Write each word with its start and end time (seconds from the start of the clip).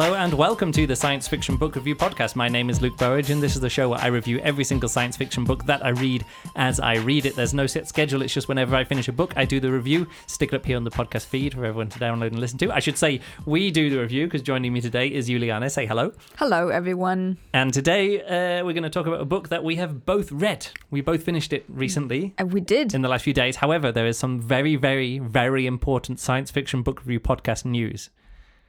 Hello 0.00 0.14
and 0.14 0.32
welcome 0.32 0.70
to 0.70 0.86
the 0.86 0.94
Science 0.94 1.26
Fiction 1.26 1.56
Book 1.56 1.74
Review 1.74 1.96
Podcast. 1.96 2.36
My 2.36 2.48
name 2.48 2.70
is 2.70 2.80
Luke 2.80 2.96
Burridge, 2.96 3.30
and 3.30 3.42
this 3.42 3.56
is 3.56 3.60
the 3.60 3.68
show 3.68 3.88
where 3.88 3.98
I 3.98 4.06
review 4.06 4.38
every 4.44 4.62
single 4.62 4.88
science 4.88 5.16
fiction 5.16 5.42
book 5.42 5.64
that 5.64 5.84
I 5.84 5.88
read 5.88 6.24
as 6.54 6.78
I 6.78 6.98
read 6.98 7.26
it. 7.26 7.34
There's 7.34 7.52
no 7.52 7.66
set 7.66 7.88
schedule, 7.88 8.22
it's 8.22 8.32
just 8.32 8.46
whenever 8.46 8.76
I 8.76 8.84
finish 8.84 9.08
a 9.08 9.12
book, 9.12 9.32
I 9.34 9.44
do 9.44 9.58
the 9.58 9.72
review, 9.72 10.06
stick 10.28 10.52
it 10.52 10.54
up 10.56 10.64
here 10.64 10.76
on 10.76 10.84
the 10.84 10.90
podcast 10.92 11.26
feed 11.26 11.54
for 11.54 11.64
everyone 11.64 11.88
to 11.88 11.98
download 11.98 12.28
and 12.28 12.38
listen 12.38 12.58
to. 12.58 12.70
I 12.70 12.78
should 12.78 12.96
say 12.96 13.20
we 13.44 13.72
do 13.72 13.90
the 13.90 13.98
review 13.98 14.28
because 14.28 14.40
joining 14.40 14.72
me 14.72 14.80
today 14.80 15.08
is 15.08 15.26
Juliana. 15.26 15.68
Say 15.68 15.84
hello. 15.84 16.12
Hello, 16.36 16.68
everyone. 16.68 17.36
And 17.52 17.74
today 17.74 18.22
uh, 18.22 18.64
we're 18.64 18.74
going 18.74 18.84
to 18.84 18.90
talk 18.90 19.08
about 19.08 19.20
a 19.20 19.24
book 19.24 19.48
that 19.48 19.64
we 19.64 19.74
have 19.76 20.06
both 20.06 20.30
read. 20.30 20.68
We 20.92 21.00
both 21.00 21.24
finished 21.24 21.52
it 21.52 21.64
recently. 21.68 22.34
And 22.38 22.52
we 22.52 22.60
did. 22.60 22.94
In 22.94 23.02
the 23.02 23.08
last 23.08 23.24
few 23.24 23.34
days. 23.34 23.56
However, 23.56 23.90
there 23.90 24.06
is 24.06 24.16
some 24.16 24.40
very, 24.40 24.76
very, 24.76 25.18
very 25.18 25.66
important 25.66 26.20
science 26.20 26.52
fiction 26.52 26.82
book 26.82 27.00
review 27.00 27.18
podcast 27.18 27.64
news. 27.64 28.10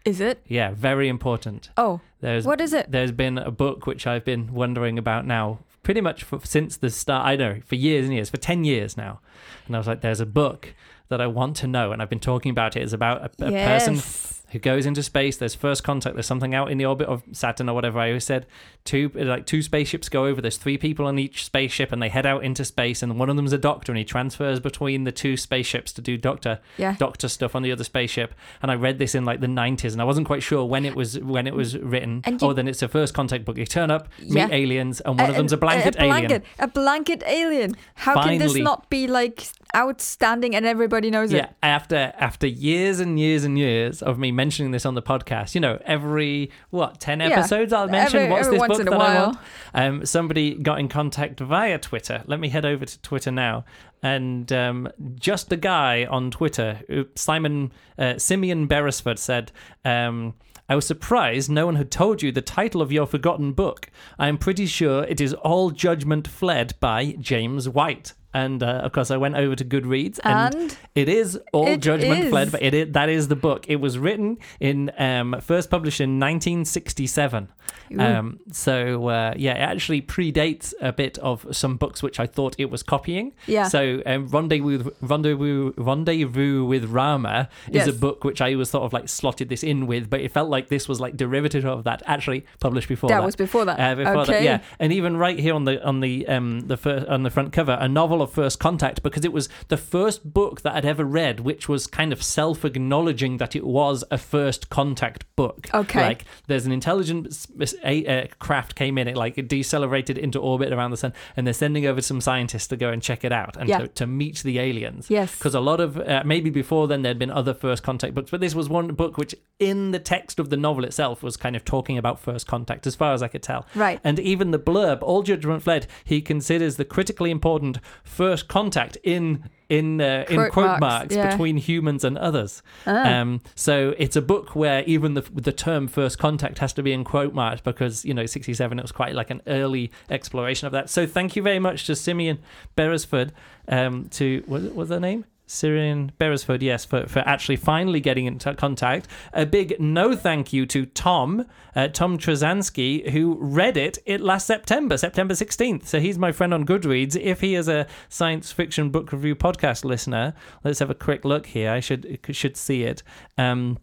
Is 0.10 0.20
it? 0.20 0.42
Yeah, 0.48 0.72
very 0.74 1.08
important. 1.08 1.70
Oh, 1.78 2.02
There's 2.22 2.46
what 2.46 2.62
is 2.62 2.74
it? 2.74 2.92
there's 2.92 3.12
been 3.12 3.38
a 3.38 3.52
book 3.52 3.86
which 3.88 4.06
I've 4.08 4.26
been 4.26 4.54
wondering 4.54 4.98
about 4.98 5.26
now, 5.26 5.60
pretty 5.84 6.02
much 6.02 6.24
for, 6.24 6.40
since 6.44 6.78
the 6.78 6.90
start. 6.90 7.26
I 7.26 7.36
know 7.36 7.60
for 7.66 7.76
years 7.76 8.06
and 8.06 8.14
years, 8.14 8.30
for 8.30 8.38
ten 8.38 8.64
years 8.64 8.98
now, 8.98 9.20
and 9.68 9.76
I 9.76 9.80
was 9.80 9.88
like, 9.88 10.02
"There's 10.02 10.20
a 10.20 10.26
book 10.42 10.74
that 11.10 11.22
I 11.22 11.28
want 11.28 11.56
to 11.58 11.68
know," 11.68 11.92
and 11.92 12.02
I've 12.02 12.10
been 12.10 12.20
talking 12.32 12.50
about 12.52 12.76
it. 12.76 12.82
It's 12.84 12.94
about 12.94 13.22
a, 13.22 13.26
a 13.48 13.52
person 13.52 13.96
Yes. 13.96 14.39
Who 14.52 14.60
goes 14.60 14.86
into 14.86 15.04
space. 15.04 15.38
There's 15.38 15.56
first 15.56 15.84
contact. 15.84 16.16
There's 16.16 16.26
something 16.28 16.56
out 16.56 16.72
in 16.72 16.78
the 16.78 16.86
orbit 16.86 17.08
of 17.08 17.24
Saturn 17.32 17.70
or 17.70 17.74
whatever. 17.76 18.00
I 18.00 18.10
always 18.10 18.24
said 18.26 18.46
two 18.86 19.10
like 19.14 19.46
two 19.46 19.62
spaceships 19.62 20.10
go 20.10 20.26
over. 20.26 20.42
There's 20.42 20.58
three 20.58 20.78
people 20.78 21.06
on 21.06 21.20
each 21.20 21.46
spaceship, 21.46 21.92
and 21.92 22.02
they 22.02 22.10
head 22.10 22.26
out 22.26 22.44
into 22.44 22.66
space. 22.66 23.04
And 23.04 23.20
one 23.20 23.30
of 23.30 23.36
them's 23.36 23.54
a 23.54 23.58
doctor, 23.58 23.92
and 23.92 23.98
he 24.00 24.06
transfers 24.06 24.60
between 24.60 25.04
the 25.04 25.12
two 25.12 25.38
spaceships 25.38 25.94
to 25.94 26.02
do 26.02 26.18
doctor 26.18 26.60
Yeah. 26.78 26.96
doctor 26.98 27.28
stuff 27.28 27.56
on 27.56 27.62
the 27.62 27.72
other 27.72 27.84
spaceship. 27.84 28.34
And 28.62 28.72
I 28.72 28.76
read 28.76 28.98
this 29.00 29.16
in 29.16 29.26
like 29.26 29.40
the 29.42 29.48
90s, 29.48 29.94
and 29.94 30.02
I 30.02 30.06
wasn't 30.06 30.28
quite 30.28 30.44
sure 30.44 30.66
when 30.66 30.86
it 30.86 30.96
was 30.96 31.20
when 31.20 31.48
it 31.48 31.54
was 31.54 31.78
written. 31.78 32.22
And 32.26 32.42
oh, 32.42 32.48
you- 32.48 32.52
oh, 32.52 32.54
then 32.54 32.68
it's 32.68 32.82
a 32.82 32.88
first 32.88 33.14
contact 33.14 33.46
book. 33.46 33.58
You 33.58 33.66
turn 33.66 33.92
up, 33.92 34.08
meet 34.20 34.34
Yeah. 34.34 34.48
aliens, 34.52 35.02
and 35.02 35.20
one 35.20 35.30
of 35.30 35.36
them's 35.36 35.54
a 35.54 35.58
blanket, 35.58 35.96
a, 35.96 36.06
blanket, 36.08 36.32
alien. 36.32 36.44
A 36.60 36.68
blanket 36.68 37.24
alien. 37.28 37.76
How 37.96 38.22
can 38.24 38.38
this 38.40 38.56
not 38.56 38.90
be 38.90 39.08
like 39.08 39.48
outstanding 39.76 40.56
and 40.56 40.66
everybody 40.66 41.10
knows 41.12 41.32
Yeah, 41.32 41.40
it? 41.40 41.50
Yeah, 41.64 41.70
after 41.70 42.14
after 42.18 42.48
years 42.48 43.00
and 43.00 43.20
years 43.20 43.44
and 43.44 43.58
years 43.58 44.02
of 44.02 44.18
me 44.18 44.32
mentioning 44.40 44.72
this 44.72 44.86
on 44.86 44.96
the 44.96 45.02
podcast, 45.02 45.54
you 45.56 45.60
know, 45.62 45.76
every 45.86 46.50
what 46.70 47.00
ten 47.02 47.20
Yeah. 47.20 47.28
episodes 47.28 47.74
I'll 47.74 47.90
mention 47.90 48.20
Every- 48.22 48.32
what's 48.32 48.48
every 48.48 48.60
this 48.60 48.68
book 48.68 48.84
that 48.86 48.94
I 48.94 49.22
want. 49.26 49.38
Um, 49.74 50.06
somebody 50.06 50.56
got 50.56 50.80
in 50.80 50.88
contact 50.88 51.40
via 51.42 51.78
Twitter. 51.78 52.24
Let 52.26 52.40
me 52.40 52.48
head 52.50 52.66
over 52.66 52.86
to 52.86 53.02
Twitter 53.02 53.32
now, 53.32 53.66
and 54.02 54.52
um, 54.54 54.88
just 55.16 55.52
a 55.52 55.58
guy 55.58 56.06
on 56.10 56.32
Twitter, 56.32 56.80
Simon 57.16 57.72
uh, 57.98 58.18
Simeon 58.18 58.66
Beresford 58.68 59.20
said. 59.20 59.52
Um, 59.84 60.36
I 60.72 60.76
was 60.76 60.86
surprised 60.86 61.50
no 61.50 61.66
one 61.66 61.78
had 61.78 61.90
told 61.90 62.22
you 62.22 62.32
the 62.32 62.44
title 62.44 62.82
of 62.82 62.92
your 62.92 63.08
forgotten 63.08 63.54
book. 63.54 63.90
I 64.20 64.28
am 64.28 64.38
pretty 64.38 64.68
sure 64.68 65.04
it 65.04 65.20
is 65.20 65.34
All 65.34 65.72
Judgment 65.72 66.28
Fled 66.28 66.76
by 66.80 67.16
James 67.20 67.68
White. 67.68 68.14
And 68.34 68.62
uh, 68.62 68.82
of 68.84 68.92
course, 68.92 69.12
I 69.12 69.18
went 69.18 69.36
over 69.36 69.56
to 69.56 69.66
Goodreads, 69.66 70.20
and, 70.24 70.56
And 70.56 70.78
it 70.96 71.10
is 71.10 71.40
All 71.52 71.68
it 71.68 71.82
Judgment 71.82 72.26
is. 72.26 72.30
Fled. 72.30 72.52
But 72.52 72.62
it, 72.62 72.74
is 72.74 72.94
that 72.94 73.10
is 73.10 73.28
the 73.28 73.36
book. 73.36 73.66
It 73.68 73.78
was 73.78 73.98
written 73.98 74.38
in 74.60 74.92
um, 74.98 75.40
first 75.42 75.70
published 75.70 76.00
in 76.00 76.20
1967. 76.20 77.50
Um, 77.98 78.40
so 78.52 79.08
uh, 79.08 79.34
yeah, 79.36 79.54
it 79.54 79.62
actually 79.62 80.02
predates 80.02 80.74
a 80.82 80.92
bit 80.92 81.18
of 81.20 81.46
some 81.52 81.78
books 81.78 82.04
which 82.04 82.20
I 82.20 82.28
thought 82.28 82.56
it 82.58 82.70
was 82.70 82.84
copying. 82.84 83.34
Yeah. 83.48 83.68
So 83.68 84.02
um, 84.06 84.28
Rendezvous, 84.28 84.78
with, 84.78 84.96
Rendezvous, 85.02 85.74
Rendezvous 85.76 86.66
with 86.66 86.86
Rama 86.86 87.50
is 87.72 87.88
a 87.88 87.94
book 87.94 88.24
which 88.24 88.42
I 88.42 88.56
was 88.56 88.70
sort 88.70 88.84
of 88.84 88.94
like 88.94 89.10
slotted 89.10 89.50
this 89.50 89.64
in 89.64 89.88
with, 89.88 90.10
but 90.10 90.22
it 90.22 90.32
felt 90.32 90.50
like 90.50 90.70
this 90.70 90.88
was 90.88 91.00
like 91.00 91.18
derivative 91.18 91.66
of 91.66 91.84
that. 91.86 92.04
Actually 92.06 92.46
published 92.60 92.88
before 92.88 93.10
that 93.10 93.20
that. 93.20 93.26
was 93.26 93.36
before 93.36 93.66
that. 93.66 93.80
Uh, 93.80 93.96
before 93.96 94.18
okay. 94.22 94.34
that, 94.34 94.44
yeah, 94.44 94.62
and 94.80 94.94
even 94.94 95.18
right 95.18 95.40
here 95.40 95.54
on 95.54 95.66
the 95.66 95.84
on 95.84 96.00
the 96.00 96.28
um 96.28 96.62
the 96.62 96.78
first 96.78 97.08
on 97.08 97.24
the 97.24 97.30
front 97.30 97.54
cover, 97.54 97.78
a 97.80 97.88
novel 97.88 98.19
of 98.22 98.32
first 98.32 98.60
contact 98.60 99.04
because 99.04 99.26
it 99.26 99.34
was 99.34 99.50
the 99.70 99.78
first 99.78 100.34
book 100.34 100.62
that 100.62 100.76
I'd 100.76 100.86
ever 100.86 101.04
read, 101.06 101.40
which 101.42 101.68
was 101.70 101.88
kind 101.88 102.12
of 102.14 102.22
self 102.24 102.64
acknowledging 102.66 103.38
that 103.38 103.56
it 103.56 103.66
was 103.66 104.04
a 104.12 104.18
first 104.18 104.70
contact 104.70 105.26
book. 105.36 105.70
Okay. 105.74 106.02
like 106.02 106.26
there's 106.48 106.66
an 106.66 106.72
intelligent 106.72 107.28
s- 107.28 107.48
s- 107.62 107.76
a, 107.84 108.28
craft 108.40 108.76
came 108.76 108.98
in, 108.98 109.08
it 109.08 109.16
like 109.16 109.38
it 109.38 109.48
decelerated 109.48 110.18
into 110.18 110.40
orbit 110.40 110.72
around 110.74 110.92
the 110.92 110.98
sun, 110.98 111.14
and 111.38 111.46
they're 111.46 111.54
sending 111.54 111.86
over 111.86 112.02
some 112.02 112.22
scientists 112.22 112.68
to 112.68 112.78
go 112.78 112.90
and 112.90 113.02
check 113.02 113.24
it 113.24 113.32
out 113.32 113.56
and 113.58 113.70
Yeah. 113.70 113.80
to, 113.80 113.88
to 113.88 114.08
meet 114.08 114.44
the 114.44 114.60
aliens. 114.60 115.10
Yes. 115.10 115.36
because 115.38 115.56
a 115.56 115.60
lot 115.60 115.80
of 115.80 115.98
uh, 115.98 116.24
maybe 116.26 116.50
before 116.50 116.88
then 116.88 117.02
there'd 117.02 117.20
been 117.20 117.32
other 117.32 117.54
first 117.54 117.84
contact 117.84 118.14
books, 118.14 118.32
but 118.32 118.42
this 118.42 118.56
was 118.56 118.70
one 118.70 118.88
book 118.94 119.18
which, 119.18 119.36
in 119.60 119.92
the 119.92 120.00
text 120.00 120.40
of 120.40 120.50
the 120.50 120.58
novel 120.58 120.84
itself, 120.84 121.22
was 121.24 121.38
kind 121.38 121.56
of 121.56 121.64
talking 121.66 121.98
about 121.98 122.20
first 122.20 122.48
contact, 122.48 122.86
as 122.88 122.96
far 122.96 123.14
as 123.14 123.22
I 123.24 123.28
could 123.28 123.44
tell. 123.44 123.66
Right. 123.76 124.00
And 124.04 124.20
even 124.20 124.52
the 124.52 124.60
blurb, 124.60 125.00
all 125.02 125.24
judgment 125.24 125.64
fled, 125.64 125.88
he 126.04 126.22
considers 126.22 126.78
the 126.78 126.86
critically 126.86 127.32
important 127.32 127.80
first 128.10 128.48
contact 128.48 128.98
in 129.04 129.50
in 129.70 130.02
uh, 130.02 130.26
in 130.28 130.36
Quote 130.36 130.52
quote 130.52 130.66
marks, 130.66 130.82
marks, 130.82 131.16
yeah. 131.16 131.30
between 131.30 131.58
humans 131.58 132.04
and 132.04 132.18
others. 132.18 132.64
Ah. 132.88 133.20
Um, 133.20 133.42
so 133.56 133.94
it's 134.00 134.16
a 134.16 134.22
book 134.22 134.56
where 134.56 134.84
even 134.84 135.14
the 135.14 135.22
the 135.22 135.52
term 135.52 135.88
first 135.88 136.18
contact 136.18 136.58
has 136.58 136.74
to 136.74 136.84
be 136.84 136.92
in 136.92 137.04
quote 137.04 137.34
marks 137.34 137.62
because 137.62 138.04
you 138.04 138.14
know 138.14 138.26
67 138.26 138.80
it 138.80 138.82
was 138.82 138.92
quite 138.92 139.14
like 139.14 139.30
an 139.30 139.42
early 139.48 139.92
exploration 140.10 140.66
of 140.66 140.74
that. 140.74 140.90
So 140.90 141.06
thank 141.06 141.36
you 141.36 141.44
very 141.44 141.60
much 141.60 141.86
to 141.86 141.96
Simeon 141.96 142.40
Beresford 142.76 143.32
um, 143.68 144.10
to 144.10 144.44
what 144.48 144.76
was 144.76 144.90
their 144.90 145.00
name? 145.00 145.26
Syrian 145.50 146.12
Beresford, 146.20 146.62
yes, 146.62 146.86
for, 146.86 147.08
for 147.08 147.20
actually 147.20 147.56
finally 147.56 148.00
getting 148.00 148.28
into 148.28 148.54
contact. 148.54 149.08
A 149.34 149.48
big 149.48 149.80
no 149.80 150.16
thank 150.16 150.54
you 150.54 150.68
to 150.68 150.86
Tom, 150.86 151.46
uh, 151.76 151.88
Tom 151.88 152.20
Trzanski, 152.20 153.10
who 153.10 153.36
read 153.42 153.76
it, 153.76 153.98
it 154.06 154.22
last 154.22 154.46
September, 154.46 154.96
September 154.96 155.34
16th. 155.34 155.88
So 155.88 156.00
he's 156.00 156.20
my 156.20 156.32
friend 156.32 156.54
on 156.54 156.68
Goodreads. 156.68 157.20
If 157.20 157.42
he 157.42 157.56
is 157.56 157.68
a 157.68 157.88
science 158.10 158.52
fiction 158.52 158.92
book 158.92 159.12
review 159.12 159.36
podcast 159.36 159.84
listener, 159.84 160.36
let's 160.64 160.78
have 160.78 160.92
a 160.92 160.96
quick 160.96 161.26
look 161.26 161.48
here. 161.48 161.72
I 161.72 161.80
should 161.80 162.20
should 162.30 162.56
see 162.56 162.84
it. 162.84 163.02
Um, 163.36 163.80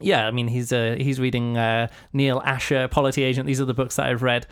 yeah, 0.00 0.26
I 0.26 0.30
mean 0.30 0.48
he's 0.48 0.72
uh, 0.72 0.96
he's 0.98 1.20
reading 1.20 1.58
uh, 1.58 1.88
Neil 2.12 2.40
Asher, 2.44 2.88
Polity 2.88 3.24
Agent. 3.24 3.46
These 3.46 3.60
are 3.60 3.64
the 3.64 3.74
books 3.74 3.96
that 3.96 4.06
I've 4.06 4.22
read. 4.22 4.46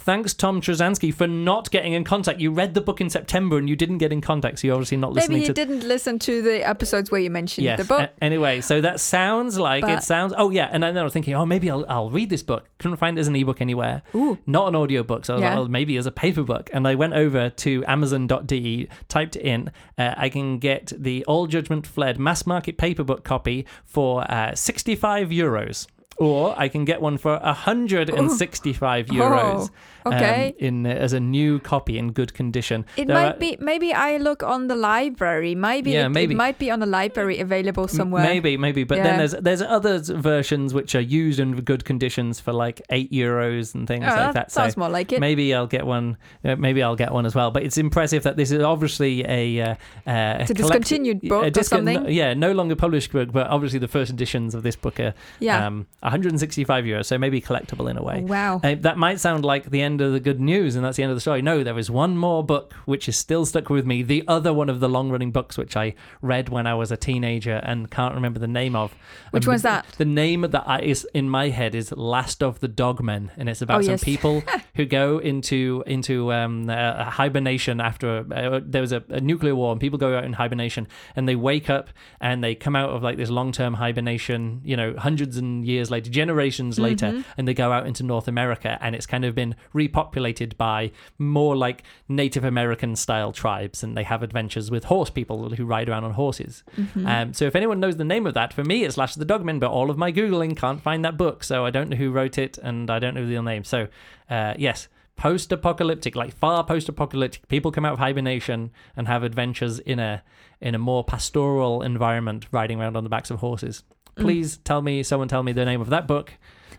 Thanks, 0.00 0.34
Tom 0.34 0.60
Trzanski, 0.60 1.12
for 1.14 1.26
not 1.26 1.70
getting 1.70 1.92
in 1.92 2.04
contact. 2.04 2.40
You 2.40 2.50
read 2.50 2.74
the 2.74 2.80
book 2.80 3.00
in 3.00 3.08
September 3.10 3.56
and 3.58 3.68
you 3.68 3.76
didn't 3.76 3.98
get 3.98 4.12
in 4.12 4.20
contact, 4.20 4.58
so 4.58 4.66
you're 4.66 4.74
obviously 4.74 4.96
not 4.96 5.12
listening 5.12 5.38
Maybe 5.38 5.42
you 5.42 5.46
to. 5.48 5.52
didn't 5.54 5.86
listen 5.86 6.18
to 6.20 6.42
the 6.42 6.66
episodes 6.66 7.10
where 7.10 7.20
you 7.20 7.30
mentioned 7.30 7.64
Yes. 7.64 7.78
the 7.78 7.84
book. 7.84 8.00
A- 8.00 8.24
anyway, 8.24 8.60
so 8.60 8.80
that 8.80 9.00
sounds 9.00 9.58
like 9.58 9.84
it 9.84 10.02
sounds. 10.02 10.34
Oh 10.36 10.50
yeah, 10.50 10.68
and 10.72 10.82
then 10.82 10.96
I 10.98 11.02
was 11.02 11.12
thinking, 11.12 11.34
oh 11.34 11.46
maybe 11.46 11.70
I'll 11.70 11.84
I'll 11.88 12.10
read 12.10 12.28
this 12.30 12.42
book. 12.42 12.66
Couldn't 12.78 12.96
find 12.96 13.16
it 13.16 13.20
as 13.20 13.28
an 13.28 13.36
ebook 13.36 13.60
anywhere. 13.60 14.02
Ooh. 14.14 14.36
Not 14.46 14.68
an 14.68 14.74
audiobook. 14.76 15.24
So 15.24 15.34
I 15.34 15.36
was 15.36 15.42
Yeah. 15.42 15.48
like, 15.50 15.58
well, 15.58 15.68
maybe 15.68 15.96
as 15.96 16.06
a 16.06 16.12
paper 16.12 16.42
book. 16.42 16.68
And 16.72 16.86
I 16.88 16.94
went 16.96 17.14
over 17.14 17.48
to 17.50 17.84
Amazon.de, 17.86 18.88
typed 19.08 19.36
in, 19.36 19.70
uh, 19.96 20.14
I 20.16 20.28
can 20.28 20.58
get 20.58 20.92
the 20.96 21.24
All 21.26 21.46
Judgment 21.46 21.86
Fled 21.86 22.18
mass 22.18 22.46
market 22.46 22.76
paper 22.78 23.04
book 23.04 23.24
copy 23.24 23.64
for 23.84 24.30
uh, 24.30 24.54
65 24.54 25.28
euros. 25.28 25.86
Or 26.16 26.54
I 26.56 26.68
can 26.68 26.84
get 26.84 27.00
one 27.00 27.18
for 27.18 27.38
165 27.38 29.06
euros. 29.06 29.68
Oh, 29.68 29.68
okay. 30.06 30.54
um, 30.60 30.66
in 30.66 30.86
uh, 30.86 30.90
as 30.90 31.12
a 31.12 31.20
new 31.20 31.58
copy 31.58 31.98
in 31.98 32.12
good 32.12 32.34
condition. 32.34 32.84
It 32.96 33.06
There 33.06 33.16
might 33.16 33.34
are- 33.36 33.38
be. 33.38 33.56
Maybe 33.60 33.92
I 33.92 34.16
look 34.18 34.42
on 34.42 34.68
the 34.68 34.76
library. 34.76 35.54
Maybe, 35.54 35.92
Yeah, 35.92 36.06
it, 36.06 36.08
maybe. 36.10 36.34
it 36.34 36.36
might 36.36 36.58
be 36.58 36.70
on 36.70 36.80
the 36.80 36.86
library 36.86 37.38
available 37.40 37.88
somewhere. 37.88 38.22
Maybe, 38.24 38.56
maybe, 38.56 38.84
but 38.84 38.96
then 39.02 39.18
there's 39.18 39.32
there's 39.32 39.62
other 39.62 39.98
versions 40.00 40.74
which 40.74 40.94
are 40.94 41.00
used 41.00 41.38
in 41.40 41.56
good 41.62 41.84
conditions 41.84 42.40
for 42.40 42.52
like 42.52 42.80
eight 42.90 43.10
euros 43.12 43.74
and 43.74 43.86
things 43.88 44.04
Oh, 44.04 44.08
like 44.08 44.16
that 44.18 44.34
that. 44.34 44.52
sounds 44.52 44.76
more 44.76 44.88
like 44.88 45.12
it. 45.12 45.20
maybe 45.20 45.54
I'll 45.54 45.66
get 45.66 45.86
one. 45.86 46.16
Uh, 46.44 46.56
maybe 46.56 46.82
I'll 46.82 46.96
get 46.96 47.12
one 47.12 47.26
as 47.26 47.34
well. 47.34 47.50
But 47.50 47.62
it's 47.62 47.78
impressive 47.78 48.22
that 48.24 48.36
this 48.36 48.50
is 48.50 48.62
obviously 48.62 49.24
a 49.26 49.60
uh, 49.60 49.74
uh, 50.06 50.36
It's 50.40 50.50
a 50.50 50.54
discontinued 50.54 51.20
book 51.22 51.44
a 51.44 51.46
or 51.46 51.50
discon- 51.50 51.64
something? 51.64 52.08
Yeah, 52.10 52.34
no 52.34 52.52
longer 52.52 52.76
published 52.76 53.12
book, 53.12 53.32
but 53.32 53.46
obviously 53.48 53.78
the 53.78 53.88
first 53.88 54.10
editions 54.10 54.54
of 54.54 54.62
this 54.62 54.76
book 54.76 54.98
are 55.00 55.14
Yeah. 55.40 55.66
um, 55.66 55.86
165 56.02 56.84
euros, 56.84 57.06
so 57.06 57.18
maybe 57.18 57.40
collectible 57.40 57.90
in 57.90 57.96
a 57.96 58.02
way. 58.02 58.22
Wow. 58.22 58.60
That 58.62 58.98
might 58.98 59.20
sound 59.20 59.44
like 59.44 59.70
the 59.70 59.82
end 59.82 59.93
of 60.00 60.12
the 60.12 60.20
good 60.20 60.40
news, 60.40 60.76
and 60.76 60.84
that's 60.84 60.96
the 60.96 61.02
end 61.02 61.10
of 61.10 61.16
the 61.16 61.20
story. 61.20 61.42
No, 61.42 61.62
there 61.64 61.78
is 61.78 61.90
one 61.90 62.16
more 62.16 62.44
book 62.44 62.72
which 62.84 63.08
is 63.08 63.16
still 63.16 63.44
stuck 63.46 63.68
with 63.70 63.86
me. 63.86 64.02
The 64.02 64.24
other 64.28 64.52
one 64.52 64.68
of 64.68 64.80
the 64.80 64.88
long-running 64.88 65.30
books 65.32 65.56
which 65.58 65.76
I 65.76 65.94
read 66.22 66.48
when 66.48 66.66
I 66.66 66.74
was 66.74 66.90
a 66.92 66.96
teenager 66.96 67.60
and 67.64 67.90
can't 67.90 68.14
remember 68.14 68.38
the 68.38 68.46
name 68.48 68.74
of. 68.76 68.94
Which 69.30 69.46
Um, 69.46 69.52
one's 69.52 69.62
that? 69.62 69.86
The 69.98 70.04
name 70.04 70.42
that 70.42 70.84
is 70.84 71.06
in 71.14 71.28
my 71.28 71.48
head 71.48 71.74
is 71.74 71.92
Last 71.92 72.42
of 72.42 72.60
the 72.60 72.68
Dogmen, 72.68 73.30
and 73.36 73.48
it's 73.48 73.62
about 73.62 73.78
Oh, 73.80 73.82
some 73.82 73.90
yes. 73.92 74.04
people 74.04 74.42
who 74.74 74.84
go 74.84 75.18
into 75.18 75.82
into 75.86 76.32
um, 76.32 76.68
hibernation 76.68 77.80
after 77.80 78.24
uh, 78.32 78.60
there 78.64 78.82
was 78.82 78.92
a, 78.92 79.02
a, 79.08 79.20
nuclear 79.20 79.54
war, 79.54 79.72
and 79.72 79.80
people 79.80 79.98
go 79.98 80.16
out 80.16 80.24
in 80.24 80.34
hibernation, 80.34 80.86
and 81.16 81.28
they 81.28 81.36
wake 81.36 81.70
up 81.70 81.88
and 82.20 82.42
they 82.44 82.54
come 82.54 82.76
out 82.76 82.90
of 82.90 83.02
like 83.02 83.16
this 83.16 83.30
long 83.30 83.52
term 83.52 83.74
hibernation, 83.74 84.60
you 84.64 84.76
know, 84.76 84.94
hundreds 84.96 85.36
and 85.36 85.64
years 85.64 85.90
later, 85.90 86.10
generations 86.10 86.74
Mm-hmm. 86.74 86.82
later, 86.82 87.24
and 87.36 87.48
they 87.48 87.54
go 87.54 87.72
out 87.72 87.86
into 87.86 88.02
North 88.02 88.28
America, 88.28 88.78
and 88.80 88.94
it's 88.94 89.06
kind 89.06 89.24
of 89.24 89.34
been 89.34 89.54
repopulated 89.74 90.56
by 90.56 90.90
more 91.18 91.56
like 91.56 91.82
Native 92.08 92.44
American 92.44 92.96
style 92.96 93.32
tribes, 93.32 93.82
and 93.82 93.96
they 93.96 94.02
have 94.02 94.22
adventures 94.22 94.70
with 94.70 94.84
horse 94.84 95.10
people 95.10 95.50
who 95.50 95.64
ride 95.64 95.88
around 95.88 96.04
on 96.04 96.12
horses. 96.12 96.62
Mm-hmm. 96.76 97.06
Um, 97.06 97.34
so 97.34 97.44
if 97.46 97.56
anyone 97.56 97.80
knows 97.80 97.96
the 97.96 98.04
name 98.04 98.26
of 98.26 98.34
that, 98.34 98.52
for 98.52 98.64
me 98.64 98.84
it's 98.84 98.96
Last 98.96 99.16
of 99.16 99.26
the 99.26 99.32
Dogmen, 99.32 99.60
but 99.60 99.70
all 99.70 99.90
of 99.90 99.98
my 99.98 100.12
googling 100.12 100.56
can't 100.56 100.80
find 100.80 101.04
that 101.04 101.16
book, 101.16 101.44
so 101.44 101.64
I 101.64 101.70
don't 101.70 101.88
know 101.88 101.96
who 101.96 102.10
wrote 102.10 102.38
it, 102.38 102.58
and 102.58 102.90
I 102.90 102.98
don't 102.98 103.14
know 103.14 103.22
the 103.22 103.30
real 103.30 103.42
name. 103.42 103.64
So 103.64 103.88
uh, 104.34 104.54
yes, 104.58 104.88
post-apocalyptic, 105.16 106.16
like 106.16 106.34
far 106.34 106.64
post-apocalyptic, 106.64 107.46
people 107.48 107.70
come 107.70 107.84
out 107.84 107.92
of 107.92 107.98
hibernation 107.98 108.70
and 108.96 109.06
have 109.06 109.22
adventures 109.22 109.78
in 109.78 109.98
a 109.98 110.22
in 110.60 110.74
a 110.74 110.78
more 110.78 111.04
pastoral 111.04 111.82
environment, 111.82 112.46
riding 112.50 112.80
around 112.80 112.96
on 112.96 113.04
the 113.04 113.10
backs 113.10 113.30
of 113.30 113.38
horses. 113.40 113.84
Mm. 114.16 114.22
Please 114.22 114.56
tell 114.58 114.82
me, 114.82 115.02
someone 115.02 115.28
tell 115.28 115.42
me 115.42 115.52
the 115.52 115.64
name 115.64 115.80
of 115.80 115.90
that 115.90 116.06
book, 116.06 116.32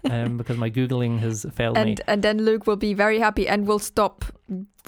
um, 0.10 0.38
because 0.38 0.58
my 0.58 0.70
googling 0.70 1.20
has 1.20 1.46
failed 1.54 1.76
me. 1.76 1.82
and 1.82 2.02
and 2.08 2.24
then 2.24 2.44
Luke 2.44 2.68
will 2.68 2.82
be 2.90 2.94
very 2.94 3.20
happy 3.20 3.48
and 3.48 3.68
will 3.68 3.80
stop 3.80 4.26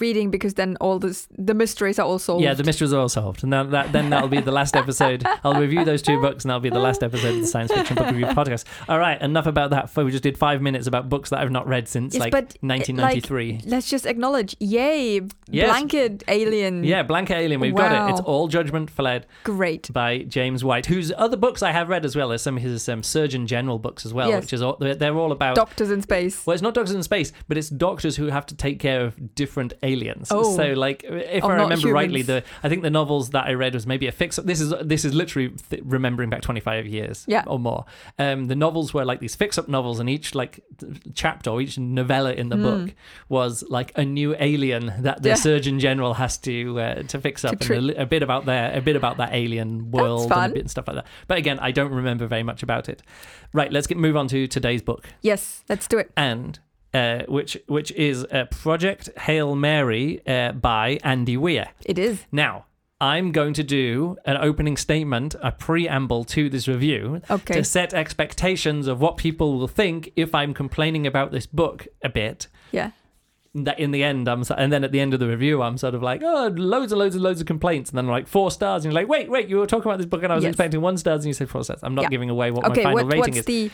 reading 0.00 0.30
because 0.30 0.54
then 0.54 0.76
all 0.80 0.98
this 0.98 1.28
the 1.36 1.54
mysteries 1.54 1.98
are 1.98 2.06
all 2.06 2.18
solved. 2.18 2.42
Yeah, 2.44 2.54
the 2.54 2.64
mysteries 2.64 2.92
are 2.92 3.00
all 3.00 3.08
solved, 3.08 3.42
and 3.42 3.52
that, 3.52 3.70
that 3.70 3.92
then 3.92 4.10
that'll 4.10 4.28
be 4.28 4.40
the 4.40 4.52
last 4.52 4.76
episode. 4.76 5.24
I'll 5.44 5.60
review 5.60 5.84
those 5.84 6.02
two 6.02 6.20
books, 6.20 6.44
and 6.44 6.50
that'll 6.50 6.60
be 6.60 6.70
the 6.70 6.78
last 6.78 7.02
episode 7.02 7.34
of 7.34 7.40
the 7.40 7.46
Science 7.46 7.72
Fiction 7.72 7.96
Book 7.96 8.06
Review 8.06 8.26
podcast. 8.26 8.64
All 8.88 8.98
right, 8.98 9.20
enough 9.20 9.46
about 9.46 9.70
that. 9.70 9.94
We 9.96 10.10
just 10.10 10.22
did 10.22 10.38
five 10.38 10.62
minutes 10.62 10.86
about 10.86 11.08
books 11.08 11.30
that 11.30 11.40
I've 11.40 11.50
not 11.50 11.66
read 11.66 11.88
since 11.88 12.14
Yes, 12.14 12.20
like 12.20 12.32
but, 12.32 12.44
uh, 12.62 12.66
1993. 12.66 13.60
Let's 13.66 13.88
just 13.88 14.06
acknowledge, 14.06 14.56
yay, 14.60 15.20
Yes. 15.50 15.68
blanket 15.68 16.24
alien. 16.28 16.84
yeah, 16.84 17.02
Blanket 17.02 17.36
Alien, 17.36 17.60
we've 17.60 17.74
got 17.74 18.08
it. 18.08 18.12
It's 18.12 18.20
all 18.20 18.48
Judgment 18.48 18.90
Fled 18.90 19.26
great. 19.44 19.92
by 19.92 20.18
James 20.18 20.62
White, 20.64 20.86
whose 20.86 21.12
other 21.16 21.36
books 21.36 21.62
I 21.62 21.72
have 21.72 21.88
read 21.88 22.04
as 22.04 22.14
well 22.16 22.32
as 22.32 22.42
some 22.42 22.56
of 22.56 22.62
his 22.62 22.88
um, 22.88 23.02
Surgeon 23.02 23.46
General 23.46 23.78
books 23.78 24.04
as 24.06 24.12
well, 24.14 24.28
Yes. 24.28 24.42
which 24.42 24.52
is 24.52 24.62
all, 24.62 24.76
they're, 24.78 24.94
they're 24.94 25.16
all 25.16 25.32
about. 25.32 25.54
Doctors 25.56 25.90
in 25.90 26.02
space. 26.02 26.46
well, 26.46 26.54
it's 26.54 26.62
not 26.62 26.74
doctors 26.74 26.94
in 26.94 27.02
space, 27.02 27.32
but 27.48 27.56
it's 27.56 27.68
doctors 27.70 28.16
who 28.16 28.26
have 28.26 28.44
to 28.46 28.54
take 28.54 28.78
care 28.78 29.00
of 29.04 29.34
different 29.34 29.72
aliens. 29.82 29.87
Oh. 30.30 30.56
So, 30.56 30.72
like, 30.72 31.04
if 31.04 31.42
Of 31.44 31.50
I 31.50 31.56
not 31.56 31.62
remember 31.64 31.92
rightly, 31.92 32.22
the 32.22 32.42
I 32.62 32.68
think 32.68 32.82
the 32.82 32.90
novels 32.90 33.30
that 33.30 33.46
I 33.46 33.54
read 33.54 33.74
was 33.74 33.86
maybe 33.86 34.06
a 34.06 34.12
fix. 34.12 34.36
This 34.36 34.60
is 34.60 34.72
this 34.82 35.04
is 35.04 35.14
literally 35.14 35.50
th- 35.70 35.82
remembering 35.84 36.30
back 36.30 36.42
twenty 36.42 36.60
five 36.60 36.86
years, 36.86 37.24
Yeah. 37.28 37.44
or 37.46 37.58
more. 37.58 37.84
Um, 38.18 38.46
the 38.46 38.56
novels 38.56 38.92
were 38.94 39.04
like 39.04 39.20
these 39.20 39.34
fix 39.36 39.58
up 39.58 39.68
novels, 39.68 40.00
and 40.00 40.08
each 40.10 40.34
like 40.34 40.60
chapter 41.14 41.50
or 41.50 41.60
each 41.60 41.78
novella 41.78 42.32
in 42.32 42.48
the 42.48 42.56
Mm. 42.56 42.62
book 42.86 42.94
was 43.28 43.64
like 43.68 43.92
a 43.96 44.04
new 44.04 44.34
alien 44.38 44.92
that 45.00 45.22
the 45.22 45.30
Yeah. 45.30 45.34
Surgeon 45.36 45.78
General 45.80 46.14
has 46.14 46.38
to 46.38 46.80
uh, 46.80 47.02
to 47.04 47.20
fix 47.20 47.44
up, 47.44 47.58
To 47.60 47.74
and 47.76 47.90
a, 47.90 48.02
a 48.02 48.06
bit 48.06 48.22
about 48.22 48.44
their 48.46 48.76
a 48.76 48.80
bit 48.80 48.96
about 48.96 49.16
that 49.18 49.30
alien 49.34 49.90
world 49.90 50.30
and 50.32 50.50
a 50.52 50.54
bit 50.54 50.60
and 50.62 50.70
stuff 50.70 50.86
like 50.88 50.96
that. 50.96 51.06
But 51.26 51.38
again, 51.38 51.58
I 51.60 51.70
don't 51.72 51.92
remember 51.92 52.26
very 52.26 52.42
much 52.42 52.62
about 52.62 52.88
it. 52.88 53.02
Right, 53.52 53.72
let's 53.72 53.86
get 53.86 53.96
move 53.98 54.16
on 54.16 54.28
to 54.28 54.46
today's 54.46 54.82
book 54.82 55.06
Yes, 55.22 55.64
let's 55.68 55.88
do 55.88 55.98
it. 55.98 56.10
and 56.16 56.58
uh, 56.98 57.22
which 57.36 57.52
which 57.76 57.90
is 57.92 58.16
uh, 58.24 58.44
Project 58.50 59.04
Hail 59.26 59.54
Mary 59.54 60.06
uh, 60.26 60.52
by 60.52 60.98
Andy 61.12 61.36
Weir. 61.36 61.66
It 61.84 61.98
is. 61.98 62.14
Now, 62.32 62.54
I'm 63.00 63.30
going 63.32 63.54
to 63.54 63.62
do 63.80 64.16
an 64.24 64.36
opening 64.48 64.76
statement, 64.76 65.36
a 65.40 65.52
preamble 65.52 66.24
to 66.34 66.42
this 66.54 66.66
review, 66.74 67.20
Okay. 67.30 67.54
to 67.54 67.62
set 67.64 67.94
expectations 67.94 68.88
of 68.88 69.00
what 69.00 69.16
people 69.16 69.48
will 69.58 69.68
think 69.68 69.98
if 70.16 70.34
I'm 70.34 70.52
complaining 70.54 71.06
about 71.06 71.30
this 71.30 71.46
book 71.46 71.86
a 72.02 72.08
bit. 72.08 72.48
Yeah. 72.72 72.90
That 73.54 73.78
in 73.78 73.92
the 73.92 74.02
end, 74.04 74.28
I'm 74.28 74.42
and 74.56 74.70
then 74.72 74.82
at 74.84 74.92
the 74.92 75.00
end 75.00 75.14
of 75.14 75.20
the 75.20 75.26
review, 75.34 75.62
I'm 75.62 75.78
sort 75.78 75.94
of 75.94 76.02
like, 76.02 76.20
oh, 76.24 76.48
loads 76.54 76.92
and 76.92 76.98
loads 76.98 77.14
and 77.14 77.24
loads 77.24 77.40
of 77.40 77.46
complaints, 77.46 77.90
and 77.90 77.96
then 77.98 78.06
like 78.06 78.26
four 78.28 78.50
stars, 78.50 78.84
and 78.84 78.92
you're 78.92 79.00
like, 79.02 79.08
wait, 79.08 79.30
wait, 79.30 79.48
you 79.48 79.56
were 79.58 79.66
talking 79.66 79.88
about 79.90 79.96
this 79.98 80.06
book, 80.12 80.22
and 80.22 80.30
I 80.32 80.36
was 80.36 80.44
Yes. 80.44 80.50
expecting 80.52 80.80
one 80.82 80.96
stars, 80.98 81.20
and 81.24 81.28
you 81.28 81.32
said 81.34 81.48
four 81.48 81.64
stars. 81.64 81.80
I'm 81.82 81.94
not 81.94 82.02
Yeah. 82.02 82.08
giving 82.14 82.30
away 82.30 82.50
what 82.50 82.64
Okay, 82.66 82.82
my 82.84 82.90
final 82.90 83.04
what, 83.06 83.12
rating 83.14 83.34
what's 83.34 83.38
is. 83.38 83.44
the 83.46 83.70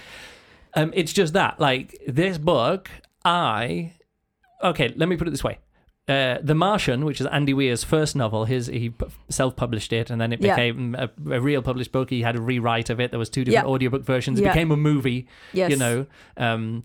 Um, 0.76 0.92
it's 0.94 1.12
just 1.12 1.32
that, 1.34 1.58
like 1.60 1.86
this 2.06 2.36
book, 2.38 2.88
I 3.24 3.92
okay. 4.62 4.92
Let 4.96 5.08
me 5.08 5.16
put 5.16 5.26
it 5.28 5.30
this 5.30 5.44
way: 5.44 5.58
uh, 6.08 6.38
The 6.42 6.54
Martian, 6.54 7.04
which 7.04 7.20
is 7.20 7.26
Andy 7.26 7.54
Weir's 7.54 7.84
first 7.84 8.14
novel, 8.16 8.44
his 8.44 8.66
he 8.66 8.92
self-published 9.28 9.92
it, 9.92 10.10
and 10.10 10.20
then 10.20 10.32
it 10.32 10.40
Yeah. 10.40 10.54
became 10.54 10.94
a, 10.94 11.08
a 11.30 11.40
real 11.40 11.62
published 11.62 11.92
book. 11.92 12.10
He 12.10 12.22
had 12.22 12.36
a 12.36 12.40
rewrite 12.40 12.90
of 12.90 13.00
it. 13.00 13.10
There 13.10 13.18
was 13.18 13.30
two 13.30 13.44
different 13.44 13.66
Yeah. 13.66 13.72
audiobook 13.72 14.04
versions. 14.04 14.38
It 14.38 14.44
Yeah. 14.44 14.52
became 14.52 14.70
a 14.70 14.76
movie, 14.76 15.26
yes? 15.52 15.70
you 15.70 15.76
know. 15.76 16.06
Um, 16.36 16.84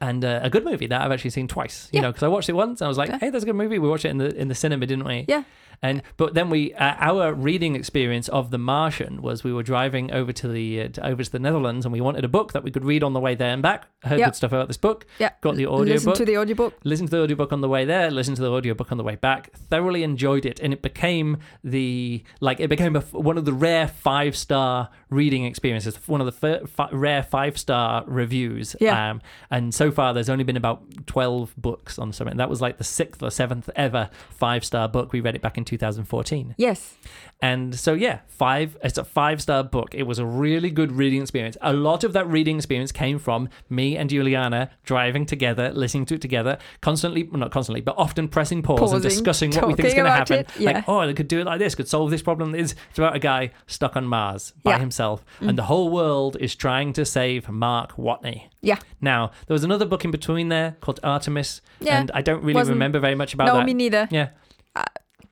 and 0.00 0.24
uh, 0.24 0.40
a 0.42 0.48
good 0.48 0.64
movie 0.64 0.86
that 0.86 1.02
I've 1.02 1.12
actually 1.12 1.30
seen 1.30 1.46
twice, 1.46 1.90
you 1.92 2.00
know, 2.00 2.10
because 2.10 2.22
I 2.22 2.28
watched 2.28 2.48
it 2.48 2.54
once 2.54 2.80
and 2.80 2.86
I 2.86 2.88
was 2.88 2.96
like. 2.96 3.10
"Hey, 3.20 3.28
that's 3.28 3.42
a 3.42 3.46
good 3.46 3.54
movie." 3.56 3.78
We 3.78 3.86
watched 3.88 4.06
it 4.06 4.10
in 4.10 4.18
the 4.18 4.34
in 4.34 4.48
the 4.48 4.54
cinema, 4.54 4.86
didn't 4.86 5.04
we? 5.04 5.26
Yeah. 5.28 5.42
And 5.84 6.02
but 6.16 6.32
then 6.32 6.48
we 6.48 6.72
uh, 6.74 6.94
our 7.10 7.34
reading 7.34 7.76
experience 7.76 8.28
of 8.30 8.50
The 8.50 8.58
Martian 8.58 9.20
was 9.20 9.44
we 9.44 9.52
were 9.52 9.62
driving 9.62 10.10
over 10.12 10.32
to 10.32 10.48
the 10.48 10.66
uh, 10.80 10.88
to, 10.88 11.06
over 11.06 11.22
to 11.22 11.30
the 11.30 11.38
Netherlands 11.38 11.84
and 11.84 11.92
we 11.92 12.00
wanted 12.00 12.24
a 12.24 12.28
book 12.28 12.52
that 12.54 12.62
we 12.64 12.70
could 12.70 12.84
read 12.86 13.02
on 13.02 13.12
the 13.12 13.20
way 13.20 13.34
there 13.34 13.50
and 13.52 13.62
back. 13.62 13.80
Heard 14.02 14.18
Yeah. 14.18 14.26
good 14.28 14.36
stuff 14.36 14.52
about 14.52 14.68
this 14.68 14.78
book. 14.78 15.06
Yeah. 15.18 15.30
Got 15.42 15.56
the 15.56 15.66
audio 15.66 15.94
Listen 15.94 16.14
to 16.14 16.24
the 16.24 16.38
audiobook. 16.38 16.74
Listened 16.84 17.10
to 17.10 17.16
the 17.16 17.22
audiobook 17.22 17.52
on 17.52 17.60
the 17.60 17.68
way 17.68 17.84
there, 17.84 18.10
listened 18.10 18.36
to 18.38 18.42
the 18.42 18.50
audiobook 18.50 18.90
on 18.92 18.98
the 18.98 19.04
way 19.04 19.16
back. 19.16 19.52
Thoroughly 19.52 20.02
enjoyed 20.02 20.46
it, 20.46 20.58
and 20.60 20.72
it 20.72 20.80
became 20.80 21.36
the 21.62 22.22
like 22.40 22.60
it 22.60 22.68
became 22.68 22.96
a, 22.96 23.00
one 23.00 23.36
of 23.36 23.44
the 23.44 23.52
rare 23.52 23.86
five 23.88 24.36
star 24.36 24.88
reading 25.10 25.44
experiences. 25.44 25.96
One 26.08 26.20
of 26.22 26.26
the 26.26 26.32
fir- 26.32 26.66
fi- 26.66 26.88
rare 26.92 27.22
five 27.22 27.58
star 27.58 28.04
reviews. 28.06 28.74
Yeah. 28.80 29.10
Um, 29.10 29.20
and 29.50 29.74
so 29.74 29.90
far, 29.90 30.14
there's 30.14 30.30
only 30.30 30.44
been 30.44 30.56
about 30.56 31.06
twelve 31.06 31.54
books 31.58 31.98
on 31.98 32.12
something. 32.12 32.38
That 32.38 32.48
was 32.48 32.60
like 32.62 32.78
the 32.78 32.84
sixth 32.84 33.22
or 33.22 33.30
seventh 33.30 33.68
ever 33.76 34.08
five 34.30 34.64
star 34.64 34.88
book. 34.88 35.12
We 35.12 35.20
read 35.20 35.34
it 35.34 35.42
back 35.42 35.58
in 35.58 35.64
2014. 35.78 36.54
Yes. 36.58 36.94
And 37.42 37.74
so 37.78 37.92
yeah, 37.92 38.20
five. 38.26 38.76
It's 38.82 38.96
a 38.98 39.04
five 39.04 39.42
star 39.42 39.62
book. 39.62 39.94
It 39.94 40.04
was 40.04 40.18
a 40.18 40.24
really 40.24 40.70
good 40.70 40.92
reading 40.92 41.20
experience. 41.22 41.56
A 41.60 41.72
lot 41.72 42.04
of 42.04 42.12
that 42.14 42.26
reading 42.26 42.56
experience 42.56 42.92
came 42.92 43.18
from 43.18 43.48
me 43.68 43.96
and 43.96 44.08
Juliana 44.08 44.70
driving 44.84 45.26
together, 45.26 45.70
listening 45.72 46.06
to 46.06 46.14
it 46.14 46.20
together, 46.22 46.58
constantly, 46.80 47.24
well, 47.24 47.40
not 47.40 47.50
constantly, 47.50 47.80
but 47.80 47.96
often 47.98 48.28
pressing 48.28 48.62
pause 48.62 48.92
and 48.92 49.02
discussing 49.02 49.52
what 49.52 49.66
we 49.68 49.74
think 49.74 49.88
is 49.88 49.94
going 49.94 50.04
to 50.06 50.10
happen. 50.10 50.46
yeah. 50.58 50.70
Like, 50.72 50.84
oh, 50.88 51.06
they 51.06 51.12
could 51.12 51.28
do 51.28 51.40
it 51.40 51.44
like 51.46 51.58
this. 51.58 51.74
Could 51.74 51.88
solve 51.88 52.10
this 52.10 52.22
problem. 52.22 52.54
It's 52.54 52.74
it's 52.90 52.98
about 52.98 53.14
a 53.16 53.18
guy 53.18 53.50
stuck 53.66 53.96
on 53.96 54.06
Mars 54.06 54.52
by 54.62 54.72
Yeah. 54.72 54.78
himself, 54.78 55.24
Mm. 55.40 55.48
and 55.50 55.58
the 55.58 55.64
whole 55.64 55.90
world 55.90 56.36
is 56.40 56.54
trying 56.54 56.92
to 56.94 57.04
save 57.04 57.48
Mark 57.48 57.96
Watney. 57.96 58.44
Yeah. 58.62 58.78
Now 59.00 59.32
there 59.46 59.54
was 59.54 59.64
another 59.64 59.84
book 59.84 60.04
in 60.04 60.10
between 60.10 60.48
there 60.48 60.76
called 60.80 60.98
Artemis, 61.02 61.60
Yeah. 61.80 61.98
and 62.00 62.10
I 62.14 62.22
don't 62.22 62.42
really 62.42 62.54
Wasn't- 62.54 62.74
remember 62.74 62.98
very 63.00 63.14
much 63.14 63.34
about 63.34 63.46
no, 63.48 63.54
that. 63.54 63.60
No, 63.60 63.66
me 63.66 63.74
neither. 63.74 64.08
yeah, 64.10 64.28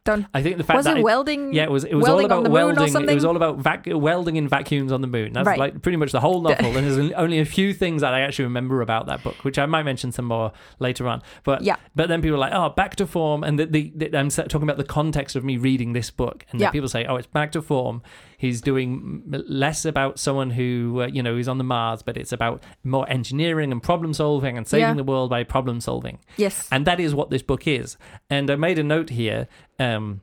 Don't. 0.05 0.27
I 0.35 0.43
think 0.43 0.57
the 0.57 0.65
fact 0.65 0.79
Was 0.79 0.87
that 0.87 0.97
it 0.97 1.01
it- 1.01 1.05
welding? 1.05 1.55
yeah, 1.55 1.63
it 1.63 1.71
was. 1.71 1.85
It 1.85 1.95
was 1.95 2.09
all 2.09 2.25
about 2.25 2.49
welding. 2.51 2.83
It 3.09 3.15
was 3.15 3.25
all 3.25 3.37
about 3.37 3.59
vac- 3.59 3.87
welding 3.87 4.35
in 4.35 4.49
vacuums 4.49 4.91
on 4.91 5.01
the 5.01 5.07
moon. 5.07 5.33
That's 5.33 5.47
Right. 5.47 5.59
like 5.61 5.81
pretty 5.81 5.97
much 5.97 6.11
the 6.11 6.19
whole 6.19 6.41
novel. 6.41 6.67
and 6.77 6.87
there's 6.91 7.13
only 7.13 7.39
a 7.39 7.45
few 7.45 7.73
things 7.73 8.03
that 8.03 8.13
I 8.13 8.21
actually 8.23 8.47
remember 8.47 8.81
about 8.81 9.07
that 9.07 9.23
book, 9.23 9.37
which 9.45 9.61
I 9.61 9.67
might 9.67 9.85
mention 9.85 10.11
some 10.11 10.25
more 10.25 10.51
later 10.81 11.07
on. 11.07 11.23
But 11.45 11.63
Yeah. 11.63 11.77
but 11.95 12.09
then 12.09 12.21
people 12.21 12.35
are 12.35 12.41
like, 12.41 12.53
oh, 12.53 12.71
back 12.71 12.97
to 12.97 13.07
form, 13.07 13.45
and 13.45 13.61
the, 13.61 13.67
the, 13.67 13.93
the, 13.95 14.19
I'm 14.19 14.29
talking 14.29 14.65
about 14.65 14.77
the 14.77 14.83
context 14.85 15.37
of 15.37 15.45
me 15.45 15.57
reading 15.57 15.93
this 15.93 16.11
book, 16.11 16.47
and 16.51 16.61
Yeah. 16.61 16.67
then 16.67 16.73
people 16.73 16.89
say, 16.89 17.05
oh, 17.07 17.15
it's 17.15 17.29
back 17.29 17.53
to 17.53 17.63
form. 17.63 18.03
He's 18.43 18.61
doing 18.61 19.23
less 19.29 19.85
about 19.85 20.19
someone 20.19 20.51
who 20.51 21.03
uh, 21.03 21.07
you 21.07 21.23
know 21.23 21.37
is 21.37 21.47
on 21.49 21.59
the 21.59 21.65
Mars, 21.65 22.03
but 22.03 22.17
it's 22.17 22.33
about 22.33 22.63
more 22.83 23.09
engineering 23.09 23.71
and 23.71 23.81
problem 23.81 24.13
solving 24.13 24.59
and 24.59 24.67
saving 24.67 24.83
Yeah. 24.89 24.95
the 24.95 25.05
world 25.05 25.31
by 25.31 25.45
problem 25.45 25.81
solving. 25.81 26.19
Yes. 26.37 26.69
And 26.73 26.85
that 26.89 26.99
is 26.99 27.15
what 27.15 27.31
this 27.31 27.43
book 27.43 27.69
is. 27.69 27.97
And 28.29 28.51
I 28.51 28.57
made 28.57 28.79
a 28.81 28.83
note 28.83 29.11
here 29.11 29.47
um, 29.79 30.23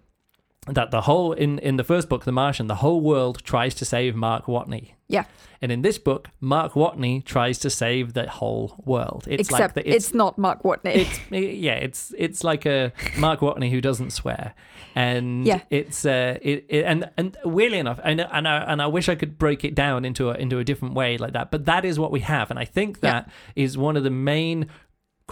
that 0.73 0.91
the 0.91 1.01
whole, 1.01 1.33
in, 1.33 1.59
in 1.59 1.77
the 1.77 1.83
first 1.83 2.09
book, 2.09 2.25
The 2.25 2.31
Martian, 2.31 2.67
the 2.67 2.75
whole 2.75 3.01
world 3.01 3.43
tries 3.43 3.73
to 3.75 3.85
save 3.85 4.15
Mark 4.15 4.45
Watney. 4.45 4.91
Yeah. 5.07 5.23
And 5.61 5.71
in 5.71 5.81
this 5.81 5.97
book, 5.97 6.29
Mark 6.39 6.73
Watney 6.73 7.23
tries 7.25 7.57
to 7.59 7.69
save 7.69 8.13
the 8.13 8.29
whole 8.29 8.81
world. 8.85 9.25
It's 9.27 9.49
Except 9.49 9.75
like 9.75 9.85
the, 9.85 9.95
it's, 9.95 10.13
not 10.13 10.37
Mark 10.37 10.63
Watney. 10.63 10.95
it's 10.95 11.19
yeah, 11.31 11.73
it's 11.73 12.13
it's 12.17 12.43
like 12.43 12.65
a 12.65 12.93
Mark 13.17 13.39
Watney 13.41 13.69
who 13.71 13.81
doesn't 13.81 14.11
swear, 14.11 14.53
and 14.95 15.45
Yeah. 15.45 15.61
it's 15.69 16.05
uh, 16.05 16.37
it, 16.41 16.65
it 16.69 16.85
and 16.85 17.09
and 17.17 17.35
weirdly 17.43 17.79
enough, 17.79 17.99
and 18.03 18.21
and 18.21 18.47
I 18.47 18.57
and 18.59 18.81
I 18.81 18.87
wish 18.87 19.09
I 19.09 19.15
could 19.15 19.37
break 19.37 19.65
it 19.65 19.75
down 19.75 20.05
into 20.05 20.29
a 20.29 20.35
into 20.35 20.59
a 20.59 20.63
different 20.63 20.93
way 20.93 21.17
like 21.17 21.33
that, 21.33 21.51
but 21.51 21.65
that 21.65 21.83
is 21.83 21.99
what 21.99 22.11
we 22.11 22.21
have, 22.21 22.51
and 22.51 22.59
I 22.59 22.65
think 22.65 22.99
Yeah. 23.01 23.11
that 23.11 23.31
is 23.55 23.77
one 23.77 23.97
of 23.97 24.03
the 24.03 24.11
main 24.11 24.67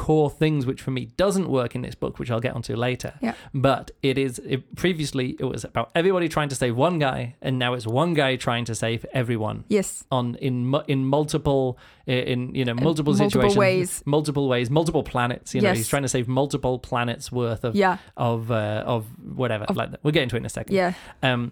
core 0.05 0.29
things 0.29 0.65
which 0.69 0.79
for 0.85 0.91
me 0.91 1.03
doesn't 1.17 1.49
work 1.49 1.71
in 1.75 1.81
this 1.81 1.95
book 1.95 2.19
which 2.19 2.29
I'll 2.31 2.39
get 2.47 2.53
onto 2.53 2.75
later 2.75 3.11
Yeah. 3.19 3.33
but 3.53 3.85
it 4.03 4.17
is 4.25 4.37
it, 4.53 4.75
previously 4.75 5.35
it 5.39 5.45
was 5.53 5.63
about 5.63 5.89
everybody 5.95 6.27
trying 6.29 6.49
to 6.49 6.55
save 6.55 6.75
one 6.77 6.99
guy 6.99 7.35
and 7.41 7.57
now 7.57 7.73
it's 7.73 7.87
one 7.87 8.13
guy 8.13 8.35
trying 8.35 8.65
to 8.65 8.75
save 8.75 9.05
everyone 9.21 9.57
yes. 9.69 10.03
on 10.11 10.35
in 10.35 10.53
in 10.87 10.99
multiple 11.17 11.79
in 12.05 12.53
you 12.53 12.63
know 12.63 12.75
multiple, 12.75 13.13
multiple 13.13 13.29
situations 13.29 13.57
ways. 13.57 14.03
multiple 14.05 14.47
ways 14.47 14.69
multiple 14.69 15.03
planets 15.03 15.55
you 15.55 15.61
know 15.61 15.69
Yes. 15.69 15.77
he's 15.77 15.87
trying 15.93 16.03
to 16.03 16.09
save 16.09 16.27
multiple 16.27 16.77
planets 16.89 17.31
worth 17.31 17.63
of 17.63 17.75
Yeah. 17.75 17.97
of 18.15 18.51
uh, 18.51 18.83
of 18.85 19.05
whatever 19.41 19.65
Of- 19.65 19.75
like 19.77 19.89
that. 19.91 19.99
we'll 20.03 20.13
get 20.13 20.23
into 20.23 20.35
it 20.35 20.41
in 20.43 20.45
a 20.45 20.49
second 20.59 20.75
Yeah. 20.75 20.93
um 21.23 21.51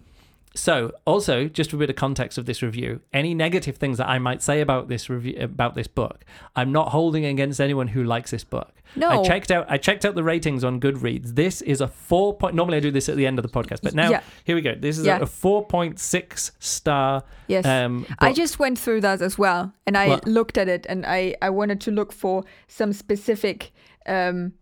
So, 0.57 0.93
also, 1.05 1.50
just 1.50 1.69
for 1.69 1.75
a 1.75 1.79
bit 1.79 1.89
of 1.89 1.97
context 1.97 2.38
of 2.38 2.45
this 2.45 2.62
review, 2.62 3.01
any 3.12 3.33
negative 3.33 3.75
things 3.75 3.97
that 3.97 4.07
I 4.07 4.19
might 4.19 4.41
say 4.41 4.62
about 4.62 4.88
this 4.88 5.09
review 5.09 5.35
about 5.39 5.75
this 5.75 5.88
book, 5.88 6.24
I'm 6.55 6.71
not 6.71 6.89
holding 6.89 7.25
against 7.25 7.59
anyone 7.59 7.89
who 7.89 8.05
likes 8.05 8.31
this 8.31 8.45
book. 8.45 8.71
No. 8.95 9.09
I 9.09 9.24
checked 9.27 9.51
out 9.51 9.65
I 9.69 9.77
checked 9.77 10.05
out 10.05 10.15
the 10.15 10.24
ratings 10.24 10.63
on 10.63 10.79
Goodreads. 10.79 11.35
This 11.35 11.62
is 11.62 11.81
a 11.81 11.88
four 11.89 12.33
point. 12.38 12.55
Normally, 12.55 12.77
I 12.77 12.79
do 12.79 12.89
this 12.91 13.09
at 13.09 13.17
the 13.17 13.27
end 13.27 13.38
of 13.38 13.43
the 13.43 13.50
podcast, 13.50 13.79
but 13.83 13.93
now 13.93 14.09
Yeah. 14.09 14.21
here 14.45 14.55
we 14.55 14.62
go. 14.62 14.75
This 14.75 14.97
is 14.97 15.05
Yeah. 15.05 15.17
a, 15.19 15.24
a 15.24 15.25
four 15.25 15.65
point 15.65 16.00
six 16.00 16.53
star. 16.59 17.24
Yes. 17.47 17.65
Um, 17.65 18.05
I 18.19 18.31
just 18.31 18.57
went 18.57 18.79
through 18.79 19.01
that 19.01 19.21
as 19.21 19.38
well, 19.38 19.74
and 19.85 19.97
I 19.97 20.07
Well- 20.07 20.21
looked 20.25 20.57
at 20.57 20.69
it, 20.69 20.85
and 20.88 21.05
I 21.05 21.35
I 21.41 21.50
wanted 21.50 21.81
to 21.81 21.91
look 21.91 22.13
for 22.13 22.43
some 22.67 22.93
specific. 22.93 23.71
Um, 24.07 24.53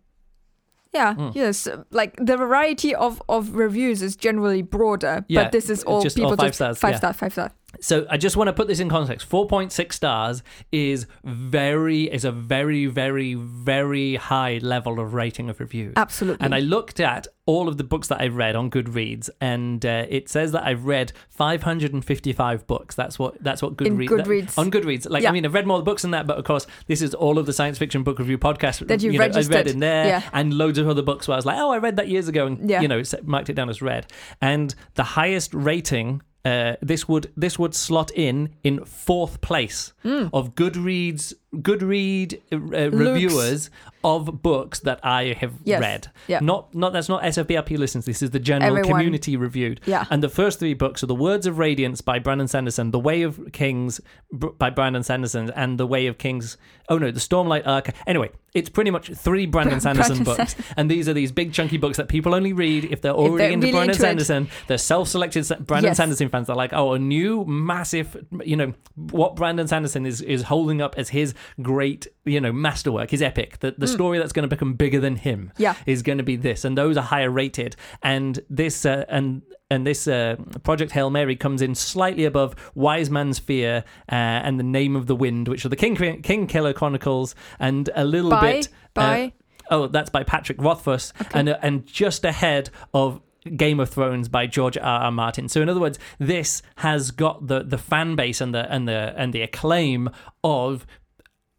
yeah, 0.93 1.13
Hmm. 1.15 1.29
yes, 1.33 1.67
like 1.91 2.15
the 2.17 2.37
variety 2.37 2.93
of 2.95 3.21
of 3.27 3.55
reviews 3.55 4.01
is 4.01 4.15
generally 4.15 4.61
broader, 4.61 5.25
Yeah, 5.27 5.43
but 5.43 5.51
this 5.51 5.69
is 5.69 5.83
all 5.83 6.01
just 6.01 6.17
all 6.19 6.25
people 6.31 6.37
five 6.37 6.47
just 6.49 6.57
stars, 6.57 6.77
five 6.79 6.91
yeah. 6.91 6.97
star, 6.97 7.13
five 7.13 7.31
star. 7.33 7.51
So 7.81 8.05
I 8.09 8.17
just 8.17 8.37
want 8.37 8.47
to 8.49 8.53
put 8.53 8.67
this 8.67 8.79
in 8.79 8.87
context. 8.89 9.25
Four 9.27 9.47
point 9.47 9.71
six 9.71 9.95
stars 9.95 10.43
is 10.71 11.07
very 11.23 12.03
is 12.11 12.23
a 12.23 12.31
very 12.31 12.85
very 12.85 13.33
very 13.33 14.15
high 14.15 14.59
level 14.61 14.99
of 14.99 15.13
rating 15.13 15.49
of 15.49 15.59
reviews. 15.59 15.93
Absolutely. 15.97 16.45
And 16.45 16.53
I 16.53 16.59
looked 16.59 16.99
at 16.99 17.27
all 17.45 17.67
of 17.67 17.77
the 17.77 17.83
books 17.83 18.07
that 18.07 18.21
I've 18.21 18.35
read 18.37 18.55
on 18.55 18.69
Goodreads, 18.71 19.29
and 19.41 19.85
uh, 19.85 20.05
it 20.07 20.29
says 20.29 20.53
that 20.53 20.63
I've 20.63 20.85
read 20.85 21.11
555 21.29 22.67
books. 22.67 22.95
That's 22.95 23.19
what 23.19 23.41
that's 23.43 23.61
what 23.61 23.75
Goodreads 23.75 24.07
Goodreads. 24.09 24.57
on 24.57 24.71
Goodreads. 24.71 25.09
Like 25.09 25.23
Yeah. 25.23 25.29
I 25.29 25.31
mean, 25.31 25.45
I've 25.45 25.53
read 25.53 25.67
more 25.67 25.81
books 25.81 26.03
than 26.03 26.11
that, 26.11 26.27
but 26.27 26.37
of 26.37 26.45
course, 26.45 26.67
this 26.87 27.01
is 27.01 27.13
all 27.13 27.37
of 27.37 27.45
the 27.45 27.53
science 27.53 27.77
fiction 27.77 28.03
book 28.03 28.19
review 28.19 28.37
podcast 28.37 28.87
That 28.87 29.01
you've 29.03 29.13
you 29.13 29.19
know, 29.19 29.25
I've 29.25 29.49
read 29.49 29.67
in 29.67 29.79
there, 29.79 30.05
Yeah. 30.07 30.23
and 30.31 30.53
loads 30.53 30.77
of 30.77 30.87
other 30.87 31.01
books 31.01 31.27
where 31.27 31.35
I 31.35 31.37
was 31.37 31.45
like, 31.45 31.57
oh, 31.57 31.71
I 31.71 31.77
read 31.77 31.95
that 31.97 32.07
years 32.07 32.27
ago, 32.27 32.45
and 32.47 32.69
Yeah. 32.69 32.81
you 32.81 32.87
know, 32.87 33.01
marked 33.23 33.49
it 33.49 33.53
down 33.53 33.69
as 33.69 33.81
read. 33.81 34.07
And 34.41 34.73
the 34.95 35.03
highest 35.03 35.53
rating. 35.53 36.21
Uh, 36.45 36.75
this 36.81 37.07
would 37.07 37.31
this 37.37 37.57
would 37.57 37.73
slot 37.73 38.11
in 38.15 38.49
in 38.63 38.83
fourth 38.85 39.39
place 39.41 39.93
Hmm. 40.03 40.27
of 40.33 40.55
Goodreads 40.55 41.33
Goodread 41.53 42.39
uh, 42.51 42.89
reviewers 42.91 43.69
of 44.03 44.41
books 44.41 44.79
that 44.81 44.99
I 45.03 45.33
have 45.39 45.53
Yes. 45.63 45.79
read. 45.81 46.07
Yeah. 46.27 46.39
Not 46.41 46.73
not 46.75 46.91
that's 46.93 47.07
not 47.09 47.23
SFBRP 47.23 47.77
listens. 47.77 48.05
This 48.05 48.21
is 48.21 48.31
the 48.31 48.39
general 48.39 48.77
Everyone. 48.77 48.99
community 48.99 49.37
reviewed. 49.37 49.79
Yeah. 49.85 50.05
And 50.09 50.21
the 50.21 50.29
first 50.29 50.59
three 50.59 50.73
books 50.73 51.03
are 51.03 51.07
The 51.07 51.15
Words 51.15 51.45
of 51.47 51.57
Radiance 51.57 52.01
by 52.01 52.19
Brandon 52.19 52.47
Sanderson, 52.47 52.91
The 52.91 52.99
Way 52.99 53.21
of 53.21 53.51
Kings 53.53 54.01
by 54.31 54.69
Brandon 54.69 55.03
Sanderson, 55.03 55.51
and 55.55 55.79
The 55.79 55.87
Way 55.87 56.07
of 56.07 56.17
Kings. 56.17 56.57
Oh 56.89 56.97
no, 56.97 57.11
The 57.11 57.19
Stormlight 57.21 57.65
Arc. 57.65 57.91
Anyway, 58.05 58.31
it's 58.53 58.67
pretty 58.69 58.91
much 58.91 59.09
three 59.13 59.45
Brandon 59.45 59.79
Sanderson 59.79 60.23
Brandon 60.23 60.35
books, 60.45 60.55
and 60.75 60.91
these 60.91 61.07
are 61.07 61.13
these 61.13 61.31
big 61.31 61.53
chunky 61.53 61.77
books 61.77 61.95
that 61.97 62.09
people 62.09 62.35
only 62.35 62.51
read 62.51 62.85
if 62.91 63.01
they're 63.01 63.13
already 63.13 63.37
they're 63.37 63.51
into 63.51 63.67
really 63.67 63.77
Brandon 63.77 63.95
into 63.95 64.03
it. 64.03 64.07
Sanderson. 64.25 64.49
They're 64.67 64.77
self-selected 64.77 65.47
Brandon 65.65 65.91
Yes. 65.91 65.97
Sanderson 65.97 66.27
fans. 66.27 66.47
They're 66.47 66.55
like, 66.57 66.73
oh, 66.73 66.91
a 66.93 66.99
new 66.99 67.45
massive, 67.45 68.17
you 68.43 68.57
know, 68.57 68.73
what 69.11 69.35
Brandon 69.37 69.67
Sanderson 69.67 70.05
is 70.05 70.21
is 70.21 70.43
holding 70.43 70.81
up 70.81 70.95
as 70.97 71.09
his 71.09 71.33
great, 71.61 72.07
you 72.25 72.39
know, 72.41 72.51
masterwork, 72.51 73.11
his 73.11 73.21
epic. 73.21 73.59
The 73.59 73.75
the 73.77 73.87
story 73.87 74.17
that's 74.19 74.33
going 74.33 74.43
to 74.49 74.55
become 74.55 74.73
bigger 74.73 74.99
than 74.99 75.15
him. 75.15 75.51
Yeah. 75.57 75.75
is 75.85 76.01
going 76.01 76.17
to 76.17 76.23
be 76.23 76.35
this, 76.35 76.65
and 76.65 76.77
those 76.77 76.97
are 76.97 77.03
higher 77.03 77.29
rated. 77.29 77.75
And 78.01 78.39
this 78.49 78.85
uh, 78.85 79.05
and 79.09 79.41
and 79.69 79.87
this 79.87 80.07
uh, 80.07 80.35
Project 80.63 80.91
Hail 80.91 81.09
Mary 81.09 81.35
comes 81.35 81.61
in 81.61 81.75
slightly 81.75 82.25
above 82.25 82.55
Wise 82.75 83.09
Man's 83.09 83.39
Fear 83.39 83.83
uh, 84.11 84.15
and 84.15 84.59
the 84.59 84.63
Name 84.63 84.95
of 84.95 85.07
the 85.07 85.15
Wind, 85.15 85.47
which 85.47 85.65
are 85.65 85.69
the 85.69 85.75
King 85.75 86.21
King 86.21 86.47
Killer 86.47 86.73
Chronicles, 86.73 87.35
and 87.59 87.89
a 87.95 88.05
little 88.05 88.29
by 88.29 88.51
bit. 88.53 88.67
uh, 88.67 88.69
by 88.93 89.33
oh, 89.71 89.87
that's 89.87 90.09
by 90.09 90.23
Patrick 90.23 90.61
Rothfuss, 90.61 91.13
and 91.33 91.49
uh, 91.49 91.57
and 91.61 91.85
just 91.85 92.23
ahead 92.25 92.69
of. 92.93 93.21
Game 93.57 93.81
of 93.81 93.89
Thrones 93.89 94.29
by 94.29 94.47
George 94.47 94.77
R. 94.77 95.01
R. 95.01 95.11
Martin. 95.11 95.49
So 95.49 95.61
in 95.61 95.67
other 95.67 95.81
words, 95.81 95.99
this 96.17 96.61
has 96.77 97.11
got 97.11 97.45
the, 97.45 97.61
the 97.61 97.77
fan 97.77 98.15
base 98.15 98.39
and 98.39 98.55
the 98.55 98.71
and 98.71 98.87
the 98.87 99.13
and 99.17 99.33
the 99.33 99.41
acclaim 99.41 100.09
of 100.45 100.87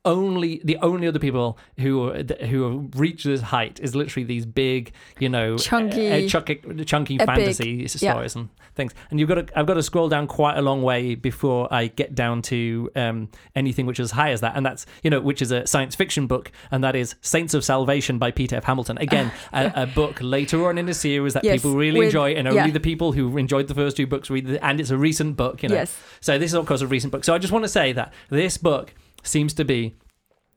only 0.05 0.61
the 0.65 0.77
only 0.79 1.07
other 1.07 1.19
people 1.19 1.59
who 1.79 2.13
who 2.13 2.63
have 2.63 3.01
reached 3.01 3.25
this 3.25 3.41
height 3.41 3.81
is 3.81 3.95
literally 3.95 4.25
these 4.25 4.45
big, 4.47 4.93
you 5.19 5.29
know, 5.29 5.57
Chunky, 5.57 6.27
uh, 6.27 6.29
chunky, 6.29 6.61
chunky 6.85 7.19
fantasy 7.19 7.87
stories 7.89 8.35
and 8.37 8.49
things. 8.75 8.93
And 9.11 9.19
you've 9.19 9.29
got 9.29 9.47
to 9.47 9.59
I've 9.59 9.67
got 9.67 9.75
to 9.75 9.83
scroll 9.83 10.09
down 10.09 10.27
quite 10.27 10.57
a 10.59 10.63
long 10.63 10.83
way 10.83 11.15
before 11.15 11.73
I 11.73 11.87
get 11.87 12.15
down 12.15 12.43
to 12.43 12.91
um, 12.97 13.29
anything 13.57 13.87
which 13.87 13.99
is 13.99 14.05
as 14.09 14.11
high 14.13 14.31
as 14.31 14.41
that, 14.43 14.57
and 14.57 14.65
that's 14.65 14.85
you 15.03 15.11
know 15.11 15.21
which 15.21 15.41
is 15.41 15.51
a 15.51 15.67
science 15.67 15.95
fiction 15.95 16.27
book, 16.27 16.53
and 16.71 16.85
that 16.85 16.95
is 16.95 17.15
Saints 17.21 17.55
of 17.55 17.65
Salvation 17.65 18.19
by 18.19 18.31
Peter 18.31 18.57
F. 18.57 18.65
Hamilton. 18.65 18.99
Again, 18.99 19.33
a, 19.53 19.73
a 19.75 19.87
book 19.87 20.19
later 20.21 20.69
on 20.69 20.79
in 20.79 20.87
the 20.87 20.95
series 20.95 21.35
that 21.35 21.45
Yes, 21.45 21.57
people 21.63 21.77
really 21.77 22.01
with- 22.01 22.09
enjoy, 22.09 22.33
and 22.33 22.47
only 22.47 22.59
yeah. 22.59 22.71
the 22.71 22.81
people 22.81 23.13
who 23.13 23.37
enjoyed 23.39 23.69
the 23.69 23.75
first 23.75 23.97
two 23.97 24.07
books 24.07 24.29
read. 24.31 24.47
The, 24.47 24.65
and 24.65 24.81
it's 24.81 24.91
a 24.91 24.99
recent 24.99 25.37
book, 25.37 25.63
you 25.63 25.69
know. 25.71 25.77
Yes. 25.77 25.97
So 26.21 26.39
this 26.39 26.51
is 26.51 26.55
of 26.55 26.67
course 26.67 26.81
a 26.83 26.87
recent 26.87 27.11
book. 27.13 27.25
So 27.25 27.35
I 27.35 27.39
just 27.39 27.53
want 27.53 27.65
to 27.65 27.69
say 27.69 27.93
that 27.93 28.13
this 28.29 28.59
book 28.59 28.95
seems 29.26 29.54
to 29.54 29.64
be 29.64 29.97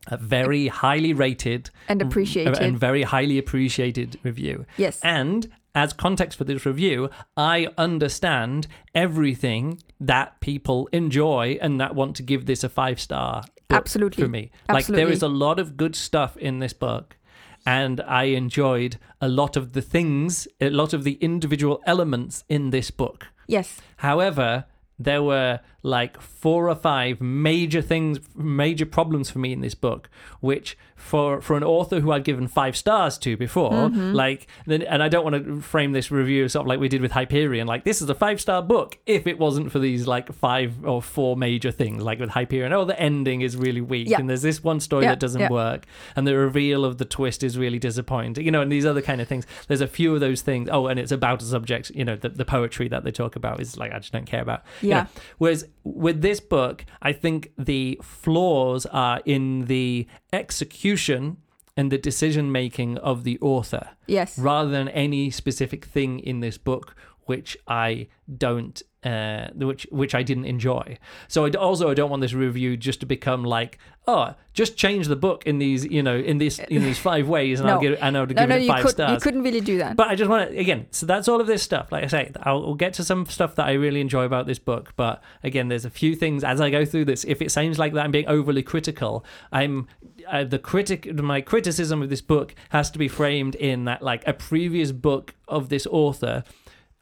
a 0.08 0.18
very 0.18 0.68
highly 0.68 1.14
rated 1.14 1.70
and 1.90 2.02
appreciated. 2.02 2.58
and 2.60 2.80
very 2.80 3.04
highly 3.04 3.38
appreciated 3.38 4.20
review. 4.24 4.66
yes. 4.78 5.00
And 5.04 5.50
as 5.76 5.94
context 5.94 6.38
for 6.38 6.44
this 6.44 6.66
review, 6.66 7.10
I 7.36 7.68
understand 7.78 8.68
everything 8.96 9.80
that 10.00 10.40
people 10.40 10.90
enjoy 10.92 11.58
and 11.62 11.80
that 11.80 11.94
want 11.94 12.16
to 12.16 12.24
give 12.24 12.46
this 12.46 12.64
a 12.64 12.70
five 12.70 13.00
star. 13.00 13.44
Absolutely. 13.70 14.24
For 14.24 14.30
me, 14.30 14.52
like 14.70 14.88
there 14.88 15.10
is 15.10 15.22
a 15.22 15.28
lot 15.28 15.60
of 15.60 15.76
good 15.78 15.96
stuff 15.96 16.38
in 16.38 16.60
this 16.60 16.74
book. 16.74 17.18
And 17.66 18.00
I 18.02 18.24
enjoyed 18.26 18.98
a 19.20 19.28
lot 19.28 19.58
of 19.58 19.74
the 19.74 19.82
things, 19.82 20.48
a 20.62 20.70
lot 20.70 20.94
of 20.94 21.04
the 21.04 21.16
individual 21.16 21.82
elements 21.86 22.46
in 22.48 22.70
this 22.70 22.90
book. 22.92 23.28
yes. 23.48 23.82
However, 23.98 24.66
there 24.98 25.22
were 25.22 25.60
like 25.88 26.20
four 26.22 26.70
or 26.70 26.76
five 26.76 27.22
major 27.22 27.82
things, 27.82 28.20
major 28.36 28.86
problems 28.86 29.30
for 29.30 29.40
me 29.40 29.54
in 29.54 29.62
this 29.62 29.76
book, 29.76 30.10
which 30.42 30.78
for 30.96 31.42
for 31.42 31.56
an 31.56 31.64
author 31.64 32.00
who 32.00 32.12
I'd 32.12 32.24
given 32.24 32.48
five 32.48 32.76
stars 32.76 33.18
to 33.20 33.38
before, 33.38 33.72
Mm-hmm. 33.72 34.14
like, 34.14 34.48
then, 34.66 34.82
and 34.82 35.02
I 35.04 35.10
don't 35.10 35.24
want 35.24 35.46
to 35.46 35.62
frame 35.62 35.92
this 35.92 36.10
review 36.12 36.50
sort 36.50 36.64
of 36.66 36.68
like 36.68 36.80
we 36.80 36.90
did 36.90 37.02
with 37.02 37.12
Hyperion, 37.12 37.68
like 37.68 37.84
this 37.84 38.02
is 38.02 38.10
a 38.10 38.16
five 38.16 38.42
star 38.42 38.62
book 38.64 38.98
if 39.06 39.28
it 39.28 39.38
wasn't 39.40 39.72
for 39.72 39.80
these 39.80 40.08
like 40.08 40.32
five 40.34 40.84
or 40.86 41.02
four 41.02 41.38
major 41.38 41.72
things, 41.72 42.02
like 42.04 42.20
with 42.20 42.30
Hyperion, 42.32 42.74
oh 42.74 42.84
the 42.86 43.00
ending 43.00 43.42
is 43.42 43.56
really 43.56 43.82
weak, 43.82 44.10
Yeah. 44.10 44.20
and 44.20 44.30
there's 44.30 44.42
this 44.42 44.64
one 44.64 44.80
story 44.80 45.04
Yeah, 45.04 45.12
that 45.12 45.20
doesn't 45.20 45.42
yeah. 45.42 45.50
work, 45.50 45.86
and 46.16 46.28
the 46.28 46.36
reveal 46.36 46.84
of 46.84 46.98
the 46.98 47.06
twist 47.06 47.44
is 47.44 47.58
really 47.58 47.80
disappointing, 47.80 48.44
you 48.44 48.52
know, 48.52 48.62
and 48.62 48.72
these 48.72 48.86
other 48.86 49.02
kind 49.02 49.22
of 49.22 49.28
things. 49.28 49.46
There's 49.68 49.82
a 49.82 49.88
few 49.88 50.14
of 50.16 50.20
those 50.20 50.42
things. 50.42 50.68
Oh, 50.72 50.88
and 50.88 51.00
it's 51.00 51.12
about 51.12 51.42
a 51.42 51.46
subject, 51.46 51.92
you 51.94 52.04
know, 52.04 52.16
the, 52.16 52.30
the 52.30 52.46
poetry 52.46 52.88
that 52.90 53.04
they 53.04 53.12
talk 53.12 53.36
about 53.36 53.62
is 53.62 53.78
like 53.78 53.94
I 53.94 54.00
just 54.00 54.12
don't 54.12 54.26
care 54.26 54.42
about. 54.42 54.64
you 54.82 54.90
Yeah. 54.90 55.04
know. 55.04 55.08
Whereas 55.38 55.66
with 55.96 56.22
this 56.22 56.40
book, 56.40 56.86
I 57.02 57.12
think 57.14 57.52
the 57.58 58.00
flaws 58.04 58.86
are 58.88 59.22
in 59.26 59.66
the 59.66 60.08
execution 60.34 61.38
and 61.76 61.92
the 61.92 61.98
decision 61.98 62.52
making 62.52 62.98
of 62.98 63.24
the 63.24 63.38
author 63.40 63.90
Yes. 64.08 64.38
rather 64.40 64.70
than 64.70 64.88
any 64.90 65.30
specific 65.30 65.86
thing 65.86 66.20
in 66.20 66.40
this 66.40 66.58
book 66.58 66.96
which 67.26 67.58
I 67.68 68.08
don't 68.38 68.82
uh 69.04 69.48
which 69.54 69.86
which 69.92 70.16
I 70.16 70.24
didn't 70.24 70.46
enjoy. 70.46 70.98
So 71.28 71.46
I 71.46 71.50
d- 71.50 71.58
also 71.58 71.90
I 71.92 71.94
don't 71.94 72.10
want 72.10 72.22
this 72.22 72.34
review 72.34 72.78
just 72.78 73.00
to 73.02 73.06
become 73.06 73.44
like 73.44 73.78
oh 74.08 74.34
just 74.54 74.76
change 74.78 75.08
the 75.08 75.16
book 75.16 75.46
in 75.46 75.60
these 75.60 75.86
you 75.86 76.02
know 76.02 76.16
in 76.18 76.38
this 76.40 76.58
in 76.60 76.82
these 76.82 76.98
five 76.98 77.28
ways 77.28 77.60
and 77.60 77.70
I'll 77.70 77.76
No. 77.76 77.82
give 77.82 78.00
and 78.02 78.18
I'll 78.18 78.26
give 78.26 78.38
No, 78.38 78.46
no, 78.46 78.56
it 78.56 78.68
five 78.68 78.82
could 78.84 78.92
stars. 78.92 79.12
you 79.14 79.20
couldn't 79.20 79.44
really 79.44 79.62
do 79.62 79.78
that. 79.80 79.96
But 79.96 80.08
I 80.08 80.16
just 80.16 80.30
want 80.30 80.50
to 80.50 80.58
again. 80.58 80.88
So 80.92 81.06
that's 81.06 81.28
all 81.28 81.40
of 81.40 81.46
this 81.48 81.62
stuff. 81.62 81.92
Like 81.92 82.04
I 82.04 82.08
say, 82.08 82.32
I'll, 82.44 82.64
I'll 82.66 82.74
get 82.76 82.94
to 82.96 83.04
some 83.04 83.26
stuff 83.28 83.56
that 83.56 83.68
I 83.68 83.74
really 83.74 84.02
enjoy 84.02 84.24
about 84.24 84.48
this 84.48 84.58
book. 84.60 84.94
But 84.96 85.22
again, 85.44 85.68
there's 85.68 85.86
a 85.86 85.90
few 85.92 86.16
things 86.16 86.44
as 86.44 86.60
I 86.60 86.70
go 86.72 86.86
through 86.86 87.06
this. 87.06 87.24
If 87.26 87.42
it 87.42 87.52
seems 87.52 87.78
like 87.78 87.94
that 87.94 88.04
I'm 88.06 88.12
being 88.12 88.28
overly 88.28 88.64
critical, 88.64 89.24
I'm 89.52 89.88
uh, 90.28 90.44
the 90.46 90.58
critic. 90.60 91.14
My 91.14 91.42
criticism 91.42 92.02
of 92.02 92.10
this 92.10 92.22
book 92.22 92.56
has 92.70 92.90
to 92.92 92.98
be 92.98 93.08
framed 93.08 93.54
in 93.56 93.86
that 93.86 94.02
like 94.02 94.28
a 94.28 94.34
previous 94.34 94.92
book 94.92 95.36
of 95.48 95.70
this 95.70 95.86
author. 95.86 96.44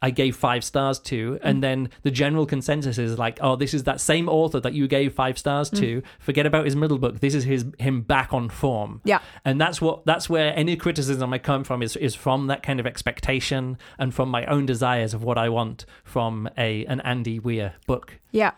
I 0.02 0.10
gave 0.10 0.36
five 0.36 0.62
stars 0.62 0.98
to, 1.00 1.38
and 1.42 1.62
then 1.62 1.88
the 2.02 2.10
general 2.10 2.46
consensus 2.46 2.98
is 2.98 3.18
like, 3.18 3.38
oh, 3.40 3.56
this 3.56 3.72
is 3.72 3.84
that 3.84 4.00
same 4.00 4.28
author 4.28 4.60
that 4.60 4.74
you 4.74 4.86
gave 4.88 5.14
five 5.14 5.38
stars 5.38 5.70
to. 5.70 6.02
Forget 6.18 6.46
about 6.46 6.64
his 6.64 6.76
middle 6.76 6.98
book. 6.98 7.20
This 7.20 7.34
is 7.34 7.44
his 7.44 7.64
him 7.78 8.02
back 8.02 8.32
on 8.32 8.48
form 8.48 9.00
yeah. 9.04 9.20
and 9.44 9.60
that's 9.60 9.80
what 9.80 10.04
that's 10.04 10.28
where 10.28 10.56
any 10.56 10.76
criticism 10.76 11.32
I 11.32 11.38
come 11.38 11.64
from 11.64 11.82
is 11.82 11.96
is 11.96 12.14
from 12.14 12.48
that 12.48 12.62
kind 12.62 12.80
of 12.80 12.86
expectation 12.86 13.78
and 13.98 14.14
from 14.14 14.28
my 14.28 14.44
own 14.46 14.66
desires 14.66 15.14
of 15.14 15.22
what 15.22 15.38
I 15.38 15.48
want 15.48 15.86
from 16.04 16.48
a 16.56 16.84
an 16.86 17.00
Andy 17.00 17.38
Weir 17.38 17.74
book. 17.86 18.18
Yeah. 18.32 18.52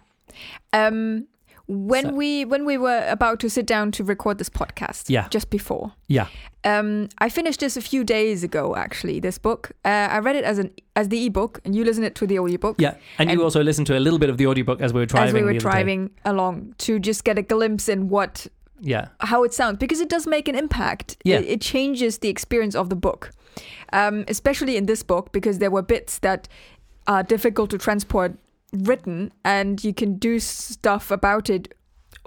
Um 0.73 1.29
when 1.69 2.05
So- 2.05 2.13
we 2.15 2.45
when 2.47 2.65
we 2.65 2.79
were 2.79 3.05
about 3.09 3.39
to 3.41 3.49
sit 3.51 3.67
down 3.67 3.91
to 3.93 4.03
record 4.05 4.39
this 4.39 4.49
podcast 4.49 5.05
Yeah. 5.11 5.29
just 5.29 5.51
before 5.51 5.93
Yeah, 6.09 6.27
um 6.65 7.09
I 7.19 7.29
finished 7.29 7.61
this 7.61 7.77
a 7.77 7.81
few 7.83 8.05
days 8.05 8.43
ago 8.43 8.75
actually 8.75 9.21
this 9.21 9.39
book 9.39 9.73
uh, 9.85 10.09
I 10.11 10.19
read 10.21 10.37
it 10.37 10.45
as 10.45 10.59
an 10.59 10.71
as 10.97 11.09
the 11.09 11.27
ebook 11.27 11.61
and 11.65 11.75
you 11.77 11.85
listen 11.85 12.05
it 12.05 12.15
to 12.15 12.27
the 12.27 12.39
audiobook 12.39 12.77
yeah, 12.81 12.95
and, 13.19 13.29
And- 13.29 13.39
you 13.39 13.45
also 13.45 13.63
listened 13.63 13.87
to 13.89 13.97
a 13.99 14.01
little 14.01 14.19
bit 14.19 14.31
of 14.31 14.37
the 14.39 14.47
audiobook 14.47 14.81
as 14.81 14.93
we 14.95 15.01
were 15.01 15.07
driving. 15.07 15.29
as 15.29 15.35
we 15.35 15.43
were 15.43 15.59
driving 15.61 16.11
along 16.25 16.75
to 16.79 16.99
just 16.99 17.25
get 17.25 17.37
a 17.39 17.43
glimpse 17.43 17.89
in 17.89 18.09
what 18.09 18.47
Yeah, 18.81 19.09
how 19.21 19.45
it 19.45 19.53
sounds 19.53 19.77
because 19.79 20.01
it 20.03 20.09
does 20.09 20.27
make 20.27 20.49
an 20.49 20.55
impact. 20.55 21.17
Yeah. 21.25 21.41
It, 21.41 21.45
it 21.55 21.61
changes 21.61 22.19
the 22.19 22.29
experience 22.29 22.79
of 22.79 22.89
the 22.89 22.97
book, 22.97 23.31
um, 23.93 24.25
especially 24.29 24.77
in 24.77 24.87
this 24.87 25.03
book 25.05 25.33
because 25.33 25.59
there 25.59 25.71
were 25.71 25.83
bits 25.83 26.19
that 26.21 26.49
are 27.07 27.25
difficult 27.25 27.71
to 27.71 27.79
transport 27.79 28.33
written, 28.73 29.33
and 29.45 29.83
you 29.85 29.95
can 29.95 30.17
do 30.19 30.39
stuff 30.39 31.11
about 31.11 31.49
it 31.51 31.75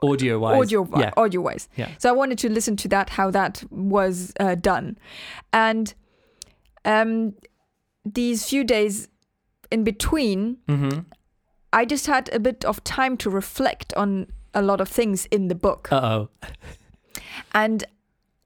Audio 0.03 0.39
wise. 0.39 0.59
audio 0.61 0.87
Yeah. 0.97 1.11
audio 1.15 1.41
wise. 1.41 1.69
Yeah. 1.77 1.89
So 1.99 2.09
I 2.09 2.11
wanted 2.13 2.37
to 2.39 2.49
listen 2.49 2.75
to 2.77 2.87
that 2.87 3.09
how 3.11 3.29
that 3.31 3.63
was 3.69 4.33
uh, 4.39 4.55
done, 4.55 4.97
and 5.53 5.93
um, 6.85 7.33
these 8.03 8.45
few 8.49 8.63
days 8.63 9.07
in 9.69 9.83
between, 9.83 10.57
Mm-hmm. 10.67 10.99
I 11.73 11.85
just 11.85 12.07
had 12.07 12.29
a 12.33 12.39
bit 12.39 12.65
of 12.65 12.83
time 12.83 13.15
to 13.17 13.29
reflect 13.29 13.93
on 13.93 14.27
a 14.53 14.61
lot 14.61 14.81
of 14.81 14.89
things 14.89 15.25
in 15.27 15.47
the 15.47 15.55
book, 15.55 15.87
Uh 15.91 16.01
oh. 16.01 16.29
and 17.53 17.83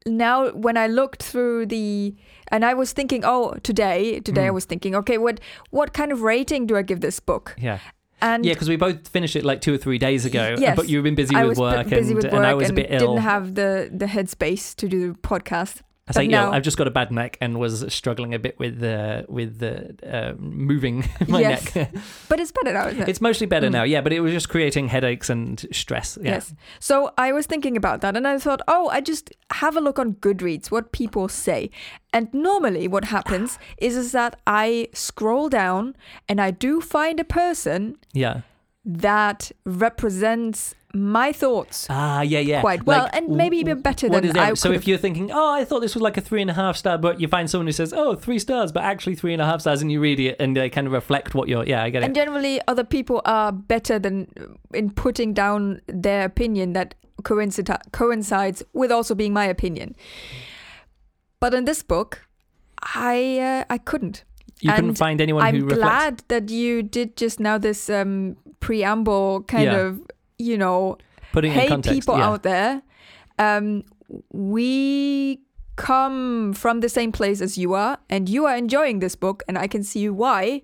now 0.06 0.50
when 0.52 0.78
I 0.78 0.88
looked 0.88 1.24
through 1.24 1.66
the 1.68 2.16
and 2.50 2.64
I 2.64 2.74
was 2.76 2.94
thinking, 2.94 3.24
oh, 3.26 3.56
today, 3.64 4.20
today 4.20 4.46
I 4.48 4.50
Mm. 4.50 4.54
was 4.54 4.66
thinking, 4.66 4.96
okay, 4.96 5.18
what 5.18 5.40
what 5.72 5.94
kind 5.94 6.12
of 6.12 6.22
rating 6.22 6.68
do 6.68 6.78
I 6.78 6.82
give 6.84 7.02
this 7.02 7.20
book? 7.20 7.56
Yeah. 7.58 7.80
And 8.22 8.46
Yeah, 8.46 8.54
because 8.54 8.70
we 8.70 8.78
both 8.78 9.08
finished 9.10 9.36
it 9.36 9.44
like 9.44 9.62
two 9.62 9.74
or 9.74 9.78
three 9.78 9.98
days 9.98 10.26
ago. 10.26 10.56
Yes. 10.58 10.76
But 10.76 10.88
you've 10.90 11.04
been 11.04 11.16
busy 11.16 11.36
I 11.36 11.46
with 11.46 11.58
work, 11.58 11.90
busy 11.90 12.08
and, 12.12 12.16
with 12.16 12.26
work 12.26 12.34
and 12.34 12.46
I 12.46 12.54
was 12.54 12.70
a 12.70 12.74
bit 12.74 12.88
ill. 12.90 13.00
didn't 13.00 13.24
have 13.24 13.56
the 13.56 13.90
the 13.94 14.06
headspace 14.06 14.76
to 14.76 14.88
do 14.88 15.12
the 15.14 15.18
podcast. 15.20 15.82
I 16.08 16.12
say 16.12 16.26
ill. 16.26 16.32
now- 16.32 16.52
I've 16.52 16.62
just 16.62 16.78
got 16.78 16.86
a 16.88 16.92
bad 16.92 17.12
neck 17.12 17.36
and 17.42 17.58
was 17.60 17.84
struggling 17.92 18.36
a 18.36 18.40
bit 18.40 18.60
with 18.60 18.84
uh, 18.84 19.24
with 19.28 19.64
uh, 19.64 20.08
uh, 20.08 20.34
moving 20.38 21.10
my 21.28 21.40
Yes. 21.42 21.74
neck. 21.76 21.92
But 22.30 22.40
it's 22.40 22.52
better 22.52 22.74
now, 22.74 22.88
isn't 22.90 23.02
it? 23.02 23.10
it's 23.10 23.22
mostly 23.22 23.48
better 23.48 23.70
Mm. 23.70 23.72
now, 23.72 23.84
yeah. 23.84 24.02
But 24.02 24.14
it 24.14 24.20
was 24.20 24.32
just 24.32 24.48
creating 24.50 24.90
headaches 24.90 25.30
and 25.32 25.66
stress. 25.72 26.18
Yeah. 26.22 26.34
Yes. 26.34 26.54
So 26.80 27.12
I 27.18 27.32
was 27.32 27.48
thinking 27.48 27.76
about 27.76 28.02
that 28.02 28.16
and 28.16 28.28
I 28.28 28.38
thought, 28.38 28.62
oh, 28.68 28.88
I 28.90 29.02
just 29.02 29.32
have 29.52 29.76
a 29.76 29.82
look 29.82 29.98
on 29.98 30.14
Goodreads, 30.22 30.70
what 30.70 30.92
people 30.92 31.28
say. 31.28 31.72
And 32.14 32.32
normally 32.34 32.88
what 32.88 33.06
happens 33.06 33.58
is, 33.80 33.98
is 33.98 34.12
that 34.12 34.40
I 34.46 34.90
scroll 34.94 35.50
down 35.50 35.96
and 36.30 36.40
I 36.40 36.52
do 36.52 36.82
find 36.82 37.20
a 37.20 37.24
person 37.26 37.96
Yeah. 38.14 38.42
that 38.86 39.52
represents 39.66 40.76
my 40.96 41.32
thoughts 41.32 41.88
Ah, 41.90 42.22
yeah, 42.22 42.40
yeah. 42.40 42.62
quite 42.62 42.86
well 42.86 43.04
Like, 43.04 43.16
and 43.16 43.30
maybe 43.30 43.58
even 43.58 43.82
better 43.82 44.08
than? 44.10 44.38
I 44.38 44.54
so 44.54 44.72
if 44.72 44.88
you're 44.88 44.98
thinking, 44.98 45.32
oh, 45.32 45.52
I 45.54 45.66
thought 45.66 45.82
this 45.82 45.94
was 45.96 46.02
like 46.02 46.18
a 46.18 46.22
three 46.22 46.42
and 46.42 46.50
a 46.50 46.54
half 46.54 46.78
star, 46.78 46.98
but 46.98 47.20
you 47.20 47.28
find 47.28 47.50
someone 47.50 47.68
who 47.68 47.72
says, 47.74 47.94
oh, 47.94 48.16
three 48.16 48.40
stars, 48.40 48.72
but 48.72 48.84
actually 48.84 49.16
three 49.16 49.34
and 49.34 49.42
a 49.42 49.46
half 49.46 49.62
stars, 49.62 49.82
and 49.82 49.92
you 49.92 50.00
read 50.00 50.20
it 50.20 50.36
and 50.40 50.56
they 50.56 50.70
kind 50.70 50.88
of 50.88 50.94
reflect 50.94 51.36
what 51.36 51.48
you're. 51.50 51.66
Yeah, 51.66 51.84
I 51.84 51.90
get 51.90 52.02
it. 52.04 52.06
And 52.06 52.16
generally, 52.16 52.60
other 52.68 52.84
people 52.84 53.22
are 53.26 53.52
better 53.52 54.00
than 54.00 54.28
in 54.74 54.90
putting 54.92 55.34
down 55.34 55.82
their 55.88 56.26
opinion 56.26 56.74
that 56.74 56.96
coincid- 57.24 57.92
coincides 57.92 58.64
with 58.74 58.92
also 58.92 59.16
being 59.16 59.34
my 59.34 59.46
opinion. 59.46 59.96
But 61.40 61.54
in 61.54 61.66
this 61.66 61.84
book, 61.84 62.22
I 62.82 63.40
uh, 63.40 63.74
I 63.74 63.78
couldn't. 63.78 64.24
you 64.62 64.72
couldn't 64.72 64.96
find 64.96 65.20
anyone 65.22 65.44
who 65.54 65.62
I'm 65.62 65.68
glad 65.68 66.24
that 66.30 66.50
you 66.50 66.82
did 66.84 67.18
just 67.18 67.40
now 67.40 67.58
this 67.58 67.90
um, 67.90 68.38
preamble 68.60 69.44
kind 69.48 69.66
Yeah. 69.66 69.78
of, 69.88 70.00
you 70.38 70.58
know, 70.58 70.98
Putting 71.32 71.52
hey 71.52 71.68
context. 71.68 71.98
people 72.00 72.18
yeah. 72.18 72.28
out 72.28 72.44
there, 72.44 72.82
um, 73.40 73.84
we 74.32 75.42
come 75.76 76.54
from 76.54 76.80
the 76.80 76.88
same 76.90 77.12
place 77.12 77.42
as 77.42 77.58
you 77.58 77.74
are, 77.74 77.98
and 78.10 78.30
you 78.30 78.46
are 78.46 78.56
enjoying 78.56 79.00
this 79.00 79.16
book, 79.16 79.44
and 79.48 79.58
I 79.58 79.68
can 79.68 79.84
see 79.84 80.08
why. 80.10 80.62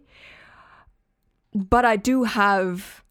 But 1.54 1.84
I 1.84 1.98
do 1.98 2.24
have, 2.24 3.04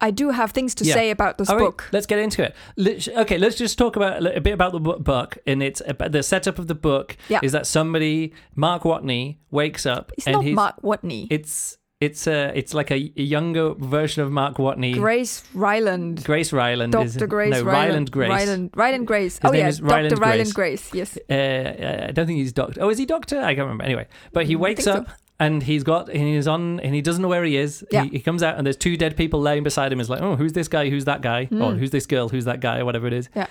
I 0.00 0.10
do 0.10 0.30
have 0.30 0.52
things 0.52 0.74
to 0.76 0.84
Yeah. 0.84 0.94
say 0.94 1.10
about 1.10 1.36
this 1.36 1.50
All 1.50 1.56
right, 1.56 1.64
book. 1.64 1.88
let's 1.92 2.06
get 2.06 2.18
into 2.18 2.42
it. 2.42 2.54
Let's- 2.78 3.08
Okay, 3.08 3.36
let's 3.36 3.56
just 3.56 3.76
talk 3.76 3.96
about 3.96 4.24
a 4.24 4.40
bit 4.40 4.54
about 4.54 4.72
the 4.72 4.80
book. 4.80 5.36
And 5.46 5.62
it's 5.62 5.82
about 5.86 6.12
the 6.12 6.22
setup 6.22 6.58
of 6.58 6.66
the 6.66 6.74
book 6.74 7.18
Yeah. 7.28 7.40
is 7.42 7.52
that 7.52 7.66
somebody, 7.66 8.32
Mark 8.56 8.84
Watney, 8.84 9.36
wakes 9.50 9.84
up 9.84 10.12
It's 10.16 10.26
and 10.26 10.36
not 10.36 10.44
Mark 10.46 10.82
Watney. 10.82 11.26
it's 11.30 11.76
it's 12.00 12.26
a 12.26 12.50
it's 12.56 12.72
like 12.72 12.90
a, 12.90 12.94
a 13.16 13.22
younger 13.22 13.74
version 13.74 14.22
of 14.22 14.32
Mark 14.32 14.56
Watney. 14.56 14.94
Grace 14.94 15.44
Ryland. 15.54 16.24
Grace 16.24 16.52
Ryland 16.52 16.94
is 16.94 17.14
Dr. 17.14 17.26
Grace 17.26 17.50
no 17.52 17.62
Ryland. 17.62 17.88
Ryland 17.88 18.10
Grace. 18.10 18.30
Ryland, 18.30 18.70
Ryland 18.74 19.06
Grace. 19.06 19.38
His 19.38 19.50
oh, 19.50 19.54
yeah. 19.54 19.68
is 19.68 19.82
Ryland 19.82 20.10
Dr. 20.10 20.20
Ryland 20.20 20.54
Grace. 20.54 20.94
Yes. 20.94 21.18
Uh, 21.28 21.32
uh, 21.34 22.06
I 22.08 22.12
don't 22.12 22.26
think 22.26 22.38
he's 22.38 22.52
doctor. 22.52 22.80
Oh, 22.82 22.88
is 22.88 22.98
he 22.98 23.06
doctor? 23.06 23.38
I 23.40 23.54
can't 23.54 23.58
remember. 23.66 23.84
Anyway, 23.84 24.06
but 24.32 24.46
he 24.46 24.56
Mm, 24.56 24.60
wakes 24.60 24.84
think 24.84 24.94
so. 24.96 25.02
up 25.02 25.08
and 25.38 25.62
he's 25.62 25.84
got 25.84 26.08
and 26.08 26.18
he's 26.26 26.48
on 26.48 26.80
and 26.80 26.94
he 26.94 27.02
doesn't 27.02 27.20
know 27.22 27.28
where 27.28 27.44
he 27.44 27.56
is. 27.56 27.84
Yeah. 27.90 28.04
He, 28.04 28.10
he 28.10 28.20
comes 28.20 28.42
out 28.42 28.56
and 28.56 28.66
there's 28.66 28.76
two 28.78 28.96
dead 28.96 29.16
people 29.16 29.40
laying 29.40 29.62
beside 29.62 29.92
him. 29.92 29.98
He's 29.98 30.08
like, 30.10 30.22
oh, 30.22 30.36
who's 30.36 30.52
this 30.54 30.68
guy? 30.68 30.88
Who's 30.88 31.04
that 31.04 31.20
guy? 31.20 31.42
Or 31.52 31.72
Mm. 31.72 31.78
who's 31.78 31.90
this 31.90 32.06
girl? 32.06 32.28
Who's 32.30 32.46
that 32.46 32.60
guy? 32.60 32.78
Or 32.80 32.84
whatever 32.86 33.06
it 33.08 33.12
is. 33.12 33.28
Yeah. 33.36 33.46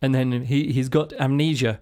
And 0.00 0.14
then 0.14 0.42
he 0.44 0.72
he's 0.72 0.88
got 0.88 1.12
amnesia. 1.14 1.80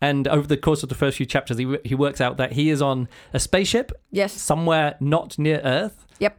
And 0.00 0.26
over 0.28 0.46
the 0.46 0.56
course 0.56 0.82
of 0.82 0.88
the 0.88 0.94
first 0.94 1.16
few 1.16 1.26
chapters, 1.26 1.56
he 1.58 1.76
he 1.84 1.94
works 1.94 2.20
out 2.20 2.36
that 2.36 2.52
he 2.52 2.70
is 2.70 2.82
on 2.82 3.08
a 3.32 3.38
spaceship 3.40 3.92
Yes. 4.10 4.32
somewhere 4.32 4.96
not 5.00 5.38
near 5.38 5.60
Earth. 5.64 6.06
Yep. 6.18 6.36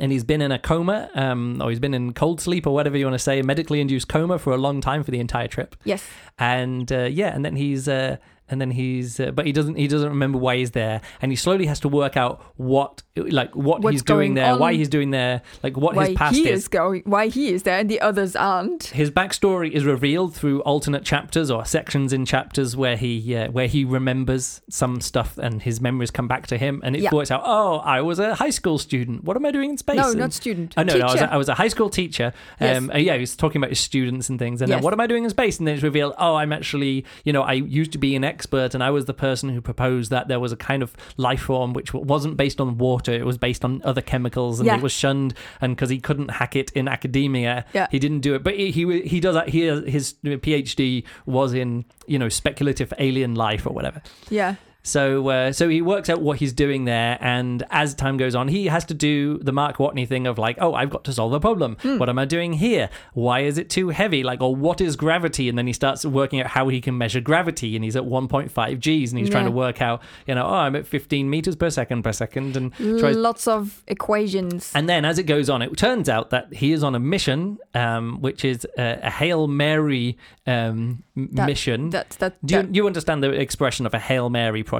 And 0.00 0.12
he's 0.12 0.24
been 0.24 0.42
in 0.42 0.52
a 0.52 0.58
coma, 0.58 1.08
um, 1.14 1.60
or 1.62 1.70
he's 1.70 1.80
been 1.80 1.94
in 1.94 2.12
cold 2.12 2.40
sleep, 2.40 2.66
or 2.66 2.74
whatever 2.74 2.96
you 2.96 3.04
want 3.06 3.14
to 3.14 3.18
say, 3.18 3.38
a 3.38 3.42
medically 3.44 3.80
induced 3.80 4.08
coma 4.08 4.38
for 4.38 4.52
a 4.52 4.58
long 4.58 4.80
time 4.80 5.02
for 5.04 5.10
the 5.10 5.20
entire 5.20 5.48
trip 5.48 5.76
Yes. 5.84 6.04
and 6.38 6.90
uh, 6.92 7.04
yeah, 7.04 7.34
and 7.34 7.44
then 7.44 7.56
he's 7.56 7.88
uh, 7.88 8.16
and 8.50 8.60
then 8.60 8.70
he's 8.70 9.20
uh, 9.20 9.30
but 9.30 9.46
he 9.46 9.52
doesn't 9.52 9.76
he 9.76 9.86
doesn't 9.88 10.08
remember 10.08 10.38
why 10.38 10.56
he's 10.56 10.72
there, 10.72 11.00
and 11.22 11.32
he 11.32 11.36
slowly 11.36 11.66
has 11.66 11.80
to 11.80 11.88
work 11.88 12.16
out 12.16 12.42
what 12.56 13.02
like 13.16 13.54
what 13.56 13.80
What's 13.82 13.92
he's 13.94 14.02
doing 14.02 14.18
going 14.18 14.34
there, 14.34 14.56
why 14.56 14.74
he's 14.74 14.88
doing 14.88 15.10
there, 15.10 15.42
like 15.62 15.76
what 15.76 15.94
why 15.94 16.08
his 16.08 16.16
past 16.16 16.36
he 16.36 16.48
is. 16.48 16.60
is 16.62 16.68
going, 16.68 17.02
why 17.04 17.28
he 17.28 17.48
is 17.52 17.62
there, 17.64 17.78
and 17.78 17.88
the 17.90 18.00
others 18.00 18.34
aren't. 18.36 18.84
His 18.84 19.10
backstory 19.10 19.70
is 19.70 19.84
revealed 19.84 20.34
through 20.34 20.60
alternate 20.62 21.04
chapters 21.04 21.50
or 21.50 21.64
sections 21.64 22.12
in 22.12 22.24
chapters 22.24 22.76
where 22.76 22.96
he 22.96 23.34
uh, 23.34 23.50
where 23.50 23.66
he 23.66 23.84
remembers 23.84 24.60
some 24.68 25.00
stuff 25.00 25.38
and 25.38 25.62
his 25.62 25.80
memories 25.80 26.10
come 26.10 26.28
back 26.28 26.46
to 26.48 26.56
him, 26.56 26.80
and 26.84 26.96
it 26.96 27.02
Yeah. 27.02 27.10
works 27.12 27.30
out. 27.30 27.42
Oh, 27.44 27.78
I 27.78 28.00
was 28.00 28.18
a 28.18 28.34
high 28.34 28.50
school 28.50 28.78
student. 28.78 29.24
What 29.24 29.36
am 29.36 29.44
I 29.46 29.50
doing 29.50 29.70
in 29.70 29.76
space? 29.78 29.96
No, 29.96 30.10
And- 30.10 30.18
not 30.18 30.32
student. 30.32 30.74
Oh 30.76 30.82
no, 30.82 30.96
no 30.96 31.06
I, 31.06 31.12
was 31.12 31.20
a, 31.20 31.32
I 31.32 31.36
was 31.36 31.48
a 31.48 31.54
high 31.54 31.68
school 31.68 31.90
teacher. 31.90 32.32
Yes. 32.60 32.76
Um, 32.78 32.90
uh, 32.90 32.98
yeah, 32.98 33.16
he's 33.16 33.36
talking 33.36 33.60
about 33.60 33.70
his 33.70 33.80
students 33.80 34.28
and 34.28 34.38
things. 34.38 34.62
And 34.62 34.70
then 34.70 34.82
what 34.82 34.92
am 34.92 35.00
I 35.00 35.06
doing 35.06 35.24
in 35.24 35.30
space? 35.30 35.58
And 35.58 35.66
then 35.66 35.74
it's 35.74 35.82
revealed, 35.84 36.14
oh, 36.18 36.34
I'm 36.36 36.52
actually, 36.52 37.04
you 37.24 37.32
know, 37.32 37.42
I 37.42 37.54
used 37.54 37.92
to 37.92 37.98
be 37.98 38.14
an 38.16 38.24
expert, 38.38 38.74
and 38.74 38.82
I 38.88 38.90
was 38.90 39.04
the 39.06 39.14
person 39.28 39.48
who 39.54 39.60
proposed 39.60 40.10
that 40.10 40.28
there 40.28 40.38
was 40.40 40.52
a 40.52 40.56
kind 40.56 40.82
of 40.82 40.90
life 41.16 41.42
form 41.42 41.72
which 41.72 41.92
wasn't 41.92 42.36
based 42.36 42.60
on 42.60 42.78
water; 42.78 43.12
it 43.12 43.26
was 43.26 43.38
based 43.38 43.64
on 43.64 43.82
other 43.90 44.00
chemicals, 44.12 44.60
and 44.60 44.66
Yeah. 44.66 44.76
it 44.76 44.82
was 44.82 44.92
shunned. 44.92 45.34
And 45.60 45.74
because 45.74 45.90
he 45.90 45.98
couldn't 46.08 46.30
hack 46.40 46.54
it 46.56 46.70
in 46.72 46.86
academia, 46.88 47.64
Yeah. 47.74 47.86
he 47.90 47.98
didn't 47.98 48.20
do 48.20 48.34
it. 48.36 48.42
But 48.44 48.54
he 48.56 48.70
he, 48.70 48.82
he 49.02 49.18
does 49.20 49.34
that. 49.34 49.48
He 49.48 49.60
his 49.96 50.14
PhD 50.24 51.04
was 51.26 51.52
in 51.62 51.84
you 52.06 52.18
know 52.18 52.28
speculative 52.28 52.92
alien 52.98 53.34
life 53.34 53.66
or 53.66 53.72
whatever. 53.78 54.00
yeah. 54.30 54.54
So, 54.88 55.28
uh, 55.28 55.52
so 55.52 55.68
he 55.68 55.82
works 55.82 56.08
out 56.08 56.20
what 56.22 56.38
he's 56.38 56.52
doing 56.52 56.84
there, 56.86 57.18
and 57.20 57.62
as 57.70 57.94
time 57.94 58.16
goes 58.16 58.34
on, 58.34 58.48
he 58.48 58.66
has 58.66 58.84
to 58.86 58.94
do 58.94 59.38
the 59.38 59.52
Mark 59.52 59.76
Watney 59.76 60.08
thing 60.08 60.26
of 60.26 60.38
like, 60.38 60.56
oh, 60.60 60.72
I've 60.74 60.88
got 60.90 61.04
to 61.04 61.12
solve 61.12 61.32
a 61.34 61.40
problem. 61.40 61.76
Hmm. 61.82 61.98
What 61.98 62.08
am 62.08 62.18
I 62.18 62.24
doing 62.24 62.54
here? 62.54 62.88
Why 63.12 63.40
is 63.40 63.58
it 63.58 63.68
too 63.68 63.90
heavy? 63.90 64.22
Like, 64.22 64.40
or 64.40 64.56
what 64.56 64.80
is 64.80 64.96
gravity? 64.96 65.48
And 65.48 65.58
then 65.58 65.66
he 65.66 65.72
starts 65.74 66.04
working 66.06 66.40
out 66.40 66.46
how 66.48 66.68
he 66.68 66.80
can 66.80 66.96
measure 66.96 67.20
gravity, 67.20 67.76
and 67.76 67.84
he's 67.84 67.96
at 67.96 68.04
1.5 68.04 68.78
G's, 68.80 69.12
and 69.12 69.18
he's 69.18 69.28
trying 69.28 69.44
to 69.44 69.50
work 69.50 69.82
out, 69.82 70.00
you 70.26 70.34
know, 70.34 70.46
oh, 70.46 70.54
I'm 70.54 70.74
at 70.74 70.86
15 70.86 71.28
meters 71.28 71.54
per 71.54 71.68
second 71.68 72.02
per 72.02 72.12
second, 72.12 72.56
and 72.56 72.72
tries 72.74 73.14
Lots 73.16 73.46
of 73.46 73.82
equations. 73.86 74.72
and 74.74 74.88
then, 74.88 75.04
as 75.04 75.18
it 75.18 75.24
goes 75.24 75.50
on, 75.50 75.60
it 75.60 75.76
turns 75.76 76.08
out 76.08 76.30
that 76.30 76.52
he 76.54 76.72
is 76.72 76.82
on 76.82 76.94
a 76.94 76.98
mission, 77.00 77.58
um, 77.74 78.22
which 78.22 78.44
is 78.44 78.66
a, 78.78 79.00
a 79.02 79.10
Hail 79.10 79.46
Mary 79.48 80.16
um, 80.46 81.02
That- 81.14 81.46
mission. 81.46 81.90
That 81.90 82.10
that, 82.20 82.34
Do 82.46 82.54
you, 82.54 82.68
you 82.72 82.86
understand 82.86 83.22
the 83.22 83.30
expression 83.32 83.84
of 83.84 83.92
a 83.92 83.98
Hail 83.98 84.30
Mary 84.30 84.62
project? 84.62 84.77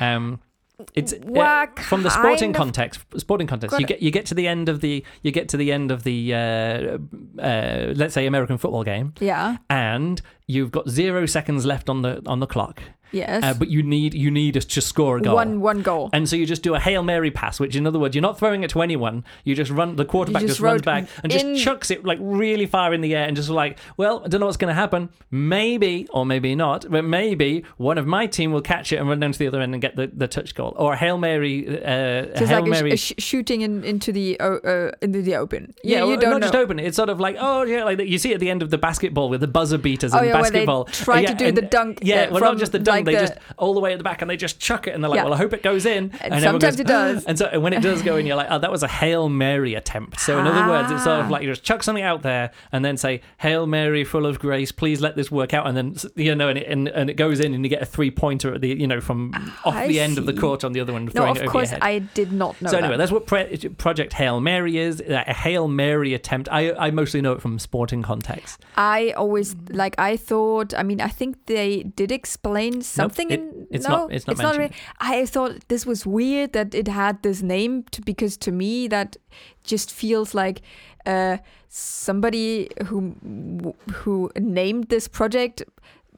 Um, 0.00 0.40
it's 0.94 1.12
uh, 1.12 1.66
from 1.82 2.02
the 2.02 2.10
sporting 2.10 2.52
context. 2.52 3.00
Sporting 3.16 3.46
context. 3.46 3.78
You 3.78 3.86
get 3.86 4.02
you 4.02 4.10
get 4.10 4.26
to 4.26 4.34
the 4.34 4.48
end 4.48 4.68
of 4.68 4.80
the 4.80 5.04
you 5.22 5.30
get 5.30 5.48
to 5.50 5.56
the 5.56 5.72
end 5.72 5.90
of 5.90 6.02
the 6.02 6.34
uh, 6.34 6.38
uh, 7.40 7.92
let's 7.94 8.14
say 8.14 8.26
American 8.26 8.58
football 8.58 8.82
game, 8.82 9.14
yeah. 9.20 9.58
and 9.70 10.20
you've 10.46 10.70
got 10.70 10.88
zero 10.88 11.26
seconds 11.26 11.64
left 11.64 11.88
on 11.88 12.02
the 12.02 12.22
on 12.26 12.40
the 12.40 12.46
clock, 12.46 12.82
Yes. 13.12 13.44
uh, 13.44 13.54
but 13.54 13.68
you 13.68 13.82
need 13.82 14.14
you 14.14 14.30
need 14.30 14.56
us 14.56 14.64
to 14.64 14.80
score 14.80 15.18
a 15.18 15.20
goal. 15.20 15.34
One 15.34 15.60
one 15.60 15.82
goal. 15.82 16.10
And 16.12 16.28
so 16.28 16.36
you 16.36 16.46
just 16.46 16.62
do 16.62 16.74
a 16.74 16.80
Hail 16.80 17.02
Mary 17.02 17.30
pass, 17.30 17.60
which 17.60 17.76
in 17.76 17.86
other 17.86 17.98
words, 17.98 18.14
you're 18.14 18.22
not 18.22 18.38
throwing 18.38 18.62
it 18.64 18.70
to 18.70 18.82
anyone. 18.82 19.24
You 19.44 19.54
just 19.54 19.70
run, 19.70 19.96
the 19.96 20.04
quarterback 20.04 20.42
You 20.42 20.48
just, 20.48 20.58
just 20.58 20.64
runs 20.64 20.82
back 20.82 21.06
and 21.22 21.30
just 21.30 21.62
chucks 21.62 21.90
it 21.90 22.04
like 22.04 22.18
really 22.20 22.66
far 22.66 22.92
in 22.94 23.00
the 23.00 23.14
air 23.14 23.26
and 23.26 23.36
just 23.36 23.48
like, 23.50 23.78
well, 23.96 24.22
I 24.24 24.28
don't 24.28 24.40
know 24.40 24.46
what's 24.46 24.56
going 24.56 24.74
to 24.74 24.80
happen. 24.80 25.10
Maybe, 25.30 26.06
or 26.10 26.24
maybe 26.24 26.54
not, 26.54 26.86
but 26.90 27.04
maybe 27.04 27.64
one 27.76 27.98
of 27.98 28.06
my 28.06 28.26
team 28.26 28.52
will 28.52 28.62
catch 28.62 28.92
it 28.92 28.96
and 28.96 29.08
run 29.08 29.20
down 29.20 29.32
to 29.32 29.38
the 29.38 29.46
other 29.48 29.60
end 29.60 29.74
and 29.74 29.82
get 29.82 29.96
the, 29.96 30.06
the 30.14 30.28
touch 30.28 30.54
goal. 30.54 30.74
Or 30.76 30.92
a 30.94 30.96
Hail 30.96 31.18
Mary, 31.18 31.66
uh, 31.68 31.82
a 31.82 32.26
Just 32.38 32.50
Hail 32.50 32.60
like 32.60 32.70
a, 32.70 32.74
sh- 32.74 32.80
Mary. 32.80 32.92
a 32.92 32.96
sh- 32.96 33.12
shooting 33.18 33.60
in, 33.62 33.82
into 33.84 34.12
the 34.12 34.38
uh, 34.40 34.44
uh, 34.56 34.90
into 35.00 35.22
the 35.22 35.36
open. 35.36 35.74
Yeah, 35.82 36.00
you 36.00 36.06
well, 36.08 36.16
don't 36.18 36.30
not 36.30 36.40
know. 36.40 36.46
just 36.46 36.54
open. 36.54 36.78
it. 36.78 36.86
It's 36.86 36.96
sort 36.96 37.08
of 37.08 37.20
like, 37.20 37.36
oh 37.40 37.62
yeah, 37.62 37.84
like 37.84 37.98
you 38.00 38.18
see 38.18 38.32
at 38.34 38.40
the 38.40 38.50
end 38.50 38.62
of 38.62 38.70
the 38.70 38.78
basketball 38.78 39.28
with 39.28 39.40
the 39.40 39.48
buzzer 39.48 39.78
beaters 39.78 40.14
oh 40.14 40.18
in 40.18 40.26
yeah, 40.26 40.32
basketball. 40.40 40.84
where 40.84 40.92
they 40.92 41.04
try 41.04 41.20
Yeah, 41.20 41.28
to 41.28 41.34
do 41.34 41.52
the 41.52 41.62
dunk. 41.62 41.98
Yeah, 42.02 42.22
uh, 42.24 42.30
well, 42.30 42.38
from, 42.40 42.48
not 42.54 42.58
just 42.58 42.72
the 42.72 42.78
dunk, 42.78 43.01
like 43.06 43.14
they 43.16 43.20
the- 43.20 43.26
just 43.28 43.38
all 43.58 43.74
the 43.74 43.80
way 43.80 43.92
at 43.92 43.98
the 43.98 44.04
back, 44.04 44.22
and 44.22 44.30
they 44.30 44.36
just 44.36 44.58
chuck 44.60 44.86
it, 44.86 44.94
and 44.94 45.02
they're 45.02 45.08
like, 45.10 45.18
Yeah. 45.18 45.24
"Well, 45.24 45.34
I 45.34 45.36
hope 45.38 45.52
it 45.52 45.62
goes 45.62 45.86
in." 45.86 46.10
And 46.20 46.32
everyone 46.34 46.40
sometimes 46.60 46.76
goes, 46.76 46.80
it 46.80 46.86
does. 46.86 47.24
And 47.24 47.38
so 47.38 47.46
and 47.46 47.62
when 47.62 47.72
it 47.72 47.82
does 47.82 48.02
go 48.02 48.16
in, 48.16 48.26
you're 48.26 48.36
like, 48.36 48.48
"Oh, 48.50 48.58
that 48.58 48.70
was 48.70 48.82
a 48.82 48.88
hail 48.88 49.28
mary 49.28 49.74
attempt." 49.74 50.20
So 50.20 50.38
in 50.38 50.46
other 50.46 50.68
words, 50.70 50.90
it's 50.90 51.04
sort 51.04 51.20
of 51.20 51.26
Ah. 51.26 51.30
like 51.30 51.42
you 51.42 51.48
just 51.48 51.62
chuck 51.64 51.82
something 51.82 52.04
out 52.04 52.22
there, 52.22 52.50
and 52.72 52.84
then 52.84 52.96
say, 52.96 53.20
"Hail 53.38 53.66
Mary, 53.66 54.04
full 54.04 54.26
of 54.26 54.38
grace, 54.38 54.72
please 54.72 55.00
let 55.00 55.16
this 55.16 55.30
work 55.30 55.52
out," 55.54 55.66
and 55.66 55.76
then 55.76 55.94
you 56.16 56.34
know, 56.34 56.48
and 56.48 56.58
it, 56.58 56.66
and, 56.68 56.88
and 56.88 57.10
it 57.10 57.14
goes 57.14 57.40
in, 57.40 57.54
and 57.54 57.64
you 57.64 57.68
get 57.70 57.82
a 57.82 57.86
three 57.86 58.10
pointer 58.10 58.54
at 58.54 58.60
the 58.60 58.68
you 58.68 58.86
know 58.86 59.00
from 59.00 59.32
off 59.64 59.74
I 59.74 59.86
the 59.88 60.00
end 60.00 60.18
of 60.18 60.26
the 60.26 60.32
court 60.32 60.64
on 60.64 60.72
the 60.72 60.80
other 60.80 60.92
one, 60.92 61.04
No, 61.06 61.10
throwing 61.10 61.30
of 61.32 61.36
it 61.38 61.42
over 61.42 61.50
course. 61.50 61.72
I 61.80 61.98
did 62.00 62.32
not 62.32 62.60
know 62.62 62.70
So 62.70 62.78
anyway, 62.78 62.92
that. 62.92 62.98
that's 62.98 63.12
what 63.12 63.26
pre- 63.26 63.56
Project 63.78 64.12
Hail 64.14 64.40
Mary 64.40 64.78
is. 64.78 65.00
uh, 65.00 65.24
A 65.26 65.32
Hail 65.34 65.68
Mary 65.68 66.14
attempt. 66.14 66.48
I 66.50 66.72
I 66.72 66.90
mostly 66.90 67.20
know 67.20 67.32
it 67.32 67.40
from 67.42 67.58
sporting 67.58 68.02
context. 68.02 68.64
I 68.76 69.10
always 69.16 69.54
like. 69.70 69.94
I 69.98 70.16
thought. 70.16 70.74
I 70.76 70.82
mean, 70.82 71.00
I 71.00 71.08
think 71.08 71.36
they 71.46 71.82
did 71.82 72.10
explain 72.12 72.82
something 72.94 73.30
it- 73.30 73.40
in. 73.40 73.66
it's 73.70 73.88
no, 73.88 73.96
not- 73.96 74.12
it's 74.12 74.26
not 74.26 74.36
mentioned. 74.38 74.58
really. 74.58 74.74
I 75.00 75.26
thought 75.26 75.68
this 75.68 75.86
was 75.86 76.06
weird 76.06 76.52
that 76.52 76.74
it 76.74 76.88
had 76.88 77.22
this 77.22 77.42
name 77.42 77.84
to, 77.92 78.00
because 78.02 78.36
to 78.38 78.52
me 78.52 78.88
that 78.88 79.16
just 79.64 79.90
feels 79.92 80.34
like 80.34 80.62
uh, 81.06 81.36
somebody 81.68 82.68
who 82.86 83.14
who 83.92 84.30
named 84.38 84.88
this 84.88 85.08
project 85.08 85.62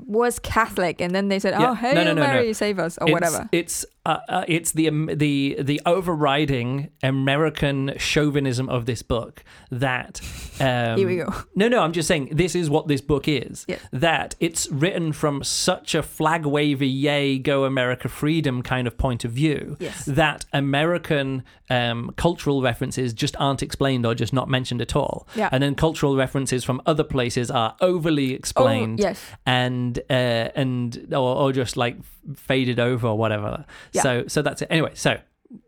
was 0.07 0.39
Catholic, 0.41 1.01
and 1.01 1.15
then 1.15 1.29
they 1.29 1.39
said. 1.39 1.55
"Oh, 1.55 1.79
No, 1.83 1.93
no, 1.95 2.05
no, 2.05 2.15
no. 2.15 2.21
Mary, 2.23 2.53
save 2.53 2.79
us," 2.79 2.99
or 2.99 3.07
it's, 3.09 3.13
whatever. 3.13 3.49
It's 3.53 3.87
uh, 4.07 4.19
uh, 4.29 4.45
it's 4.49 4.73
the 4.73 4.89
um, 4.89 5.09
the 5.13 5.57
the 5.61 5.81
overriding 5.87 6.91
American 7.03 7.95
chauvinism 7.99 8.69
of 8.69 8.87
this 8.87 9.03
book 9.03 9.43
that. 9.71 10.21
Um, 10.61 10.99
Here 10.99 11.07
we 11.09 11.17
go. 11.17 11.33
No, 11.57 11.69
no, 11.69 11.81
I'm 11.83 11.93
just 11.93 12.09
saying 12.09 12.31
this 12.33 12.55
is 12.57 12.69
what 12.69 12.89
this 12.89 13.01
book 13.01 13.29
is. 13.29 13.65
Yes. 13.69 13.81
That 13.93 14.35
it's 14.41 14.69
written 14.71 15.13
from 15.13 15.45
such 15.45 15.95
a 15.95 16.03
flag 16.03 16.45
wavy, 16.45 16.89
yay, 16.89 17.39
go 17.39 17.65
America 17.65 18.09
freedom 18.09 18.61
kind 18.63 18.87
of 18.89 18.99
point 18.99 19.25
of 19.25 19.31
view. 19.31 19.77
Yes. 19.79 20.05
That 20.05 20.45
American 20.53 21.45
um, 21.71 22.13
cultural 22.17 22.61
references 22.61 23.13
just 23.15 23.37
aren't 23.39 23.63
explained 23.63 24.05
or 24.05 24.15
just 24.15 24.33
not 24.33 24.49
mentioned 24.49 24.83
at 24.83 24.97
all. 24.97 25.29
Yeah. 25.37 25.49
And 25.53 25.63
then 25.63 25.75
cultural 25.77 26.17
references 26.17 26.65
from 26.65 26.83
other 26.87 27.05
places 27.05 27.51
are 27.51 27.77
overly 27.81 28.33
Oh, 28.33 28.37
explained 28.37 28.99
yes. 28.99 29.21
and 29.47 29.99
uh, 30.11 30.13
and 30.57 31.07
or, 31.13 31.37
or 31.37 31.53
just 31.53 31.77
like 31.77 31.97
faded 32.37 32.81
over 32.81 33.07
or 33.09 33.17
whatever. 33.19 33.65
Yeah. 33.95 34.03
So 34.03 34.25
so 34.29 34.43
that's 34.43 34.61
it. 34.63 34.69
Anyway, 34.71 34.93
so 34.95 35.19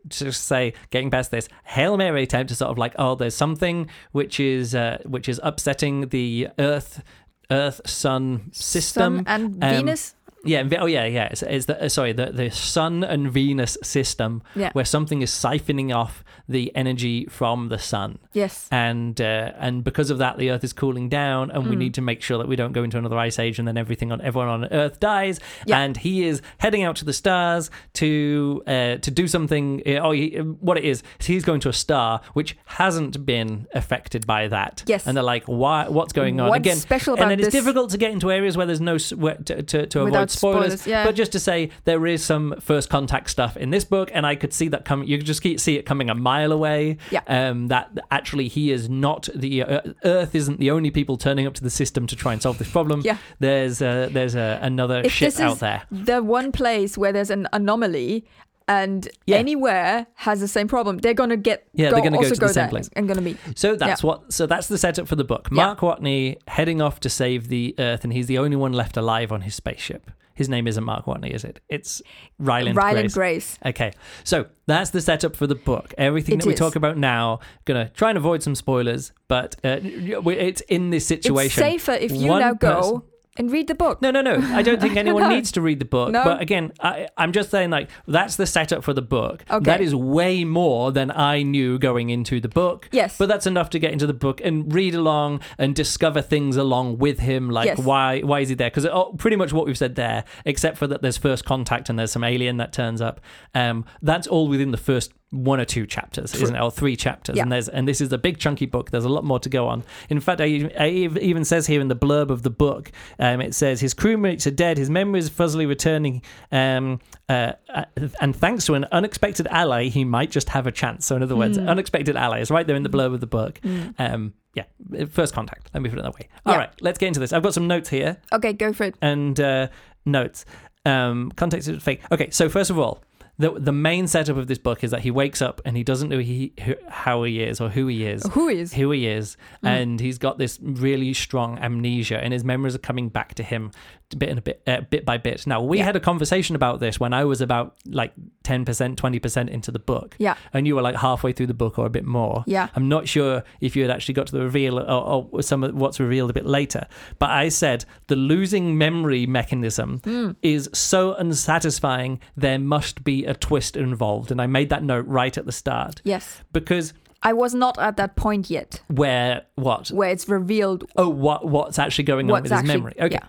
to 0.09 0.25
just 0.25 0.43
say, 0.45 0.73
getting 0.89 1.09
past 1.09 1.31
this, 1.31 1.47
Hail 1.63 1.95
Mary 1.97 2.23
attempt 2.23 2.49
to 2.49 2.55
sort 2.55 2.71
of 2.71 2.77
like, 2.77 2.93
oh, 2.99 3.15
there's 3.15 3.35
something 3.35 3.89
which 4.11 4.39
is 4.39 4.75
uh, 4.75 4.97
which 5.05 5.29
is 5.29 5.39
upsetting 5.43 6.09
the 6.09 6.49
Earth 6.59 7.01
Earth 7.49 7.79
Sun 7.85 8.49
system. 8.53 9.17
Sun 9.17 9.23
and 9.27 9.63
Um, 9.63 9.69
Venus. 9.85 10.13
Yeah, 10.43 10.63
oh 10.79 10.85
yeah, 10.85 11.05
yeah. 11.05 11.25
It's, 11.31 11.41
it's 11.41 11.65
the 11.65 11.83
uh, 11.85 11.89
sorry, 11.89 12.13
the 12.13 12.27
the 12.31 12.49
Sun 12.51 13.03
and 13.03 13.31
Venus 13.31 13.77
system, 13.83 14.43
Yeah. 14.55 14.71
where 14.73 14.85
something 14.85 15.21
is 15.21 15.31
siphoning 15.31 15.93
off 15.95 16.23
the 16.49 16.73
energy 16.75 17.25
from 17.25 17.69
the 17.69 17.77
sun 17.79 18.19
Yes. 18.33 18.67
and 18.71 19.19
uh, 19.19 19.51
and 19.57 19.83
because 19.83 20.09
of 20.09 20.17
that 20.19 20.37
the 20.37 20.49
earth 20.51 20.63
is 20.63 20.73
cooling 20.73 21.09
down 21.09 21.51
and 21.51 21.67
we 21.69 21.75
Mm. 21.75 21.79
need 21.79 21.93
to 21.95 22.01
make 22.01 22.21
sure 22.21 22.37
that 22.37 22.47
we 22.47 22.55
don't 22.55 22.71
go 22.71 22.83
into 22.83 22.97
another 22.97 23.17
ice 23.17 23.37
age 23.39 23.59
and 23.59 23.67
then 23.67 23.77
everything 23.77 24.11
on 24.11 24.21
everyone 24.21 24.49
on 24.49 24.65
earth 24.71 24.99
dies 24.99 25.39
Yeah. 25.65 25.79
and 25.79 25.97
he 25.97 26.25
is 26.25 26.41
heading 26.59 26.83
out 26.83 26.95
to 26.97 27.05
the 27.05 27.13
stars 27.13 27.69
to 27.93 28.63
uh, 28.67 28.95
to 28.97 29.11
do 29.11 29.27
something 29.27 29.81
uh, 29.85 29.91
oh 30.05 30.11
he, 30.11 30.37
what 30.37 30.77
it 30.77 30.85
is 30.85 31.03
is 31.19 31.25
he's 31.25 31.43
going 31.43 31.59
to 31.61 31.69
a 31.69 31.73
star 31.73 32.21
which 32.33 32.55
hasn't 32.65 33.25
been 33.25 33.67
affected 33.73 34.25
by 34.25 34.47
that 34.47 34.83
Yes. 34.87 35.05
and 35.07 35.17
they're 35.17 35.23
like 35.23 35.43
why 35.45 35.87
what's 35.89 36.13
going 36.13 36.39
on 36.39 36.49
What's 36.49 36.59
again 36.59 36.77
special 36.77 37.13
and 37.15 37.19
about 37.23 37.29
then 37.29 37.39
it's 37.39 37.47
this- 37.47 37.53
difficult 37.63 37.89
to 37.91 37.97
get 37.97 38.11
into 38.11 38.31
areas 38.31 38.55
where 38.55 38.65
there's 38.65 38.81
no 38.81 38.97
where, 39.15 39.35
to, 39.35 39.63
to, 39.63 39.85
to 39.87 40.01
avoid 40.01 40.29
spoilers, 40.29 40.81
spoilers, 40.81 40.87
yeah. 40.87 41.05
but 41.05 41.15
just 41.15 41.31
to 41.33 41.39
say 41.39 41.69
there 41.85 42.05
is 42.07 42.23
some 42.23 42.55
first 42.59 42.89
contact 42.89 43.29
stuff 43.29 43.57
in 43.57 43.69
this 43.71 43.83
book 43.83 44.09
and 44.13 44.25
i 44.25 44.35
could 44.35 44.53
see 44.53 44.67
that 44.67 44.85
coming 44.85 45.07
you 45.07 45.17
could 45.17 45.25
just 45.27 45.41
keep, 45.41 45.59
see 45.59 45.75
it 45.75 45.85
coming 45.85 46.09
a 46.09 46.15
mile 46.15 46.36
away 46.45 46.97
Yeah. 47.11 47.21
um, 47.27 47.67
that 47.67 47.89
actually 48.11 48.47
he 48.47 48.71
is 48.71 48.89
not 48.89 49.29
the 49.35 49.63
uh, 49.63 49.81
Earth 50.03 50.35
isn't 50.35 50.59
the 50.59 50.71
only 50.71 50.91
people 50.91 51.17
turning 51.17 51.47
up 51.47 51.53
to 51.55 51.63
the 51.63 51.69
system 51.69 52.07
to 52.07 52.15
try 52.15 52.33
and 52.33 52.41
solve 52.41 52.57
this 52.57 52.69
problem. 52.71 53.01
Yeah. 53.03 53.17
There's 53.39 53.81
uh, 53.81 54.09
there's 54.11 54.35
uh, 54.35 54.59
another 54.61 55.01
If 55.03 55.11
ship 55.11 55.39
out 55.39 55.59
there. 55.59 55.83
the 55.91 56.21
one 56.23 56.51
place 56.51 56.97
where 56.97 57.11
there's 57.11 57.29
an 57.29 57.47
anomaly 57.53 58.25
and 58.69 59.07
Yeah. 59.25 59.37
anywhere 59.37 60.07
has 60.15 60.41
the 60.41 60.47
same 60.47 60.67
problem, 60.67 60.97
they're 60.97 61.13
gonna 61.13 61.37
get 61.37 61.67
Yeah, 61.73 61.89
go, 61.89 61.95
they're 61.95 62.03
gonna 62.03 62.17
go 62.17 62.23
also 62.23 62.35
to 62.35 62.39
the 62.41 62.49
same 62.49 62.69
place. 62.69 62.89
and 62.93 63.07
gonna 63.07 63.21
meet. 63.21 63.37
So 63.55 63.75
that's 63.77 64.03
what. 64.03 64.33
So 64.33 64.45
that's 64.45 64.67
the 64.67 64.77
setup 64.77 65.07
for 65.07 65.15
the 65.15 65.23
book. 65.23 65.47
Yeah. 65.51 65.65
Mark 65.65 65.79
Watney 65.79 66.35
heading 66.47 66.81
off 66.81 66.99
to 67.01 67.09
save 67.09 67.47
the 67.47 67.73
Earth, 67.79 68.03
and 68.03 68.11
he's 68.11 68.27
the 68.27 68.37
only 68.37 68.57
one 68.57 68.73
left 68.73 68.97
alive 68.97 69.31
on 69.31 69.41
his 69.41 69.55
spaceship. 69.55 70.11
His 70.37 70.47
name 70.49 70.67
isn't 70.67 70.83
Mark 70.83 71.05
Watney, 71.05 71.31
is 71.31 71.43
it? 71.43 71.59
It's 71.67 72.01
Ryland, 72.37 72.77
Ryland 72.77 73.11
Grace. 73.11 73.57
Grace. 73.57 73.59
Okay, 73.65 73.91
so 74.23 74.45
that's 74.67 74.91
the 74.91 75.01
setup 75.01 75.35
for 75.35 75.47
the 75.47 75.55
book. 75.55 75.93
Everything 75.97 76.35
It 76.35 76.43
that 76.43 76.47
we 76.47 76.53
talk 76.53 76.75
about 76.75 76.95
now, 76.97 77.39
gonna 77.65 77.89
try 77.89 78.09
and 78.09 78.17
avoid 78.17 78.43
some 78.43 78.53
spoilers, 78.53 79.11
but 79.27 79.55
uh, 79.63 79.79
it's 79.81 80.61
in 80.61 80.91
this 80.91 81.05
situation. 81.07 81.63
It's 81.63 81.83
safer 81.83 81.93
if 81.93 82.11
you 82.11 82.27
One 82.29 82.39
now 82.41 82.53
go 82.53 82.75
person- 82.81 83.01
and 83.37 83.51
read 83.51 83.67
the 83.67 83.75
book. 83.75 84.01
No, 84.01 84.11
no, 84.11 84.21
no. 84.21 84.35
I 84.55 84.61
don't 84.61 84.79
think 84.81 84.95
anyone 84.97 85.23
No. 85.23 85.29
needs 85.29 85.51
to 85.53 85.61
read 85.61 85.79
the 85.79 85.85
book. 85.85 86.11
No. 86.11 86.23
But 86.23 86.41
again, 86.41 86.71
I, 86.81 87.07
I'm 87.17 87.31
just 87.31 87.49
saying, 87.51 87.69
like, 87.69 87.89
that's 88.07 88.35
the 88.35 88.45
setup 88.45 88.83
for 88.83 88.93
the 88.93 89.01
book. 89.01 89.43
Okay. 89.49 89.63
That 89.63 89.81
is 89.81 89.93
way 89.95 90.43
more 90.43 90.91
than 90.91 91.11
I 91.11 91.43
knew 91.43 91.79
going 91.79 92.09
into 92.09 92.39
the 92.39 92.49
book. 92.49 92.89
Yes. 92.91 93.17
But 93.17 93.27
that's 93.27 93.45
enough 93.47 93.69
to 93.71 93.79
get 93.79 93.91
into 93.91 94.07
the 94.07 94.13
book 94.13 94.41
and 94.43 94.73
read 94.73 94.95
along 94.95 95.41
and 95.57 95.75
discover 95.75 96.21
things 96.21 96.57
along 96.57 96.97
with 96.97 97.19
him, 97.19 97.49
like 97.49 97.65
Yes. 97.67 97.79
why 97.79 98.21
why 98.21 98.39
is 98.41 98.49
he 98.49 98.55
there? 98.55 98.69
Because 98.69 98.85
oh, 98.85 99.13
pretty 99.17 99.35
much 99.37 99.53
what 99.53 99.65
we've 99.65 99.77
said 99.77 99.95
there, 99.95 100.23
except 100.45 100.77
for 100.77 100.87
that 100.87 101.01
there's 101.01 101.17
first 101.17 101.45
contact 101.45 101.89
and 101.89 101.97
there's 101.99 102.11
some 102.11 102.23
alien 102.23 102.57
that 102.57 102.71
turns 102.73 103.01
up. 103.01 103.19
Um, 103.55 103.85
that's 104.01 104.27
all 104.27 104.47
within 104.47 104.71
the 104.71 104.77
first 104.77 105.11
one 105.31 105.59
or 105.59 105.65
two 105.65 105.85
chapters, 105.85 106.33
isn't 106.35 106.55
it? 106.55 106.61
Or 106.61 106.71
three 106.71 106.95
chapters. 106.95 107.35
Yeah. 107.35 107.43
And 107.43 107.51
there's 107.51 107.67
and 107.67 107.85
this 107.85 107.99
is 107.99 108.13
a 108.13 108.17
big 108.17 108.37
chunky 108.37 108.65
book. 108.65 108.91
There's 108.91 109.03
a 109.03 109.09
lot 109.09 109.25
more 109.25 109.39
to 109.39 109.49
go 109.49 109.67
on. 109.67 109.83
In 110.09 110.21
fact, 110.21 110.39
I, 110.39 110.71
I 110.79 110.87
even 110.89 111.43
says 111.43 111.67
here 111.67 111.81
in 111.81 111.89
the 111.89 111.95
blurb 111.97 112.29
of 112.29 112.43
the 112.43 112.49
book, 112.49 112.91
um, 113.19 113.41
it 113.41 113.53
says 113.53 113.81
his 113.81 113.93
crewmates 113.93 114.47
are 114.47 114.51
dead, 114.51 114.77
his 114.77 114.89
memories 114.89 115.27
are 115.27 115.33
fuzzily 115.33 115.67
returning, 115.67 116.21
um, 116.51 117.01
uh, 117.27 117.51
uh, 117.73 117.83
and 118.21 118.35
thanks 118.35 118.65
to 118.67 118.75
an 118.75 118.85
unexpected 118.93 119.47
ally, 119.47 119.85
he 119.89 120.05
might 120.05 120.31
just 120.31 120.47
have 120.49 120.65
a 120.65 120.71
chance. 120.71 121.05
So 121.05 121.17
in 121.17 121.23
other 121.23 121.35
words, 121.35 121.57
Hmm. 121.57 121.67
unexpected 121.67 122.15
ally 122.15 122.39
is 122.39 122.49
right 122.49 122.65
there 122.65 122.77
in 122.77 122.83
the 122.83 122.89
blurb 122.89 123.13
of 123.13 123.19
the 123.19 123.27
book. 123.27 123.59
Um, 123.99 124.33
yeah, 124.53 124.63
first 125.09 125.33
contact. 125.33 125.69
Let 125.73 125.83
me 125.83 125.89
put 125.89 125.99
it 125.99 126.03
that 126.03 126.13
way. 126.15 126.29
All 126.45 126.53
Yeah. 126.53 126.59
right, 126.59 126.69
let's 126.81 126.97
get 126.97 127.07
into 127.07 127.19
this. 127.19 127.33
I've 127.33 127.43
got 127.43 127.53
some 127.53 127.67
notes 127.67 127.89
here 127.89 128.17
Okay, 128.31 128.53
go 128.53 128.71
for 128.71 128.85
it. 128.85 128.95
and 129.01 129.37
uh, 129.39 129.67
notes. 130.05 130.45
Um, 130.85 131.31
context 131.35 131.67
is 131.67 131.83
fake. 131.83 132.01
Okay, 132.13 132.29
so 132.29 132.47
first 132.47 132.69
of 132.69 132.79
all, 132.79 133.03
the 133.39 133.51
the 133.51 133.71
main 133.71 134.07
setup 134.07 134.35
of 134.37 134.47
this 134.47 134.57
book 134.57 134.83
is 134.83 134.91
that 134.91 135.01
he 135.01 135.11
wakes 135.11 135.41
up 135.41 135.61
and 135.65 135.77
he 135.77 135.83
doesn't 135.83 136.09
know 136.09 136.19
he, 136.19 136.53
who, 136.63 136.75
how 136.89 137.23
he 137.23 137.41
is 137.41 137.61
or 137.61 137.69
who 137.69 137.87
he 137.87 138.05
is. 138.05 138.25
Who 138.31 138.47
is? 138.49 138.73
Who 138.73 138.91
he 138.91 139.07
is, 139.07 139.37
Mm. 139.63 139.67
and 139.69 139.99
he's 139.99 140.17
got 140.17 140.37
this 140.37 140.59
really 140.61 141.13
strong 141.13 141.57
amnesia, 141.59 142.17
and 142.23 142.33
his 142.33 142.43
memories 142.43 142.73
are 142.75 142.79
coming 142.79 143.09
back 143.09 143.35
to 143.35 143.43
him 143.43 143.71
bit 144.15 144.29
and 144.29 144.39
a 144.39 144.41
bit, 144.41 144.61
uh, 144.67 144.81
bit 144.89 145.03
by 145.05 145.17
bit. 145.17 145.45
Now 145.45 145.61
we 145.61 145.79
Yeah. 145.79 145.85
had 145.85 145.95
a 145.95 145.99
conversation 145.99 146.55
about 146.55 146.79
this 146.79 146.99
when 146.99 147.13
I 147.13 147.25
was 147.25 147.41
about 147.41 147.75
like 147.85 148.13
ten 148.43 148.63
percent, 148.63 148.97
twenty 148.97 149.19
percent 149.19 149.49
into 149.49 149.71
the 149.71 149.79
book, 149.79 150.15
Yeah. 150.17 150.35
and 150.53 150.65
you 150.65 150.75
were 150.75 150.81
like 150.81 150.95
halfway 150.95 151.33
through 151.33 151.47
the 151.47 151.53
book 151.53 151.77
or 151.77 151.85
a 151.85 151.89
bit 151.89 152.05
more. 152.05 152.43
Yeah. 152.47 152.69
I'm 152.75 152.87
not 152.87 153.07
sure 153.07 153.43
if 153.59 153.75
you 153.75 153.81
had 153.81 153.91
actually 153.91 154.13
got 154.13 154.27
to 154.27 154.33
the 154.33 154.41
reveal 154.43 154.79
or, 154.79 155.27
or 155.31 155.41
some 155.41 155.63
of 155.63 155.75
what's 155.75 155.99
revealed 155.99 156.29
a 156.29 156.33
bit 156.33 156.45
later. 156.45 156.87
But 157.19 157.31
I 157.31 157.49
said 157.49 157.83
the 158.07 158.15
losing 158.15 158.77
memory 158.77 159.25
mechanism 159.25 159.99
Hmm. 160.03 160.31
is 160.41 160.69
so 160.73 161.13
unsatisfying. 161.15 162.19
There 162.35 162.59
must 162.59 163.03
be 163.03 163.25
a 163.25 163.33
twist 163.33 163.75
involved, 163.75 164.31
and 164.31 164.41
I 164.41 164.47
made 164.47 164.69
that 164.69 164.83
note 164.83 165.05
right 165.07 165.37
at 165.37 165.45
the 165.45 165.51
start 165.51 166.01
Yes. 166.03 166.41
because 166.53 166.93
I 167.23 167.33
was 167.33 167.53
not 167.55 167.79
at 167.79 167.97
that 167.97 168.15
point 168.15 168.49
yet 168.49 168.81
where 168.87 169.41
what? 169.55 169.89
where 169.89 170.09
it's 170.11 170.29
revealed 170.29 170.85
Oh, 170.95 171.09
what 171.09 171.47
what's 171.47 171.79
actually 171.79 172.03
going 172.05 172.29
on 172.31 172.43
with 172.43 172.51
his 172.51 172.63
memory? 172.63 172.93
Okay. 172.99 173.15
Yeah. 173.19 173.27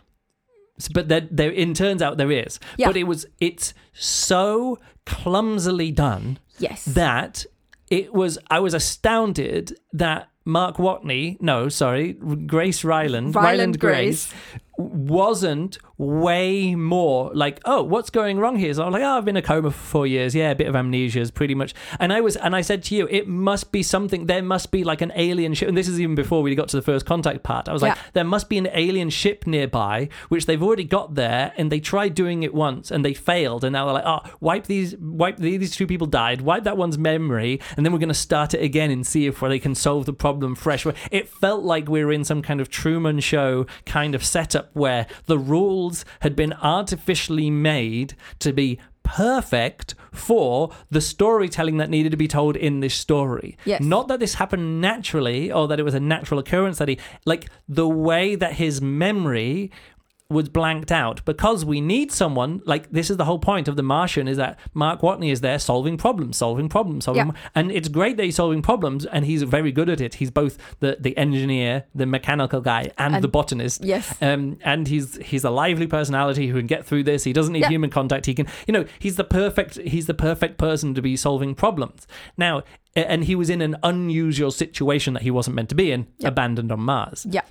But 0.86 1.08
there, 1.08 1.26
there, 1.30 1.50
it 1.50 1.74
turns 1.74 2.02
out 2.02 2.18
there 2.18 2.30
is. 2.30 2.60
Yeah. 2.76 2.86
But 2.88 2.96
it 2.96 3.04
was, 3.04 3.26
it's 3.40 3.74
so 3.92 4.78
clumsily 5.06 5.90
done 5.90 6.38
Yes. 6.58 6.84
that 6.84 7.44
it 7.90 8.12
was 8.12 8.38
I 8.50 8.60
was 8.60 8.74
astounded 8.74 9.76
that 9.92 10.28
Mark 10.44 10.76
Watney, 10.76 11.40
no, 11.40 11.68
sorry, 11.68 12.12
Grace 12.12 12.84
Ryland, 12.84 13.34
Ryland 13.34 13.78
Grace, 13.80 14.32
wasn't 14.78 15.78
way 15.98 16.76
more 16.76 17.32
like, 17.34 17.60
oh, 17.64 17.82
what's 17.82 18.10
going 18.10 18.38
wrong 18.38 18.56
here? 18.56 18.72
So 18.72 18.84
I'm 18.84 18.92
like, 18.92 19.02
oh, 19.02 19.18
I've 19.18 19.24
been 19.24 19.36
in 19.36 19.42
a 19.42 19.46
coma 19.46 19.72
for 19.72 19.76
four 19.76 20.06
years. 20.06 20.34
Yeah, 20.34 20.50
a 20.50 20.54
bit 20.54 20.68
of 20.68 20.76
amnesia 20.76 21.20
is 21.20 21.32
pretty 21.32 21.54
much. 21.54 21.74
And 21.98 22.12
I 22.12 22.20
was, 22.20 22.36
and 22.36 22.54
I 22.54 22.60
said 22.60 22.84
to 22.84 22.94
you, 22.94 23.08
it 23.10 23.26
must 23.26 23.72
be 23.72 23.82
something. 23.82 24.26
There 24.26 24.42
must 24.42 24.70
be 24.70 24.84
like 24.84 25.00
an 25.00 25.12
alien 25.16 25.54
ship. 25.54 25.68
And 25.68 25.76
this 25.76 25.88
is 25.88 26.00
even 26.00 26.14
before 26.14 26.42
we 26.42 26.54
got 26.54 26.68
to 26.68 26.76
the 26.76 26.82
first 26.82 27.04
contact 27.06 27.42
part. 27.42 27.68
I 27.68 27.72
was 27.72 27.82
like, 27.82 27.98
there 28.12 28.24
must 28.24 28.48
be 28.48 28.58
an 28.58 28.68
alien 28.72 29.10
ship 29.10 29.46
nearby, 29.46 30.08
which 30.28 30.46
they've 30.46 30.62
already 30.62 30.84
got 30.84 31.14
there, 31.14 31.52
and 31.56 31.72
they 31.72 31.80
tried 31.80 32.14
doing 32.14 32.44
it 32.44 32.54
once 32.54 32.90
and 32.90 33.04
they 33.04 33.14
failed, 33.14 33.64
and 33.64 33.72
now 33.72 33.84
they're 33.84 33.94
like, 33.94 34.04
oh, 34.06 34.20
wipe 34.40 34.66
these, 34.66 34.96
wipe 34.96 35.38
these, 35.38 35.58
these 35.60 35.76
two 35.76 35.86
people 35.86 36.06
died, 36.06 36.40
wipe 36.42 36.64
that 36.64 36.76
one's 36.76 36.98
memory, 36.98 37.60
and 37.76 37.84
then 37.84 37.92
we're 37.92 37.98
going 37.98 38.08
to 38.08 38.14
start 38.14 38.54
it 38.54 38.62
again 38.62 38.90
and 38.90 39.06
see 39.06 39.26
if 39.26 39.40
they 39.40 39.58
can 39.58 39.74
solve 39.74 40.06
the 40.06 40.12
problem 40.12 40.54
fresh. 40.54 40.86
It 41.10 41.28
felt 41.28 41.64
like 41.64 41.88
we 41.88 42.04
were 42.04 42.12
in 42.12 42.24
some 42.24 42.42
kind 42.42 42.60
of 42.60 42.68
Truman 42.68 43.20
Show 43.20 43.66
kind 43.84 44.14
of 44.14 44.24
setup 44.24 44.67
where 44.72 45.06
the 45.26 45.38
rules 45.38 46.04
had 46.20 46.36
been 46.36 46.52
artificially 46.54 47.50
made 47.50 48.14
to 48.40 48.52
be 48.52 48.78
perfect 49.08 49.94
for 50.12 50.70
the 50.90 51.00
storytelling 51.00 51.78
that 51.78 51.88
needed 51.88 52.10
to 52.10 52.16
be 52.16 52.28
told 52.28 52.56
in 52.56 52.80
this 52.80 52.94
story. 52.94 53.56
Yes. 53.64 53.80
Not 53.80 54.08
that 54.08 54.20
this 54.20 54.34
happened 54.34 54.82
naturally 54.82 55.50
or 55.50 55.66
that 55.68 55.80
it 55.80 55.82
was 55.82 55.94
a 55.94 56.00
natural 56.00 56.38
occurrence 56.38 56.76
that 56.76 56.88
he 56.88 56.98
like 57.24 57.48
the 57.66 57.88
way 57.88 58.34
that 58.34 58.52
his 58.54 58.82
memory 58.82 59.70
was 60.30 60.46
blanked 60.50 60.92
out 60.92 61.24
because 61.24 61.64
we 61.64 61.80
need 61.80 62.12
someone 62.12 62.60
like 62.66 62.90
this 62.92 63.08
is 63.08 63.16
the 63.16 63.24
whole 63.24 63.38
point 63.38 63.66
of 63.66 63.76
the 63.76 63.82
Martian 63.82 64.28
is 64.28 64.36
that 64.36 64.58
Mark 64.74 65.00
Watney 65.00 65.32
is 65.32 65.40
there 65.40 65.58
solving 65.58 65.96
problems, 65.96 66.36
solving 66.36 66.68
problems, 66.68 67.06
solving, 67.06 67.28
Yeah. 67.28 67.32
and 67.54 67.72
it's 67.72 67.88
great 67.88 68.18
that 68.18 68.24
he's 68.24 68.36
solving 68.36 68.60
problems 68.60 69.06
and 69.06 69.24
he's 69.24 69.42
very 69.42 69.72
good 69.72 69.88
at 69.88 70.02
it. 70.02 70.14
He's 70.16 70.30
both 70.30 70.58
the 70.80 70.98
the 71.00 71.16
engineer, 71.16 71.84
the 71.94 72.04
mechanical 72.04 72.60
guy, 72.60 72.90
and, 72.98 73.14
And- 73.14 73.24
the 73.24 73.28
botanist. 73.28 73.82
Yes. 73.82 74.14
Um, 74.20 74.58
and 74.62 74.86
he's 74.86 75.16
he's 75.16 75.44
a 75.44 75.50
lively 75.50 75.86
personality 75.86 76.48
who 76.48 76.58
can 76.58 76.66
get 76.66 76.84
through 76.84 77.04
this. 77.04 77.24
He 77.24 77.32
doesn't 77.32 77.54
need 77.54 77.60
Yeah. 77.62 77.70
human 77.70 77.88
contact. 77.88 78.26
He 78.26 78.34
can, 78.34 78.46
you 78.66 78.72
know, 78.72 78.84
he's 78.98 79.16
the 79.16 79.24
perfect 79.24 79.78
he's 79.78 80.06
the 80.08 80.14
perfect 80.14 80.58
person 80.58 80.92
to 80.94 81.00
be 81.00 81.16
solving 81.16 81.54
problems. 81.54 82.06
Now, 82.36 82.64
and 82.94 83.24
he 83.24 83.34
was 83.34 83.48
in 83.48 83.62
an 83.62 83.76
unusual 83.82 84.50
situation 84.50 85.14
that 85.14 85.22
he 85.22 85.30
wasn't 85.30 85.56
meant 85.56 85.70
to 85.70 85.74
be 85.74 85.90
in, 85.90 86.06
Yeah. 86.18 86.28
abandoned 86.28 86.70
on 86.70 86.80
Mars 86.80 87.26
Yeah. 87.30 87.42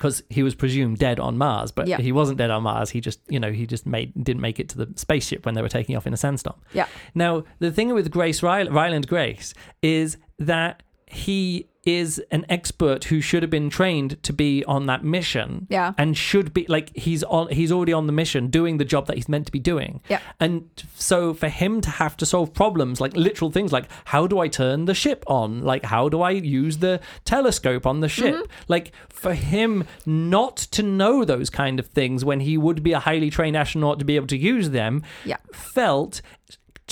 Because 0.00 0.22
he 0.30 0.42
was 0.42 0.54
presumed 0.54 0.96
dead 0.96 1.20
on 1.20 1.36
Mars, 1.36 1.70
but 1.72 1.86
Yeah. 1.86 1.98
he 1.98 2.10
wasn't 2.10 2.38
dead 2.38 2.50
on 2.50 2.62
Mars. 2.62 2.88
He 2.88 3.02
just, 3.02 3.20
you 3.28 3.38
know, 3.38 3.52
he 3.52 3.66
just 3.66 3.84
made 3.84 4.14
didn't 4.24 4.40
make 4.40 4.58
it 4.58 4.70
to 4.70 4.78
the 4.78 4.88
spaceship 4.96 5.44
when 5.44 5.54
they 5.54 5.60
were 5.60 5.68
taking 5.68 5.94
off 5.94 6.06
in 6.06 6.14
a 6.14 6.16
sandstorm. 6.16 6.56
Yeah. 6.72 6.86
Now, 7.14 7.44
the 7.58 7.70
thing 7.70 7.92
with 7.92 8.10
Grace 8.10 8.40
Ryl- 8.40 8.70
Ryland 8.72 9.06
Grace 9.08 9.52
is 9.82 10.16
that 10.38 10.82
he 11.06 11.66
is 11.84 12.18
an 12.30 12.44
expert 12.50 13.04
who 13.04 13.22
should 13.22 13.42
have 13.42 13.48
been 13.50 13.70
trained 13.70 14.22
to 14.22 14.32
be 14.34 14.62
on 14.66 14.84
that 14.86 15.02
mission 15.02 15.66
Yeah. 15.70 15.94
and 15.96 16.14
should 16.16 16.52
be 16.52 16.66
like 16.68 16.94
he's 16.94 17.22
on 17.24 17.48
he's 17.48 17.72
already 17.72 17.94
on 17.94 18.06
the 18.06 18.12
mission 18.12 18.48
doing 18.48 18.76
the 18.76 18.84
job 18.84 19.06
that 19.06 19.16
he's 19.16 19.30
meant 19.30 19.46
to 19.46 19.52
be 19.52 19.58
doing 19.60 20.02
Yeah. 20.08 20.20
and 20.38 20.68
so 20.94 21.32
for 21.32 21.48
him 21.48 21.80
to 21.80 21.88
have 21.90 22.18
to 22.18 22.26
solve 22.26 22.52
problems 22.52 23.00
like 23.00 23.16
literal 23.16 23.50
things 23.50 23.72
like 23.72 23.86
how 24.04 24.26
do 24.26 24.38
i 24.40 24.46
turn 24.48 24.84
the 24.84 24.92
ship 24.94 25.24
on 25.26 25.62
like 25.62 25.84
how 25.86 26.10
do 26.10 26.20
i 26.20 26.32
use 26.32 26.78
the 26.78 27.00
telescope 27.24 27.86
on 27.86 28.00
the 28.00 28.08
ship 28.08 28.34
Mm-hmm. 28.34 28.52
like 28.68 28.92
for 29.08 29.32
him 29.32 29.84
not 30.04 30.58
to 30.58 30.82
know 30.82 31.24
those 31.24 31.48
kind 31.48 31.80
of 31.80 31.86
things 31.86 32.24
when 32.26 32.40
he 32.40 32.58
would 32.58 32.82
be 32.82 32.92
a 32.92 32.98
highly 33.00 33.30
trained 33.30 33.56
astronaut 33.56 33.98
to 34.00 34.04
be 34.04 34.16
able 34.16 34.26
to 34.28 34.36
use 34.36 34.68
them 34.70 35.02
Yeah. 35.24 35.38
felt 35.52 36.20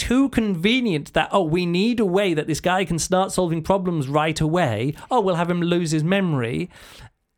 too 0.06 0.28
convenient 0.40 1.06
that 1.12 1.28
oh 1.32 1.42
we 1.56 1.62
need 1.66 2.00
a 2.00 2.04
way 2.18 2.28
that 2.38 2.46
this 2.46 2.61
guy 2.61 2.84
can 2.90 2.98
start 2.98 3.28
solving 3.32 3.61
problems 3.62 4.04
right 4.22 4.40
away 4.40 4.94
oh 5.11 5.20
we'll 5.24 5.34
have 5.42 5.50
him 5.54 5.61
lose 5.74 5.90
his 5.96 6.04
memory 6.16 6.61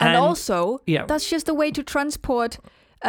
And, 0.01 0.17
also, 0.17 0.59
yeah. 0.87 1.05
that's 1.07 1.29
just 1.35 1.47
a 1.49 1.55
way 1.61 1.71
to 1.73 1.83
transport 1.83 2.53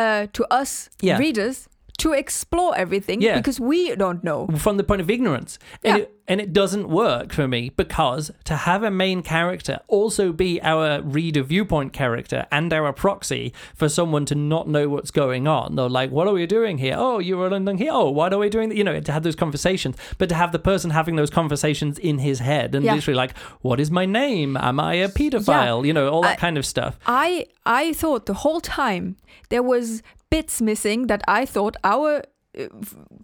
uh, 0.02 0.28
to 0.38 0.42
us 0.62 0.90
Yeah. 1.02 1.18
readers 1.26 1.68
to 2.00 2.14
explore 2.14 2.76
everything 2.78 3.22
Yeah. 3.22 3.38
because 3.38 3.60
we 3.60 3.96
don't 3.96 4.24
know. 4.24 4.48
from 4.58 4.78
the 4.78 4.84
point 4.84 5.02
of 5.02 5.10
ignorance. 5.10 5.60
And, 5.84 5.98
Yeah. 5.98 6.04
it, 6.04 6.16
and 6.28 6.42
it 6.42 6.52
doesn't 6.54 6.88
work 6.90 7.32
for 7.34 7.48
me 7.48 7.70
because 7.76 8.32
to 8.46 8.56
have 8.56 8.82
a 8.84 8.90
main 8.90 9.22
character 9.22 9.80
also 9.88 10.32
be 10.32 10.60
our 10.64 11.02
reader 11.02 11.44
viewpoint 11.44 11.94
character 11.94 12.46
and 12.52 12.72
our 12.74 12.92
proxy 12.94 13.54
for 13.76 13.88
someone 13.90 14.26
to 14.26 14.36
not 14.36 14.68
know 14.68 14.88
what's 14.90 15.12
going 15.12 15.48
on. 15.48 15.76
They're 15.76 15.90
like, 15.90 16.10
what 16.12 16.28
are 16.28 16.34
we 16.34 16.46
doing 16.48 16.78
here? 16.80 16.96
Oh, 16.98 17.20
you 17.20 17.38
were 17.38 17.50
London 17.50 17.78
here. 17.78 17.92
Oh, 17.94 18.10
what 18.10 18.34
are 18.34 18.40
we 18.40 18.50
doing? 18.50 18.76
You 18.76 18.84
know, 18.84 19.00
to 19.00 19.12
have 19.12 19.24
those 19.24 19.36
conversations, 19.36 19.96
but 20.18 20.30
to 20.30 20.36
have 20.36 20.52
the 20.52 20.60
person 20.60 20.92
having 20.92 21.18
those 21.18 21.30
conversations 21.30 22.00
in 22.00 22.20
his 22.20 22.40
head 22.40 22.74
and 22.74 22.84
Yeah. 22.86 22.96
literally 22.96 23.18
like, 23.18 23.38
what 23.62 23.80
is 23.80 23.92
my 23.92 24.06
name? 24.06 24.58
Am 24.58 24.80
I 24.80 24.96
a 24.96 25.10
pedophile? 25.10 25.86
You 25.86 25.94
know, 25.94 26.10
all 26.10 26.22
that 26.24 26.32
I- 26.40 26.42
kind 26.42 26.58
of 26.58 26.66
stuff. 26.66 26.98
I 27.06 27.46
I 27.66 27.94
thought 27.94 28.26
the 28.26 28.34
whole 28.34 28.62
time 28.62 29.18
there 29.50 29.62
was 29.64 30.02
bits 30.32 30.62
missing 30.62 31.08
that 31.08 31.22
I 31.28 31.46
thought 31.46 31.76
our 31.84 32.24
uh, 32.60 32.66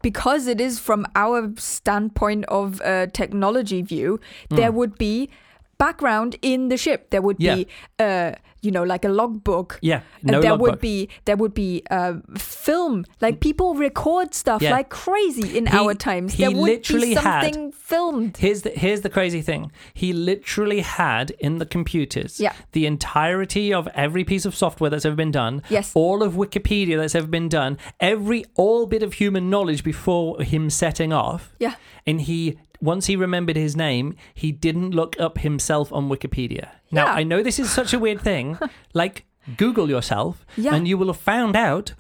because 0.04 0.48
it 0.48 0.62
is 0.62 0.80
from 0.80 1.06
our 1.16 1.52
standpoint 1.58 2.46
of 2.48 2.80
uh, 2.82 3.08
technology 3.08 3.82
view, 3.82 4.20
there 4.50 4.72
would 4.72 4.98
be 4.98 5.30
background 5.78 6.36
in 6.42 6.70
the 6.70 6.78
ship. 6.78 7.10
There 7.10 7.22
would 7.22 7.38
Hmm. 7.38 7.44
Yeah. 7.50 7.56
be 7.56 7.68
uh, 8.00 8.32
you 8.68 8.72
know 8.78 8.84
like 8.94 9.04
a 9.06 9.14
logbook. 9.22 9.70
Yeah, 9.82 10.02
And 10.22 10.32
no 10.36 10.42
there 10.42 10.52
logbook. 10.52 10.72
would 10.72 10.80
be 10.82 10.96
there 11.26 11.38
would 11.42 11.54
be 11.66 11.72
uh, 11.98 12.14
film 12.38 13.06
like 13.26 13.36
people 13.48 13.70
record 13.88 14.34
stuff 14.34 14.62
Yeah. 14.62 14.72
like 14.78 14.90
crazy 15.06 15.58
in 15.58 15.66
He- 15.68 15.78
our 15.78 15.94
times. 16.10 16.30
he 16.34 16.44
there 16.44 16.52
would 16.58 16.70
literally 16.74 17.10
be 17.16 17.22
had- 17.28 17.44
something 17.44 17.72
filmed. 17.72 18.34
Here's 18.46 18.62
the 18.66 18.72
here's 18.84 19.02
the 19.08 19.10
crazy 19.18 19.42
thing. 19.50 19.72
He 19.94 20.10
literally 20.32 20.82
had 20.82 21.26
in 21.48 21.54
the 21.62 21.66
computers 21.78 22.32
Yeah. 22.46 22.54
the 22.78 22.86
entirety 22.94 23.74
of 23.80 23.88
every 24.06 24.24
piece 24.32 24.46
of 24.50 24.54
software 24.64 24.90
that's 24.92 25.06
ever 25.06 25.16
been 25.26 25.32
done. 25.44 25.62
Yes. 25.70 25.92
All 25.96 26.20
of 26.28 26.34
Wikipedia 26.44 26.96
that's 26.98 27.16
ever 27.16 27.28
been 27.40 27.50
done. 27.50 27.78
Every 28.00 28.42
all 28.56 28.86
bit 28.86 29.04
of 29.04 29.14
human 29.14 29.50
knowledge 29.54 29.82
before 29.84 30.42
him 30.42 30.70
setting 30.70 31.12
off. 31.14 31.42
Yeah. 31.60 31.76
And 32.06 32.22
he 32.22 32.58
once 32.82 33.08
he 33.08 33.16
remembered 33.16 33.56
his 33.56 33.76
name, 33.76 34.16
he 34.34 34.52
didn't 34.52 34.92
look 34.92 35.20
up 35.20 35.40
himself 35.40 35.92
on 35.92 36.10
Wikipedia. 36.10 36.70
Now 36.92 37.06
Yeah. 37.06 37.14
I 37.14 37.24
know 37.24 37.42
this 37.44 37.60
is 37.60 37.72
such 37.72 37.94
a 37.94 38.00
weird 38.00 38.22
thing. 38.22 38.58
like 38.94 39.26
Google 39.56 39.90
yourself, 39.90 40.46
Yeah. 40.56 40.76
and 40.76 40.88
you 40.88 40.98
will 40.98 41.08
have 41.08 41.18
found 41.18 41.56
out 41.56 41.94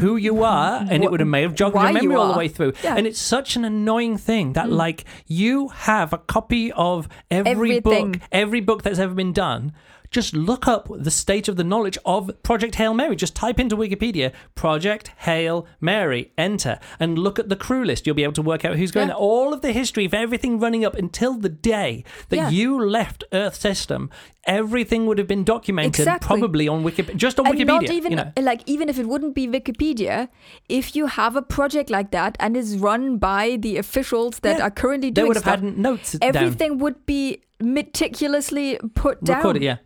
who 0.00 0.16
you 0.16 0.42
are, 0.42 0.84
and 0.90 1.04
it 1.04 1.10
would 1.10 1.20
have 1.20 1.28
may 1.28 1.42
have 1.42 1.54
jogged 1.54 1.74
your 1.76 1.84
why 1.84 1.90
you 1.90 2.08
memory 2.08 2.16
all 2.16 2.32
the 2.32 2.38
way 2.38 2.48
through. 2.48 2.72
Yeah. 2.82 2.96
And 2.96 3.06
it's 3.06 3.20
such 3.20 3.54
an 3.56 3.64
annoying 3.64 4.16
thing 4.18 4.54
that 4.54 4.66
mm. 4.66 4.72
like 4.76 5.04
you 5.26 5.68
have 5.68 6.12
a 6.12 6.18
copy 6.18 6.72
of 6.72 7.08
every 7.30 7.76
Everything. 7.76 8.12
book, 8.12 8.22
every 8.32 8.60
book 8.60 8.82
that's 8.82 8.98
ever 8.98 9.14
been 9.14 9.32
done. 9.32 9.72
Just 10.10 10.34
look 10.34 10.66
up 10.66 10.88
the 10.90 11.10
state 11.10 11.48
of 11.48 11.56
the 11.56 11.64
knowledge 11.64 11.98
of 12.04 12.30
Project 12.42 12.76
Hail 12.76 12.94
Mary. 12.94 13.14
Just 13.16 13.34
type 13.36 13.58
into 13.60 13.76
Wikipedia 13.76 14.32
Project 14.54 15.12
Hail 15.18 15.66
Mary, 15.80 16.32
enter, 16.38 16.78
and 16.98 17.18
look 17.18 17.38
at 17.38 17.48
the 17.48 17.56
crew 17.56 17.84
list. 17.84 18.06
You'll 18.06 18.16
be 18.16 18.22
able 18.24 18.32
to 18.34 18.42
work 18.42 18.64
out 18.64 18.76
who's 18.76 18.90
going 18.90 19.08
Yeah. 19.08 19.14
there. 19.14 19.20
All 19.22 19.52
of 19.52 19.60
the 19.60 19.72
history 19.72 20.04
of 20.04 20.14
everything 20.14 20.58
running 20.58 20.84
up 20.84 20.94
until 20.94 21.34
the 21.34 21.48
day 21.48 22.04
that 22.30 22.36
Yeah. 22.36 22.50
you 22.50 22.78
left 22.80 23.24
Earth 23.32 23.56
system. 23.56 24.10
Everything 24.44 25.04
would 25.06 25.18
have 25.18 25.26
been 25.28 25.44
documented 25.44 26.00
Exactly. 26.00 26.26
probably 26.38 26.68
on 26.68 26.82
Wikipedia, 26.82 27.16
just 27.16 27.38
on 27.38 27.46
and 27.46 27.54
Wikipedia. 27.56 27.66
not 27.66 27.90
even 27.90 28.12
you 28.12 28.16
know. 28.16 28.32
like 28.40 28.62
even 28.64 28.88
if 28.88 28.98
it 28.98 29.06
wouldn't 29.06 29.34
be 29.34 29.46
Wikipedia, 29.46 30.28
if 30.70 30.96
you 30.96 31.06
have 31.06 31.36
a 31.36 31.42
project 31.42 31.90
like 31.90 32.12
that 32.12 32.34
and 32.40 32.56
is 32.56 32.78
run 32.78 33.18
by 33.18 33.56
the 33.60 33.76
officials 33.76 34.38
that 34.40 34.58
Yeah. 34.58 34.64
are 34.66 34.70
currently 34.70 35.10
doing 35.10 35.24
They 35.24 35.28
would 35.28 35.36
have 35.36 35.42
stuff, 35.42 35.60
had 35.60 35.76
notes 35.78 36.12
down. 36.12 36.34
everything 36.34 36.78
would 36.78 37.04
be 37.04 37.42
meticulously 37.60 38.78
put 38.94 39.22
down. 39.24 39.36
Recorded, 39.38 39.62
yeah. 39.62 39.76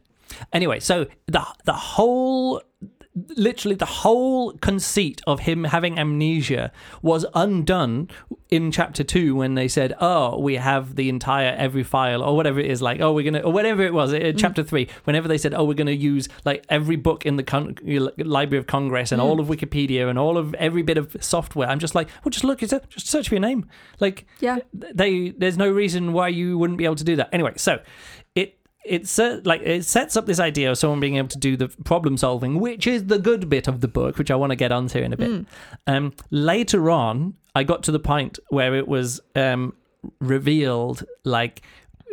Anyway, 0.52 0.80
so 0.80 1.06
the 1.26 1.44
the 1.64 1.72
whole 1.72 2.62
literally 3.36 3.74
the 3.74 3.84
whole 3.84 4.52
conceit 4.58 5.20
of 5.26 5.40
him 5.40 5.64
having 5.64 5.98
amnesia 5.98 6.72
was 7.02 7.26
undone 7.34 8.08
in 8.48 8.72
chapter 8.72 9.04
2 9.04 9.36
when 9.36 9.54
they 9.54 9.68
said 9.68 9.92
oh 10.00 10.38
we 10.40 10.54
have 10.54 10.96
the 10.96 11.10
entire 11.10 11.54
every 11.58 11.82
file 11.82 12.22
or 12.22 12.34
whatever 12.34 12.58
it 12.58 12.70
is 12.70 12.80
like 12.80 13.02
oh 13.02 13.12
we're 13.12 13.22
gonna 13.22 13.40
or 13.40 13.52
whatever 13.52 13.82
it 13.82 13.92
was 13.92 14.14
uh, 14.14 14.32
chapter 14.34 14.62
3 14.62 14.88
whenever 15.04 15.28
they 15.28 15.36
said 15.36 15.52
oh 15.52 15.62
we're 15.62 15.74
gonna 15.74 15.90
use 15.90 16.26
like 16.46 16.64
every 16.70 16.96
book 16.96 17.26
in 17.26 17.36
the 17.36 17.42
con- 17.42 17.76
library 18.16 18.58
of 18.58 18.66
congress 18.66 19.12
and 19.12 19.20
all 19.20 19.40
of 19.40 19.46
wikipedia 19.48 20.08
and 20.08 20.18
all 20.18 20.38
of 20.38 20.54
every 20.54 20.82
bit 20.82 20.96
of 20.96 21.14
software 21.20 21.68
i'm 21.68 21.78
just 21.78 21.94
like 21.94 22.08
well 22.24 22.30
just 22.30 22.44
look 22.44 22.62
it's 22.62 22.72
a, 22.72 22.80
just 22.88 23.08
search 23.08 23.28
for 23.28 23.34
your 23.34 23.42
name. 23.42 23.68
Like 24.00 24.24
Yeah. 24.40 24.60
they 24.72 25.30
there's 25.36 25.58
no 25.58 25.70
reason 25.70 26.14
why 26.14 26.28
you 26.28 26.56
wouldn't 26.56 26.78
be 26.78 26.86
able 26.86 26.96
to 26.96 27.04
do 27.04 27.16
that. 27.16 27.28
Anyway 27.30 27.52
so 27.56 27.80
it 28.84 29.18
uh, 29.18 29.40
like 29.44 29.60
it 29.62 29.84
sets 29.84 30.16
up 30.16 30.26
this 30.26 30.40
idea 30.40 30.70
of 30.70 30.78
someone 30.78 31.00
being 31.00 31.16
able 31.16 31.28
to 31.28 31.38
do 31.38 31.56
the 31.56 31.68
problem 31.84 32.16
solving 32.16 32.58
which 32.58 32.86
is 32.86 33.06
the 33.06 33.18
good 33.18 33.48
bit 33.48 33.68
of 33.68 33.80
the 33.80 33.88
book 33.88 34.18
which 34.18 34.30
i 34.30 34.34
want 34.34 34.50
to 34.50 34.56
get 34.56 34.72
onto 34.72 34.98
in 34.98 35.12
a 35.12 35.16
bit. 35.16 35.46
Um 35.86 36.12
later 36.30 36.90
on 36.90 37.34
i 37.54 37.62
got 37.62 37.82
to 37.84 37.92
the 37.92 38.00
point 38.00 38.38
where 38.48 38.74
it 38.74 38.88
was 38.88 39.20
um 39.36 39.74
revealed 40.20 41.04
like 41.24 41.62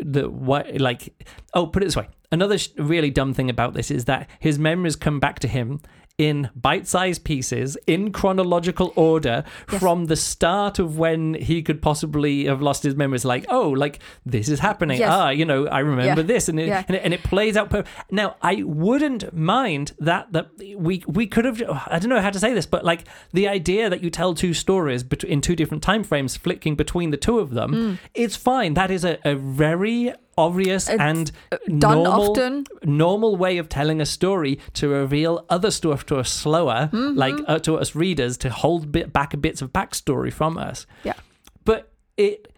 the 0.01 0.29
what 0.29 0.79
like 0.79 1.25
oh 1.53 1.67
put 1.67 1.84
it 1.84 1.88
this 1.88 1.95
way. 1.95 2.08
Another 2.32 2.60
sh- 2.60 2.69
really 2.77 3.10
dumb 3.10 3.34
thing 3.34 3.49
about 3.49 3.73
this 3.73 3.89
is 3.89 4.05
that 4.05 4.29
his 4.39 4.60
memories 4.60 4.95
come 4.95 5.19
back 5.19 5.39
to 5.39 5.47
him 5.47 5.82
in 6.19 6.49
bite-sized 6.55 7.23
pieces 7.23 7.77
in 7.88 8.12
chronological 8.12 8.91
order 8.95 9.43
Yes. 9.71 9.79
from 9.82 10.05
the 10.05 10.15
start 10.15 10.77
of 10.77 10.97
when 10.99 11.34
he 11.34 11.62
could 11.63 11.82
possibly 11.82 12.45
have 12.45 12.62
lost 12.62 12.84
his 12.84 12.95
memories 12.95 13.23
like 13.25 13.45
oh 13.49 13.69
like 13.69 13.99
this 14.25 14.49
is 14.49 14.60
happening 14.60 14.99
Yes. 14.99 15.10
ah 15.12 15.29
you 15.29 15.45
know 15.45 15.65
i 15.67 15.79
remember 15.79 16.21
Yeah. 16.21 16.27
this 16.34 16.49
and 16.49 16.60
it, 16.60 16.67
Yeah. 16.67 16.84
and 16.88 16.95
it 16.97 17.01
and 17.05 17.13
it 17.13 17.23
plays 17.23 17.55
out 17.55 17.69
per- 17.69 17.86
now 18.12 18.36
i 18.41 18.62
wouldn't 18.63 19.34
mind 19.34 19.93
that 19.99 20.32
that 20.34 20.47
we 20.77 21.03
we 21.08 21.25
could 21.25 21.45
have 21.45 21.62
i 21.88 21.97
don't 21.99 22.10
know 22.10 22.21
how 22.21 22.29
to 22.38 22.39
say 22.39 22.53
this 22.53 22.65
but 22.65 22.84
like 22.84 23.05
the 23.32 23.47
idea 23.47 23.89
that 23.89 24.03
you 24.03 24.10
tell 24.10 24.34
two 24.34 24.53
stories 24.53 25.03
in 25.27 25.39
two 25.41 25.55
different 25.55 25.82
time 25.84 26.03
frames 26.03 26.36
flicking 26.36 26.75
between 26.75 27.12
the 27.12 27.17
two 27.17 27.39
of 27.39 27.51
them 27.51 27.97
it's 28.13 28.36
fine 28.36 28.73
that 28.73 28.91
is 28.91 29.05
a, 29.05 29.17
a 29.23 29.36
very 29.36 30.13
obvious 30.39 30.89
It's, 30.89 30.99
and 30.99 31.32
done 31.80 32.04
normal, 32.04 32.32
often. 32.32 32.65
normal 32.84 33.36
way 33.36 33.58
of 33.60 33.69
telling 33.69 33.99
a 34.02 34.06
story 34.06 34.60
to 34.73 34.88
reveal 34.88 35.45
other 35.49 35.71
stuff 35.71 36.06
to 36.08 36.17
us 36.17 36.30
slower 36.32 36.89
Mm-hmm. 36.91 37.17
like 37.17 37.36
uh, 37.47 37.60
to 37.60 37.78
us 37.78 37.93
readers 37.95 38.38
to 38.38 38.49
hold 38.49 38.91
bit 38.91 39.12
back 39.13 39.39
bits 39.41 39.62
of 39.62 39.71
backstory 39.73 40.32
from 40.34 40.58
us 40.58 40.88
Yeah. 41.04 41.13
but 41.65 41.91
it 42.17 42.54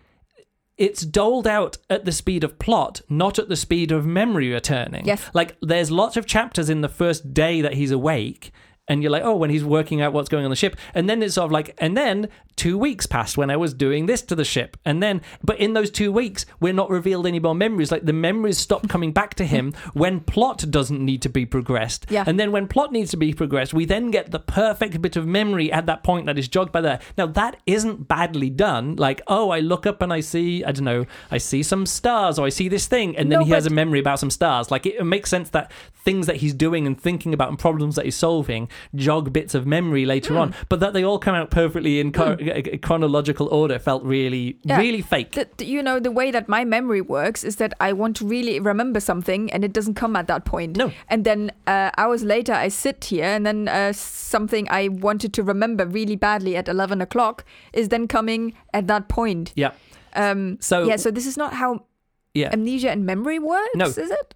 it's 0.78 1.06
doled 1.06 1.46
out 1.46 1.78
at 1.92 2.06
the 2.06 2.12
speed 2.12 2.44
of 2.44 2.58
plot, 2.58 3.02
not 3.08 3.38
at 3.38 3.50
the 3.50 3.56
speed 3.56 3.92
of 3.92 4.04
memory 4.04 4.50
returning. 4.52 5.06
Yes. 5.06 5.30
Like 5.32 5.56
there's 5.62 5.92
lots 5.92 6.18
of 6.18 6.26
chapters 6.26 6.72
in 6.72 6.82
the 6.82 6.90
first 6.90 7.36
day 7.36 7.62
that 7.62 7.76
he's 7.76 7.92
awake 7.92 8.52
and 8.88 9.02
you're 9.04 9.12
like, 9.12 9.24
oh, 9.24 9.36
when 9.36 9.50
he's 9.50 9.64
working 9.64 10.02
out 10.02 10.12
what's 10.12 10.28
going 10.30 10.44
on 10.44 10.50
the 10.50 10.56
ship, 10.56 10.76
and 10.94 11.10
then 11.10 11.22
it's 11.24 11.36
sort 11.36 11.46
of 11.46 11.52
like, 11.52 11.76
and 11.78 11.96
then 11.96 12.28
two 12.58 12.78
weeks 12.78 13.06
passed 13.06 13.38
when 13.38 13.50
I 13.50 13.56
was 13.56 13.74
doing 13.74 14.06
this 14.08 14.22
to 14.24 14.36
the 14.36 14.44
ship, 14.44 14.76
and 14.86 15.02
then, 15.02 15.22
but 15.44 15.60
in 15.60 15.74
those 15.74 15.90
two 15.92 16.12
weeks, 16.12 16.46
we're 16.60 16.74
not 16.74 16.90
revealed 16.90 17.26
any 17.28 17.40
more 17.40 17.56
memories. 17.56 17.92
Like 17.92 18.06
the 18.06 18.12
memories 18.14 18.58
stop 18.58 18.90
coming 18.90 19.12
back 19.14 19.36
to 19.36 19.46
him 19.46 19.72
when 19.94 20.20
plot 20.20 20.66
doesn't 20.70 21.04
need 21.04 21.22
to 21.22 21.30
be 21.30 21.46
progressed, 21.46 22.08
Yeah. 22.10 22.24
and 22.28 22.40
then 22.40 22.52
when 22.52 22.68
plot 22.68 22.92
needs 22.92 23.12
to 23.12 23.18
be 23.18 23.34
progressed, 23.34 23.74
we 23.74 23.86
then 23.86 24.12
get 24.12 24.32
the 24.32 24.40
perfect 24.40 25.02
bit 25.02 25.16
of 25.16 25.26
memory 25.28 25.72
at 25.72 25.86
that 25.86 26.04
point 26.04 26.26
that 26.26 26.38
is 26.38 26.48
jogged 26.48 26.72
by 26.72 26.82
that. 26.82 27.02
Now 27.18 27.28
that 27.28 27.58
isn't 27.66 28.08
badly 28.08 28.50
done. 28.50 28.96
Like, 28.98 29.22
oh, 29.28 29.52
I 29.52 29.60
look 29.60 29.86
up 29.86 30.02
and 30.02 30.12
I 30.12 30.20
see, 30.20 30.64
I 30.64 30.72
don't 30.72 30.86
know, 30.86 31.06
I 31.30 31.38
see 31.38 31.64
some 31.64 31.86
stars, 31.86 32.38
or 32.40 32.46
I 32.46 32.50
see 32.50 32.68
this 32.68 32.88
thing, 32.88 33.16
and 33.16 33.32
then 33.32 33.40
No, 33.40 33.46
he 33.46 33.52
has 33.52 33.66
a 33.66 33.70
memory 33.70 34.00
about 34.00 34.20
some 34.20 34.30
stars. 34.32 34.70
Like 34.72 34.86
it, 34.86 34.96
it 34.96 35.04
makes 35.06 35.30
sense 35.30 35.50
that 35.52 35.72
things 36.04 36.26
that 36.26 36.38
he's 36.38 36.54
doing 36.56 36.88
and 36.88 37.00
thinking 37.00 37.32
about 37.34 37.50
and 37.50 37.60
problems 37.60 37.96
that 37.96 38.06
he's 38.06 38.16
solving 38.16 38.68
jog 38.96 39.32
bits 39.34 39.56
of 39.56 39.66
memory 39.66 40.06
later 40.06 40.34
Hmm. 40.34 40.40
on, 40.40 40.56
but 40.70 40.80
that 40.80 40.94
they 40.94 41.04
all 41.04 41.20
come 41.20 41.36
out 41.36 41.50
perfectly 41.52 42.00
in 42.00 42.12
cho- 42.12 42.38
chronological 42.82 43.48
order 43.52 43.80
felt 43.80 44.04
really, 44.04 44.58
Yeah. 44.64 44.78
really 44.78 45.02
fake. 45.02 45.32
The- 45.32 45.66
you 45.66 45.82
know, 45.84 46.00
the 46.00 46.12
way 46.12 46.32
that 46.32 46.48
my 46.50 46.64
memory 46.66 47.02
works 47.02 47.44
is 47.44 47.56
that 47.58 47.74
I 47.80 47.94
want 47.94 48.16
to 48.18 48.26
really 48.26 48.60
remember 48.60 49.00
something 49.00 49.52
and 49.52 49.64
it 49.64 49.74
doesn't 49.74 49.96
come 49.96 50.16
at 50.16 50.28
that 50.28 50.46
point. 50.46 50.78
No. 50.78 50.92
And 51.10 51.24
then 51.24 51.52
uh, 51.68 51.90
hours 51.98 52.24
later, 52.24 52.54
I 52.54 52.70
sit 52.70 53.06
here 53.06 53.26
and 53.26 53.46
then 53.46 53.68
uh, 53.68 53.94
something 53.94 54.68
I 54.70 54.88
wanted 54.90 55.34
to 55.34 55.44
remember 55.44 55.86
really 55.86 56.16
badly 56.16 56.56
at 56.58 56.68
11 56.68 57.02
o'clock 57.02 57.44
is 57.74 57.90
then 57.90 58.08
coming 58.08 58.54
at 58.74 58.88
that 58.88 59.08
point. 59.08 59.54
yeah. 59.56 59.72
Um, 60.16 60.58
So 60.60 60.84
yeah, 60.84 60.98
so 60.98 61.10
this 61.12 61.26
is 61.26 61.38
not 61.38 61.54
how 61.54 61.86
yeah. 62.34 62.50
amnesia 62.52 62.90
and 62.92 63.06
memory 63.06 63.40
works, 63.40 63.76
No. 63.76 63.86
is 63.86 63.98
it? 63.98 64.36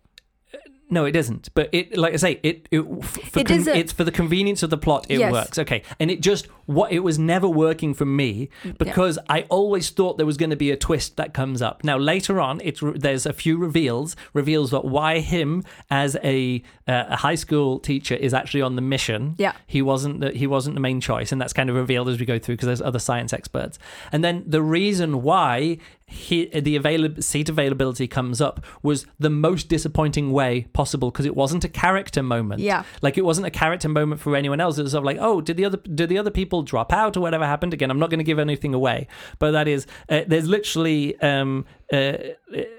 No, 0.89 1.05
it 1.05 1.15
isn't. 1.15 1.49
But 1.55 1.69
it, 1.71 1.97
like 1.97 2.13
I 2.13 2.17
say, 2.17 2.39
it, 2.43 2.67
it 2.71 2.81
for 3.03 3.39
It 3.39 3.47
con- 3.47 3.67
it's 3.69 3.91
for 3.91 4.03
the 4.03 4.11
convenience 4.11 4.61
of 4.61 4.69
the 4.69 4.77
plot. 4.77 5.07
It 5.09 5.17
Yes. 5.19 5.31
works, 5.31 5.57
okay. 5.59 5.81
And 5.99 6.11
it 6.11 6.21
just 6.21 6.47
what 6.67 6.91
it 6.91 6.99
was 6.99 7.17
never 7.19 7.47
working 7.47 7.93
for 7.93 8.05
me 8.05 8.49
because 8.77 9.17
I 9.29 9.43
always 9.49 9.89
thought 9.89 10.17
there 10.17 10.25
was 10.25 10.37
going 10.37 10.49
to 10.51 10.55
be 10.55 10.69
a 10.71 10.77
twist 10.77 11.17
that 11.17 11.33
comes 11.33 11.61
up. 11.61 11.83
Now 11.83 11.97
later 11.97 12.39
on, 12.39 12.61
it's 12.63 12.81
re- 12.83 12.97
there's 12.97 13.25
a 13.25 13.33
few 13.33 13.57
reveals 13.57 14.15
reveals 14.33 14.71
that 14.71 14.85
why 14.85 15.19
him 15.19 15.63
as 15.89 16.17
a 16.23 16.61
uh, 16.87 17.05
a 17.09 17.15
high 17.17 17.35
school 17.35 17.79
teacher 17.79 18.13
is 18.15 18.33
actually 18.33 18.61
on 18.61 18.75
the 18.75 18.81
mission. 18.81 19.35
Yeah. 19.37 19.53
he 19.65 19.81
wasn't 19.81 20.21
the, 20.21 20.31
he 20.31 20.45
wasn't 20.47 20.75
the 20.75 20.81
main 20.81 21.01
choice, 21.01 21.31
and 21.31 21.41
that's 21.41 21.53
kind 21.53 21.69
of 21.69 21.75
revealed 21.75 22.09
as 22.09 22.19
we 22.19 22.25
go 22.25 22.37
through 22.37 22.55
because 22.55 22.67
there's 22.67 22.81
other 22.81 22.99
science 22.99 23.33
experts. 23.33 23.79
And 24.11 24.23
then 24.23 24.43
the 24.45 24.61
reason 24.61 25.23
why 25.23 25.77
he, 26.07 26.45
the 26.47 26.75
avail- 26.75 27.19
seat 27.19 27.49
availability 27.49 28.07
comes 28.07 28.39
up 28.39 28.63
was 28.83 29.07
the 29.19 29.29
most 29.29 29.69
disappointing 29.69 30.31
way 30.31 30.67
possible 30.71 31.09
because 31.09 31.25
it 31.25 31.35
wasn't 31.35 31.63
a 31.63 31.69
character 31.69 32.21
moment. 32.21 32.61
Yeah. 32.61 32.83
like 33.01 33.17
it 33.17 33.25
wasn't 33.25 33.47
a 33.47 33.51
character 33.51 33.89
moment 33.89 34.21
for 34.21 34.35
anyone 34.35 34.59
else. 34.59 34.77
It 34.77 34.83
was 34.83 34.91
sort 34.91 35.01
of 35.01 35.05
like, 35.05 35.17
oh, 35.19 35.41
did 35.41 35.57
the 35.57 35.65
other 35.65 35.77
did 35.77 36.09
the 36.09 36.17
other 36.17 36.29
people 36.31 36.61
drop 36.61 36.93
out 36.93 37.17
or 37.17 37.21
whatever 37.21 37.45
happened? 37.45 37.73
Again, 37.73 37.89
I'm 37.89 37.99
not 37.99 38.09
going 38.11 38.19
to 38.19 38.23
give 38.23 38.39
anything 38.39 38.73
away, 38.73 39.07
but 39.39 39.51
that 39.51 39.67
is 39.67 39.87
uh, 40.09 40.21
there's 40.27 40.47
literally. 40.47 41.19
Um, 41.21 41.65
uh, 41.93 42.13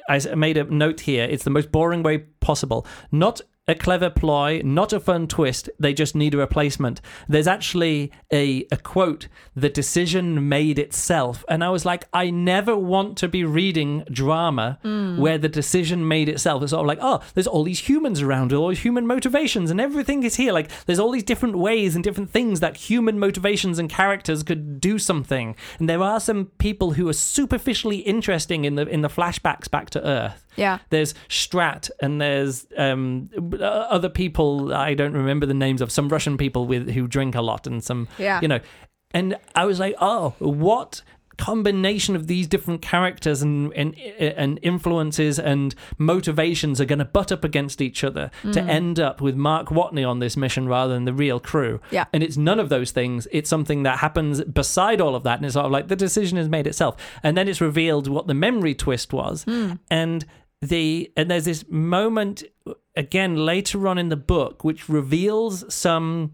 I 0.09 0.19
made 0.35 0.57
a 0.57 0.65
note 0.65 1.01
here. 1.01 1.25
It's 1.25 1.45
the 1.45 1.51
most 1.51 1.71
boring 1.71 2.03
way 2.03 2.19
possible. 2.41 2.87
Not 3.13 3.41
a 3.69 3.75
clever 3.75 4.09
ploy, 4.09 4.61
not 4.65 4.93
a 4.93 5.01
fun 5.01 5.27
twist. 5.27 5.69
They 5.79 5.93
just 5.93 6.15
need 6.15 6.35
a 6.35 6.39
replacement. 6.39 7.01
There's 7.29 7.49
actually 7.49 8.13
a, 8.33 8.67
a 8.71 8.77
quote, 8.77 9.27
the 9.57 9.69
decision 9.69 10.49
made 10.49 10.79
itself. 10.79 11.45
And 11.49 11.65
I 11.65 11.71
was 11.71 11.85
like, 11.85 12.07
I 12.13 12.31
never 12.31 12.77
want 12.77 13.19
to 13.19 13.29
be 13.29 13.45
reading 13.45 14.05
drama 14.11 14.79
hmm. 14.83 15.19
where 15.19 15.39
the 15.39 15.49
decision 15.49 16.07
made 16.07 16.29
itself. 16.29 16.63
It's 16.63 16.71
sort 16.71 16.83
of 16.83 16.87
like, 16.87 17.01
oh, 17.01 17.21
there's 17.35 17.49
all 17.49 17.65
these 17.65 17.81
humans 17.81 18.23
around, 18.23 18.53
all 18.53 18.69
these 18.69 18.81
human 18.81 19.07
motivations, 19.07 19.71
and 19.71 19.81
everything 19.81 20.23
is 20.23 20.37
here. 20.37 20.53
Like, 20.53 20.71
there's 20.87 21.01
all 21.01 21.11
these 21.11 21.25
different 21.25 21.59
ways 21.59 21.97
and 21.97 22.05
different 22.05 22.31
things 22.31 22.61
that 22.61 22.77
human 22.77 23.19
motivations 23.19 23.81
and 23.81 23.91
characters 23.91 24.45
could 24.45 24.81
do 24.81 24.99
something. 24.99 25.57
And 25.81 25.89
there 25.89 26.03
are 26.03 26.21
some 26.21 26.47
people 26.59 26.93
who 26.93 27.09
are 27.09 27.13
superficially 27.13 27.99
interesting 27.99 28.65
in 28.65 28.77
the 28.77 28.87
in 28.87 29.01
the 29.01 29.09
flashbacks 29.09 29.69
back 29.69 29.91
to 29.91 30.07
Earth 30.07 30.46
Yeah. 30.57 30.79
there's 30.91 31.15
Stratt 31.29 31.91
and 32.01 32.21
there's 32.21 32.67
um, 32.77 33.29
uh, 33.53 33.57
other 33.65 34.09
people 34.09 34.73
I 34.75 34.95
don't 34.95 35.13
remember 35.15 35.47
the 35.47 35.55
names 35.55 35.81
of 35.81 35.91
some 35.93 36.09
Russian 36.09 36.37
people 36.37 36.67
with 36.67 36.91
who 36.91 37.07
drink 37.07 37.35
a 37.35 37.43
lot 37.43 37.67
and 37.67 37.83
some 37.83 38.09
Yeah. 38.19 38.41
you 38.43 38.49
know 38.49 38.61
and 39.13 39.37
I 39.55 39.65
was 39.67 39.79
like 39.81 39.95
oh 40.01 40.35
what 40.39 41.03
combination 41.39 42.17
of 42.17 42.29
these 42.29 42.47
different 42.47 42.81
characters 42.81 43.43
and 43.43 43.71
and, 43.75 43.95
and 44.19 44.59
influences 44.63 45.39
and 45.39 45.75
motivations 45.99 46.81
are 46.81 46.87
going 46.87 46.99
to 46.99 47.05
butt 47.05 47.31
up 47.31 47.45
against 47.45 47.83
each 47.83 48.03
other 48.03 48.31
to 48.43 48.61
Mm. 48.63 48.69
end 48.69 49.01
up 49.01 49.21
with 49.21 49.37
Mark 49.37 49.69
Watney 49.69 50.09
on 50.09 50.19
this 50.19 50.35
mission 50.35 50.67
rather 50.67 50.95
than 50.95 51.05
the 51.05 51.13
real 51.13 51.39
crew 51.39 51.79
Yeah. 51.91 52.07
and 52.15 52.23
it's 52.23 52.39
none 52.39 52.59
of 52.59 52.71
those 52.71 52.91
things 52.91 53.29
it's 53.33 53.51
something 53.51 53.83
that 53.83 53.99
happens 53.99 54.43
beside 54.45 54.99
all 55.01 55.15
of 55.15 55.25
that 55.25 55.37
and 55.39 55.45
it's 55.45 55.53
sort 55.55 55.67
of 55.67 55.73
like 55.73 55.89
the 55.89 55.97
decision 55.97 56.39
is 56.39 56.49
made 56.49 56.67
itself 56.67 56.97
and 57.23 57.37
then 57.37 57.49
it's 57.49 57.61
revealed 57.61 58.09
what 58.09 58.27
the 58.29 58.35
memory 58.35 58.75
twist 58.75 59.13
was 59.13 59.45
and 59.91 60.25
the 60.63 61.11
and 61.17 61.31
there's 61.31 61.45
this 61.45 61.65
moment 61.69 62.43
again 62.97 63.37
later 63.37 63.87
on 63.87 63.99
in 63.99 64.09
the 64.09 64.17
book 64.17 64.65
which 64.65 64.89
reveals 64.89 65.73
some 65.73 66.33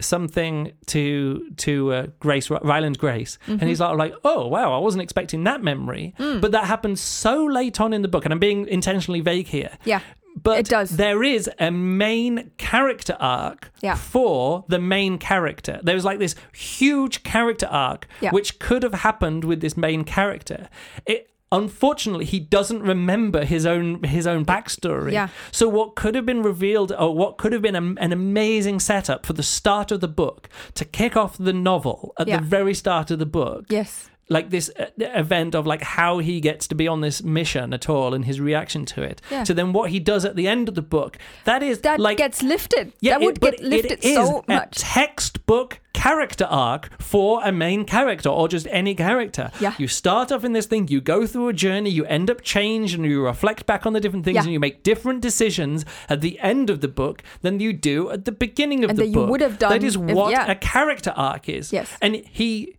something 0.00 0.72
to 0.86 1.48
to 1.56 1.92
uh, 1.92 2.06
Grace 2.18 2.50
Ryland 2.50 2.98
Grace, 2.98 3.38
and 3.46 3.62
he's 3.62 3.80
like, 3.80 3.96
like, 3.96 4.14
oh 4.24 4.46
wow, 4.48 4.72
I 4.72 4.78
wasn't 4.78 5.02
expecting 5.02 5.44
that 5.44 5.62
memory, 5.62 6.14
but 6.18 6.50
that 6.52 6.64
happens 6.64 7.00
so 7.00 7.44
late 7.44 7.80
on 7.80 7.92
in 7.92 8.02
the 8.02 8.08
book, 8.08 8.24
and 8.24 8.32
I'm 8.32 8.40
being 8.40 8.66
intentionally 8.68 9.20
vague 9.20 9.46
here. 9.46 9.78
Yeah. 9.84 10.00
But 10.34 10.60
It 10.60 10.66
does. 10.70 10.96
there 10.96 11.22
is 11.22 11.48
a 11.58 11.70
main 11.70 12.52
character 12.56 13.14
arc 13.20 13.70
Yeah. 13.82 13.96
for 13.96 14.64
the 14.66 14.78
main 14.78 15.18
character. 15.18 15.78
There 15.82 15.94
was 15.94 16.06
like 16.06 16.18
this 16.18 16.34
huge 16.54 17.22
character 17.22 17.66
arc 17.66 18.06
Yeah. 18.22 18.30
which 18.30 18.58
could 18.58 18.82
have 18.82 18.94
happened 18.94 19.44
with 19.44 19.60
this 19.60 19.76
main 19.76 20.04
character. 20.04 20.70
It 21.04 21.28
unfortunately 21.52 22.24
he 22.24 22.40
doesn't 22.40 22.82
remember 22.82 23.44
his 23.44 23.64
own 23.66 24.02
his 24.02 24.26
own 24.26 24.44
backstory. 24.44 25.12
Yeah. 25.12 25.28
So 25.52 25.68
what 25.68 25.94
could 25.94 26.14
have 26.16 26.26
been 26.26 26.42
revealed 26.42 26.90
or 26.98 27.14
what 27.14 27.38
could 27.38 27.52
have 27.52 27.62
been 27.62 27.76
a, 27.76 28.00
an 28.02 28.12
amazing 28.12 28.80
setup 28.80 29.24
for 29.26 29.34
the 29.34 29.42
start 29.42 29.92
of 29.92 30.00
the 30.00 30.08
book 30.08 30.48
to 30.74 30.84
kick 30.84 31.16
off 31.16 31.36
the 31.38 31.52
novel 31.52 32.14
at 32.18 32.26
Yeah. 32.26 32.38
the 32.38 32.44
very 32.44 32.74
start 32.74 33.10
of 33.10 33.18
the 33.18 33.26
book 33.26 33.66
Yes. 33.68 34.08
Like 34.32 34.48
this 34.50 34.70
uh, 34.78 34.86
event 34.98 35.54
of 35.54 35.66
like 35.72 35.82
how 35.82 36.18
he 36.18 36.40
gets 36.40 36.66
to 36.68 36.74
be 36.74 36.86
on 36.88 37.00
this 37.00 37.22
mission 37.22 37.72
at 37.72 37.88
all 37.88 38.14
and 38.14 38.24
his 38.24 38.40
reaction 38.40 38.84
to 38.94 39.02
it 39.02 39.20
Yeah. 39.30 39.44
to 39.44 39.52
then 39.54 39.72
what 39.72 39.90
he 39.90 40.00
does 40.12 40.24
at 40.24 40.34
the 40.36 40.46
end 40.48 40.68
of 40.70 40.74
the 40.74 40.82
book 40.96 41.18
that 41.44 41.62
is 41.62 41.80
That 41.80 41.98
like 42.00 42.18
gets 42.18 42.42
lifted. 42.42 42.92
yeah, 43.00 43.12
that 43.18 43.20
would 43.24 43.36
it, 43.36 43.40
but 43.40 43.56
get 43.58 43.64
lifted 43.64 43.92
it 43.92 44.04
is 44.04 44.14
so 44.16 44.44
a 44.48 44.52
much. 44.52 44.78
textbook 44.78 45.80
character 45.92 46.46
arc 46.46 46.90
for 47.00 47.40
a 47.44 47.52
main 47.52 47.84
character 47.84 48.28
or 48.28 48.48
just 48.48 48.66
any 48.70 48.94
character. 48.94 49.50
Yeah. 49.60 49.74
You 49.78 49.86
start 49.88 50.32
off 50.32 50.42
in 50.44 50.52
this 50.52 50.66
thing, 50.66 50.88
you 50.88 51.00
go 51.00 51.26
through 51.26 51.48
a 51.48 51.52
journey, 51.52 51.90
you 51.90 52.04
end 52.06 52.28
up 52.30 52.40
changed, 52.42 52.94
and 52.96 53.04
you 53.04 53.22
reflect 53.24 53.66
back 53.66 53.84
on 53.86 53.92
the 53.92 54.00
different 54.00 54.24
things, 54.24 54.36
Yeah. 54.36 54.42
and 54.44 54.52
you 54.52 54.58
make 54.60 54.82
different 54.82 55.20
decisions 55.20 55.84
at 56.08 56.20
the 56.20 56.40
end 56.40 56.70
of 56.70 56.80
the 56.80 56.88
book 56.88 57.22
than 57.42 57.60
you 57.60 57.72
do 57.72 58.10
at 58.10 58.24
the 58.24 58.32
beginning 58.32 58.82
of 58.84 58.90
And 58.90 58.98
the 58.98 59.02
that 59.04 59.10
you 59.10 59.22
would 59.24 59.40
have 59.42 59.58
done 59.58 59.70
That 59.72 59.84
is 59.84 59.96
if- 59.96 60.00
what 60.02 60.30
yeah. 60.32 60.50
a 60.50 60.54
character 60.56 61.12
arc 61.14 61.48
is. 61.48 61.72
Yes. 61.72 61.88
And 62.00 62.16
he. 62.16 62.74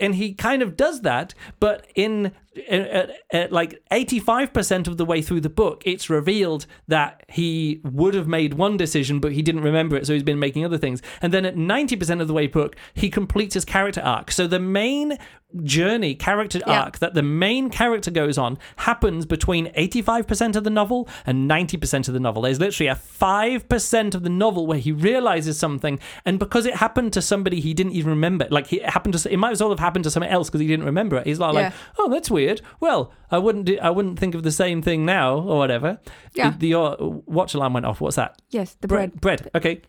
And 0.00 0.14
he 0.14 0.32
kind 0.32 0.62
of 0.62 0.76
does 0.76 1.02
that, 1.02 1.34
but 1.60 1.86
in 1.94 2.32
at, 2.68 3.10
at 3.32 3.52
like 3.52 3.80
85% 3.92 4.88
of 4.88 4.96
the 4.96 5.04
way 5.04 5.22
through 5.22 5.40
the 5.40 5.48
book, 5.48 5.82
it's 5.86 6.10
revealed 6.10 6.66
that 6.88 7.24
he 7.28 7.80
would 7.84 8.14
have 8.14 8.26
made 8.26 8.54
one 8.54 8.76
decision, 8.76 9.20
but 9.20 9.32
he 9.32 9.42
didn't 9.42 9.62
remember 9.62 9.96
it, 9.96 10.06
so 10.06 10.12
he's 10.12 10.22
been 10.22 10.38
making 10.40 10.64
other 10.64 10.78
things. 10.78 11.00
And 11.22 11.32
then 11.32 11.44
at 11.46 11.54
90% 11.56 12.20
of 12.20 12.28
the 12.28 12.34
way 12.34 12.46
book, 12.48 12.76
he 12.94 13.08
completes 13.10 13.54
his 13.54 13.64
character 13.64 14.00
arc. 14.00 14.30
So 14.32 14.46
the 14.46 14.58
main 14.60 15.16
journey, 15.64 16.14
character 16.14 16.60
Yeah. 16.64 16.82
arc 16.82 16.98
that 17.00 17.14
the 17.14 17.24
main 17.24 17.70
character 17.70 18.12
goes 18.12 18.38
on 18.38 18.56
happens 18.76 19.26
between 19.26 19.66
85% 19.74 20.54
of 20.54 20.62
the 20.62 20.70
novel 20.70 21.08
and 21.26 21.48
90% 21.50 22.06
of 22.06 22.14
the 22.14 22.20
novel. 22.20 22.42
There's 22.42 22.60
literally 22.60 22.86
a 22.88 22.94
5% 22.94 24.14
of 24.14 24.22
the 24.22 24.28
novel 24.28 24.66
where 24.68 24.78
he 24.78 24.92
realizes 24.92 25.58
something, 25.58 25.98
and 26.24 26.38
because 26.38 26.66
it 26.66 26.76
happened 26.76 27.12
to 27.14 27.22
somebody 27.22 27.60
he 27.60 27.74
didn't 27.74 27.92
even 27.92 28.10
remember, 28.10 28.46
like 28.50 28.72
it 28.72 28.88
happened 28.88 29.18
to, 29.18 29.32
it 29.32 29.38
might 29.38 29.50
as 29.52 29.60
well 29.60 29.70
have 29.70 29.80
happened 29.80 30.04
to 30.04 30.10
someone 30.10 30.30
else 30.30 30.48
because 30.48 30.60
he 30.60 30.68
didn't 30.68 30.86
remember 30.86 31.16
it. 31.16 31.26
He's 31.26 31.40
like, 31.40 31.54
Yeah. 31.54 31.60
like, 31.62 31.72
oh, 31.98 32.08
that's 32.10 32.30
weird. 32.30 32.39
Well, 32.80 33.12
I 33.30 33.38
wouldn't, 33.38 33.64
do, 33.66 33.78
I 33.80 33.90
wouldn't 33.90 34.18
think 34.18 34.34
of 34.34 34.42
the 34.42 34.52
same 34.52 34.82
thing 34.82 35.04
now 35.04 35.36
or 35.38 35.58
whatever. 35.58 35.98
Yeah. 36.34 36.54
The, 36.58 36.74
uh, 36.74 36.96
watch 36.98 37.54
alarm 37.54 37.72
went 37.74 37.86
off. 37.86 38.00
What's 38.00 38.16
that? 38.16 38.40
Yes, 38.50 38.76
the 38.80 38.88
bread. 38.88 39.20
Bread. 39.20 39.50
Okay. 39.54 39.82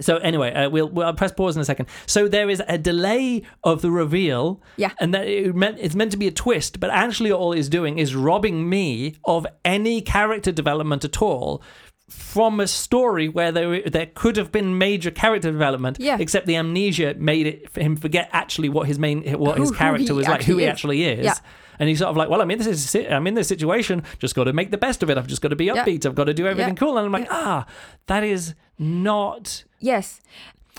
So 0.00 0.18
anyway, 0.18 0.52
uh, 0.52 0.68
we'll, 0.68 0.88
we'll 0.90 1.06
I'll 1.06 1.14
press 1.14 1.32
pause 1.32 1.56
in 1.56 1.62
a 1.62 1.64
second. 1.64 1.88
So 2.06 2.28
there 2.28 2.50
is 2.50 2.62
a 2.68 2.76
delay 2.78 3.42
of 3.64 3.80
the 3.82 3.90
reveal, 3.90 4.62
Yeah. 4.76 4.92
and 5.00 5.14
that 5.14 5.26
it 5.26 5.56
meant 5.56 5.78
it's 5.80 5.94
meant 5.94 6.10
to 6.12 6.18
be 6.18 6.26
a 6.28 6.30
twist, 6.30 6.78
but 6.78 6.90
actually 6.90 7.32
all 7.32 7.52
it's 7.52 7.68
doing 7.68 7.98
is 7.98 8.14
robbing 8.14 8.68
me 8.68 9.16
of 9.24 9.46
any 9.64 10.00
character 10.02 10.52
development 10.52 11.04
at 11.04 11.20
all 11.22 11.62
from 12.08 12.58
a 12.60 12.66
story 12.66 13.28
where 13.28 13.52
there 13.52 13.82
there 13.82 14.06
could 14.14 14.36
have 14.36 14.50
been 14.50 14.78
major 14.78 15.10
character 15.10 15.50
development, 15.52 15.98
Yeah. 16.00 16.16
except 16.18 16.46
the 16.46 16.56
amnesia 16.56 17.14
made 17.18 17.46
it 17.46 17.70
for 17.70 17.80
him 17.82 17.96
forget 17.96 18.28
actually 18.32 18.68
what 18.68 18.86
his 18.86 18.98
main 18.98 19.22
what 19.38 19.56
Who- 19.56 19.62
his 19.62 19.70
character 19.72 20.14
was 20.14 20.26
like, 20.26 20.42
who 20.44 20.56
he 20.58 20.64
is. 20.64 20.70
actually 20.70 21.04
is. 21.04 21.24
Yeah. 21.24 21.34
And 21.80 21.88
he's 21.88 21.98
sort 22.00 22.10
of 22.10 22.16
like, 22.16 22.28
well, 22.28 22.40
I'm 22.40 22.50
in 22.50 22.58
this, 22.58 22.96
I'm 22.96 23.26
in 23.28 23.34
this 23.34 23.46
situation. 23.46 24.02
Just 24.18 24.34
got 24.34 24.44
to 24.44 24.52
make 24.52 24.72
the 24.72 24.78
best 24.78 25.02
of 25.04 25.10
it. 25.10 25.16
I've 25.18 25.28
just 25.28 25.42
got 25.42 25.50
to 25.50 25.56
be 25.56 25.66
Yeah. 25.66 25.84
upbeat. 25.84 26.04
I've 26.06 26.16
got 26.16 26.24
to 26.24 26.34
do 26.34 26.44
everything 26.48 26.74
Yeah. 26.74 26.78
cool. 26.78 26.96
And 26.98 27.06
I'm 27.06 27.12
like, 27.12 27.28
ah, 27.30 27.66
that 28.08 28.24
is 28.24 28.54
not. 28.80 29.62
Yes. 29.78 30.20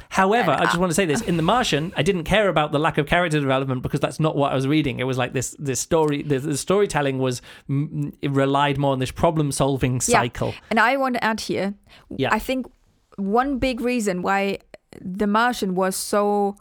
However, 0.09 0.51
I 0.51 0.65
just 0.65 0.77
want 0.77 0.89
to 0.89 0.93
say 0.95 1.05
this: 1.05 1.21
in 1.21 1.37
The 1.37 1.43
Martian, 1.43 1.91
I 1.97 2.03
didn't 2.03 2.23
care 2.23 2.47
about 2.49 2.71
the 2.71 2.79
lack 2.79 2.97
of 2.97 3.05
character 3.07 3.39
development 3.39 3.81
because 3.81 3.99
that's 3.99 4.19
not 4.19 4.35
what 4.35 4.51
I 4.51 4.55
was 4.55 4.67
reading. 4.67 4.99
It 4.99 5.03
was 5.05 5.17
like 5.17 5.33
this: 5.33 5.55
this 5.59 5.79
story, 5.79 6.23
the, 6.23 6.39
the 6.39 6.57
storytelling 6.57 7.19
was 7.19 7.41
it 8.21 8.31
relied 8.31 8.77
more 8.77 8.93
on 8.93 8.99
this 8.99 9.11
problem-solving 9.11 9.95
Yeah. 9.95 9.99
cycle. 10.21 10.53
And 10.69 10.79
I 10.79 10.97
want 10.97 11.15
to 11.15 11.23
add 11.23 11.41
here, 11.41 11.73
Yeah. 12.17 12.29
I 12.31 12.39
think 12.39 12.67
one 13.17 13.59
big 13.59 13.81
reason 13.81 14.21
why 14.21 14.59
The 15.01 15.27
Martian 15.27 15.75
was 15.75 15.95
so, 15.95 16.55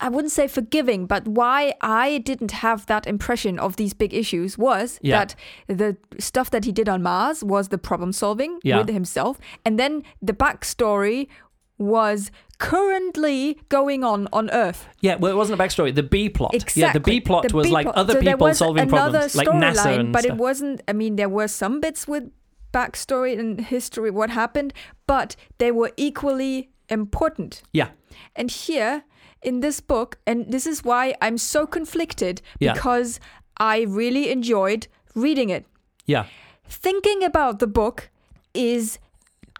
I 0.00 0.08
wouldn't 0.08 0.32
say 0.32 0.46
forgiving, 0.48 1.06
but 1.06 1.26
why 1.26 1.74
I 1.80 2.18
didn't 2.18 2.52
have 2.52 2.86
that 2.86 3.06
impression 3.06 3.58
of 3.58 3.76
these 3.76 3.94
big 3.94 4.12
issues 4.14 4.56
was 4.58 4.98
Yeah. 5.02 5.18
that 5.18 5.34
the 5.66 5.96
stuff 6.18 6.50
that 6.50 6.64
he 6.64 6.72
did 6.72 6.88
on 6.88 7.02
Mars 7.02 7.42
was 7.44 7.68
the 7.68 7.78
problem 7.78 8.12
solving 8.12 8.58
Yeah. 8.62 8.78
with 8.78 8.88
himself. 8.88 9.38
And 9.64 9.78
then 9.78 10.02
the 10.22 10.32
backstory 10.32 11.28
was 11.78 12.30
currently 12.58 13.58
going 13.68 14.02
on 14.04 14.28
on 14.32 14.50
Earth. 14.50 14.88
Yeah, 15.00 15.16
well, 15.16 15.30
it 15.32 15.36
wasn't 15.36 15.60
a 15.60 15.62
backstory. 15.62 15.94
The 15.94 16.02
B 16.02 16.28
plot. 16.28 16.54
Exactly. 16.54 16.82
Yeah, 16.82 16.92
the 16.92 17.00
B 17.00 17.20
plot 17.20 17.48
The 17.48 17.54
was 17.56 17.66
B 17.66 17.72
like 17.72 17.84
plot. 17.84 17.96
other 17.96 18.14
So 18.14 18.20
people 18.20 18.54
solving 18.54 18.88
problems, 18.88 19.34
like 19.34 19.46
NASA 19.48 19.74
storyline, 19.76 20.00
and 20.00 20.12
but 20.12 20.22
stuff. 20.22 20.32
it 20.34 20.38
wasn't. 20.38 20.80
I 20.88 20.92
mean, 20.92 21.16
there 21.16 21.28
were 21.28 21.48
some 21.48 21.80
bits 21.80 22.06
with 22.08 22.24
backstory 22.72 23.38
and 23.38 23.60
history, 23.60 24.10
what 24.10 24.30
happened, 24.30 24.72
but 25.06 25.36
they 25.58 25.70
were 25.70 25.92
equally 25.96 26.70
important. 26.88 27.62
yeah, 27.72 27.88
And 28.34 28.50
here 28.50 29.04
in 29.42 29.60
this 29.60 29.80
book, 29.80 30.18
and 30.26 30.50
this 30.52 30.66
is 30.66 30.84
why 30.84 31.14
I'm 31.20 31.38
so 31.38 31.66
conflicted 31.66 32.40
Yeah. 32.58 32.72
because 32.72 33.20
I 33.58 33.82
really 33.82 34.30
enjoyed 34.30 34.88
reading 35.14 35.50
it. 35.50 35.64
yeah, 36.06 36.26
Thinking 36.68 37.22
about 37.24 37.58
the 37.58 37.66
book 37.66 38.10
is 38.54 38.98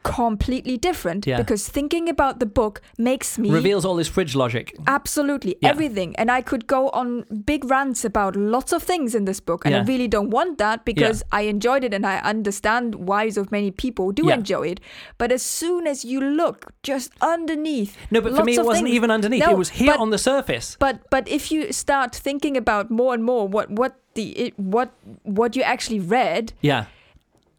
completely 0.06 0.76
different 0.76 1.26
Yeah. 1.26 1.38
because 1.42 1.68
thinking 1.68 2.08
about 2.08 2.38
the 2.38 2.46
book 2.46 2.80
makes 2.98 3.38
me 3.38 3.50
reveals 3.50 3.84
all 3.84 3.96
this 3.96 4.08
fridge 4.08 4.34
logic. 4.36 4.74
Absolutely, 4.86 5.56
Yeah. 5.60 5.70
everything. 5.70 6.14
And 6.16 6.30
I 6.30 6.40
could 6.42 6.66
go 6.66 6.88
on 6.90 7.24
big 7.44 7.64
rants 7.70 8.04
about 8.04 8.36
lots 8.36 8.72
of 8.72 8.82
things 8.82 9.14
in 9.14 9.24
this 9.24 9.40
book. 9.40 9.66
And 9.66 9.74
I 9.74 9.82
really 9.82 10.08
don't 10.08 10.30
want 10.30 10.58
that 10.58 10.84
because 10.84 11.22
I 11.32 11.42
enjoyed 11.42 11.82
it 11.84 11.92
and 11.94 12.06
I 12.06 12.16
understand 12.18 12.94
why 13.08 13.28
so 13.30 13.44
many 13.50 13.70
people 13.70 14.12
do 14.12 14.26
Yeah. 14.26 14.34
enjoy 14.34 14.68
it. 14.68 14.80
But 15.18 15.32
as 15.32 15.42
soon 15.42 15.86
as 15.86 16.04
you 16.04 16.20
look 16.20 16.72
just 16.82 17.10
underneath. 17.20 17.96
No, 18.10 18.20
but 18.20 18.34
for 18.36 18.44
me, 18.44 18.54
it 18.54 18.64
wasn't 18.64 18.86
things- 18.86 18.96
even 18.96 19.10
underneath. 19.10 19.42
No, 19.44 19.50
it 19.50 19.58
was 19.58 19.70
here 19.70 19.92
but- 19.92 20.00
on 20.00 20.10
the 20.10 20.18
surface. 20.18 20.76
But 20.78 20.96
but 21.10 21.28
if 21.28 21.50
you 21.52 21.72
start 21.72 22.14
thinking 22.14 22.56
about 22.56 22.90
more 22.90 23.12
and 23.14 23.22
more 23.24 23.48
what 23.48 23.70
what 23.70 23.92
the 24.14 24.26
it, 24.46 24.52
what 24.58 24.90
what 25.24 25.56
you 25.56 25.62
actually 25.62 26.00
read, 26.00 26.52
Yeah, 26.62 26.84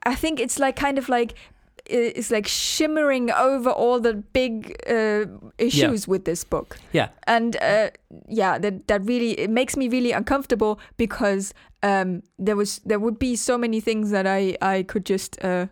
I 0.03 0.15
think 0.15 0.39
it's 0.39 0.57
like 0.59 0.75
kind 0.75 0.97
of 0.97 1.09
like 1.09 1.33
i- 1.89 2.13
it's 2.15 2.31
like 2.31 2.47
shimmering 2.47 3.31
over 3.31 3.69
all 3.69 3.99
the 3.99 4.13
big 4.33 4.75
uh, 4.89 5.25
issues 5.57 6.07
with 6.07 6.23
this 6.25 6.43
book 6.43 6.77
yeah, 6.93 7.09
and 7.27 7.55
uh, 7.61 7.89
yeah 8.27 8.57
that 8.59 8.87
that 8.87 9.01
really 9.05 9.31
it 9.39 9.49
makes 9.49 9.75
me 9.77 9.87
really 9.89 10.11
uncomfortable 10.11 10.79
because 10.97 11.53
um 11.83 12.21
there 12.39 12.55
was 12.55 12.79
there 12.85 12.99
would 12.99 13.17
be 13.19 13.35
so 13.35 13.57
many 13.57 13.79
things 13.81 14.09
that 14.11 14.25
i 14.27 14.57
i 14.61 14.83
could 14.83 15.05
just 15.05 15.37
uh 15.43 15.65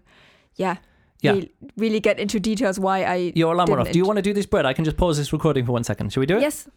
yeah 0.56 0.76
Yeah. 1.22 1.34
Really, 1.34 1.52
really 1.78 2.00
get 2.00 2.20
into 2.20 2.40
details 2.40 2.78
why 2.80 2.98
i 3.16 3.32
your 3.36 3.54
alarm 3.54 3.70
went 3.70 3.82
off. 3.82 3.92
Do 3.94 3.98
you 4.00 4.06
want 4.06 4.18
to 4.18 4.22
do 4.30 4.34
this 4.34 4.46
bread? 4.46 4.66
I 4.66 4.74
can 4.74 4.86
just 4.86 4.98
pause 4.98 5.18
this 5.18 5.32
recording 5.34 5.66
for 5.66 5.72
one 5.74 5.84
second. 5.84 6.12
Should 6.14 6.20
we 6.20 6.26
do 6.28 6.38
it? 6.38 6.42
yes 6.42 6.68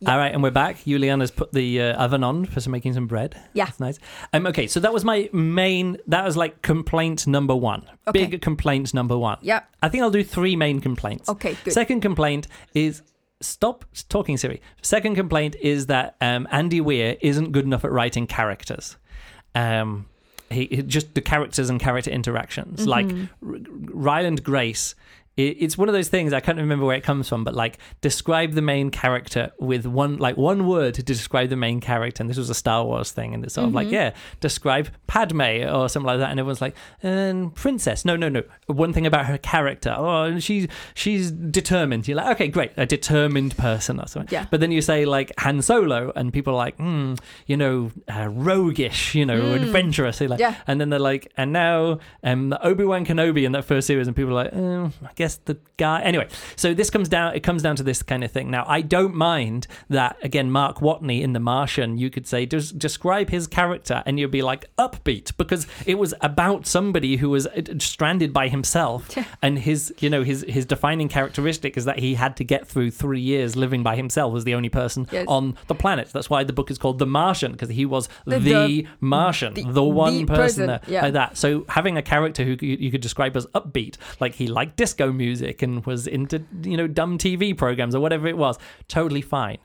Yeah. 0.00 0.12
All 0.12 0.18
right, 0.18 0.32
and 0.32 0.42
we're 0.42 0.50
back. 0.50 0.82
Juliana's 0.84 1.30
put 1.30 1.52
the 1.52 1.80
uh, 1.82 2.02
oven 2.04 2.24
on 2.24 2.46
for 2.46 2.60
some, 2.60 2.70
making 2.72 2.94
some 2.94 3.06
bread. 3.06 3.38
Yeah. 3.52 3.66
That's 3.66 3.80
nice. 3.80 3.98
Um, 4.32 4.46
okay, 4.46 4.66
so 4.66 4.80
that 4.80 4.92
was 4.94 5.04
my 5.04 5.28
main, 5.32 5.98
that 6.06 6.24
was 6.24 6.36
like 6.38 6.62
complaint 6.62 7.26
number 7.26 7.54
one. 7.54 7.82
Okay. 8.08 8.26
Big 8.26 8.40
complaint 8.40 8.94
number 8.94 9.18
one. 9.18 9.36
yeah 9.42 9.60
I 9.82 9.88
think 9.90 10.02
I'll 10.02 10.10
do 10.10 10.24
three 10.24 10.56
main 10.56 10.80
complaints. 10.80 11.28
okay 11.28 11.54
good 11.64 11.72
Second 11.74 12.00
complaint 12.00 12.48
is 12.74 13.02
stop 13.42 13.84
talking 14.08 14.36
Siri. 14.38 14.62
Second 14.82 15.16
complaint 15.16 15.54
is 15.60 15.86
that 15.86 16.16
um, 16.22 16.48
Andy 16.50 16.80
Weir 16.80 17.16
isn't 17.20 17.52
good 17.52 17.64
enough 17.66 17.84
at 17.84 17.92
writing 17.92 18.26
characters. 18.26 18.96
Um, 19.54 20.06
he, 20.50 20.66
he- 20.66 20.82
just 20.82 21.14
the 21.14 21.20
characters 21.20 21.70
and 21.70 21.78
character 21.78 22.10
interactions. 22.10 22.86
Like 22.86 23.06
Mm-hmm. 23.06 23.52
R- 23.52 23.58
Ryland 23.92 24.42
Grace, 24.44 24.94
it's 25.48 25.76
one 25.78 25.88
of 25.88 25.92
those 25.94 26.08
things 26.08 26.32
I 26.32 26.40
can't 26.40 26.58
remember 26.58 26.84
where 26.84 26.96
it 26.96 27.02
comes 27.04 27.28
from, 27.28 27.44
but 27.44 27.54
like 27.54 27.78
describe 28.00 28.52
the 28.52 28.62
main 28.62 28.90
character 28.90 29.52
with 29.58 29.86
one 29.86 30.16
like 30.18 30.36
one 30.36 30.66
word 30.66 30.94
to 30.94 31.02
describe 31.02 31.48
the 31.50 31.56
main 31.56 31.80
character. 31.80 32.22
And 32.22 32.30
this 32.30 32.36
was 32.38 32.50
a 32.50 32.54
Star 32.54 32.84
Wars 32.84 33.10
thing, 33.12 33.34
and 33.34 33.44
it's 33.44 33.54
sort 33.54 33.66
of 33.68 33.74
like 33.74 33.86
Mm-hmm. 33.88 33.94
yeah, 33.94 34.12
describe 34.40 34.88
Padme 35.06 35.40
or 35.72 35.88
something 35.88 36.06
like 36.06 36.18
that. 36.18 36.30
And 36.30 36.38
everyone's 36.38 36.60
like, 36.60 36.74
um, 37.02 37.50
princess. 37.52 38.04
No, 38.04 38.16
no, 38.16 38.28
no. 38.28 38.42
One 38.66 38.92
thing 38.92 39.06
about 39.06 39.26
her 39.26 39.38
character. 39.38 39.94
Oh, 39.96 40.24
and 40.24 40.42
she's 40.42 40.68
she's 40.94 41.30
determined. 41.30 42.06
You're 42.06 42.16
like, 42.18 42.34
okay, 42.36 42.48
great, 42.48 42.72
a 42.76 42.86
determined 42.86 43.56
person 43.56 43.98
or 44.00 44.06
something. 44.06 44.32
Yeah. 44.32 44.46
But 44.50 44.60
then 44.60 44.70
you 44.72 44.82
say 44.82 45.04
like 45.04 45.32
Han 45.38 45.62
Solo, 45.62 46.12
and 46.16 46.32
people 46.32 46.54
are 46.54 46.56
like, 46.56 46.76
hmm, 46.76 47.14
you 47.46 47.56
know, 47.56 47.90
uh, 48.14 48.28
roguish, 48.28 49.14
you 49.14 49.24
know, 49.26 49.52
adventurous. 49.54 50.20
Like, 50.20 50.30
Mm. 50.30 50.38
Yeah. 50.40 50.54
and 50.66 50.80
then 50.80 50.90
they're 50.90 50.98
like, 50.98 51.32
and 51.36 51.52
now 51.52 51.98
um, 52.22 52.54
Obi 52.62 52.84
Wan 52.84 53.04
Kenobi 53.06 53.44
in 53.44 53.52
that 53.52 53.64
first 53.64 53.86
series, 53.86 54.06
and 54.06 54.14
people 54.14 54.30
are 54.32 54.44
like, 54.44 54.52
oh, 54.54 54.92
I 55.04 55.10
guess 55.14 55.29
the 55.36 55.56
guy. 55.76 56.00
Anyway, 56.02 56.28
so 56.56 56.74
this 56.74 56.90
comes 56.90 57.08
down. 57.08 57.34
It 57.34 57.40
comes 57.42 57.62
down 57.62 57.76
to 57.76 57.82
this 57.82 58.02
kind 58.02 58.22
of 58.24 58.30
thing. 58.30 58.50
Now, 58.50 58.64
I 58.66 58.80
don't 58.82 59.14
mind 59.14 59.66
that 59.88 60.16
again. 60.22 60.50
Mark 60.50 60.78
Watney 60.78 61.22
in 61.22 61.32
The 61.32 61.40
Martian, 61.40 61.98
you 61.98 62.10
could 62.10 62.26
say, 62.26 62.46
just 62.46 62.78
describe 62.78 63.30
his 63.30 63.46
character, 63.46 64.02
and 64.06 64.18
you'd 64.18 64.30
be 64.30 64.42
like 64.42 64.64
upbeat 64.76 65.36
because 65.36 65.66
it 65.86 65.96
was 65.98 66.14
about 66.20 66.66
somebody 66.66 67.16
who 67.16 67.30
was 67.30 67.46
uh, 67.46 67.62
stranded 67.78 68.32
by 68.32 68.48
himself, 68.48 69.16
and 69.42 69.58
his, 69.58 69.92
you 70.00 70.10
know, 70.10 70.22
his 70.22 70.44
his 70.48 70.66
defining 70.66 71.08
characteristic 71.08 71.76
is 71.76 71.84
that 71.84 71.98
he 71.98 72.14
had 72.14 72.36
to 72.36 72.44
get 72.44 72.66
through 72.66 72.90
three 72.90 73.20
years 73.20 73.56
living 73.56 73.82
by 73.82 73.96
himself 73.96 74.34
as 74.36 74.44
the 74.44 74.54
only 74.54 74.68
person 74.68 75.06
Yes. 75.10 75.24
on 75.28 75.56
the 75.66 75.74
planet. 75.74 76.08
That's 76.12 76.28
why 76.30 76.44
the 76.44 76.52
book 76.52 76.70
is 76.70 76.78
called 76.78 76.98
The 76.98 77.06
Martian 77.06 77.52
because 77.52 77.68
he 77.70 77.86
was 77.86 78.08
the, 78.26 78.38
The- 78.38 78.86
Martian, 79.00 79.54
the- 79.54 79.64
the, 79.64 79.82
one 79.82 80.12
the 80.18 80.24
person, 80.26 80.66
person, 80.68 80.92
yeah. 80.92 81.02
like 81.02 81.12
that. 81.14 81.36
So 81.36 81.64
having 81.68 81.96
a 81.96 82.02
character 82.02 82.44
who 82.44 82.56
you, 82.60 82.76
you 82.78 82.90
could 82.90 83.00
describe 83.00 83.36
as 83.36 83.46
upbeat, 83.46 83.96
like 84.20 84.34
he 84.34 84.46
liked 84.46 84.76
disco 84.76 85.12
music 85.20 85.62
and 85.62 85.86
was 85.86 86.06
into 86.08 86.42
you 86.64 86.76
know 86.76 86.88
dumb 86.88 87.18
TV 87.18 87.56
programs 87.56 87.94
or 87.94 88.00
whatever 88.00 88.26
it 88.26 88.36
was, 88.36 88.58
totally 88.88 89.22
fine. 89.22 89.58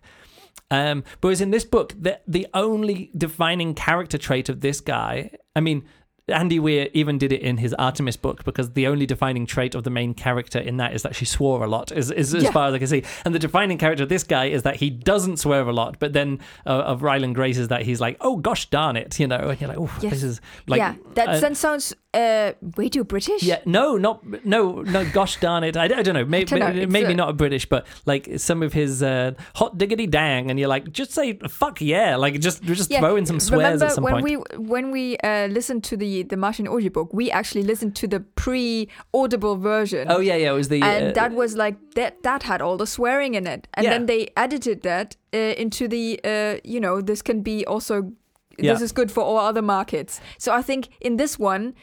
Um, 0.71 1.03
but 1.21 1.27
whereas 1.27 1.41
in 1.41 1.51
this 1.51 1.65
book, 1.65 1.93
the 1.99 2.19
the 2.27 2.47
only 2.53 3.11
defining 3.17 3.73
character 3.73 4.17
trait 4.17 4.49
of 4.49 4.61
this 4.61 4.81
guy, 4.81 5.31
I 5.55 5.61
mean. 5.61 5.83
Andy 6.27 6.59
Weir 6.59 6.89
even 6.93 7.19
did 7.19 7.31
it 7.31 7.41
in 7.43 7.57
his 7.57 7.71
Artemis 7.75 8.17
book 8.17 8.43
because 8.45 8.71
the 8.71 8.87
only 8.87 9.05
defining 9.05 9.45
trait 9.45 9.75
of 9.75 9.83
the 9.83 9.91
main 9.91 10.15
character 10.15 10.57
in 10.57 10.77
that 10.77 10.95
is 10.95 11.03
that 11.03 11.15
she 11.15 11.23
swore 11.23 11.63
a 11.63 11.67
lot, 11.67 11.91
is, 11.91 12.09
is 12.09 12.33
as 12.33 12.49
far 12.49 12.67
as 12.67 12.73
I 12.73 12.79
can 12.79 12.87
see. 12.87 13.03
And 13.25 13.35
the 13.35 13.37
defining 13.37 13.77
character 13.77 14.01
of 14.01 14.09
this 14.09 14.23
guy 14.23 14.45
is 14.45 14.63
that 14.63 14.77
he 14.77 14.89
doesn't 14.89 15.37
swear 15.37 15.61
a 15.61 15.71
lot, 15.71 15.99
but 15.99 16.13
then 16.13 16.39
uh, 16.65 16.69
of 16.69 17.03
Ryland 17.03 17.35
Grace 17.35 17.59
is 17.59 17.67
that 17.67 17.83
he's 17.83 18.01
like, 18.01 18.17
oh 18.21 18.37
gosh 18.37 18.67
darn 18.71 18.95
it, 18.95 19.19
you 19.19 19.27
know, 19.27 19.37
and 19.37 19.61
you're 19.61 19.67
like, 19.67 19.77
oh, 19.77 19.91
Yes. 20.01 20.13
this 20.13 20.23
is 20.23 20.41
like, 20.65 20.79
yeah 20.79 20.95
that 21.13 21.27
uh, 21.27 21.39
then 21.39 21.53
sounds 21.53 21.93
uh 22.15 22.53
way 22.77 22.87
too 22.89 23.03
british 23.03 23.43
yeah, 23.43 23.59
no, 23.65 23.97
not 23.97 24.17
no, 24.45 24.81
no. 24.95 25.03
Gosh 25.11 25.35
darn 25.39 25.63
it! 25.63 25.75
I, 25.77 25.83
I 25.85 25.87
don't 26.05 26.13
know. 26.19 26.25
Maybe 26.25 26.45
don't 26.45 26.59
know, 26.75 26.87
maybe 26.87 27.11
a- 27.13 27.21
not 27.23 27.29
a 27.29 27.33
British, 27.33 27.65
but 27.73 27.85
like 28.05 28.23
some 28.37 28.63
of 28.63 28.71
his 28.73 29.03
uh, 29.03 29.31
hot 29.55 29.77
diggity 29.77 30.07
dang, 30.07 30.49
and 30.49 30.57
you're 30.59 30.69
like, 30.75 30.85
just 30.99 31.11
say 31.11 31.27
fuck 31.61 31.81
yeah, 31.81 32.15
like 32.15 32.39
just 32.39 32.63
just 32.63 32.89
throw 32.91 33.15
in 33.17 33.25
some 33.25 33.39
swears 33.39 33.63
Remember 33.81 33.85
at 33.85 33.91
some 33.95 34.03
when 34.05 34.13
point. 34.13 34.23
we 34.25 34.33
when 34.73 34.85
we 34.91 35.17
uh, 35.17 35.47
listened 35.57 35.83
to 35.89 35.97
the 35.97 36.23
the 36.23 36.37
Martian 36.37 36.67
audiobook, 36.67 37.13
we 37.13 37.29
actually 37.31 37.63
listened 37.63 37.95
to 38.01 38.07
the 38.07 38.21
pre-audible 38.79 39.57
version. 39.57 40.07
oh 40.09 40.19
yeah, 40.19 40.35
yeah. 40.35 40.51
It 40.51 40.55
was 40.55 40.69
the 40.69 40.81
and 40.81 41.07
uh, 41.07 41.11
that 41.13 41.31
was 41.33 41.55
like 41.55 41.75
that 41.95 42.23
that 42.23 42.43
had 42.43 42.61
all 42.61 42.77
the 42.77 42.87
swearing 42.87 43.35
in 43.35 43.47
it 43.47 43.67
and 43.73 43.83
Yeah. 43.83 43.89
then 43.91 44.05
they 44.05 44.29
edited 44.37 44.81
that 44.83 45.15
uh, 45.33 45.37
into 45.63 45.87
the 45.87 46.19
uh, 46.23 46.59
you 46.63 46.79
know 46.79 47.01
this 47.01 47.21
can 47.21 47.41
be 47.41 47.65
also 47.65 48.11
Yeah. 48.57 48.73
this 48.73 48.81
is 48.81 48.91
good 48.93 49.11
for 49.11 49.21
all 49.23 49.37
other 49.49 49.61
markets 49.61 50.21
so 50.37 50.51
i 50.59 50.61
think 50.61 50.87
in 51.01 51.17
this 51.17 51.37
one 51.39 51.73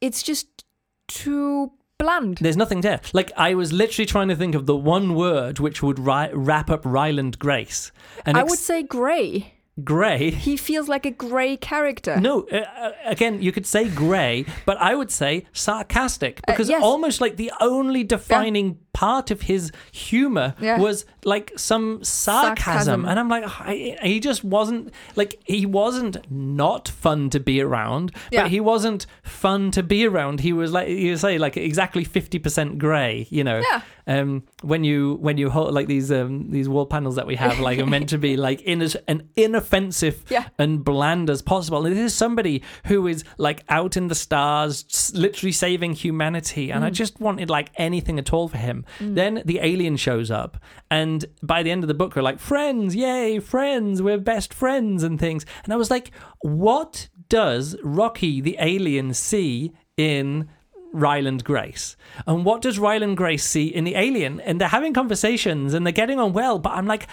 it's 0.00 0.22
just 0.22 0.64
too 1.08 1.72
bland 1.98 2.38
There's 2.38 2.56
nothing 2.56 2.80
there. 2.80 3.00
Like 3.12 3.30
I 3.36 3.54
was 3.54 3.72
literally 3.72 4.06
trying 4.06 4.28
to 4.28 4.36
think 4.36 4.54
of 4.54 4.66
the 4.66 4.76
one 4.76 5.14
word 5.14 5.58
which 5.58 5.82
would 5.82 5.98
ri- 5.98 6.30
wrap 6.32 6.70
up 6.70 6.82
Ryland 6.84 7.38
Grace. 7.38 7.92
And 8.24 8.36
i 8.36 8.40
ex- 8.42 8.50
would 8.50 8.58
say 8.58 8.82
gray 8.82 9.54
Grey. 9.84 10.30
he 10.30 10.56
feels 10.56 10.88
like 10.88 11.06
a 11.06 11.10
gray 11.10 11.56
character 11.56 12.18
No, 12.20 12.46
uh, 12.52 12.56
uh, 12.56 12.92
again, 13.06 13.40
you 13.40 13.52
could 13.52 13.66
say 13.66 13.88
grey, 13.88 14.44
but 14.66 14.76
I 14.78 14.94
would 14.94 15.10
say 15.10 15.46
sarcastic 15.52 16.40
because 16.46 16.68
yes. 16.68 16.82
almost 16.82 17.20
like 17.20 17.36
the 17.36 17.52
only 17.60 18.04
defining 18.04 18.78
part 18.92 19.30
of 19.30 19.42
his 19.42 19.70
humor 19.92 20.54
Yeah. 20.60 20.78
was 20.78 21.04
like 21.24 21.52
some 21.56 22.02
sarcasm, 22.02 22.56
Sarcasm. 22.64 23.04
and 23.06 23.20
I'm 23.20 23.28
like, 23.28 23.44
I, 23.46 23.96
he 24.02 24.20
just 24.20 24.42
wasn't 24.44 24.92
like 25.16 25.40
he 25.44 25.66
wasn't 25.66 26.16
not 26.30 26.88
fun 26.88 27.30
to 27.30 27.40
be 27.40 27.60
around, 27.60 28.12
Yeah. 28.30 28.42
but 28.42 28.50
he 28.50 28.60
wasn't 28.60 29.06
fun 29.22 29.70
to 29.72 29.82
be 29.82 30.06
around. 30.06 30.40
He 30.40 30.52
was 30.52 30.72
like 30.72 30.88
you 30.88 31.16
say, 31.16 31.38
like 31.38 31.56
exactly 31.56 32.04
fifty 32.04 32.38
percent 32.38 32.78
grey. 32.78 33.26
You 33.30 33.44
know, 33.44 33.60
Yeah. 33.70 33.82
um, 34.06 34.42
when 34.62 34.82
you 34.84 35.16
when 35.20 35.36
you 35.38 35.50
hold 35.50 35.72
like 35.74 35.86
these 35.86 36.10
um 36.10 36.50
these 36.50 36.68
wall 36.68 36.86
panels 36.86 37.16
that 37.16 37.26
we 37.26 37.36
have 37.36 37.60
like 37.60 37.78
are 37.78 37.86
meant 37.86 38.08
to 38.10 38.18
be 38.18 38.36
like 38.48 38.60
in 38.62 38.82
as 38.82 38.96
an 39.08 39.28
inoffensive 39.36 40.24
Yeah. 40.28 40.46
and 40.58 40.84
bland 40.84 41.30
as 41.30 41.42
possible. 41.42 41.84
And 41.86 41.94
this 41.96 42.12
is 42.12 42.14
somebody 42.14 42.62
who 42.86 43.06
is 43.06 43.24
like 43.38 43.62
out 43.68 43.96
in 43.96 44.08
the 44.08 44.14
stars, 44.14 45.12
literally 45.14 45.52
saving 45.52 45.92
humanity. 45.94 46.70
And 46.70 46.84
I 46.84 46.90
just 46.90 47.20
wanted 47.20 47.50
like 47.50 47.70
anything 47.76 48.18
at 48.18 48.32
all 48.32 48.48
for 48.48 48.58
him. 48.58 48.79
Mm. 48.98 49.14
Then 49.14 49.42
the 49.44 49.60
alien 49.60 49.96
shows 49.96 50.30
up, 50.30 50.56
and 50.90 51.24
by 51.42 51.62
the 51.62 51.70
end 51.70 51.84
of 51.84 51.88
the 51.88 51.94
book, 51.94 52.14
we're 52.14 52.22
like 52.22 52.38
friends, 52.38 52.94
yay, 52.94 53.38
friends, 53.38 54.02
we're 54.02 54.18
best 54.18 54.52
friends 54.52 55.02
and 55.02 55.18
things. 55.18 55.44
And 55.64 55.72
I 55.72 55.76
was 55.76 55.90
like, 55.90 56.10
what 56.40 57.08
does 57.28 57.76
Rocky 57.82 58.40
the 58.40 58.56
alien 58.60 59.14
see 59.14 59.72
in? 59.96 60.48
Ryland 60.92 61.44
Grace. 61.44 61.96
And 62.26 62.44
what 62.44 62.62
does 62.62 62.78
Ryland 62.78 63.16
Grace 63.16 63.44
see 63.44 63.66
in 63.66 63.84
the 63.84 63.94
alien? 63.94 64.40
And 64.40 64.60
they're 64.60 64.66
having 64.66 64.92
conversations 64.92 65.72
and 65.72 65.86
they're 65.86 65.92
getting 65.92 66.18
on 66.18 66.32
well, 66.32 66.58
but 66.58 66.72
I'm 66.72 66.86
like, 66.86 67.06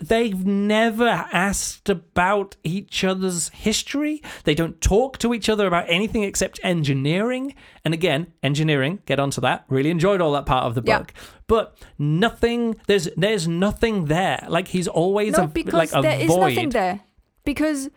they've 0.00 0.44
never 0.46 1.26
asked 1.32 1.88
about 1.88 2.56
each 2.64 3.04
other's 3.04 3.48
history. 3.50 4.22
They 4.44 4.54
don't 4.54 4.80
talk 4.80 5.18
to 5.18 5.34
each 5.34 5.48
other 5.48 5.66
about 5.66 5.84
anything 5.88 6.22
except 6.22 6.60
engineering. 6.62 7.54
And 7.84 7.92
again, 7.94 8.32
engineering, 8.42 9.00
get 9.06 9.20
onto 9.20 9.40
that. 9.42 9.64
Really 9.68 9.90
enjoyed 9.90 10.20
all 10.20 10.32
that 10.32 10.46
part 10.46 10.64
of 10.64 10.74
the 10.74 10.82
Yeah. 10.84 10.98
book. 10.98 11.12
But 11.46 11.76
nothing 11.98 12.76
there's 12.86 13.08
there's 13.16 13.46
nothing 13.46 14.06
there. 14.06 14.44
Like 14.48 14.68
he's 14.68 14.88
always 14.88 15.36
No, 15.36 15.44
a, 15.44 15.46
because 15.48 15.74
like 15.74 15.90
a 15.94 16.00
there 16.02 16.20
is 16.20 16.28
nothing 16.34 16.70
there. 16.70 17.00
Because 17.44 17.90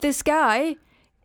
this 0.00 0.22
guy 0.22 0.76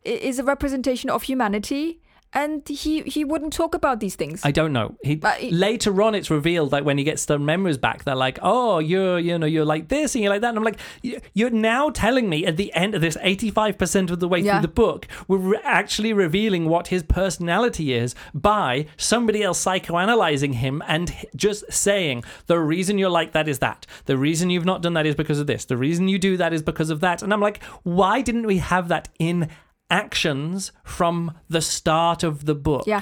is 0.03 0.39
a 0.39 0.43
representation 0.43 1.09
of 1.09 1.23
humanity, 1.23 1.99
and 2.43 2.67
he 2.83 2.93
he 3.15 3.21
wouldn't 3.31 3.53
talk 3.61 3.73
about 3.81 3.99
these 3.99 4.15
things. 4.21 4.41
I 4.49 4.51
don't 4.59 4.73
know. 4.77 4.87
He, 5.09 5.13
he- 5.39 5.51
later 5.67 5.93
on, 6.05 6.11
it's 6.19 6.29
revealed 6.29 6.71
like 6.71 6.85
when 6.89 6.97
he 6.97 7.03
gets 7.03 7.25
the 7.25 7.37
memories 7.39 7.77
back, 7.87 8.03
they're 8.05 8.21
like, 8.27 8.37
"Oh, 8.41 8.79
you're 8.91 9.17
you 9.27 9.37
know 9.39 9.47
you're 9.55 9.65
like 9.75 9.85
this 9.95 10.13
and 10.15 10.23
you're 10.23 10.33
like 10.35 10.41
that." 10.45 10.49
And 10.53 10.57
I'm 10.59 10.63
like, 10.71 10.79
"You're 11.33 11.49
now 11.73 11.83
telling 11.89 12.29
me 12.29 12.45
at 12.45 12.55
the 12.57 12.69
end 12.83 12.95
of 12.95 13.01
this 13.01 13.17
85 13.21 13.77
percent 13.81 14.11
of 14.11 14.19
the 14.19 14.27
way 14.27 14.39
Yeah. 14.39 14.53
through 14.53 14.67
the 14.69 14.73
book, 14.85 15.07
we're 15.27 15.37
re- 15.53 15.59
actually 15.63 16.13
revealing 16.13 16.63
what 16.69 16.87
his 16.87 17.03
personality 17.03 17.93
is 17.93 18.15
by 18.33 18.85
somebody 18.97 19.41
else 19.43 19.63
psychoanalyzing 19.65 20.53
him 20.55 20.83
and 20.87 21.13
just 21.35 21.63
saying 21.71 22.23
the 22.45 22.59
reason 22.59 22.97
you're 22.97 23.09
like 23.21 23.31
that 23.33 23.47
is 23.47 23.59
that. 23.59 23.85
The 24.05 24.17
reason 24.17 24.49
you've 24.51 24.65
not 24.73 24.81
done 24.83 24.93
that 24.93 25.05
is 25.05 25.15
because 25.15 25.39
of 25.39 25.47
this. 25.47 25.65
The 25.65 25.77
reason 25.77 26.07
you 26.07 26.19
do 26.19 26.37
that 26.37 26.53
is 26.53 26.61
because 26.61 26.89
of 26.91 26.99
that." 27.01 27.21
And 27.23 27.33
I'm 27.33 27.41
like, 27.41 27.63
"Why 27.83 28.21
didn't 28.21 28.45
we 28.45 28.57
have 28.57 28.87
that 28.89 29.09
in?" 29.19 29.49
Actions 29.89 30.71
from 30.83 31.31
the 31.49 31.61
start 31.61 32.23
of 32.23 32.45
the 32.45 32.55
book 32.55 32.83
Yeah. 32.87 33.01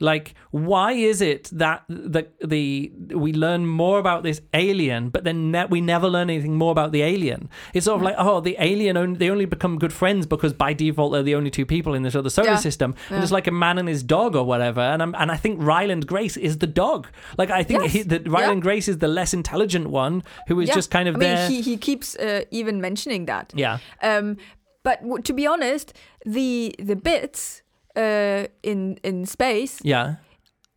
like, 0.00 0.34
why 0.50 0.92
is 0.92 1.20
it 1.22 1.48
that 1.52 1.84
the 1.88 2.26
the 2.44 2.90
we 3.14 3.32
learn 3.32 3.66
more 3.66 3.98
about 4.00 4.22
this 4.24 4.40
alien, 4.52 5.10
but 5.10 5.22
then 5.22 5.52
ne- 5.52 5.66
we 5.66 5.80
never 5.80 6.08
learn 6.08 6.28
anything 6.28 6.56
more 6.56 6.72
about 6.72 6.90
the 6.90 7.02
alien? 7.02 7.48
It's 7.72 7.84
sort 7.86 7.98
of 8.00 8.02
like, 8.02 8.16
oh, 8.18 8.40
the 8.40 8.56
alien 8.58 8.96
only, 8.96 9.16
they 9.16 9.30
only 9.30 9.44
become 9.44 9.78
good 9.78 9.92
friends 9.92 10.26
because 10.26 10.52
by 10.52 10.72
default 10.72 11.12
they're 11.12 11.22
the 11.22 11.36
only 11.36 11.50
two 11.50 11.64
people 11.66 11.94
in 11.94 12.02
this 12.02 12.16
other 12.16 12.30
solar 12.30 12.48
Yeah. 12.50 12.56
system, 12.56 12.94
and 13.10 13.18
Yeah. 13.18 13.22
it's 13.22 13.30
like 13.30 13.46
a 13.46 13.52
man 13.52 13.78
and 13.78 13.88
his 13.88 14.02
dog 14.02 14.34
or 14.34 14.44
whatever. 14.44 14.80
And 14.80 15.00
I'm, 15.02 15.14
and 15.14 15.30
I 15.30 15.36
think 15.36 15.62
Ryland 15.62 16.06
Grace 16.08 16.36
is 16.36 16.58
the 16.58 16.66
dog. 16.66 17.06
Like, 17.38 17.50
I 17.50 17.62
think 17.62 17.82
Yes. 17.82 17.92
he, 17.92 18.02
that 18.02 18.26
Ryland 18.28 18.62
Grace 18.62 18.88
is 18.88 18.98
the 18.98 19.08
less 19.08 19.32
intelligent 19.32 19.86
one 19.90 20.24
who 20.48 20.58
is 20.60 20.68
just 20.70 20.90
kind 20.90 21.08
of 21.08 21.14
I 21.14 21.18
mean, 21.18 21.28
there. 21.28 21.48
he 21.48 21.60
he 21.60 21.76
keeps 21.76 22.16
uh, 22.16 22.42
even 22.50 22.80
mentioning 22.80 23.26
that. 23.26 23.52
yeah, 23.54 23.78
Um, 24.02 24.36
but 24.82 25.00
w- 25.02 25.22
to 25.22 25.32
be 25.32 25.46
honest, 25.46 25.92
the 26.26 26.74
the 26.78 26.96
bits 26.96 27.62
uh, 27.96 28.46
in 28.62 28.98
in 29.02 29.26
space 29.26 29.80
yeah. 29.84 30.16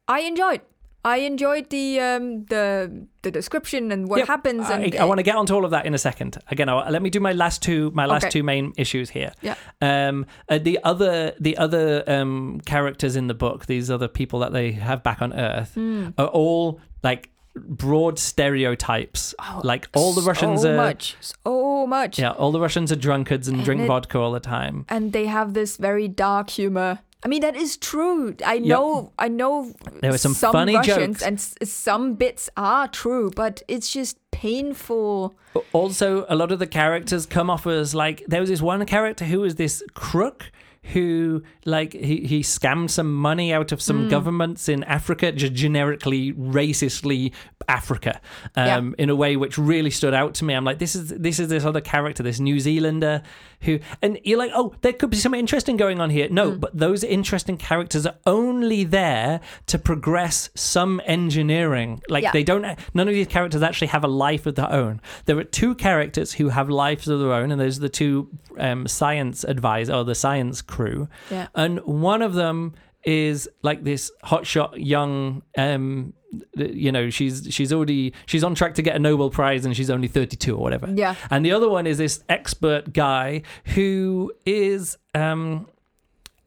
I 0.08 0.20
enjoyed. 0.22 0.62
I 1.08 1.18
enjoyed 1.18 1.70
the 1.70 2.00
um, 2.00 2.46
the 2.46 3.06
the 3.22 3.30
description 3.32 3.92
and 3.92 4.08
what 4.10 4.18
Yep. 4.20 4.28
happens. 4.28 4.70
I, 4.70 4.80
And 4.80 4.96
I 4.96 5.06
want 5.06 5.20
to 5.20 5.24
get 5.24 5.36
onto 5.36 5.54
all 5.54 5.64
of 5.66 5.72
that 5.72 5.86
in 5.86 5.94
a 5.94 5.98
second. 6.00 6.38
Again, 6.50 6.68
I, 6.68 6.90
let 6.90 7.02
me 7.04 7.10
do 7.12 7.20
my 7.20 7.32
last 7.34 7.62
two 7.62 7.92
my 7.92 8.06
last 8.08 8.24
Okay. 8.26 8.32
two 8.32 8.44
main 8.44 8.74
issues 8.78 9.12
here. 9.12 9.32
Yeah. 9.42 9.56
Um, 9.82 10.26
uh, 10.50 10.58
the 10.58 10.80
other 10.84 11.34
the 11.40 11.58
other 11.58 12.04
um 12.08 12.60
characters 12.66 13.16
in 13.16 13.28
the 13.28 13.36
book, 13.36 13.66
these 13.68 13.92
other 13.92 14.08
people 14.08 14.40
that 14.40 14.52
they 14.52 14.72
have 14.74 15.04
back 15.04 15.22
on 15.22 15.32
Earth, 15.34 15.74
Hmm. 15.76 16.10
are 16.18 16.28
all 16.28 16.80
like 17.04 17.30
broad 17.56 18.20
stereotypes. 18.20 19.34
Oh, 19.40 19.62
like 19.64 19.88
all 19.96 20.14
the 20.14 20.22
Russians 20.22 20.60
Oh, 20.62 20.64
so 20.64 20.74
are. 20.74 20.78
much, 20.78 21.16
so 21.22 21.88
much. 21.88 22.20
Yeah, 22.20 22.32
all 22.32 22.52
the 22.52 22.60
Russians 22.60 22.92
are 22.92 22.96
drunkards 22.98 23.48
and, 23.48 23.64
drink 23.64 23.82
it- 23.82 23.88
vodka 23.88 24.20
all 24.20 24.32
the 24.32 24.40
time. 24.40 24.86
and 24.90 25.14
they 25.14 25.26
have 25.28 25.54
this 25.54 25.78
very 25.78 26.08
dark 26.08 26.50
humor. 26.50 27.00
I 27.24 27.28
mean, 27.28 27.42
that 27.42 27.56
is 27.56 27.76
true. 27.78 28.36
I 28.46 28.60
know, 28.60 29.12
I 29.18 29.30
know. 29.30 29.74
There 30.02 30.12
were 30.12 30.18
some 30.20 30.36
funny 30.36 30.76
Russians 30.76 31.18
jokes. 31.18 31.24
and 31.24 31.38
s- 31.40 31.56
some 31.72 32.14
bits 32.14 32.52
are 32.56 32.88
true, 32.88 33.32
but 33.36 33.64
it's 33.68 33.92
just 33.92 34.18
painful. 34.30 35.34
Also, 35.74 36.26
a 36.30 36.36
lot 36.36 36.52
of 36.52 36.60
the 36.60 36.68
characters 36.68 37.26
come 37.26 37.50
off 37.50 37.66
as 37.66 37.96
like 37.96 38.24
there 38.28 38.42
was 38.42 38.50
this 38.50 38.62
one 38.62 38.86
character 38.86 39.26
who 39.26 39.40
was 39.40 39.56
this 39.56 39.82
crook 39.96 40.52
who 40.94 41.42
like 41.66 41.94
he, 41.94 42.22
he 42.28 42.42
scammed 42.42 42.90
some 42.92 43.14
money 43.14 43.52
out 43.54 43.72
of 43.72 43.82
some 43.82 44.08
governments 44.10 44.70
in 44.70 44.84
Africa, 44.84 45.32
just 45.32 45.54
generically 45.54 46.34
racistly 46.34 47.34
Africa, 47.68 48.22
um, 48.56 48.94
in 49.00 49.10
a 49.10 49.16
way 49.16 49.36
which 49.36 49.58
really 49.58 49.90
stood 49.90 50.14
out 50.14 50.36
to 50.36 50.46
me. 50.46 50.54
I'm 50.54 50.64
like, 50.64 50.78
this 50.80 50.96
is 50.96 51.10
this 51.10 51.40
is 51.40 51.48
this 51.48 51.66
other 51.66 51.82
character, 51.82 52.22
this 52.24 52.40
New 52.40 52.60
Zealander 52.60 53.24
who, 53.62 53.80
and 54.04 54.20
you're 54.24 54.38
like, 54.38 54.52
oh, 54.54 54.76
there 54.82 54.94
could 54.94 55.10
be 55.10 55.18
something 55.18 55.40
interesting 55.40 55.76
going 55.76 56.00
on 56.00 56.12
here. 56.12 56.28
No, 56.30 56.52
Hmm. 56.52 56.60
but 56.60 56.78
those 56.78 57.04
interesting 57.04 57.58
characters 57.58 58.06
are 58.06 58.16
only 58.28 58.84
there 58.84 59.40
to 59.68 59.80
progress 59.80 60.50
some 60.54 61.02
engineering. 61.06 62.02
Like 62.08 62.24
Yeah. 62.24 62.32
they 62.32 62.44
don't. 62.44 62.64
None 62.94 63.08
of 63.08 63.14
these 63.14 63.28
characters 63.28 63.64
actually 63.64 63.88
have 63.88 64.04
a 64.04 64.08
life 64.08 64.46
of 64.46 64.54
their 64.56 64.72
own. 64.72 65.02
There 65.26 65.38
are 65.40 65.44
two 65.44 65.74
characters 65.74 66.34
who 66.34 66.50
have 66.50 66.70
lives 66.70 67.08
of 67.08 67.20
their 67.20 67.34
own, 67.34 67.52
and 67.52 67.60
those 67.60 67.78
are 67.78 67.82
the 67.82 67.90
two 67.90 68.30
um, 68.60 68.88
science 68.88 69.44
advisor 69.44 69.94
or 69.94 70.04
the 70.04 70.16
science 70.16 70.62
crew. 70.76 71.08
Yeah. 71.32 71.48
And 71.56 71.80
one 71.86 72.22
of 72.22 72.34
them 72.34 72.74
is 73.04 73.48
like 73.62 73.84
this 73.84 74.12
hotshot 74.24 74.74
young. 74.78 75.42
Um, 75.58 76.14
you 76.58 76.92
know, 76.92 77.10
she's 77.10 77.48
she's 77.50 77.72
already 77.72 78.14
she's 78.26 78.44
on 78.44 78.56
track 78.56 78.74
to 78.76 78.82
get 78.82 78.96
a 78.96 79.00
Nobel 79.00 79.30
Prize, 79.30 79.66
and 79.66 79.76
she's 79.78 79.90
only 79.90 80.08
thirty 80.10 80.36
two 80.36 80.56
or 80.58 80.62
whatever. 80.62 80.88
Yeah. 80.94 81.16
And 81.30 81.46
the 81.46 81.52
other 81.54 81.70
one 81.70 81.88
is 81.88 81.98
this 81.98 82.24
expert 82.30 82.92
guy 82.94 83.44
who 83.76 84.34
is. 84.46 84.98
Um, 85.14 85.68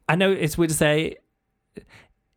I 0.07 0.15
know 0.15 0.31
it's 0.31 0.57
weird 0.57 0.69
to 0.69 0.75
say. 0.75 1.17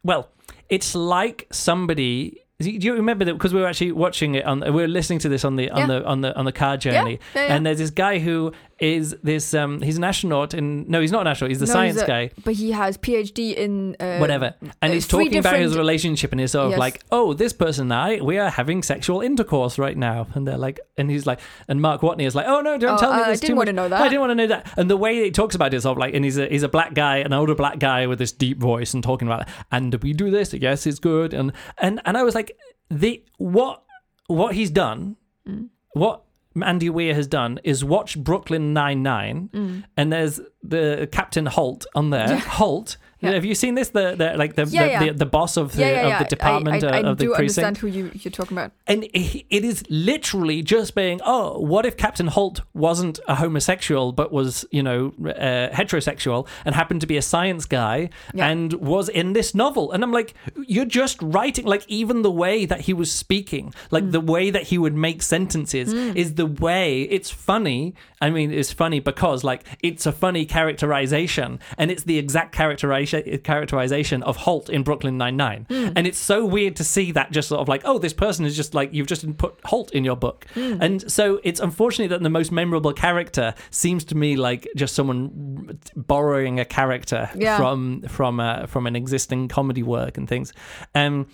Well, 0.04 0.28
it's 0.68 0.94
like 0.94 1.46
somebody. 1.52 2.38
Do 2.60 2.70
you 2.70 2.94
remember 2.94 3.24
that? 3.24 3.32
Because 3.34 3.52
we 3.52 3.60
were 3.60 3.66
actually 3.66 3.90
watching 3.92 4.36
it 4.36 4.44
on, 4.44 4.60
we 4.60 4.70
were 4.70 4.86
listening 4.86 5.18
to 5.20 5.28
this 5.28 5.44
on 5.44 5.56
the 5.56 5.68
on 5.70 5.80
Yeah. 5.80 5.86
the 5.86 6.04
on 6.06 6.20
the 6.20 6.36
on 6.38 6.44
the 6.44 6.52
car 6.52 6.76
journey, 6.76 7.18
Yeah, 7.34 7.46
yeah. 7.46 7.54
and 7.56 7.66
there's 7.66 7.78
this 7.78 7.90
guy 7.90 8.18
who 8.20 8.52
is 8.82 9.16
this. 9.22 9.54
Um, 9.54 9.80
he's 9.80 9.96
an 9.96 10.02
astronaut, 10.04 10.54
and 10.54 10.88
no, 10.88 11.00
he's 11.00 11.12
not 11.12 11.20
an 11.20 11.28
astronaut. 11.28 11.50
He's 11.52 11.60
the 11.60 11.66
No, 11.66 11.72
science 11.72 11.94
he's 11.94 12.02
a- 12.02 12.06
guy, 12.06 12.30
But 12.44 12.54
he 12.54 12.72
has 12.72 12.98
PhD 12.98 13.54
in 13.54 13.96
uh, 14.00 14.18
whatever. 14.18 14.54
And 14.60 14.90
uh, 14.90 14.94
he's 14.94 15.06
talking 15.06 15.38
about 15.38 15.56
his 15.56 15.76
relationship, 15.76 16.32
and 16.32 16.40
he's 16.40 16.50
sort 16.50 16.64
of 16.66 16.70
Yes. 16.72 16.80
like, 16.80 17.02
"Oh, 17.12 17.32
this 17.32 17.52
person 17.52 17.84
and 17.84 17.94
I, 17.94 18.20
we 18.20 18.38
are 18.38 18.50
having 18.50 18.82
sexual 18.82 19.20
intercourse 19.20 19.78
right 19.78 19.96
now," 19.96 20.26
and 20.34 20.46
they're 20.48 20.58
like, 20.58 20.80
and 20.98 21.08
he's 21.10 21.26
like, 21.26 21.38
and 21.68 21.80
Mark 21.80 22.00
Watney 22.00 22.26
is 22.26 22.34
like, 22.34 22.46
"Oh 22.48 22.60
no, 22.60 22.76
don't 22.76 22.96
Oh, 22.96 22.98
tell 22.98 23.12
me 23.12 23.18
this 23.18 23.26
I 23.26 23.30
this." 23.30 23.40
didn't 23.40 23.56
want 23.56 23.68
much." 23.68 23.72
to 23.76 23.76
know 23.82 23.88
that. 23.88 24.00
I 24.02 24.08
didn't 24.08 24.20
want 24.20 24.30
to 24.32 24.34
know 24.34 24.46
that. 24.48 24.72
And 24.76 24.90
the 24.90 24.96
way 24.96 25.22
he 25.24 25.30
talks 25.30 25.54
about 25.54 25.72
it 25.72 25.76
is 25.76 25.84
sort 25.84 25.96
of 25.96 26.00
like, 26.00 26.14
and 26.14 26.24
he's 26.24 26.36
a 26.38 26.48
he's 26.48 26.64
a 26.64 26.68
black 26.68 26.92
guy, 26.94 27.18
an 27.18 27.32
older 27.32 27.54
black 27.54 27.78
guy 27.78 28.06
with 28.08 28.18
this 28.18 28.32
deep 28.32 28.58
voice, 28.58 28.94
and 28.94 29.02
talking 29.04 29.28
about, 29.28 29.42
it. 29.42 29.48
and 29.70 29.94
we 30.02 30.12
do 30.12 30.30
this, 30.30 30.52
yes, 30.54 30.86
it's 30.86 30.98
good, 30.98 31.32
and 31.34 31.52
and 31.78 32.00
and 32.04 32.16
I 32.16 32.24
was 32.24 32.34
like, 32.34 32.56
the 32.90 33.22
what 33.38 33.84
what 34.26 34.54
he's 34.56 34.70
done, 34.70 35.16
Mm. 35.48 35.68
what. 35.92 36.22
Andy 36.60 36.90
Weir 36.90 37.14
has 37.14 37.26
done 37.26 37.60
is 37.64 37.84
watch 37.84 38.18
Brooklyn 38.18 38.72
Nine 38.72 39.02
Nine, 39.02 39.48
Mm. 39.52 39.84
and 39.96 40.12
there's 40.12 40.40
the 40.62 41.08
Captain 41.12 41.46
Holt 41.46 41.86
on 41.94 42.10
there. 42.10 42.38
Holt, 42.58 42.96
Yeah. 43.20 43.32
have 43.32 43.44
you 43.44 43.54
seen 43.54 43.74
this? 43.76 43.90
The, 43.90 44.14
the 44.16 44.36
like 44.36 44.54
the, 44.54 44.64
Yeah, 44.66 44.82
the, 44.84 44.90
yeah. 45.06 45.12
The, 45.12 45.18
the 45.18 45.26
boss 45.26 45.56
of 45.56 45.72
the 45.72 45.82
yeah, 45.82 45.90
yeah, 45.90 46.06
yeah. 46.06 46.12
of 46.18 46.24
the 46.24 46.28
department 46.36 46.82
I, 46.84 46.88
I, 46.88 46.90
uh, 46.90 46.94
I 46.94 47.10
of 47.10 47.18
the 47.18 47.24
do 47.26 47.34
understand 47.34 47.78
who 47.78 47.86
you 47.86 48.10
you're 48.14 48.32
talking 48.32 48.56
about. 48.56 48.72
and 48.86 49.04
it, 49.04 49.44
it 49.50 49.64
is 49.64 49.84
literally 49.88 50.62
just 50.62 50.94
being, 50.94 51.20
oh, 51.24 51.58
what 51.60 51.86
if 51.86 51.96
Captain 51.96 52.26
Holt 52.28 52.62
wasn't 52.74 53.20
a 53.28 53.34
homosexual 53.36 54.10
but 54.12 54.32
was, 54.32 54.64
you 54.72 54.82
know, 54.82 55.12
uh, 55.24 55.68
heterosexual 55.74 56.46
and 56.64 56.74
happened 56.74 57.00
to 57.02 57.06
be 57.06 57.16
a 57.16 57.22
science 57.22 57.64
guy 57.66 58.10
Yeah. 58.34 58.48
and 58.48 58.72
was 58.74 59.08
in 59.08 59.32
this 59.34 59.54
novel? 59.54 59.92
And 59.92 60.02
I'm 60.02 60.12
like, 60.12 60.34
you're 60.66 60.84
just 60.84 61.20
writing, 61.22 61.64
like, 61.64 61.84
even 61.88 62.22
the 62.22 62.30
way 62.30 62.66
that 62.66 62.82
he 62.82 62.92
was 62.92 63.10
speaking, 63.12 63.72
like 63.90 64.10
the 64.10 64.20
way 64.20 64.50
that 64.50 64.64
he 64.64 64.78
would 64.78 64.94
make 64.94 65.22
sentences 65.22 65.92
is 65.92 66.34
the 66.34 66.46
way 66.46 67.02
it's 67.02 67.30
funny. 67.30 67.94
I 68.20 68.30
mean, 68.30 68.52
it's 68.52 68.72
funny 68.72 69.00
because, 69.00 69.42
like, 69.44 69.62
it's 69.82 70.06
a 70.06 70.12
funny 70.12 70.44
characterization 70.52 71.58
and 71.78 71.90
it's 71.90 72.04
the 72.04 72.18
exact 72.18 72.52
characterization 72.54 73.38
characterization 73.38 74.22
of 74.22 74.36
Holt 74.36 74.68
in 74.68 74.82
Brooklyn 74.82 75.16
Nine 75.18 75.36
Nine, 75.36 75.66
and 75.70 76.06
it's 76.06 76.18
so 76.18 76.44
weird 76.44 76.76
to 76.76 76.84
see 76.84 77.12
that 77.12 77.30
just 77.32 77.48
sort 77.48 77.60
of 77.60 77.68
like, 77.68 77.82
oh, 77.84 77.98
this 77.98 78.12
person 78.12 78.44
is 78.46 78.54
just 78.56 78.74
like 78.74 78.92
you've 78.92 79.06
just 79.06 79.24
put 79.38 79.54
Holt 79.64 79.90
in 79.92 80.04
your 80.04 80.16
book, 80.16 80.46
and 80.56 81.10
so 81.10 81.40
it's 81.42 81.60
unfortunate 81.60 82.08
that 82.08 82.22
the 82.22 82.30
most 82.30 82.52
memorable 82.52 82.92
character 82.92 83.54
seems 83.70 84.04
to 84.04 84.14
me 84.16 84.36
like 84.36 84.66
just 84.76 84.94
someone 84.94 85.78
borrowing 85.96 86.60
a 86.60 86.64
character 86.64 87.30
Yeah. 87.34 87.56
from 87.58 88.02
from 88.08 88.40
uh, 88.40 88.66
from 88.66 88.86
an 88.86 88.96
existing 88.96 89.48
comedy 89.48 89.82
work 89.82 90.18
and 90.18 90.28
things. 90.28 90.52
Um, 90.94 91.26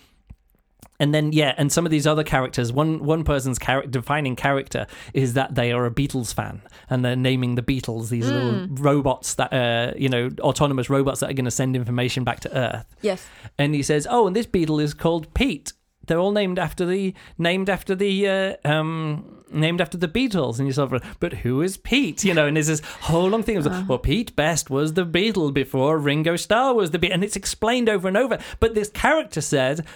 and 1.01 1.15
then 1.15 1.33
yeah, 1.33 1.55
and 1.57 1.71
some 1.71 1.85
of 1.85 1.91
these 1.91 2.07
other 2.07 2.25
characters, 2.25 2.73
one 2.73 3.05
one 3.05 3.25
person's 3.25 3.59
character 3.59 3.91
defining 3.91 4.37
character 4.37 4.87
is 5.15 5.35
that 5.35 5.55
they 5.55 5.73
are 5.73 5.87
a 5.87 5.91
Beatles 5.91 6.35
fan, 6.35 6.63
and 6.91 7.05
they're 7.05 7.17
naming 7.17 7.55
the 7.55 7.63
Beatles 7.63 8.09
these 8.09 8.29
little 8.29 8.67
robots 8.71 9.35
that 9.35 9.53
uh, 9.53 9.93
you 9.97 10.09
know 10.09 10.31
autonomous 10.41 10.91
robots 10.91 11.21
that 11.21 11.31
are 11.31 11.35
going 11.35 11.45
to 11.45 11.51
send 11.51 11.77
information 11.77 12.25
back 12.25 12.41
to 12.41 12.57
Earth. 12.57 12.97
Yes. 13.01 13.27
And 13.59 13.75
he 13.75 13.83
says, 13.83 14.07
"Oh, 14.11 14.27
and 14.27 14.35
this 14.35 14.47
beetle 14.47 14.81
is 14.81 14.95
called 14.95 15.33
Pete. 15.35 15.73
They're 16.07 16.19
all 16.19 16.33
named 16.33 16.59
after 16.59 16.87
the 16.87 17.15
named 17.37 17.71
after 17.71 17.95
the 17.95 18.29
uh, 18.29 18.57
um 18.65 19.45
named 19.53 19.81
after 19.81 19.99
the 19.99 20.09
Beatles." 20.09 20.59
And 20.59 20.67
you're 20.67 20.75
sort 20.75 20.93
of, 20.93 21.17
but 21.21 21.33
who 21.33 21.63
is 21.63 21.77
Pete? 21.77 22.25
You 22.25 22.35
know, 22.35 22.47
and 22.47 22.57
there's 22.57 22.67
this 22.67 22.81
whole 22.81 23.29
long 23.29 23.45
thing. 23.45 23.55
It 23.55 23.59
was 23.59 23.67
like, 23.67 23.89
well, 23.89 23.99
Pete 23.99 24.35
Best 24.35 24.69
was 24.69 24.95
the 24.95 25.07
Beatle 25.07 25.55
before 25.55 25.99
Ringo 25.99 26.35
Starr 26.35 26.75
was 26.75 26.91
the 26.91 26.99
Beatle, 26.99 27.15
and 27.15 27.25
it's 27.25 27.37
explained 27.37 27.89
over 27.89 28.09
and 28.09 28.17
over. 28.17 28.39
But 28.59 28.75
this 28.75 28.89
character 28.89 29.41
said. 29.41 29.87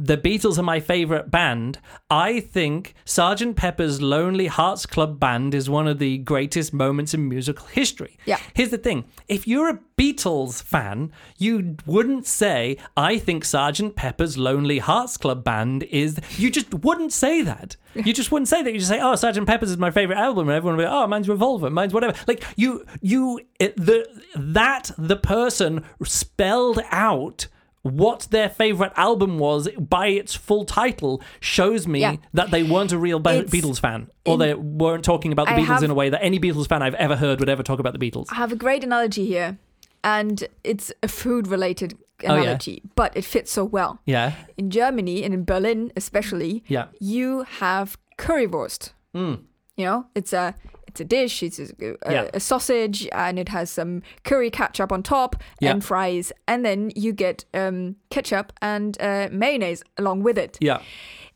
The 0.00 0.16
Beatles 0.16 0.58
are 0.58 0.62
my 0.62 0.78
favorite 0.78 1.28
band. 1.28 1.80
I 2.08 2.38
think 2.38 2.94
Sgt. 3.04 3.56
Pepper's 3.56 4.00
Lonely 4.00 4.46
Hearts 4.46 4.86
Club 4.86 5.18
Band 5.18 5.56
is 5.56 5.68
one 5.68 5.88
of 5.88 5.98
the 5.98 6.18
greatest 6.18 6.72
moments 6.72 7.14
in 7.14 7.28
musical 7.28 7.66
history. 7.66 8.16
Yeah. 8.24 8.38
Here's 8.54 8.70
the 8.70 8.78
thing 8.78 9.06
if 9.26 9.48
you're 9.48 9.68
a 9.68 9.80
Beatles 9.98 10.62
fan, 10.62 11.10
you 11.36 11.76
wouldn't 11.84 12.26
say, 12.26 12.76
I 12.96 13.18
think 13.18 13.42
Sgt. 13.42 13.96
Pepper's 13.96 14.38
Lonely 14.38 14.78
Hearts 14.78 15.16
Club 15.16 15.42
Band 15.42 15.82
is. 15.82 16.20
You 16.36 16.52
just 16.52 16.72
wouldn't 16.72 17.12
say 17.12 17.42
that. 17.42 17.76
You 17.94 18.12
just 18.12 18.30
wouldn't 18.30 18.46
say 18.46 18.62
that. 18.62 18.72
You 18.72 18.78
just 18.78 18.90
say, 18.90 19.00
oh, 19.00 19.14
Sgt. 19.14 19.44
Pepper's 19.48 19.72
is 19.72 19.78
my 19.78 19.90
favorite 19.90 20.18
album. 20.18 20.48
And 20.48 20.56
everyone 20.56 20.76
would 20.76 20.84
be, 20.84 20.88
oh, 20.88 21.08
mine's 21.08 21.28
Revolver, 21.28 21.70
mine's 21.70 21.92
whatever. 21.92 22.16
Like, 22.28 22.44
you, 22.54 22.86
you, 23.00 23.40
it, 23.58 23.74
the, 23.76 24.06
that 24.36 24.92
the 24.96 25.16
person 25.16 25.84
spelled 26.04 26.78
out. 26.92 27.48
What 27.88 28.28
their 28.30 28.48
favorite 28.48 28.92
album 28.96 29.38
was 29.38 29.68
by 29.78 30.08
its 30.08 30.34
full 30.34 30.64
title 30.64 31.22
shows 31.40 31.86
me 31.86 32.00
Yeah. 32.00 32.16
that 32.34 32.50
they 32.50 32.62
weren't 32.62 32.92
a 32.92 32.98
real 32.98 33.18
Be- 33.18 33.42
Beatles 33.42 33.80
fan, 33.80 34.08
or 34.26 34.34
in- 34.34 34.38
they 34.40 34.54
weren't 34.54 35.04
talking 35.04 35.32
about 35.32 35.46
the 35.46 35.54
I 35.54 35.58
Beatles 35.60 35.66
have- 35.66 35.82
in 35.84 35.90
a 35.90 35.94
way 35.94 36.08
that 36.10 36.22
any 36.22 36.38
Beatles 36.38 36.68
fan 36.68 36.82
I've 36.82 36.94
ever 36.94 37.16
heard 37.16 37.40
would 37.40 37.48
ever 37.48 37.62
talk 37.62 37.78
about 37.80 37.98
the 37.98 38.10
Beatles. 38.10 38.26
I 38.30 38.34
have 38.36 38.52
a 38.52 38.56
great 38.56 38.84
analogy 38.84 39.26
here, 39.26 39.58
and 40.04 40.44
it's 40.64 40.92
a 41.02 41.08
food 41.08 41.46
related 41.48 41.96
Oh, 42.24 42.34
yeah. 42.34 42.42
analogy, 42.42 42.82
but 42.96 43.16
it 43.16 43.24
fits 43.24 43.52
so 43.52 43.64
well. 43.64 44.00
Yeah, 44.04 44.32
In 44.56 44.70
Germany 44.70 45.22
and 45.22 45.32
in 45.32 45.44
Berlin, 45.44 45.92
especially, 45.96 46.64
yeah. 46.66 46.86
you 47.00 47.44
have 47.60 47.96
currywurst. 48.18 48.90
Mm. 49.14 49.42
You 49.76 49.84
know, 49.84 50.06
it's 50.16 50.32
a 50.32 50.54
it's 51.00 51.00
a 51.00 51.04
dish. 51.04 51.42
It's 51.42 51.58
a, 51.58 51.64
a, 52.02 52.12
Yeah. 52.12 52.30
a 52.34 52.40
sausage, 52.40 53.08
and 53.12 53.38
it 53.38 53.48
has 53.48 53.70
some 53.70 54.02
curry 54.24 54.50
ketchup 54.50 54.92
on 54.92 55.02
top 55.02 55.36
Yeah. 55.60 55.70
and 55.72 55.84
fries, 55.84 56.32
and 56.46 56.64
then 56.64 56.90
you 56.96 57.12
get 57.12 57.44
um, 57.54 57.96
ketchup 58.10 58.52
and 58.60 58.96
uh, 59.00 59.28
mayonnaise 59.30 59.82
along 59.96 60.22
with 60.24 60.38
it. 60.38 60.58
Yeah. 60.60 60.80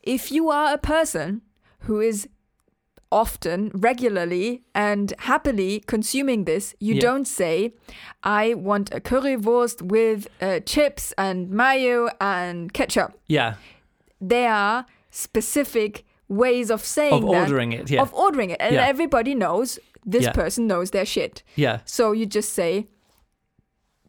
If 0.01 0.31
you 0.31 0.49
are 0.49 0.73
a 0.73 0.77
person 0.77 1.41
who 1.87 2.01
is 2.01 2.27
often, 3.11 3.69
regularly, 3.75 4.63
and 4.73 5.13
happily 5.19 5.79
consuming 5.85 6.45
this, 6.45 6.75
you 6.79 6.95
Yeah. 6.95 7.01
don't 7.01 7.27
say, 7.27 7.73
"I 8.23 8.53
want 8.55 8.93
a 8.93 8.99
currywurst 8.99 9.81
with 9.83 10.27
uh, 10.41 10.59
chips 10.65 11.13
and 11.17 11.49
mayo 11.49 12.09
and 12.19 12.73
ketchup." 12.73 13.11
Yeah. 13.27 13.55
There 14.19 14.51
are 14.51 14.85
specific 15.11 16.03
ways 16.35 16.69
of 16.71 16.81
saying 16.83 17.13
Of 17.13 17.21
that, 17.21 17.27
ordering 17.49 17.71
it. 17.73 17.89
Yeah. 17.89 18.01
of 18.01 18.13
ordering 18.13 18.49
it, 18.51 18.57
and 18.59 18.75
Yeah. 18.75 18.87
everybody 18.87 19.33
knows 19.35 19.79
this 20.05 20.23
Yeah. 20.23 20.33
person 20.33 20.67
knows 20.67 20.91
their 20.91 21.05
shit. 21.05 21.43
yeah. 21.55 21.79
So 21.85 22.11
you 22.13 22.25
just 22.25 22.53
say 22.53 22.87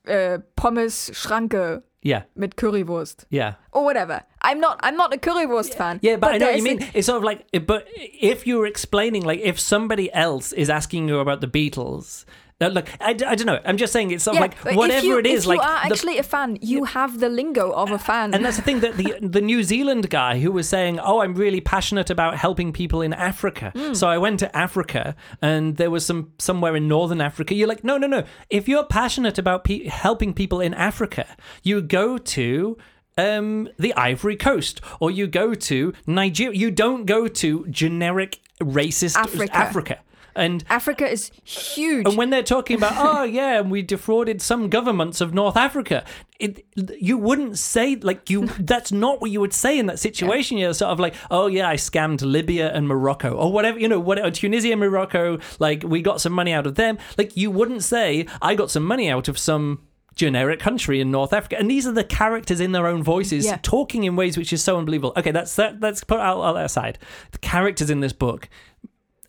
uh, 0.08 0.38
Pommes 0.56 1.10
Schranke 1.14 1.82
Yeah. 2.02 2.22
mit 2.36 2.56
Currywurst 2.56 3.24
Yeah. 3.30 3.54
or 3.72 3.84
whatever. 3.84 4.22
I'm 4.42 4.60
not 4.60 4.78
I'm 4.82 4.96
not 4.96 5.14
a 5.14 5.16
Currywurst 5.18 5.74
fan. 5.74 5.98
Yeah, 6.02 6.16
but, 6.16 6.34
I 6.34 6.38
know 6.38 6.46
what 6.46 6.56
you 6.58 6.62
mean. 6.62 6.86
It's 6.94 7.06
sort 7.06 7.18
of 7.18 7.24
like, 7.24 7.46
but 7.66 7.86
if 8.20 8.46
you're 8.46 8.66
explaining, 8.66 9.22
like, 9.24 9.40
if 9.40 9.58
somebody 9.58 10.12
else 10.12 10.52
is 10.52 10.68
asking 10.68 11.08
you 11.08 11.18
about 11.20 11.40
the 11.40 11.46
Beatles, 11.48 12.24
uh, 12.61 12.68
look, 12.68 12.88
I 13.00 13.12
don't 13.14 13.46
know. 13.46 13.61
I'm 13.64 13.76
just 13.76 13.92
saying 13.92 14.12
it's 14.12 14.24
sort 14.24 14.36
yeah, 14.36 14.44
of 14.44 14.64
like 14.64 14.76
whatever 14.76 15.05
you, 15.05 15.18
it 15.18 15.26
is, 15.26 15.42
if 15.42 15.48
like 15.48 15.57
you 15.57 15.62
are 15.62 15.88
the- 15.88 15.94
actually 15.94 16.18
a 16.18 16.22
fan, 16.22 16.57
you 16.61 16.84
have 16.84 17.18
the 17.18 17.28
lingo 17.28 17.72
of 17.72 17.90
a 17.90 17.98
fan. 17.98 18.32
And 18.32 18.44
that's 18.44 18.57
the 18.57 18.62
thing 18.62 18.80
that 18.80 18.96
the 18.96 19.16
the 19.22 19.40
New 19.40 19.64
Zealand 19.64 20.09
guy 20.09 20.38
who 20.38 20.52
was 20.52 20.68
saying, 20.68 21.00
"Oh, 21.00 21.20
I'm 21.20 21.34
really 21.34 21.61
passionate 21.61 22.11
about 22.11 22.36
helping 22.36 22.72
people 22.72 23.02
in 23.02 23.12
Africa." 23.12 23.72
Hmm. 23.74 23.94
So 23.94 24.09
I 24.09 24.18
went 24.18 24.38
to 24.40 24.57
Africa, 24.57 25.16
and 25.42 25.76
there 25.78 25.90
was 25.90 26.07
some 26.07 26.32
somewhere 26.38 26.76
in 26.76 26.86
northern 26.86 27.20
Africa. 27.20 27.55
You're 27.55 27.68
like, 27.68 27.82
no, 27.82 27.98
no, 27.98 28.07
no. 28.07 28.22
If 28.50 28.68
you're 28.68 28.84
passionate 28.84 29.36
about 29.36 29.64
pe- 29.64 29.86
helping 29.88 30.32
people 30.32 30.61
in 30.61 30.74
Africa, 30.74 31.26
you 31.62 31.82
go 31.82 32.18
to. 32.18 32.76
Um, 33.16 33.68
the 33.78 33.94
Ivory 33.94 34.34
Coast, 34.34 34.80
or 34.98 35.09
you 35.09 35.28
go 35.28 35.55
to 35.55 35.92
Nigeria. 36.05 36.59
You 36.59 36.72
don't 36.72 37.07
go 37.07 37.28
to 37.28 37.64
generic 37.68 38.40
racist 38.61 39.14
Africa. 39.14 39.57
Africa. 39.57 39.98
And 40.37 40.64
Africa 40.68 41.09
is 41.09 41.30
huge. 41.45 42.07
and 42.07 42.16
when 42.16 42.30
they're 42.30 42.43
talking 42.43 42.76
about, 42.76 42.93
oh 42.97 43.22
yeah, 43.24 43.61
and 43.61 43.70
we 43.70 43.82
defrauded 43.82 44.43
some 44.43 44.68
governments 44.68 45.20
of 45.20 45.32
North 45.32 45.57
Africa, 45.57 46.05
it, 46.41 46.64
you 47.01 47.16
wouldn't 47.16 47.59
say 47.59 47.97
like 47.97 48.28
you. 48.30 48.47
That's 48.59 48.91
not 48.93 49.20
what 49.20 49.30
you 49.30 49.41
would 49.41 49.53
say 49.53 49.78
in 49.78 49.87
that 49.87 49.99
situation. 49.99 50.59
You're 50.59 50.74
sort 50.74 50.91
of 50.91 50.99
like, 51.01 51.14
oh 51.30 51.47
yeah, 51.47 51.68
I 51.68 51.76
scammed 51.76 52.20
Libya 52.22 52.72
and 52.72 52.89
Morocco 52.89 53.32
or 53.35 53.53
whatever. 53.53 53.78
You 53.78 53.89
know, 53.89 54.01
what 54.01 54.18
uh, 54.18 54.30
Tunisia, 54.30 54.76
Morocco. 54.76 55.39
Like 55.59 55.82
we 55.85 56.03
got 56.03 56.20
some 56.20 56.32
money 56.32 56.53
out 56.53 56.66
of 56.66 56.74
them. 56.74 56.99
Like 57.16 57.37
you 57.37 57.51
wouldn't 57.51 57.82
say 57.82 58.26
I 58.43 58.55
got 58.55 58.70
some 58.70 58.85
money 58.85 59.09
out 59.09 59.28
of 59.28 59.39
some 59.39 59.80
generic 60.16 60.61
country 60.61 61.01
in 61.01 61.11
North 61.11 61.32
Africa. 61.32 61.59
And 61.59 61.68
these 61.68 61.87
are 61.89 61.93
the 61.93 62.05
characters 62.05 62.61
in 62.61 62.70
their 62.72 62.87
own 62.87 63.03
voices 63.03 63.45
Yeah. 63.45 63.59
talking 63.62 64.05
in 64.05 64.14
ways 64.14 64.37
which 64.39 64.53
is 64.53 64.62
so 64.62 64.78
unbelievable. 64.78 65.12
Okay, 65.16 65.32
that's 65.32 65.57
that. 65.57 65.80
Let's 65.80 66.05
put 66.05 66.20
all 66.20 66.55
that 66.55 66.64
aside. 66.64 66.99
The 67.32 67.39
characters 67.39 67.91
in 67.91 67.99
this 68.01 68.12
book. 68.12 68.49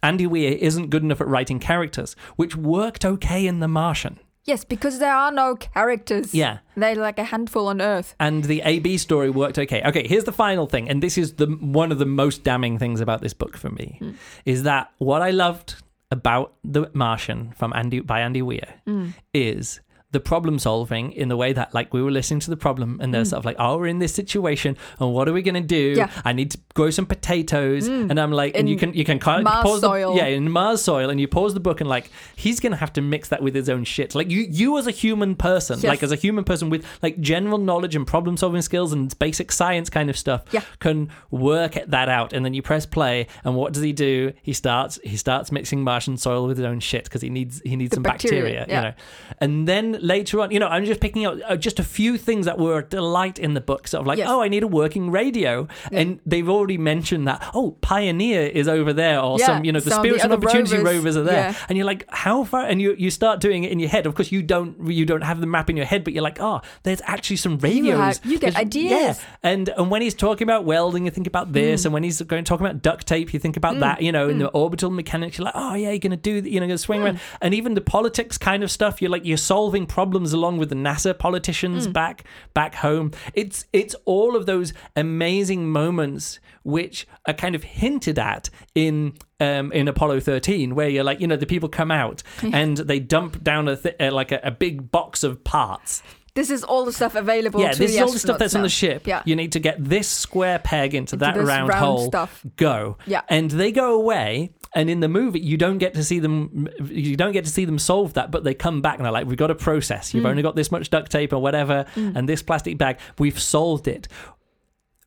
Andy 0.05 0.27
Weir 0.27 0.51
isn't 0.51 0.91
good 0.91 1.01
enough 1.03 1.19
at 1.19 1.27
writing 1.27 1.59
characters, 1.59 2.15
which 2.35 2.55
worked 2.55 3.03
okay 3.03 3.47
in 3.47 3.59
The 3.59 3.67
Martian. 3.67 4.19
yes, 4.43 4.63
because 4.63 4.99
there 4.99 5.15
are 5.15 5.31
no 5.31 5.55
characters. 5.55 6.31
Yeah. 6.31 6.59
They're 6.77 6.95
like 6.95 7.17
a 7.17 7.23
handful 7.23 7.67
on 7.67 7.81
Earth. 7.81 8.13
And 8.19 8.43
the 8.43 8.61
AB 8.61 8.97
story 8.99 9.31
worked 9.31 9.57
okay. 9.57 9.81
Okay, 9.83 10.07
here's 10.07 10.25
the 10.25 10.31
final 10.31 10.67
thing, 10.67 10.87
and 10.87 11.01
this 11.01 11.17
is 11.17 11.33
the 11.33 11.47
one 11.47 11.91
of 11.91 11.97
the 11.97 12.05
most 12.05 12.43
damning 12.43 12.77
things 12.77 13.01
about 13.01 13.21
this 13.21 13.33
book 13.33 13.57
for 13.57 13.71
me, 13.71 13.97
hmm. 13.99 14.11
is 14.45 14.61
that 14.63 14.91
what 14.99 15.23
I 15.23 15.31
loved 15.31 15.75
about 16.11 16.53
The 16.63 16.91
Martian 16.93 17.53
from 17.57 17.73
Andy 17.73 17.99
by 17.99 18.19
Andy 18.21 18.43
Weir 18.43 18.75
hmm. 18.85 19.09
is 19.33 19.79
the 20.15 20.19
problem 20.21 20.57
solving 20.57 21.11
in 21.11 21.27
the 21.27 21.35
way 21.35 21.51
that 21.51 21.73
like 21.73 21.93
we 21.93 22.01
were 22.01 22.09
listening 22.19 22.39
to 22.39 22.49
the 22.49 22.55
problem 22.55 22.99
and 23.01 23.13
they're 23.13 23.23
mm. 23.23 23.27
sort 23.31 23.39
of 23.39 23.45
like 23.45 23.57
oh 23.59 23.77
we're 23.77 23.85
in 23.95 23.99
this 23.99 24.13
situation 24.13 24.77
and 24.99 25.13
what 25.13 25.27
are 25.27 25.33
we 25.33 25.41
going 25.41 25.61
to 25.65 25.69
do 25.81 25.93
Yeah. 25.97 26.09
i 26.23 26.31
need 26.31 26.51
to 26.51 26.59
grow 26.73 26.89
some 26.89 27.05
potatoes 27.05 27.89
mm. 27.89 28.09
and 28.09 28.17
i'm 28.17 28.31
like 28.31 28.55
and 28.55 28.69
you 28.69 28.77
can 28.77 28.93
you 28.93 29.03
can 29.03 29.19
kind 29.19 29.43
Mars 29.43 29.63
pause 29.65 29.81
the, 29.81 29.87
soil. 29.87 30.15
yeah 30.15 30.27
in 30.27 30.49
mars 30.49 30.81
soil 30.81 31.09
and 31.09 31.19
you 31.19 31.27
pause 31.27 31.53
the 31.53 31.59
book 31.59 31.81
and 31.81 31.89
like 31.89 32.09
he's 32.37 32.61
going 32.61 32.71
to 32.71 32.77
have 32.77 32.93
to 32.93 33.01
mix 33.01 33.27
that 33.29 33.41
with 33.43 33.53
his 33.55 33.67
own 33.69 33.83
shit 33.83 34.15
like 34.15 34.29
you 34.31 34.41
you 34.49 34.77
as 34.77 34.87
a 34.87 34.91
human 34.91 35.35
person 35.35 35.75
Yes. 35.79 35.89
like 35.89 36.03
as 36.03 36.11
a 36.13 36.15
human 36.15 36.45
person 36.45 36.69
with 36.69 36.85
like 37.03 37.19
general 37.19 37.57
knowledge 37.57 37.93
and 37.95 38.07
problem 38.07 38.37
solving 38.37 38.61
skills 38.61 38.93
and 38.93 39.17
basic 39.19 39.51
science 39.51 39.89
kind 39.89 40.09
of 40.09 40.17
stuff 40.17 40.43
Yeah. 40.51 40.61
can 40.79 41.09
work 41.29 41.73
that 41.87 42.07
out 42.07 42.31
and 42.31 42.45
then 42.45 42.53
you 42.53 42.61
press 42.61 42.85
play 42.85 43.27
and 43.43 43.55
what 43.57 43.73
does 43.73 43.83
he 43.83 43.91
do 43.91 44.31
he 44.41 44.53
starts 44.53 44.97
he 45.03 45.17
starts 45.17 45.51
mixing 45.51 45.83
martian 45.83 46.15
soil 46.17 46.47
with 46.47 46.57
his 46.57 46.65
own 46.65 46.79
shit 46.79 47.03
because 47.03 47.21
he 47.21 47.29
needs 47.29 47.61
he 47.65 47.75
needs 47.75 47.89
The 47.89 47.95
some 47.97 48.03
bacteria, 48.03 48.59
bacteria, 48.59 48.65
yeah. 48.69 48.75
you 48.75 48.87
know 48.89 48.93
and 49.41 49.67
then 49.67 49.97
later 50.13 50.39
on 50.41 50.51
you 50.51 50.59
know 50.59 50.67
i'm 50.67 50.85
just 50.85 50.99
picking 51.01 51.25
out 51.25 51.37
uh, 51.49 51.55
just 51.55 51.79
a 51.79 51.83
few 51.83 52.17
things 52.17 52.45
that 52.45 52.57
were 52.57 52.77
a 52.79 52.83
delight 52.85 53.37
in 53.39 53.53
the 53.53 53.61
book 53.61 53.87
sort 53.87 54.01
of 54.01 54.07
like 54.07 54.17
Yes. 54.19 54.27
oh 54.29 54.41
i 54.41 54.47
need 54.47 54.63
a 54.63 54.67
working 54.67 55.09
radio. 55.11 55.67
And 55.91 56.19
they've 56.25 56.47
already 56.55 56.77
mentioned 56.77 57.27
that 57.27 57.39
oh 57.53 57.67
pioneer 57.81 58.41
is 58.61 58.67
over 58.67 58.91
there 58.93 59.19
or 59.19 59.37
Yeah, 59.39 59.45
some 59.47 59.65
you 59.65 59.71
know 59.71 59.79
the 59.79 59.89
some 59.91 60.05
of 60.05 60.11
the 60.17 60.23
and 60.23 60.33
opportunity 60.33 60.77
rovers, 60.77 60.95
rovers 60.95 61.17
are 61.17 61.23
there. 61.23 61.49
Yeah. 61.51 61.55
and 61.69 61.77
you're 61.77 61.85
like 61.93 62.05
how 62.09 62.43
far 62.43 62.63
and 62.65 62.81
you 62.81 62.95
you 62.97 63.09
start 63.09 63.39
doing 63.39 63.63
it 63.63 63.71
in 63.71 63.79
your 63.79 63.89
head. 63.89 64.05
Of 64.05 64.15
course 64.15 64.31
you 64.31 64.41
don't 64.43 64.71
you 64.99 65.05
don't 65.05 65.21
have 65.31 65.39
the 65.41 65.47
map 65.47 65.69
in 65.69 65.77
your 65.77 65.85
head 65.85 66.03
but 66.03 66.13
you're 66.13 66.23
like 66.23 66.39
oh 66.39 66.61
there's 66.83 67.01
actually 67.05 67.37
some 67.37 67.57
radios 67.59 67.97
have- 67.97 68.25
you 68.25 68.37
get 68.39 68.53
There's- 68.53 68.55
ideas. 68.67 68.91
yeah. 68.91 69.13
And 69.43 69.69
and 69.69 69.89
when 69.91 70.01
he's 70.01 70.13
talking 70.15 70.45
about 70.49 70.65
welding 70.65 71.05
you 71.05 71.11
think 71.11 71.27
about 71.27 71.53
this. 71.53 71.81
Mm. 71.81 71.85
and 71.85 71.93
when 71.95 72.03
he's 72.03 72.21
going 72.21 72.43
talking 72.43 72.65
about 72.65 72.81
duct 72.81 73.05
tape 73.07 73.33
you 73.33 73.39
think 73.39 73.57
about 73.57 73.79
that 73.79 74.01
you 74.01 74.11
know 74.11 74.29
in 74.29 74.37
the 74.39 74.49
orbital 74.49 74.89
mechanics 74.89 75.37
you're 75.37 75.45
like 75.45 75.55
oh 75.57 75.73
yeah 75.75 75.89
you're 75.89 75.99
gonna 75.99 76.17
do 76.17 76.33
you 76.53 76.59
know 76.59 76.67
gonna 76.67 76.77
swing 76.77 76.99
Mm. 77.01 77.05
around. 77.05 77.19
And 77.41 77.53
even 77.53 77.73
the 77.73 77.81
politics 77.81 78.37
kind 78.37 78.63
of 78.63 78.69
stuff 78.71 79.01
you're 79.01 79.11
like 79.11 79.25
you're 79.25 79.37
solving 79.37 79.85
problems 79.95 80.33
along 80.33 80.57
with 80.57 80.69
the 80.69 80.75
NASA 80.87 81.17
politicians 81.17 81.87
Mm. 81.87 81.93
back 81.93 82.17
back 82.53 82.73
home 82.75 83.11
it's 83.33 83.57
it's 83.71 83.95
all 84.13 84.35
of 84.35 84.45
those 84.45 84.73
amazing 84.95 85.61
moments 85.69 86.39
which 86.63 87.07
are 87.27 87.33
kind 87.33 87.55
of 87.55 87.63
hinted 87.63 88.17
at 88.19 88.49
in 88.73 89.13
um, 89.39 89.71
in 89.73 89.87
Apollo 89.87 90.21
13, 90.21 90.75
where 90.75 90.87
you're 90.89 91.03
like, 91.03 91.19
you 91.19 91.27
know, 91.27 91.35
the 91.35 91.45
people 91.45 91.67
come 91.69 91.91
out 91.91 92.23
and 92.41 92.77
they 92.77 92.99
dump 92.99 93.43
down 93.43 93.67
a 93.67 93.75
th- 93.75 93.95
uh, 93.99 94.11
like 94.11 94.31
a, 94.31 94.39
a 94.43 94.49
big 94.51 94.89
box 94.91 95.23
of 95.23 95.43
parts 95.43 96.01
this 96.35 96.49
is 96.49 96.65
all 96.65 96.83
the 96.83 96.91
stuff 96.91 97.15
available. 97.15 97.61
yeah, 97.61 97.73
this 97.73 97.95
is 97.95 98.01
all 98.01 98.11
the 98.11 98.19
stuff 98.19 98.37
that's 98.37 98.55
on 98.55 98.61
the 98.61 98.67
ship. 98.83 99.07
Yeah. 99.07 99.21
You 99.25 99.37
need 99.37 99.53
to 99.53 99.59
get 99.61 99.81
this 99.81 100.09
square 100.09 100.59
peg 100.59 100.93
into, 100.93 101.15
that 101.15 101.35
this 101.35 101.47
round, 101.47 101.69
round 101.69 101.85
hole. 101.85 102.07
stuff. 102.07 102.45
Go. 102.57 102.97
Yeah. 103.07 103.21
And 103.29 103.49
they 103.49 103.71
go 103.71 103.93
away. 103.93 104.51
And 104.75 104.89
in 104.89 104.99
the 104.99 105.07
movie, 105.07 105.39
you 105.39 105.55
don't 105.55 105.77
get 105.77 105.93
to 105.93 106.03
see 106.03 106.19
them. 106.19 106.67
You 106.83 107.15
don't 107.15 107.31
get 107.31 107.45
to 107.45 107.49
see 107.49 107.63
them 107.63 107.79
solve 107.79 108.13
that, 108.15 108.29
but 108.29 108.43
they 108.43 108.53
come 108.53 108.81
back 108.81 108.97
and 108.97 109.05
they're 109.05 109.11
like, 109.11 109.25
"We've 109.25 109.37
got 109.37 109.49
a 109.49 109.55
process. 109.55 110.13
You've 110.13 110.25
mm. 110.25 110.29
only 110.29 110.43
got 110.43 110.57
this 110.57 110.69
much 110.69 110.89
duct 110.89 111.09
tape 111.09 111.31
or 111.31 111.39
whatever, 111.39 111.85
mm. 111.95 112.13
and 112.13 112.27
this 112.27 112.41
plastic 112.41 112.77
bag. 112.77 112.99
We've 113.17 113.39
solved 113.39 113.87
it." 113.87 114.09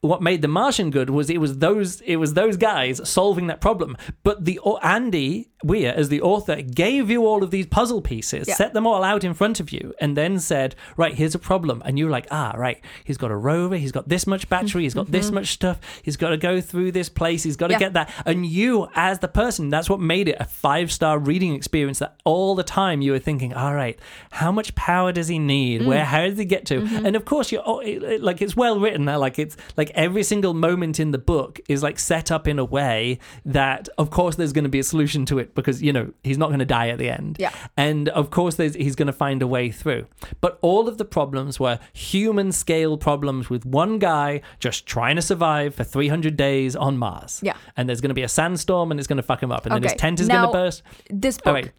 What 0.01 0.23
made 0.23 0.43
the 0.43 0.49
Martian 0.49 0.91
good 0.91 1.11
was 1.11 1.29
it 1.29 1.39
was 1.39 1.59
those 1.59 2.01
it 2.03 2.17
was 2.17 2.35
those 2.35 2.57
guys 2.57 3.01
solving 3.09 3.49
that 3.49 3.61
problem. 3.61 3.97
But 4.23 4.45
the 4.45 4.61
Andy 4.83 5.51
Weir, 5.65 5.93
as 5.97 6.09
the 6.09 6.21
author, 6.23 6.63
gave 6.63 7.11
you 7.11 7.27
all 7.27 7.43
of 7.43 7.51
these 7.51 7.67
puzzle 7.67 8.01
pieces, 8.01 8.47
Yeah. 8.47 8.55
set 8.55 8.75
them 8.75 8.87
all 8.87 9.03
out 9.03 9.25
in 9.25 9.35
front 9.35 9.59
of 9.59 9.73
you, 9.73 9.93
and 10.01 10.17
then 10.17 10.39
said, 10.39 10.77
"Right, 10.97 11.15
here's 11.15 11.35
a 11.35 11.39
problem." 11.41 11.83
And 11.85 11.99
you're 11.99 12.11
like, 12.11 12.29
"Ah, 12.31 12.53
right. 12.57 12.79
He's 13.05 13.17
got 13.17 13.33
a 13.33 13.37
rover. 13.37 13.75
He's 13.77 13.91
got 13.91 14.09
this 14.09 14.25
much 14.25 14.49
battery. 14.49 14.85
He's 14.85 14.95
got 14.95 15.11
this 15.11 15.33
much 15.33 15.49
stuff. 15.49 15.81
He's 16.05 16.17
got 16.17 16.29
to 16.31 16.37
go 16.37 16.61
through 16.61 16.93
this 16.93 17.09
place. 17.09 17.43
He's 17.43 17.57
got 17.57 17.67
to 17.69 17.75
Mm-hmm. 17.75 17.83
Yeah. 17.83 17.87
get 17.89 17.95
that." 17.95 18.13
And 18.25 18.47
you, 18.47 18.87
as 18.95 19.19
the 19.19 19.27
person, 19.27 19.69
that's 19.69 19.91
what 19.91 19.99
made 19.99 20.29
it 20.29 20.37
a 20.39 20.45
five 20.45 20.93
star 20.93 21.19
reading 21.19 21.55
experience. 21.57 21.99
That 21.99 22.15
all 22.25 22.55
the 22.55 22.63
time 22.63 23.01
you 23.03 23.11
were 23.11 23.19
thinking, 23.19 23.53
"All 23.53 23.75
right, 23.75 23.99
how 24.31 24.53
much 24.53 24.77
power 24.77 25.11
does 25.11 25.27
he 25.27 25.41
need? 25.41 25.81
Mm. 25.83 25.87
Where 25.87 26.05
how 26.05 26.23
does 26.29 26.39
he 26.39 26.45
get 26.45 26.67
to?" 26.67 26.83
Mm-hmm. 26.83 27.05
And 27.07 27.17
of 27.17 27.25
course, 27.25 27.51
you're 27.51 27.65
oh, 27.67 27.83
like 28.21 28.41
it's 28.41 28.57
well 28.57 28.79
written. 28.79 29.07
Now, 29.07 29.19
Like 29.19 29.41
it's 29.41 29.57
like 29.77 29.88
every 29.95 30.23
single 30.23 30.55
moment 30.55 30.99
in 31.01 31.11
the 31.11 31.19
book 31.19 31.61
is 31.69 31.83
like 31.83 31.99
set 31.99 32.31
up 32.31 32.47
in 32.49 32.59
a 32.59 32.65
way 32.65 33.19
that, 33.45 33.89
of 33.99 34.11
course, 34.11 34.37
there's 34.37 34.53
going 34.53 34.65
to 34.65 34.69
be 34.71 34.79
a 34.79 34.85
solution 34.85 35.25
to 35.27 35.39
it 35.39 35.55
because 35.55 35.83
you 35.83 35.93
know 35.93 36.13
he's 36.23 36.39
not 36.39 36.49
going 36.49 36.59
to 36.59 36.65
die 36.65 36.89
at 36.89 36.99
the 36.99 37.09
end. 37.11 37.37
Yeah. 37.39 37.53
And 37.77 38.09
of 38.11 38.31
course, 38.31 38.55
there's, 38.57 38.75
he's 38.75 38.97
going 38.97 39.07
to 39.07 39.13
find 39.13 39.43
a 39.43 39.47
way 39.47 39.71
through. 39.71 40.07
But 40.41 40.59
all 40.63 40.89
of 40.89 40.99
the 40.99 41.05
problems 41.05 41.59
were 41.61 41.79
human 41.93 42.53
scale 42.53 42.97
problems 42.97 43.51
with 43.51 43.65
one 43.67 43.99
guy 43.99 44.41
just 44.59 44.87
trying 44.87 45.17
to 45.17 45.23
survive 45.23 45.75
for 45.75 45.85
300 45.85 46.37
days 46.37 46.75
on 46.77 46.99
Mars. 46.99 47.41
Yeah. 47.43 47.57
And 47.77 47.89
there's 47.89 48.01
going 48.01 48.11
to 48.11 48.15
be 48.15 48.23
a 48.23 48.29
sandstorm 48.29 48.91
and 48.91 48.99
it's 49.01 49.07
going 49.07 49.17
to 49.19 49.23
fuck 49.23 49.43
him 49.43 49.53
up. 49.53 49.67
And 49.67 49.75
then 49.75 49.83
his 49.83 49.95
tent 49.95 50.21
is 50.21 50.29
going 50.29 50.47
to 50.47 50.53
burst. 50.53 50.83
This 51.11 51.39
Oh, 51.45 51.53
book. 51.53 51.55
wait. 51.55 51.73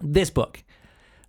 This 0.00 0.30
book. 0.30 0.62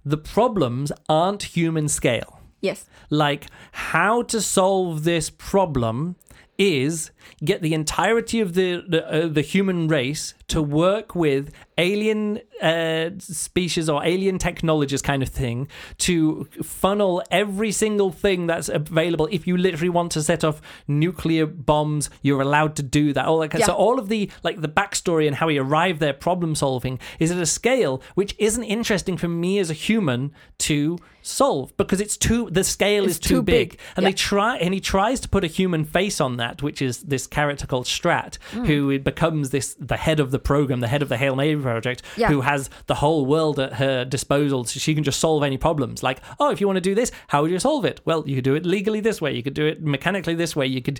The 0.05 0.17
problems 0.17 0.91
aren't 1.09 1.43
human 1.43 1.87
scale 1.87 2.36
Yes. 2.61 2.85
like 3.09 3.47
how 3.71 4.23
to 4.23 4.41
solve 4.41 5.03
this 5.03 5.29
problem 5.29 6.15
is 6.57 7.11
get 7.43 7.61
the 7.61 7.73
entirety 7.73 8.39
of 8.39 8.53
the 8.53 8.83
the, 8.87 9.07
uh, 9.25 9.27
the 9.27 9.41
human 9.41 9.87
race 9.87 10.33
to 10.47 10.61
work 10.61 11.15
with 11.15 11.51
alien 11.77 12.39
uh, 12.61 13.09
species 13.19 13.87
or 13.89 14.03
alien 14.03 14.37
technologies 14.39 15.01
kind 15.01 15.21
of 15.21 15.29
thing 15.29 15.67
to 15.99 16.47
funnel 16.63 17.21
every 17.29 17.71
single 17.71 18.11
thing 18.11 18.47
that's 18.47 18.67
available 18.69 19.27
if 19.31 19.45
you 19.45 19.55
literally 19.57 19.89
want 19.89 20.11
to 20.11 20.21
set 20.23 20.43
off 20.43 20.59
nuclear 20.87 21.45
bombs 21.45 22.09
you're 22.23 22.41
allowed 22.41 22.75
to 22.75 22.81
do 22.81 23.13
that 23.13 23.25
all 23.25 23.39
that 23.39 23.49
kind 23.51 23.59
Yeah. 23.59 23.67
so 23.67 23.73
all 23.73 23.99
of 23.99 24.09
the 24.09 24.31
like 24.43 24.59
the 24.61 24.67
backstory 24.67 25.27
and 25.27 25.35
how 25.35 25.47
he 25.49 25.57
arrived 25.59 25.99
there 25.99 26.13
problem 26.13 26.55
solving 26.55 26.99
is 27.19 27.29
at 27.31 27.37
a 27.37 27.45
scale 27.45 28.01
which 28.15 28.35
isn't 28.39 28.63
interesting 28.63 29.17
for 29.17 29.27
me 29.27 29.59
as 29.59 29.69
a 29.69 29.73
human 29.73 30.31
to 30.59 30.97
solve 31.21 31.75
because 31.77 32.01
it's 32.01 32.17
too 32.17 32.49
the 32.51 32.63
scale 32.63 33.03
It's 33.03 33.13
is 33.15 33.19
too, 33.19 33.35
too 33.35 33.41
big, 33.43 33.71
big. 33.71 33.79
and 33.97 34.03
Yeah. 34.03 34.09
they 34.09 34.13
try 34.13 34.57
and 34.57 34.73
he 34.73 34.79
tries 34.79 35.19
to 35.21 35.29
put 35.29 35.43
a 35.43 35.47
human 35.47 35.83
face 35.85 36.19
on 36.21 36.37
that 36.37 36.63
which 36.63 36.81
is 36.81 37.03
this 37.17 37.27
character 37.27 37.65
called 37.71 37.85
Stratt 37.87 38.37
Hmm. 38.51 38.65
who 38.65 38.99
becomes 38.99 39.49
this 39.49 39.75
the 39.91 39.97
head 39.97 40.19
of 40.19 40.29
the 40.31 40.39
program 40.39 40.79
the 40.79 40.87
head 40.93 41.01
of 41.01 41.09
the 41.09 41.17
Hail 41.17 41.35
Mary 41.35 41.55
project 41.69 42.01
Yeah. 42.15 42.29
who 42.31 42.41
has 42.41 42.69
the 42.85 42.95
whole 43.03 43.25
world 43.25 43.57
at 43.59 43.73
her 43.83 44.05
disposal 44.05 44.63
so 44.65 44.79
she 44.79 44.93
can 44.95 45.03
just 45.03 45.19
solve 45.19 45.41
any 45.43 45.57
problems 45.57 46.03
like 46.03 46.19
oh 46.39 46.49
if 46.51 46.59
you 46.61 46.67
want 46.67 46.77
to 46.77 46.87
do 46.91 46.95
this 47.01 47.11
how 47.27 47.41
would 47.41 47.51
you 47.51 47.59
solve 47.59 47.83
it 47.85 47.97
well 48.05 48.21
you 48.27 48.35
could 48.35 48.43
do 48.51 48.55
it 48.55 48.65
legally 48.65 49.01
this 49.01 49.19
way 49.23 49.31
you 49.37 49.43
could 49.43 49.53
do 49.61 49.65
it 49.65 49.81
mechanically 49.81 50.35
this 50.35 50.55
way 50.55 50.65
you 50.67 50.81
could 50.81 50.99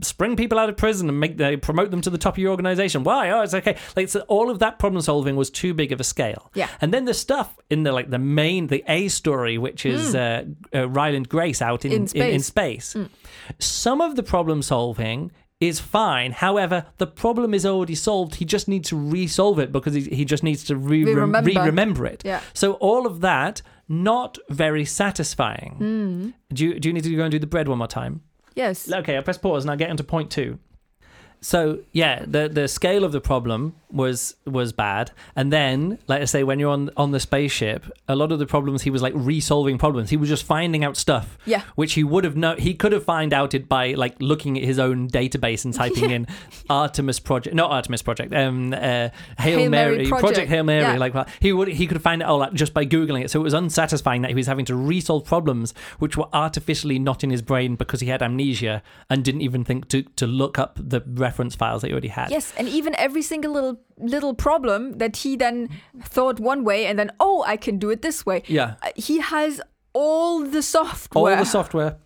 spring 0.00 0.36
people 0.36 0.58
out 0.58 0.70
of 0.70 0.76
prison 0.78 1.06
and 1.10 1.20
make 1.20 1.36
they 1.36 1.54
promote 1.54 1.90
them 1.90 2.00
to 2.00 2.08
the 2.08 2.16
top 2.16 2.32
of 2.34 2.38
your 2.38 2.50
organization. 2.50 3.04
Why? 3.04 3.28
Oh, 3.30 3.42
it's 3.42 3.52
okay. 3.52 3.76
Like 3.94 4.08
so 4.08 4.20
all 4.20 4.48
of 4.50 4.58
that 4.60 4.78
problem 4.78 5.02
solving 5.02 5.36
was 5.36 5.50
too 5.50 5.74
big 5.74 5.92
of 5.92 6.00
a 6.00 6.04
scale. 6.04 6.50
Yeah. 6.54 6.68
And 6.80 6.94
then 6.94 7.04
the 7.04 7.12
stuff 7.12 7.48
in 7.68 7.82
the 7.82 7.92
like 7.92 8.08
the 8.08 8.18
main 8.18 8.68
the 8.68 8.82
A 8.88 9.08
story, 9.08 9.58
which 9.58 9.84
is 9.84 10.14
uh, 10.14 10.44
uh, 10.74 10.88
Ryland 10.88 11.28
Grace 11.28 11.60
out 11.60 11.84
in. 11.84 11.92
In 11.92 12.06
in, 12.14 12.22
in 12.36 12.40
space. 12.40 12.86
space. 12.86 13.06
Some 13.58 14.00
of 14.00 14.16
the 14.16 14.22
problem 14.22 14.62
solving 14.62 15.30
is 15.62 15.78
fine. 15.80 16.32
However, 16.32 16.86
the 16.98 17.06
problem 17.06 17.54
is 17.54 17.64
already 17.64 17.94
solved. 17.94 18.34
He 18.34 18.44
just 18.44 18.66
needs 18.68 18.88
to 18.88 18.96
re-solve 18.96 19.58
it 19.60 19.70
because 19.70 19.94
he, 19.94 20.02
he 20.02 20.24
just 20.24 20.42
needs 20.42 20.64
to 20.64 20.76
re- 20.76 21.04
Re-remember. 21.04 21.48
re-remember 21.50 22.04
it. 22.06 22.22
Yeah. 22.24 22.40
So 22.52 22.72
all 22.74 23.06
of 23.06 23.20
that 23.20 23.62
not 23.88 24.38
very 24.50 24.84
satisfying. 24.84 25.74
Hmm. 25.78 26.30
Do 26.54 26.64
you 26.66 26.80
do 26.80 26.88
you 26.88 26.92
need 26.92 27.04
to 27.04 27.14
go 27.16 27.22
and 27.22 27.30
do 27.30 27.38
the 27.38 27.46
bread 27.46 27.68
one 27.68 27.78
more 27.78 27.86
time? 27.86 28.22
Yes. 28.54 28.90
Okay, 28.92 29.16
I 29.16 29.20
press 29.20 29.38
pause 29.38 29.64
and 29.64 29.70
I 29.70 29.76
get 29.76 29.88
into 29.90 30.04
point 30.04 30.30
two. 30.30 30.58
So 31.44 31.80
yeah, 31.92 32.24
the 32.26 32.48
the 32.48 32.68
scale 32.68 33.02
of 33.04 33.10
the 33.12 33.20
problem 33.20 33.74
was 33.90 34.36
was 34.46 34.72
bad, 34.72 35.10
and 35.36 35.52
then 35.52 35.98
like 36.06 36.22
I 36.22 36.24
say, 36.24 36.44
when 36.44 36.60
you're 36.60 36.70
on 36.70 36.88
on 36.96 37.10
the 37.10 37.18
spaceship, 37.18 37.84
a 38.08 38.14
lot 38.14 38.30
of 38.30 38.38
the 38.38 38.46
problems 38.46 38.82
he 38.82 38.90
was 38.90 39.02
like 39.02 39.12
resolving 39.16 39.76
problems. 39.76 40.10
He 40.10 40.16
was 40.16 40.28
just 40.28 40.44
finding 40.44 40.84
out 40.84 40.96
stuff, 40.96 41.36
Yeah. 41.44 41.62
which 41.74 41.94
he 41.94 42.04
would 42.04 42.22
have 42.22 42.36
know. 42.36 42.54
He 42.54 42.74
could 42.74 42.92
have 42.92 43.04
found 43.04 43.32
out 43.34 43.54
it 43.54 43.68
by 43.68 43.94
like 43.94 44.14
looking 44.20 44.56
at 44.56 44.62
his 44.62 44.78
own 44.78 45.08
database 45.10 45.64
and 45.64 45.74
typing 45.74 46.10
in 46.16 46.28
Artemis 46.70 47.18
project, 47.18 47.56
not 47.56 47.72
Artemis 47.72 48.02
project, 48.02 48.32
um, 48.32 48.72
uh, 48.72 48.76
Hail, 48.78 49.10
Hail 49.38 49.68
Mary 49.70 49.96
Mary 49.96 50.08
project. 50.08 50.48
Hail 50.48 50.62
Mary. 50.62 50.82
Yeah. 50.82 50.96
Like 50.96 51.12
well, 51.12 51.26
he 51.40 51.52
would 51.52 51.68
he 51.68 51.88
could 51.88 52.00
find 52.00 52.22
it 52.22 52.24
all 52.28 52.40
out 52.40 52.54
just 52.54 52.72
by 52.72 52.86
googling 52.86 53.24
it. 53.24 53.30
So 53.32 53.40
it 53.40 53.42
was 53.42 53.52
unsatisfying 53.54 54.22
that 54.22 54.28
he 54.28 54.36
was 54.36 54.46
having 54.46 54.64
to 54.66 54.76
resolve 54.76 55.24
problems 55.24 55.74
which 55.98 56.16
were 56.16 56.28
artificially 56.32 57.00
not 57.00 57.24
in 57.24 57.30
his 57.30 57.42
brain 57.42 57.74
because 57.74 57.98
he 58.00 58.06
had 58.06 58.22
amnesia 58.22 58.80
and 59.10 59.24
didn't 59.24 59.40
even 59.42 59.64
think 59.64 59.88
to 59.88 60.02
to 60.04 60.26
look 60.28 60.56
up 60.56 60.78
the 60.80 61.00
reference 61.00 61.31
files 61.56 61.80
that 61.82 61.88
he 61.88 61.92
already 61.92 62.08
had. 62.08 62.30
Yes, 62.30 62.52
and 62.56 62.68
even 62.68 62.94
every 62.96 63.22
single 63.22 63.52
little 63.52 63.80
little 63.98 64.34
problem 64.34 64.98
that 64.98 65.16
he 65.16 65.36
then 65.36 65.68
thought 66.04 66.40
one 66.40 66.64
way 66.64 66.86
and 66.86 66.98
then 66.98 67.10
oh 67.20 67.44
I 67.46 67.56
can 67.56 67.78
do 67.78 67.90
it 67.90 68.02
this 68.02 68.24
way. 68.26 68.42
Yeah. 68.46 68.74
Uh, 68.82 68.90
He 68.96 69.18
has 69.20 69.60
all 69.94 70.40
the 70.44 70.62
software. 70.62 71.32
all 71.34 71.38
the 71.38 71.44
software. 71.50 71.96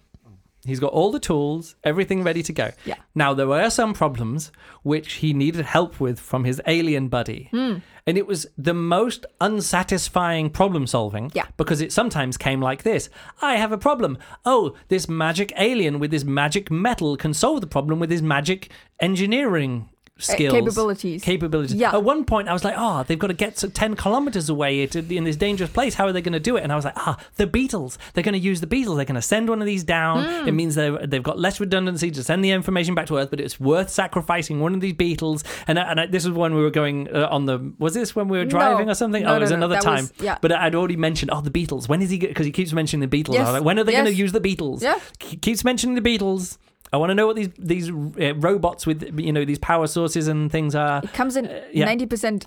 He's 0.67 0.81
got 0.81 0.93
all 0.93 1.11
the 1.11 1.21
tools, 1.21 1.75
everything 1.85 2.23
ready 2.23 2.43
to 2.43 2.53
go. 2.53 2.71
Yeah. 2.85 2.97
Now 3.15 3.33
there 3.35 3.47
were 3.47 3.71
some 3.71 3.95
problems 3.95 4.53
which 4.83 5.15
he 5.15 5.33
needed 5.33 5.65
help 5.65 6.01
with 6.01 6.19
from 6.21 6.45
his 6.45 6.61
alien 6.67 7.09
buddy. 7.09 7.49
Hmm. 7.53 7.77
And 8.07 8.17
it 8.17 8.27
was 8.27 8.47
the 8.57 8.75
most 8.75 9.27
unsatisfying 9.41 10.51
problem 10.51 10.87
solving 10.87 11.31
Yeah. 11.35 11.47
because 11.57 11.81
it 11.81 11.93
sometimes 11.93 12.37
came 12.37 12.61
like 12.61 12.83
this. 12.85 13.09
I 13.43 13.57
have 13.57 13.73
a 13.73 13.79
problem. 13.79 14.17
Oh, 14.45 14.75
this 14.89 15.09
magic 15.09 15.53
alien 15.57 15.99
with 15.99 16.11
this 16.13 16.25
magic 16.25 16.71
metal 16.71 17.17
can 17.17 17.35
solve 17.35 17.61
the 17.61 17.67
problem 17.67 17.99
with 17.99 18.11
his 18.11 18.23
magic 18.23 18.71
engineering 19.01 19.89
skills 20.19 20.53
capabilities. 20.55 21.23
capabilities 21.23 21.77
Yeah. 21.77 21.93
at 21.95 22.03
one 22.03 22.25
point 22.25 22.49
i 22.49 22.53
was 22.55 22.65
like 22.65 22.75
oh 22.79 23.03
they've 23.07 23.19
got 23.19 23.27
to 23.27 23.35
get 23.35 23.57
to 23.57 23.69
10 23.69 23.97
kilometers 23.97 24.49
away 24.49 24.87
to, 24.87 24.99
in 25.15 25.25
this 25.25 25.37
dangerous 25.37 25.69
place 25.71 25.95
how 25.95 26.07
are 26.07 26.13
they 26.13 26.23
going 26.23 26.33
to 26.33 26.41
do 26.41 26.57
it 26.57 26.63
and 26.63 26.73
i 26.73 26.77
was 26.77 26.87
like 26.87 26.95
ah 26.97 27.19
the 27.37 27.47
beatles 27.47 27.99
they're 28.15 28.25
going 28.25 28.33
to 28.33 28.39
use 28.39 28.63
the 28.63 28.67
beatles 28.67 28.97
they're 28.97 29.05
going 29.05 29.15
to 29.17 29.21
send 29.23 29.49
one 29.49 29.61
of 29.61 29.67
these 29.67 29.85
down 29.85 30.25
Hmm. 30.25 30.49
it 30.49 30.53
means 30.53 30.75
they've, 30.75 30.97
they've 31.11 31.23
got 31.23 31.39
less 31.39 31.61
redundancy 31.61 32.11
to 32.11 32.25
send 32.25 32.43
the 32.43 32.51
information 32.51 32.95
back 32.95 33.07
to 33.09 33.19
earth 33.19 33.29
but 33.31 33.41
it's 33.41 33.61
worth 33.61 33.91
sacrificing 33.91 34.61
one 34.61 34.75
of 34.75 34.81
these 34.81 34.95
beatles 34.95 35.45
and, 35.67 35.79
I, 35.79 35.91
and 35.91 36.01
I, 36.01 36.07
this 36.07 36.25
was 36.25 36.35
when 36.37 36.55
we 36.55 36.63
were 36.63 36.71
going 36.71 37.15
uh, 37.15 37.29
on 37.31 37.45
the 37.45 37.73
was 37.79 37.93
this 37.93 38.17
when 38.17 38.29
we 38.29 38.39
were 38.39 38.47
driving 38.47 38.87
No. 38.87 38.93
or 38.93 38.95
something 38.95 39.23
No, 39.25 39.35
oh 39.35 39.37
it 39.37 39.41
was 39.41 39.51
no, 39.51 39.57
no. 39.59 39.67
another 39.67 39.81
time 39.83 40.05
was- 40.05 40.13
yeah. 40.21 40.39
but 40.41 40.51
i'd 40.53 40.75
already 40.75 40.97
mentioned 40.97 41.31
oh 41.31 41.43
the 41.43 41.51
beatles 41.51 41.89
when 41.91 42.01
is 42.01 42.09
he 42.11 42.19
because 42.19 42.47
he 42.47 42.53
keeps 42.53 42.73
mentioning 42.73 43.07
the 43.09 43.23
beatles 43.23 43.35
Yes. 43.35 43.49
like, 43.53 43.63
when 43.65 43.79
are 43.79 43.85
they 43.85 43.93
going 43.93 44.07
to 44.07 44.15
use 44.15 44.33
the 44.33 44.41
beatles 44.41 44.81
Yeah. 44.83 44.99
He 45.21 45.37
keeps 45.37 45.63
mentioning 45.65 45.95
the 45.95 46.01
beatles 46.19 46.57
I 46.93 46.97
want 46.99 47.11
to 47.11 47.15
know 47.15 47.27
what 47.27 47.37
these 47.37 47.51
these 47.59 47.91
uh, 47.91 48.35
robots 48.37 48.87
with 48.87 49.19
you 49.19 49.33
know 49.33 49.45
these 49.45 49.59
power 49.59 49.87
sources 49.87 50.29
and 50.29 50.51
things 50.51 50.75
are. 50.75 51.01
it 51.05 51.13
comes 51.13 51.37
in 51.37 51.47
Uh, 51.47 51.61
yeah. 51.73 51.85
ninety 51.85 52.07
percent. 52.07 52.47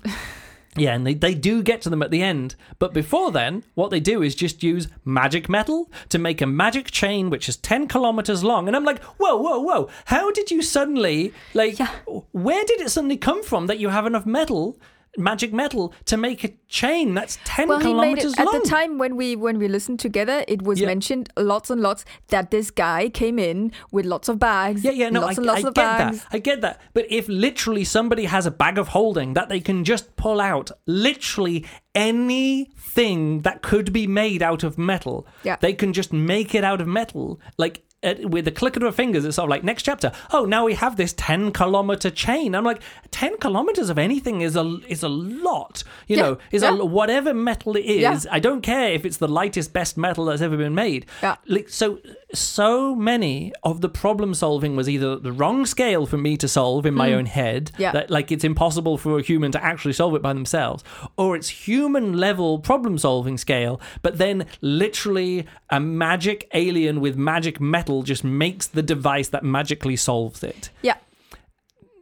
Yeah, 0.76 0.94
and 0.94 1.04
they, 1.04 1.14
they 1.14 1.34
do 1.34 1.64
get 1.64 1.82
to 1.82 1.90
them 1.90 2.00
at 2.00 2.12
the 2.12 2.22
end. 2.22 2.54
But 2.78 2.94
before 2.94 3.32
then, 3.32 3.64
what 3.74 3.90
they 3.90 3.98
do 3.98 4.22
is 4.22 4.36
just 4.36 4.62
use 4.62 4.86
magic 5.04 5.48
metal 5.48 5.90
to 6.10 6.18
make 6.18 6.40
a 6.40 6.46
magic 6.46 6.92
chain 6.92 7.28
which 7.28 7.48
is 7.48 7.56
10 7.56 7.88
kilometers 7.88 8.44
long. 8.44 8.68
And 8.68 8.76
I'm 8.76 8.84
like, 8.84 9.02
whoa, 9.18 9.34
whoa, 9.36 9.58
whoa. 9.58 9.88
How 10.04 10.30
did 10.30 10.52
you 10.52 10.62
suddenly, 10.62 11.32
like, 11.54 11.76
Yeah. 11.80 11.88
where 12.30 12.64
did 12.64 12.80
it 12.80 12.88
suddenly 12.90 13.16
come 13.16 13.42
from 13.42 13.66
that 13.66 13.80
you 13.80 13.88
have 13.88 14.06
enough 14.06 14.26
metal, 14.26 14.78
magic 15.16 15.52
metal, 15.52 15.92
to 16.04 16.16
make 16.16 16.44
a 16.44 16.50
chain 16.68 17.14
that's 17.14 17.38
10 17.44 17.68
Well, 17.68 17.80
kilometers 17.80 18.32
it 18.34 18.38
at 18.40 18.46
the 18.52 18.60
time 18.68 18.96
when 18.98 19.16
we 19.16 19.34
when 19.36 19.58
we 19.58 19.66
listened 19.68 19.98
together. 20.00 20.44
It 20.46 20.62
was 20.62 20.80
Yeah. 20.80 20.86
mentioned 20.86 21.28
lots 21.36 21.68
and 21.70 21.80
lots 21.80 22.04
that 22.28 22.50
this 22.50 22.70
guy 22.70 23.08
came 23.08 23.38
in 23.38 23.72
with 23.90 24.06
lots 24.06 24.28
of 24.28 24.38
bags. 24.38 24.84
Yeah, 24.84 24.92
yeah, 24.92 25.10
no, 25.10 25.20
lots 25.22 25.38
I, 25.38 25.40
and 25.40 25.46
lots 25.46 25.64
I 25.64 25.68
of 25.68 25.74
get 25.74 25.82
bags. 25.98 26.18
that. 26.20 26.26
I 26.32 26.38
get 26.38 26.60
that. 26.60 26.80
But 26.94 27.06
if 27.10 27.28
literally 27.28 27.84
somebody 27.84 28.24
has 28.26 28.46
a 28.46 28.50
bag 28.52 28.78
of 28.78 28.88
holding 28.88 29.34
that 29.34 29.48
they 29.48 29.60
can 29.60 29.84
just 29.84 30.14
pull 30.16 30.40
out, 30.40 30.70
literally 30.86 31.66
anything 31.94 33.40
that 33.40 33.62
could 33.62 33.92
be 33.92 34.06
made 34.06 34.42
out 34.42 34.62
of 34.62 34.78
metal, 34.78 35.26
Yeah. 35.42 35.56
they 35.60 35.72
can 35.72 35.92
just 35.92 36.12
make 36.12 36.54
it 36.54 36.64
out 36.64 36.80
of 36.80 36.86
metal. 36.86 37.40
Like 37.58 37.82
at, 38.02 38.30
with 38.30 38.44
the 38.44 38.50
click 38.50 38.76
of 38.76 38.82
her 38.82 38.92
fingers, 38.92 39.24
it's 39.24 39.36
sort 39.36 39.44
of 39.44 39.50
like 39.50 39.64
next 39.64 39.82
chapter. 39.82 40.12
Oh, 40.32 40.44
now 40.44 40.64
we 40.64 40.74
have 40.74 40.96
this 40.96 41.12
ten 41.12 41.52
kilometer 41.52 42.10
chain. 42.10 42.54
I'm 42.54 42.64
like, 42.64 42.82
ten 43.10 43.36
kilometers 43.38 43.90
of 43.90 43.98
anything 43.98 44.40
is 44.40 44.56
a 44.56 44.78
is 44.88 45.02
a 45.02 45.08
lot. 45.08 45.84
You 46.06 46.16
Yeah, 46.16 46.22
know, 46.22 46.38
is 46.50 46.62
yeah. 46.62 46.78
a 46.78 46.84
whatever 46.84 47.34
metal 47.34 47.76
it 47.76 47.84
is. 47.84 48.00
Yeah. 48.00 48.18
I 48.30 48.38
don't 48.38 48.62
care 48.62 48.92
if 48.92 49.04
it's 49.04 49.18
the 49.18 49.28
lightest, 49.28 49.72
best 49.72 49.98
metal 49.98 50.24
that's 50.26 50.40
ever 50.40 50.56
been 50.56 50.74
made. 50.74 51.06
Yeah. 51.22 51.36
Like, 51.46 51.68
so 51.68 51.98
so 52.32 52.94
many 52.94 53.52
of 53.64 53.80
the 53.80 53.88
problem 53.88 54.34
solving 54.34 54.76
was 54.76 54.88
either 54.88 55.16
the 55.16 55.32
wrong 55.32 55.66
scale 55.66 56.06
for 56.06 56.16
me 56.16 56.36
to 56.38 56.48
solve 56.48 56.86
in 56.86 56.94
my 56.94 57.10
mm. 57.10 57.16
own 57.16 57.26
head. 57.26 57.72
Yeah. 57.76 57.92
That 57.92 58.10
like 58.10 58.32
it's 58.32 58.44
impossible 58.44 58.96
for 58.96 59.18
a 59.18 59.22
human 59.22 59.52
to 59.52 59.62
actually 59.62 59.92
solve 59.92 60.14
it 60.14 60.22
by 60.22 60.32
themselves, 60.32 60.84
or 61.16 61.36
it's 61.36 61.48
human 61.48 62.16
level 62.16 62.60
problem 62.60 62.96
solving 62.96 63.36
scale, 63.36 63.80
but 64.00 64.18
then 64.18 64.46
literally 64.60 65.46
a 65.68 65.80
magic 65.80 66.48
alien 66.54 67.00
with 67.00 67.16
magic 67.16 67.60
metal 67.60 67.89
just 68.02 68.24
makes 68.24 68.66
the 68.66 68.82
device 68.82 69.28
that 69.28 69.42
magically 69.44 69.96
solves 69.96 70.42
it. 70.42 70.70
Yeah. 70.82 70.96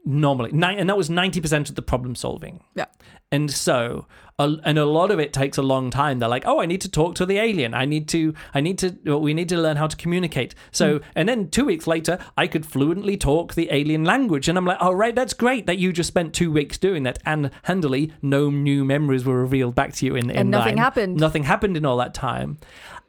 Normally, 0.05 0.51
and 0.53 0.89
that 0.89 0.97
was 0.97 1.11
ninety 1.11 1.41
percent 1.41 1.69
of 1.69 1.75
the 1.75 1.83
problem 1.83 2.15
solving. 2.15 2.63
Yeah. 2.75 2.87
And 3.31 3.51
so, 3.51 4.07
and 4.39 4.79
a 4.79 4.87
lot 4.87 5.11
of 5.11 5.21
it 5.21 5.35
takes 5.35 5.59
a 5.59 5.63
long 5.63 5.91
time. 5.91 6.19
They're 6.19 6.31
like, 6.31 6.47
"Oh, 6.47 6.61
I 6.61 6.67
need 6.67 6.81
to 6.81 6.91
talk 6.91 7.15
to 7.17 7.27
the 7.27 7.37
alien. 7.39 7.75
I 7.75 7.85
need 7.85 8.09
to, 8.09 8.33
I 8.55 8.63
need 8.63 8.79
to, 8.79 8.97
well, 9.05 9.21
we 9.21 9.35
need 9.35 9.51
to 9.51 9.59
learn 9.59 9.77
how 9.77 9.87
to 9.87 9.97
communicate." 9.97 10.55
So, 10.71 10.99
hmm. 10.99 11.05
and 11.15 11.29
then 11.29 11.51
two 11.51 11.67
weeks 11.67 11.87
later, 11.87 12.19
I 12.39 12.47
could 12.47 12.65
fluently 12.65 13.19
talk 13.19 13.53
the 13.55 13.69
alien 13.71 14.05
language, 14.05 14.49
and 14.49 14.57
I'm 14.57 14.65
like, 14.65 14.79
"Oh, 14.81 14.93
right, 14.93 15.15
that's 15.15 15.35
great 15.35 15.67
that 15.67 15.77
you 15.77 15.93
just 15.93 16.09
spent 16.09 16.33
two 16.33 16.51
weeks 16.51 16.79
doing 16.79 17.03
that." 17.03 17.19
And 17.27 17.51
handily, 17.65 18.13
no 18.23 18.49
new 18.49 18.87
memories 18.87 19.27
were 19.27 19.43
revealed 19.43 19.75
back 19.75 19.93
to 19.95 20.07
you 20.07 20.17
in, 20.17 20.31
in 20.31 20.37
And 20.37 20.51
nothing 20.51 20.77
nine. 20.77 20.85
happened. 20.85 21.17
Nothing 21.17 21.43
happened 21.43 21.77
in 21.77 21.85
all 21.85 21.99
that 21.99 22.15
time. 22.15 22.57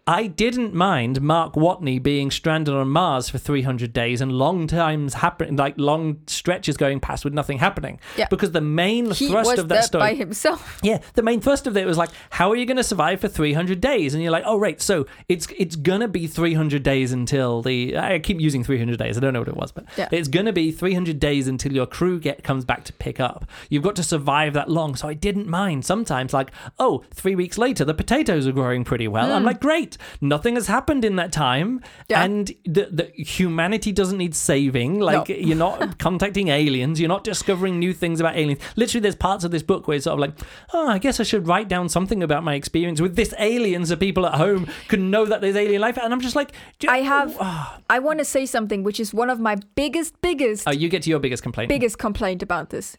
I 0.09 0.25
didn't 0.25 0.73
mind 0.73 1.21
Mark 1.21 1.53
Watney 1.53 2.01
being 2.01 2.31
stranded 2.31 2.73
on 2.73 2.89
Mars 2.89 3.29
for 3.29 3.37
300 3.37 3.93
days 3.93 4.21
and 4.21 4.31
long 4.31 4.65
times 4.65 5.13
happen, 5.13 5.55
like 5.55 5.75
long 5.77 6.21
stretches 6.25 6.77
going 6.77 6.99
past 6.99 7.23
with 7.23 7.35
nothing 7.35 7.59
happening. 7.59 7.99
Yeah. 8.17 8.25
Because 8.27 8.51
the 8.51 8.59
main 8.59 9.11
He 9.11 9.29
thrust 9.29 9.59
of 9.59 9.69
that 9.69 9.83
story. 9.83 10.01
by 10.01 10.13
himself. 10.15 10.79
Yeah, 10.89 10.99
the 11.13 11.21
main 11.21 11.41
thrust 11.41 11.67
of 11.67 11.77
it 11.77 11.85
was 11.85 11.97
like, 11.97 12.09
how 12.31 12.49
are 12.49 12.55
you 12.55 12.65
going 12.65 12.77
to 12.77 12.83
survive 12.83 13.21
for 13.21 13.27
300 13.27 13.79
days? 13.79 14.15
And 14.15 14.23
you're 14.23 14.31
like, 14.31 14.45
oh, 14.47 14.57
right, 14.57 14.81
so 14.81 15.05
it's 15.27 15.47
it's 15.59 15.75
going 15.75 15.99
to 15.99 16.07
be 16.07 16.25
300 16.25 16.81
days 16.81 17.11
until 17.11 17.61
the. 17.61 17.95
I 17.95 18.17
keep 18.17 18.39
using 18.39 18.63
300 18.63 18.97
days. 18.97 19.15
I 19.15 19.19
don't 19.19 19.33
know 19.33 19.39
what 19.39 19.49
it 19.49 19.57
was, 19.57 19.71
but 19.71 19.85
Yeah. 19.95 20.09
it's 20.11 20.27
going 20.27 20.47
to 20.47 20.53
be 20.53 20.71
300 20.71 21.19
days 21.19 21.47
until 21.47 21.73
your 21.73 21.85
crew 21.85 22.19
get 22.19 22.43
comes 22.43 22.65
back 22.65 22.83
to 22.85 22.93
pick 22.93 23.19
up. 23.19 23.45
You've 23.69 23.83
got 23.83 23.95
to 23.97 24.03
survive 24.03 24.53
that 24.53 24.71
long. 24.71 24.95
So 24.95 25.07
I 25.07 25.13
didn't 25.13 25.47
mind. 25.47 25.85
Sometimes, 25.85 26.33
like, 26.33 26.49
oh, 26.79 27.03
three 27.13 27.35
weeks 27.35 27.59
later, 27.59 27.85
the 27.85 27.93
potatoes 27.93 28.47
are 28.47 28.53
growing 28.53 28.83
pretty 28.83 29.07
well. 29.07 29.31
I'm 29.31 29.41
hmm. 29.41 29.47
like, 29.47 29.59
great, 29.59 29.98
nothing 30.21 30.55
has 30.55 30.67
happened 30.67 31.03
in 31.05 31.15
that 31.17 31.31
time. 31.31 31.81
Yeah. 32.09 32.23
And 32.23 32.47
the, 32.65 32.87
the 32.91 33.03
humanity 33.23 33.91
doesn't 33.91 34.17
need 34.17 34.35
saving. 34.35 34.99
Like, 34.99 35.29
No. 35.29 35.35
you're 35.35 35.57
not 35.57 35.97
contacting 35.99 36.47
aliens. 36.49 36.99
You're 36.99 37.09
not 37.09 37.23
discovering 37.23 37.79
new 37.79 37.93
things 37.93 38.19
about 38.19 38.35
aliens. 38.37 38.59
Literally, 38.75 39.01
there's 39.01 39.15
parts 39.15 39.43
of 39.43 39.51
this 39.51 39.63
book 39.63 39.87
where 39.87 39.95
it's 39.95 40.05
sort 40.05 40.13
of 40.13 40.19
like, 40.19 40.33
oh, 40.73 40.87
I 40.87 40.97
guess 40.97 41.19
I 41.19 41.23
should 41.23 41.47
write 41.47 41.67
down 41.67 41.89
something 41.89 42.23
about 42.23 42.43
my 42.43 42.55
experience 42.55 42.99
with 43.01 43.15
this 43.15 43.33
alien 43.39 43.85
so 43.85 43.95
people 43.95 44.25
at 44.25 44.35
home 44.35 44.67
can 44.87 45.09
know 45.11 45.25
that 45.25 45.41
there's 45.41 45.55
alien 45.55 45.81
life. 45.81 45.97
And 45.97 46.13
I'm 46.13 46.21
just 46.21 46.35
like, 46.35 46.51
I 46.87 46.99
have. 46.99 47.35
Ah. 47.39 47.79
I 47.89 47.99
want 47.99 48.19
to 48.19 48.25
say 48.25 48.45
something, 48.45 48.83
which 48.83 48.99
is 48.99 49.13
one 49.13 49.29
of 49.29 49.39
my 49.39 49.57
biggest, 49.75 50.19
biggest, 50.21 50.67
Oh, 50.67 50.71
you 50.71 50.89
get 50.89 51.03
to 51.03 51.09
your 51.09 51.19
biggest 51.19 51.43
complaint. 51.43 51.69
biggest 51.69 51.97
complaint 51.97 52.41
about 52.43 52.69
this, 52.69 52.97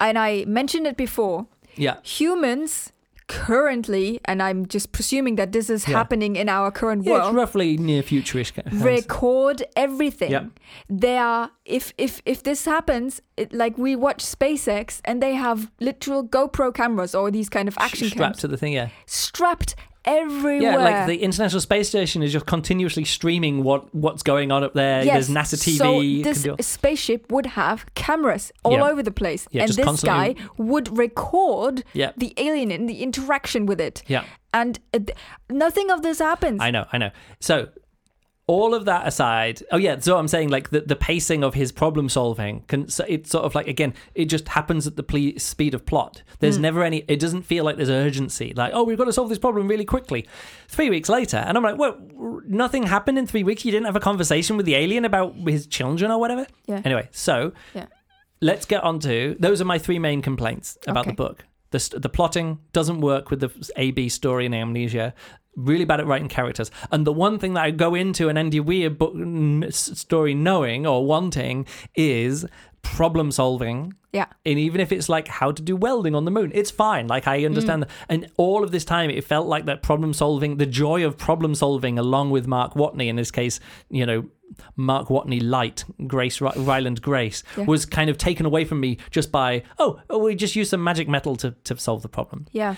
and 0.00 0.18
I 0.18 0.44
mentioned 0.46 0.86
it 0.86 0.96
before. 0.96 1.46
yeah. 1.76 1.96
Humans 2.02 2.92
currently, 3.28 4.20
and 4.24 4.42
I'm 4.42 4.66
just 4.66 4.90
presuming 4.92 5.36
that 5.36 5.52
this 5.52 5.70
is 5.70 5.86
Yeah. 5.86 5.96
happening 5.98 6.36
in 6.36 6.48
our 6.48 6.70
current 6.70 7.04
Yeah, 7.04 7.16
it's 7.16 7.24
world. 7.24 7.36
roughly 7.36 7.76
near 7.76 8.02
futurish. 8.02 8.52
record 8.84 9.62
everything. 9.76 10.30
Yep. 10.30 10.44
They 10.90 11.16
are 11.18 11.50
if 11.64 11.92
if 11.98 12.20
if 12.26 12.42
this 12.42 12.64
happens, 12.64 13.20
it, 13.36 13.52
like 13.52 13.78
we 13.78 13.94
watch 13.96 14.24
SpaceX 14.24 15.00
and 15.04 15.22
they 15.22 15.34
have 15.34 15.70
literal 15.80 16.24
GoPro 16.24 16.72
cameras 16.74 17.14
or 17.14 17.30
these 17.30 17.48
kind 17.48 17.68
of 17.68 17.76
action 17.78 18.08
strapped 18.08 18.34
cams 18.34 18.40
to 18.40 18.48
the 18.48 18.56
thing. 18.56 18.72
Yeah. 18.72 18.88
strapped 19.06 19.74
everywhere. 20.08 20.60
Yeah, 20.72 20.76
like 20.76 21.06
the 21.06 21.22
International 21.22 21.60
Space 21.60 21.88
Station 21.88 22.22
is 22.22 22.32
just 22.32 22.46
continuously 22.46 23.04
streaming 23.04 23.62
what 23.62 23.94
what's 23.94 24.22
going 24.22 24.50
on 24.50 24.64
up 24.64 24.72
there. 24.74 25.04
Yes. 25.04 25.28
There's 25.28 25.36
NASA 25.36 25.56
TV. 25.56 25.76
So 25.76 26.28
this 26.28 26.42
do- 26.42 26.56
spaceship 26.60 27.30
would 27.30 27.46
have 27.46 27.84
cameras 27.94 28.50
all 28.64 28.72
Yeah. 28.72 28.88
over 28.88 29.02
the 29.02 29.10
place, 29.10 29.46
Yeah, 29.50 29.62
and 29.62 29.72
this 29.72 29.84
constantly- 29.84 30.34
guy 30.34 30.40
would 30.56 30.96
record 30.96 31.84
Yeah. 31.92 32.12
the 32.16 32.32
alien 32.36 32.70
and 32.70 32.88
the 32.88 33.02
interaction 33.02 33.66
with 33.66 33.80
it. 33.80 34.02
yeah. 34.06 34.24
And 34.54 34.78
uh, 34.94 35.00
nothing 35.50 35.90
of 35.90 36.00
this 36.02 36.20
happens. 36.20 36.60
I 36.62 36.70
know, 36.70 36.86
I 36.90 36.96
know. 36.96 37.10
So 37.38 37.68
all 38.48 38.74
of 38.74 38.86
that 38.86 39.06
aside, 39.06 39.62
oh 39.70 39.76
yeah, 39.76 39.98
so 40.00 40.18
I'm 40.18 40.26
saying 40.26 40.48
like 40.48 40.70
the, 40.70 40.80
the 40.80 40.96
pacing 40.96 41.44
of 41.44 41.52
his 41.54 41.70
problem 41.70 42.08
solving 42.08 42.62
can 42.66 42.88
so 42.88 43.04
it's 43.06 43.30
sort 43.30 43.44
of 43.44 43.54
like 43.54 43.68
again, 43.68 43.92
it 44.14 44.24
just 44.24 44.48
happens 44.48 44.86
at 44.86 44.96
the 44.96 45.02
ple- 45.02 45.38
speed 45.38 45.74
of 45.74 45.84
plot. 45.86 46.22
There's 46.40 46.56
Hmm. 46.56 46.62
never 46.62 46.82
any. 46.82 47.04
It 47.08 47.20
doesn't 47.20 47.42
feel 47.42 47.62
like 47.64 47.76
there's 47.76 47.90
urgency. 47.90 48.54
Like 48.56 48.72
oh, 48.74 48.82
we've 48.84 48.98
got 48.98 49.04
to 49.04 49.12
solve 49.12 49.28
this 49.28 49.38
problem 49.38 49.68
really 49.68 49.84
quickly. 49.84 50.26
Three 50.66 50.90
weeks 50.90 51.08
later, 51.08 51.36
and 51.36 51.56
I'm 51.56 51.62
like, 51.62 51.78
well, 51.78 51.96
nothing 52.46 52.84
happened 52.84 53.18
in 53.18 53.26
three 53.26 53.44
weeks. 53.44 53.64
You 53.66 53.70
didn't 53.70 53.86
have 53.86 53.96
a 53.96 54.00
conversation 54.00 54.56
with 54.56 54.66
the 54.66 54.74
alien 54.74 55.04
about 55.04 55.34
his 55.46 55.66
children 55.66 56.10
or 56.10 56.18
whatever. 56.18 56.46
Yeah. 56.66 56.80
Anyway, 56.84 57.08
so 57.12 57.52
Yeah. 57.74 57.86
let's 58.40 58.64
get 58.66 58.82
on 58.82 58.98
to 59.00 59.36
those 59.38 59.60
are 59.60 59.66
my 59.66 59.78
three 59.78 59.98
main 59.98 60.22
complaints 60.22 60.78
about 60.86 61.02
Okay. 61.06 61.10
the 61.10 61.16
book. 61.16 61.44
The, 61.70 61.98
the 61.98 62.08
plotting 62.08 62.60
doesn't 62.72 63.02
work 63.02 63.28
with 63.30 63.40
the 63.40 63.50
AB 63.76 64.08
story 64.08 64.46
in 64.46 64.54
Amnesia. 64.54 65.12
Really 65.58 65.84
bad 65.84 65.98
at 65.98 66.06
writing 66.06 66.28
characters. 66.28 66.70
And 66.92 67.04
the 67.04 67.12
one 67.12 67.38
thing 67.38 67.54
that 67.54 67.64
I 67.64 67.72
go 67.72 67.94
into 67.94 68.28
an 68.28 68.38
Andy 68.38 68.60
Weir 68.60 68.90
book 68.90 69.14
story 69.72 70.34
knowing 70.34 70.86
or 70.86 71.04
wanting 71.04 71.66
is 71.96 72.46
problem 72.82 73.30
solving. 73.32 73.92
Yeah. 74.12 74.26
And 74.46 74.58
even 74.58 74.80
if 74.80 74.92
it's 74.92 75.08
like 75.08 75.28
how 75.28 75.52
to 75.52 75.60
do 75.60 75.76
welding 75.76 76.14
on 76.14 76.24
the 76.24 76.30
moon, 76.30 76.50
it's 76.54 76.70
fine. 76.70 77.08
Like 77.08 77.26
I 77.26 77.40
mm. 77.40 77.46
understand 77.46 77.82
that. 77.82 77.90
And 78.08 78.30
all 78.36 78.64
of 78.64 78.70
this 78.70 78.84
time, 78.84 79.10
it 79.10 79.24
felt 79.24 79.46
like 79.46 79.66
that 79.66 79.82
problem 79.82 80.12
solving, 80.14 80.56
the 80.56 80.66
joy 80.66 81.04
of 81.04 81.18
problem 81.18 81.54
solving, 81.54 81.98
along 81.98 82.30
with 82.30 82.46
Mark 82.46 82.74
Watney 82.74 83.08
in 83.08 83.16
this 83.16 83.30
case, 83.30 83.60
you 83.90 84.06
know, 84.06 84.24
Mark 84.76 85.08
Watney 85.08 85.42
Light, 85.42 85.84
Grace 86.06 86.40
Ryland 86.40 87.02
Grace, 87.02 87.42
Yeah. 87.56 87.64
was 87.64 87.84
kind 87.84 88.08
of 88.08 88.16
taken 88.16 88.46
away 88.46 88.64
from 88.64 88.80
me 88.80 88.98
just 89.10 89.30
by 89.30 89.62
oh, 89.78 90.00
oh, 90.08 90.18
we 90.18 90.34
just 90.34 90.56
use 90.56 90.70
some 90.70 90.82
magic 90.82 91.08
metal 91.08 91.36
to 91.36 91.50
to 91.64 91.76
solve 91.76 92.02
the 92.02 92.08
problem. 92.08 92.46
Yeah. 92.52 92.76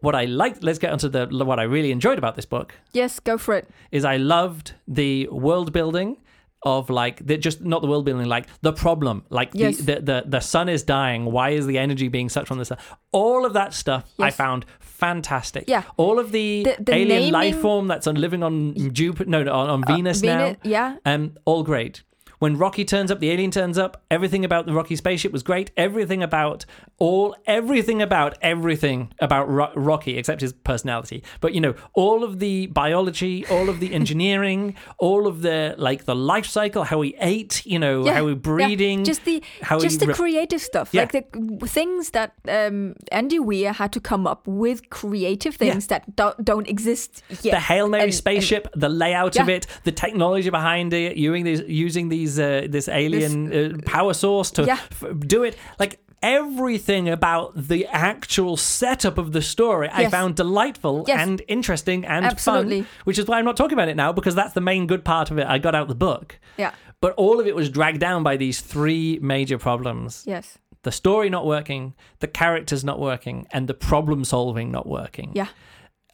What 0.00 0.14
I 0.14 0.26
liked, 0.26 0.62
let's 0.62 0.78
get 0.78 0.92
onto 0.92 1.08
the 1.08 1.26
what 1.44 1.58
I 1.58 1.64
really 1.64 1.90
enjoyed 1.90 2.18
about 2.18 2.36
this 2.36 2.46
book 2.46 2.74
Yes, 2.92 3.20
go 3.20 3.36
for 3.38 3.54
it. 3.54 3.68
is 3.90 4.04
I 4.04 4.16
loved 4.16 4.74
the 4.86 5.28
world 5.28 5.72
building 5.72 6.16
of 6.64 6.90
like 6.90 7.24
the, 7.24 7.36
just 7.36 7.60
not 7.62 7.82
the 7.82 7.86
world 7.88 8.04
building 8.04 8.26
like 8.26 8.46
the 8.62 8.72
problem 8.72 9.22
like 9.30 9.50
Yes. 9.54 9.76
the, 9.78 9.94
the 9.94 10.00
the 10.00 10.24
the 10.26 10.40
sun 10.40 10.68
is 10.68 10.82
dying 10.82 11.24
why 11.26 11.50
is 11.50 11.66
the 11.66 11.78
energy 11.78 12.08
being 12.08 12.28
sucked 12.28 12.48
from 12.48 12.58
the 12.58 12.64
sun 12.64 12.78
all 13.12 13.46
of 13.46 13.52
that 13.52 13.72
stuff 13.72 14.02
i 14.18 14.28
found 14.30 14.66
fantastic 14.80 15.64
Yeah. 15.68 15.84
all 15.96 16.18
of 16.18 16.32
the, 16.32 16.64
The- 16.64 16.82
the 16.82 16.94
alien 16.96 17.30
life 17.32 17.60
form 17.60 17.86
that's 17.86 18.08
on 18.08 18.16
living 18.16 18.42
on 18.42 18.74
jupiter 18.92 19.30
no, 19.30 19.44
no 19.44 19.52
on, 19.52 19.70
on 19.70 19.84
Uh, 19.84 19.94
venus 19.94 20.20
now 20.22 20.56
yeah. 20.64 20.96
um 21.06 21.36
all 21.44 21.62
great 21.62 22.02
when 22.38 22.56
Rocky 22.56 22.84
turns 22.84 23.10
up, 23.10 23.20
the 23.20 23.30
alien 23.30 23.50
turns 23.50 23.78
up. 23.78 24.02
Everything 24.10 24.44
about 24.44 24.66
the 24.66 24.72
Rocky 24.72 24.96
spaceship 24.96 25.32
was 25.32 25.42
great. 25.42 25.70
Everything 25.76 26.22
about 26.22 26.64
all, 26.98 27.34
everything 27.46 28.00
about 28.02 28.36
everything 28.42 29.12
about 29.20 29.48
Ro- 29.50 29.72
Rocky, 29.74 30.16
except 30.18 30.40
his 30.40 30.52
personality. 30.52 31.22
But 31.40 31.54
you 31.54 31.60
know, 31.60 31.74
all 31.94 32.22
of 32.24 32.38
the 32.38 32.66
biology, 32.68 33.46
all 33.46 33.68
of 33.68 33.80
the 33.80 33.92
engineering, 34.00 34.76
all 34.98 35.26
of 35.26 35.42
the 35.42 35.74
like 35.78 36.04
the 36.04 36.14
life 36.14 36.46
cycle, 36.46 36.84
how 36.84 37.00
he 37.00 37.14
ate, 37.20 37.64
you 37.66 37.78
know, 37.78 38.04
Yeah, 38.06 38.14
how 38.14 38.26
he 38.26 38.32
yeah. 38.32 38.38
breeding, 38.38 39.04
just 39.04 39.24
the 39.24 39.42
how 39.62 39.78
just 39.78 40.00
he 40.00 40.06
the 40.06 40.08
re- 40.08 40.14
creative 40.14 40.60
stuff 40.60 40.90
Yeah. 40.92 41.02
like 41.02 41.12
the 41.12 41.66
things 41.66 42.10
that 42.10 42.32
um 42.48 42.94
andy 43.12 43.38
weir 43.38 43.72
had 43.72 43.92
to 43.92 44.00
come 44.00 44.26
up 44.26 44.46
with 44.46 44.90
creative 44.90 45.54
things 45.56 45.86
that 45.88 46.02
don't, 46.16 46.44
don't 46.44 46.68
exist 46.68 47.22
yet 47.42 47.52
the 47.52 47.60
Hail 47.60 47.88
Mary 47.88 48.02
And- 48.02 48.08
and- 48.08 48.14
spaceship, 48.14 48.68
the 48.74 48.88
layout 48.88 49.36
of 49.38 49.48
it, 49.48 49.66
the 49.84 49.92
technology 49.92 50.50
behind 50.50 50.92
it, 50.92 51.16
using 51.16 51.44
these 51.44 51.62
using 51.86 52.08
these 52.08 52.27
uh, 52.36 52.66
this 52.68 52.88
alien 52.88 53.52
uh, 53.52 53.78
power 53.86 54.12
source 54.12 54.50
to 54.52 54.64
Yeah. 54.64 54.78
f- 54.90 55.04
do 55.20 55.44
it, 55.44 55.56
like 55.78 56.00
everything 56.20 57.08
about 57.08 57.52
the 57.54 57.86
actual 57.86 58.56
setup 58.56 59.18
of 59.18 59.30
the 59.32 59.40
story, 59.40 59.88
I 59.88 60.00
Yes. 60.02 60.10
found 60.10 60.34
delightful 60.34 61.04
Yes. 61.06 61.20
and 61.20 61.40
interesting 61.46 62.04
and 62.04 62.24
Absolutely. 62.26 62.82
fun. 62.82 62.88
Which 63.04 63.18
is 63.20 63.26
why 63.26 63.38
I'm 63.38 63.44
not 63.44 63.56
talking 63.56 63.78
about 63.78 63.88
it 63.88 63.96
now 63.96 64.12
because 64.12 64.34
that's 64.34 64.52
the 64.54 64.60
main 64.60 64.88
good 64.88 65.04
part 65.04 65.30
of 65.30 65.38
it. 65.38 65.46
I 65.46 65.58
got 65.58 65.74
out 65.76 65.86
the 65.86 65.94
book, 66.08 66.38
yeah 66.56 66.72
but 67.00 67.12
all 67.12 67.38
of 67.38 67.46
it 67.46 67.54
was 67.54 67.70
dragged 67.70 68.00
down 68.00 68.24
by 68.24 68.36
these 68.36 68.60
three 68.60 69.20
major 69.22 69.56
problems 69.56 70.24
yes 70.26 70.58
the 70.82 70.90
story 70.90 71.28
not 71.30 71.46
working, 71.46 71.94
the 72.20 72.26
characters 72.26 72.82
not 72.84 72.98
working, 72.98 73.46
and 73.52 73.68
the 73.68 73.74
problem 73.74 74.24
solving 74.24 74.70
not 74.72 74.86
working. 74.88 75.30
yeah 75.34 75.48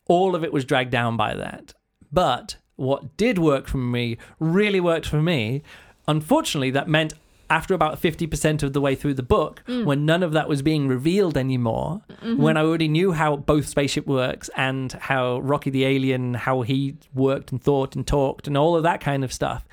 All 0.06 0.34
of 0.34 0.44
it 0.44 0.52
was 0.52 0.64
dragged 0.66 0.90
down 0.90 1.16
by 1.16 1.34
that. 1.34 1.72
But 2.12 2.56
what 2.76 3.16
did 3.16 3.38
work 3.38 3.66
for 3.66 3.78
me 3.78 4.16
really 4.38 4.80
worked 4.80 5.06
for 5.06 5.22
me. 5.22 5.62
Unfortunately, 6.06 6.70
that 6.70 6.88
meant 6.88 7.14
after 7.50 7.74
about 7.74 8.00
50% 8.00 8.62
of 8.62 8.72
the 8.72 8.80
way 8.80 8.94
through 8.94 9.12
the 9.14 9.22
book, 9.22 9.62
Mm. 9.68 9.84
when 9.84 10.06
none 10.06 10.22
of 10.22 10.32
that 10.32 10.48
was 10.48 10.62
being 10.62 10.88
revealed 10.88 11.36
anymore, 11.36 12.00
Mm-hmm. 12.24 12.40
when 12.42 12.56
I 12.56 12.62
already 12.62 12.88
knew 12.88 13.12
how 13.12 13.36
both 13.36 13.68
spaceship 13.68 14.06
works 14.06 14.48
and 14.56 14.90
how 14.92 15.40
Rocky 15.40 15.68
the 15.70 15.84
alien, 15.84 16.34
how 16.34 16.62
he 16.62 16.96
worked 17.14 17.52
and 17.52 17.60
thought 17.62 17.94
and 17.96 18.06
talked 18.06 18.46
and 18.46 18.56
all 18.56 18.76
of 18.76 18.82
that 18.84 19.00
kind 19.02 19.22
of 19.24 19.32
stuff. 19.32 19.64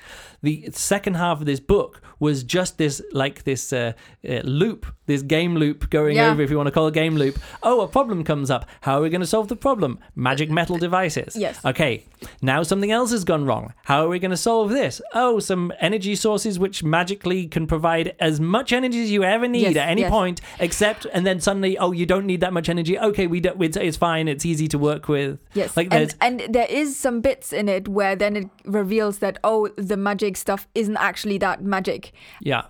The 0.42 0.68
second 0.72 1.14
half 1.14 1.40
of 1.40 1.46
this 1.46 1.60
book 1.60 2.00
was 2.18 2.42
just 2.44 2.78
this, 2.78 3.02
like 3.12 3.44
this 3.44 3.72
uh, 3.72 3.92
uh, 4.28 4.40
loop, 4.44 4.86
this 5.06 5.22
game 5.22 5.56
loop 5.56 5.90
going 5.90 6.16
Yeah. 6.16 6.30
over, 6.30 6.42
if 6.42 6.50
you 6.50 6.56
want 6.56 6.68
to 6.68 6.70
call 6.72 6.86
it 6.86 6.90
a 6.90 6.92
game 6.92 7.16
loop. 7.16 7.38
Oh, 7.62 7.80
a 7.80 7.88
problem 7.88 8.22
comes 8.24 8.50
up. 8.50 8.68
How 8.82 8.98
are 8.98 9.02
we 9.02 9.10
going 9.10 9.20
to 9.20 9.26
solve 9.26 9.48
the 9.48 9.56
problem? 9.56 9.98
Magic 10.14 10.48
metal 10.50 10.78
devices. 10.78 11.34
Yes. 11.36 11.64
Okay, 11.64 12.04
now 12.40 12.62
something 12.62 12.90
else 12.92 13.10
has 13.10 13.24
gone 13.24 13.44
wrong. 13.44 13.72
How 13.84 14.04
are 14.04 14.08
we 14.08 14.18
going 14.20 14.30
to 14.30 14.36
solve 14.36 14.70
this? 14.70 15.00
Oh, 15.14 15.40
some 15.40 15.72
energy 15.80 16.14
sources 16.14 16.58
which 16.58 16.84
magically 16.84 17.46
can 17.48 17.66
provide 17.66 18.14
as 18.20 18.40
much 18.40 18.72
energy 18.72 19.02
as 19.02 19.10
you 19.10 19.24
ever 19.24 19.48
need 19.48 19.62
Yes, 19.62 19.76
at 19.76 19.88
any 19.88 20.02
yes. 20.02 20.10
point, 20.10 20.40
except, 20.60 21.06
and 21.12 21.26
then 21.26 21.40
suddenly, 21.40 21.76
oh, 21.78 21.90
you 21.92 22.06
don't 22.06 22.26
need 22.26 22.40
that 22.40 22.52
much 22.52 22.68
energy. 22.68 22.98
Okay, 22.98 23.26
we 23.26 23.40
don't, 23.40 23.60
it's, 23.62 23.76
it's 23.76 23.96
fine. 23.96 24.28
It's 24.28 24.46
easy 24.46 24.68
to 24.68 24.78
work 24.78 25.08
with. 25.08 25.38
Yes, 25.54 25.76
Like 25.76 25.88
and 25.92 26.14
and 26.20 26.54
there 26.54 26.66
is 26.68 26.96
some 26.96 27.20
bits 27.20 27.52
in 27.52 27.68
it 27.68 27.88
where 27.88 28.14
then 28.16 28.36
it 28.36 28.48
reveals 28.64 29.18
that 29.18 29.38
oh, 29.44 29.68
the 29.76 29.96
magic 29.96 30.31
stuff 30.36 30.68
isn't 30.74 30.96
actually 30.96 31.38
that 31.38 31.62
magic. 31.62 32.12
yeah. 32.40 32.62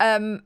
Um, 0.00 0.42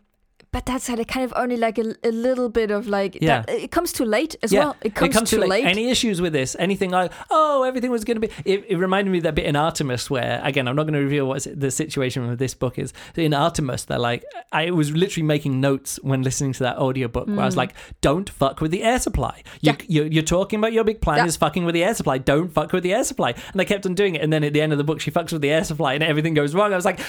but 0.55 0.65
that's 0.67 0.87
had 0.87 1.01
a 1.01 1.05
kind 1.05 1.25
of 1.25 1.33
only 1.37 1.57
like 1.57 1.79
a, 1.79 1.95
a 2.05 2.13
little 2.13 2.49
bit 2.49 2.71
of 2.71 2.87
like 2.87 3.19
Yeah. 3.21 3.43
that, 3.43 3.51
it 3.65 3.71
comes 3.73 3.93
too 3.93 4.05
late 4.05 4.37
as 4.43 4.53
Yeah, 4.53 4.61
well. 4.61 4.77
It 4.83 4.95
comes, 4.95 5.29
too 5.29 5.39
late. 5.39 5.51
late. 5.51 5.65
Any 5.67 5.91
issues 5.91 6.21
with 6.21 6.33
this? 6.33 6.55
Anything 6.61 6.91
like, 6.91 7.11
oh, 7.31 7.65
everything 7.65 7.91
was 7.91 8.05
going 8.05 8.21
to 8.21 8.27
be. 8.29 8.33
It, 8.45 8.65
it 8.69 8.77
reminded 8.77 9.11
me 9.11 9.19
of 9.19 9.25
that 9.25 9.35
bit 9.35 9.47
in 9.47 9.57
Artemis 9.57 10.09
where, 10.09 10.41
again, 10.45 10.69
I'm 10.69 10.77
not 10.77 10.85
going 10.85 10.95
to 10.95 11.01
reveal 11.01 11.27
what 11.27 11.45
the 11.55 11.71
situation 11.73 12.29
with 12.29 12.39
this 12.39 12.55
book 12.55 12.79
is. 12.79 12.93
In 13.17 13.35
Artemis, 13.35 13.85
they're 13.87 13.99
like, 13.99 14.25
I 14.53 14.71
was 14.71 14.93
literally 14.93 15.27
making 15.27 15.61
notes 15.61 15.99
when 16.03 16.23
listening 16.23 16.53
to 16.55 16.63
that 16.63 16.77
audiobook 16.79 17.27
where 17.27 17.41
I 17.41 17.45
was 17.47 17.57
like, 17.57 17.75
don't 18.01 18.31
fuck 18.31 18.61
with 18.61 18.71
the 18.71 18.83
air 18.85 18.99
supply. 19.01 19.43
You, 19.61 19.73
Mm. 19.73 19.81
Yeah. 19.81 19.87
you're, 19.89 20.07
you're 20.07 20.23
talking 20.23 20.61
about 20.61 20.73
your 20.73 20.85
big 20.85 21.01
plan 21.01 21.17
Yeah. 21.19 21.27
is 21.27 21.37
fucking 21.37 21.65
with 21.65 21.75
the 21.75 21.83
air 21.83 21.95
supply. 21.95 22.19
Don't 22.19 22.53
fuck 22.53 22.73
with 22.73 22.85
the 22.85 22.93
air 22.95 23.03
supply. 23.03 23.31
And 23.31 23.59
they 23.59 23.65
kept 23.65 23.87
on 23.87 23.95
doing 23.95 24.15
it. 24.15 24.23
And 24.23 24.33
then 24.33 24.45
at 24.45 24.53
the 24.53 24.61
end 24.61 24.71
of 24.73 24.79
the 24.79 24.85
book, 24.85 25.01
she 25.01 25.11
fucks 25.11 25.33
with 25.33 25.43
the 25.43 25.51
air 25.51 25.65
supply 25.65 25.95
and 25.95 26.03
everything 26.05 26.33
goes 26.35 26.55
wrong. 26.55 26.73
I 26.73 26.77
was 26.77 26.85
like, 26.85 27.01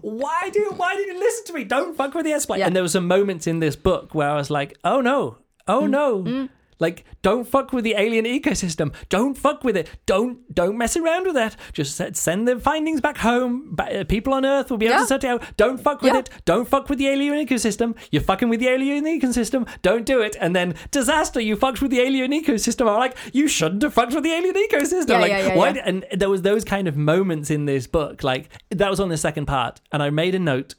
why 0.00 0.48
do 0.50 0.72
why 0.76 0.94
did 0.96 1.06
you 1.08 1.18
listen 1.18 1.44
to 1.46 1.52
me? 1.52 1.64
Don't 1.64 1.94
fuck 1.96 2.14
with 2.14 2.24
the 2.24 2.32
air 2.32 2.40
supply. 2.40 2.56
Yeah. 2.58 2.66
And 2.68 2.74
there 2.76 2.82
were 2.86 2.96
some 2.98 3.06
moments 3.06 3.46
in 3.46 3.58
this 3.60 3.76
book 3.76 4.14
where 4.14 4.30
I 4.30 4.36
was 4.36 4.50
like, 4.50 4.76
oh 4.84 5.00
no, 5.00 5.38
oh 5.68 5.82
Mm. 5.82 5.90
no. 5.90 6.48
Like, 6.78 7.06
don't 7.22 7.48
fuck 7.48 7.72
with 7.72 7.84
the 7.84 7.94
alien 7.96 8.26
ecosystem. 8.26 8.92
Don't 9.08 9.32
fuck 9.34 9.64
with 9.64 9.78
it. 9.78 9.88
Don't 10.04 10.34
don't 10.54 10.76
mess 10.76 10.94
around 10.94 11.24
with 11.24 11.34
that. 11.34 11.56
Just 11.72 11.96
se- 11.96 12.10
send 12.12 12.46
the 12.46 12.60
findings 12.60 13.00
back 13.00 13.16
home. 13.16 13.74
People 14.08 14.34
on 14.34 14.44
Earth 14.44 14.68
will 14.70 14.76
be 14.76 14.84
able 14.84 14.96
Yeah. 14.96 15.00
to 15.00 15.06
sort 15.06 15.24
it 15.24 15.28
out. 15.28 15.42
Don't 15.56 15.78
fuck 15.80 16.02
with 16.02 16.12
Yeah. 16.12 16.18
it. 16.18 16.28
Don't 16.44 16.68
fuck 16.68 16.90
with 16.90 16.98
the 16.98 17.08
alien 17.08 17.34
ecosystem. 17.46 17.94
You're 18.10 18.20
fucking 18.30 18.50
with 18.50 18.60
the 18.60 18.68
alien 18.68 19.06
ecosystem. 19.06 19.66
Don't 19.80 20.04
do 20.04 20.20
it. 20.20 20.36
And 20.38 20.54
then 20.54 20.74
disaster. 20.90 21.40
You 21.40 21.56
fucked 21.56 21.80
with 21.80 21.90
the 21.90 22.00
alien 22.00 22.32
ecosystem. 22.32 22.82
I'm 22.90 22.98
like, 22.98 23.16
you 23.32 23.48
shouldn't 23.48 23.82
have 23.82 23.94
fucked 23.94 24.14
with 24.14 24.24
the 24.24 24.32
alien 24.32 24.54
ecosystem. 24.56 25.08
Yeah, 25.08 25.20
like, 25.20 25.30
yeah, 25.30 25.46
yeah, 25.46 25.56
why? 25.56 25.70
yeah. 25.70 25.82
And 25.86 26.04
there 26.12 26.28
was 26.28 26.42
those 26.42 26.62
kind 26.62 26.86
of 26.88 26.94
moments 26.94 27.50
in 27.50 27.64
this 27.64 27.86
book. 27.86 28.22
Like 28.22 28.50
that 28.68 28.90
was 28.90 29.00
on 29.00 29.08
the 29.08 29.16
second 29.16 29.46
part, 29.46 29.80
and 29.92 30.02
I 30.02 30.10
made 30.10 30.34
a 30.34 30.38
note. 30.38 30.74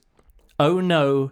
Oh 0.59 0.79
no. 0.79 1.31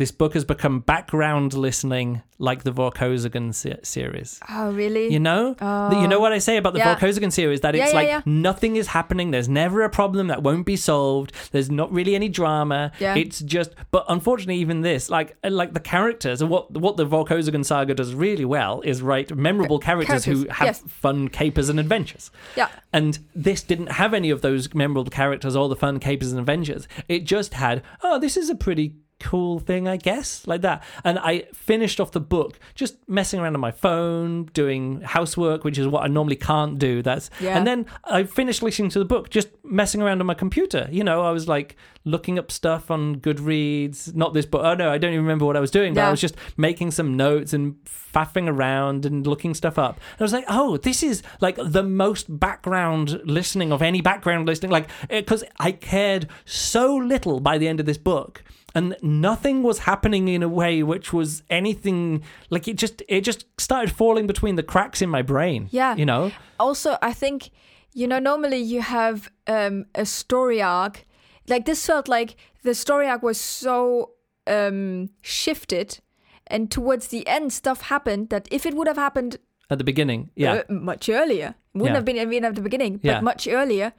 This 0.00 0.10
book 0.10 0.32
has 0.32 0.46
become 0.46 0.80
background 0.80 1.52
listening 1.52 2.22
like 2.38 2.62
the 2.62 2.72
Vorkosigan 2.72 3.52
se- 3.54 3.80
series. 3.82 4.40
oh 4.48 4.72
really? 4.72 5.12
You 5.12 5.20
know, 5.20 5.48
you 5.92 6.08
know 6.08 6.18
what 6.18 6.32
I 6.32 6.38
say 6.38 6.56
about 6.56 6.72
the 6.72 6.80
oh. 6.80 6.84
Yeah. 6.84 6.96
Vorkosigan 6.96 7.30
series 7.30 7.60
that 7.60 7.74
Yeah, 7.74 7.82
it's 7.82 7.92
yeah, 7.92 7.98
like 7.98 8.08
yeah. 8.08 8.22
nothing 8.24 8.76
is 8.76 8.86
happening. 8.86 9.30
There's 9.30 9.50
never 9.50 9.82
a 9.82 9.90
problem 9.90 10.28
that 10.28 10.42
won't 10.42 10.64
be 10.64 10.74
solved. 10.74 11.34
There's 11.52 11.70
not 11.70 11.92
really 11.92 12.14
any 12.14 12.30
drama. 12.30 12.92
Yeah. 12.98 13.14
It's 13.14 13.40
just, 13.40 13.74
but 13.90 14.06
unfortunately, 14.08 14.56
even 14.56 14.80
this, 14.80 15.10
like, 15.10 15.36
uh, 15.44 15.50
like 15.50 15.74
the 15.74 15.80
characters 15.80 16.40
and 16.40 16.50
what 16.50 16.72
what 16.72 16.96
the 16.96 17.06
Vorkosigan 17.06 17.62
saga 17.62 17.92
does 17.92 18.14
really 18.14 18.46
well 18.46 18.80
is 18.80 19.02
write 19.02 19.36
memorable 19.36 19.78
characters, 19.78 20.24
who 20.24 20.48
have 20.48 20.66
yes. 20.66 20.82
fun 20.88 21.28
capers 21.28 21.68
and 21.68 21.78
adventures. 21.78 22.30
Yeah. 22.56 22.68
And 22.90 23.18
this 23.34 23.62
didn't 23.62 23.92
have 23.92 24.14
any 24.14 24.30
of 24.30 24.40
those 24.40 24.72
memorable 24.72 25.10
characters 25.10 25.54
or 25.54 25.68
the 25.68 25.76
fun 25.76 26.00
capers 26.00 26.30
and 26.32 26.40
adventures. 26.40 26.88
It 27.06 27.26
just 27.26 27.52
had, 27.52 27.82
oh, 28.02 28.18
this 28.18 28.38
is 28.38 28.48
a 28.48 28.54
pretty 28.54 28.94
cool 29.20 29.58
thing, 29.60 29.86
I 29.86 29.96
guess, 29.96 30.46
like 30.46 30.62
that. 30.62 30.82
And 31.04 31.18
I 31.18 31.42
finished 31.52 32.00
off 32.00 32.10
the 32.12 32.20
book 32.20 32.58
just 32.74 32.96
messing 33.08 33.38
around 33.40 33.54
on 33.54 33.60
my 33.60 33.70
phone, 33.70 34.46
doing 34.54 35.02
housework, 35.02 35.62
which 35.64 35.78
is 35.78 35.86
what 35.86 36.02
I 36.02 36.08
normally 36.08 36.36
can't 36.36 36.78
do. 36.78 37.02
That's 37.02 37.30
Yeah. 37.40 37.56
and 37.56 37.66
then 37.66 37.86
I 38.04 38.24
finished 38.24 38.62
listening 38.62 38.90
to 38.90 38.98
the 38.98 39.04
book 39.04 39.30
just 39.30 39.48
messing 39.64 40.02
around 40.02 40.20
on 40.20 40.26
my 40.26 40.34
computer. 40.34 40.88
You 40.90 41.04
know, 41.04 41.22
I 41.22 41.30
was 41.30 41.46
like 41.48 41.76
looking 42.04 42.38
up 42.38 42.50
stuff 42.50 42.90
on 42.90 43.16
Goodreads. 43.16 44.14
Not 44.14 44.32
this 44.34 44.46
book. 44.46 44.62
Oh 44.64 44.74
no, 44.74 44.90
I 44.90 44.98
don't 44.98 45.12
even 45.12 45.24
remember 45.24 45.44
what 45.44 45.56
I 45.56 45.60
was 45.60 45.70
doing, 45.70 45.94
but 45.94 46.04
I 46.04 46.10
was 46.10 46.20
just 46.20 46.34
making 46.56 46.90
some 46.92 47.16
notes 47.16 47.52
and 47.52 47.76
faffing 47.84 48.48
around 48.48 49.06
and 49.06 49.26
looking 49.26 49.54
stuff 49.54 49.78
up. 49.78 49.96
And 50.12 50.20
I 50.20 50.24
was 50.24 50.32
like, 50.32 50.44
oh, 50.48 50.76
this 50.78 51.02
is 51.02 51.22
like 51.40 51.56
the 51.62 51.82
most 51.82 52.40
background 52.40 53.20
listening 53.24 53.72
of 53.72 53.82
any 53.82 54.00
background 54.00 54.46
listening. 54.46 54.70
Like, 54.72 54.88
eh, 55.10 55.20
because 55.20 55.44
I 55.58 55.72
cared 55.72 56.28
so 56.44 56.96
little 56.96 57.40
by 57.40 57.58
the 57.58 57.68
end 57.68 57.80
of 57.80 57.86
this 57.86 57.98
book. 57.98 58.42
And 58.74 58.96
nothing 59.02 59.62
was 59.62 59.80
happening 59.80 60.28
in 60.28 60.42
a 60.42 60.48
way 60.48 60.82
which 60.82 61.12
was 61.12 61.42
anything 61.50 62.22
like 62.50 62.68
it 62.68 62.76
just 62.76 63.02
it 63.08 63.22
just 63.22 63.44
started 63.58 63.90
falling 63.92 64.26
between 64.26 64.54
the 64.56 64.62
cracks 64.62 65.02
in 65.02 65.08
my 65.10 65.22
brain. 65.22 65.68
Yeah. 65.70 65.96
You 65.96 66.06
know? 66.06 66.30
also 66.58 66.98
i 67.00 67.12
think 67.12 67.50
you 67.94 68.06
know 68.06 68.18
normally 68.18 68.58
you 68.58 68.82
have 68.82 69.30
um, 69.46 69.86
a 69.94 70.04
story 70.04 70.60
arc 70.60 71.06
like 71.48 71.64
this 71.64 71.86
felt 71.86 72.06
like 72.06 72.36
the 72.62 72.74
story 72.74 73.06
arc 73.08 73.22
was 73.22 73.40
so 73.40 74.10
um, 74.46 75.08
shifted 75.22 75.98
and 76.46 76.70
towards 76.70 77.08
the 77.08 77.26
end 77.26 77.50
stuff 77.52 77.80
happened 77.82 78.28
that 78.28 78.46
if 78.50 78.66
it 78.66 78.74
would 78.74 78.86
have 78.88 78.98
happened 78.98 79.38
At 79.70 79.78
the 79.78 79.84
beginning. 79.84 80.30
Yeah. 80.36 80.52
uh, 80.68 80.72
much 80.72 81.08
earlier 81.08 81.54
wouldn't 81.74 81.90
Yeah. 81.94 81.96
have 81.96 82.04
been 82.04 82.16
even 82.16 82.44
at 82.44 82.54
the 82.56 82.62
beginning 82.62 82.98
but 82.98 83.04
Yeah. 83.10 83.20
much 83.22 83.48
earlier 83.48 83.92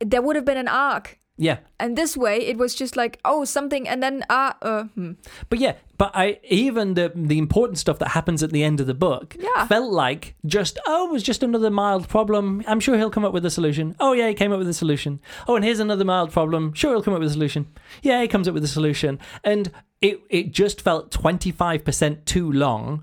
there 0.00 0.20
would 0.22 0.36
have 0.36 0.44
been 0.44 0.58
an 0.58 0.68
arc 0.68 1.18
yeah. 1.36 1.58
and 1.80 1.96
this 1.96 2.16
way 2.16 2.36
it 2.38 2.56
was 2.56 2.74
just 2.74 2.96
like 2.96 3.18
oh 3.24 3.44
something 3.44 3.88
and 3.88 4.02
then 4.02 4.24
ah 4.30 4.56
uh, 4.62 4.84
hmm. 4.94 5.12
But 5.48 5.58
yeah, 5.58 5.74
but 5.98 6.10
I 6.14 6.38
even 6.44 6.94
the 6.94 7.12
the 7.14 7.38
important 7.38 7.78
stuff 7.78 7.98
that 7.98 8.08
happens 8.08 8.42
at 8.42 8.50
the 8.50 8.62
end 8.62 8.80
of 8.80 8.86
the 8.86 8.94
book 8.94 9.36
Yeah. 9.38 9.66
felt 9.66 9.92
like 9.92 10.34
just 10.46 10.78
oh, 10.86 11.08
it 11.08 11.12
was 11.12 11.22
just 11.22 11.42
another 11.42 11.70
mild 11.70 12.08
problem. 12.08 12.62
I'm 12.66 12.80
sure 12.80 12.96
he'll 12.98 13.10
come 13.10 13.24
up 13.24 13.32
with 13.32 13.44
a 13.46 13.50
solution. 13.50 13.94
Oh 14.00 14.12
yeah, 14.12 14.28
he 14.28 14.34
came 14.34 14.52
up 14.52 14.58
with 14.58 14.68
a 14.68 14.74
solution. 14.74 15.20
Oh, 15.48 15.56
and 15.56 15.64
here's 15.64 15.80
another 15.80 16.04
mild 16.04 16.30
problem. 16.32 16.72
Sure, 16.74 16.92
he'll 16.92 17.02
come 17.02 17.14
up 17.14 17.20
with 17.20 17.30
a 17.30 17.34
solution. 17.34 17.66
Yeah, 18.02 18.20
he 18.22 18.28
comes 18.28 18.46
up 18.48 18.54
with 18.54 18.64
a 18.64 18.68
solution, 18.78 19.18
and 19.44 19.70
it 20.00 20.20
it 20.28 20.52
just 20.52 20.80
felt 20.80 21.10
25 21.10 21.84
percent 21.84 22.26
too 22.26 22.50
long. 22.52 23.02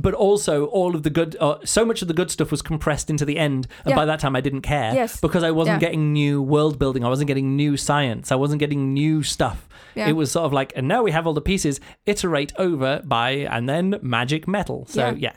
But 0.00 0.14
also, 0.14 0.66
all 0.66 0.94
of 0.94 1.02
the 1.02 1.10
good, 1.10 1.36
uh, 1.40 1.58
so 1.64 1.84
much 1.84 2.02
of 2.02 2.08
the 2.08 2.14
good 2.14 2.30
stuff 2.30 2.52
was 2.52 2.62
compressed 2.62 3.10
into 3.10 3.24
the 3.24 3.36
end, 3.36 3.66
and 3.84 3.90
Yeah. 3.90 3.96
by 3.96 4.04
that 4.04 4.20
time, 4.20 4.36
I 4.36 4.40
didn't 4.40 4.60
care 4.62 4.94
Yes. 4.94 5.20
because 5.20 5.42
I 5.42 5.50
wasn't 5.50 5.82
Yeah. 5.82 5.88
getting 5.88 6.12
new 6.12 6.40
world 6.40 6.78
building. 6.78 7.04
I 7.04 7.08
wasn't 7.08 7.26
getting 7.26 7.56
new 7.56 7.76
science. 7.76 8.30
I 8.30 8.36
wasn't 8.36 8.60
getting 8.60 8.94
new 8.94 9.24
stuff. 9.24 9.68
Yeah. 9.96 10.08
It 10.08 10.12
was 10.12 10.30
sort 10.30 10.46
of 10.46 10.52
like, 10.52 10.72
and 10.76 10.86
now 10.86 11.02
we 11.02 11.10
have 11.10 11.26
all 11.26 11.34
the 11.34 11.40
pieces. 11.40 11.80
Iterate 12.06 12.52
over 12.58 13.02
by 13.04 13.30
and 13.50 13.68
then 13.68 13.96
magic 14.00 14.46
metal. 14.46 14.86
So 14.88 15.00
Yeah. 15.08 15.14
yeah. 15.18 15.32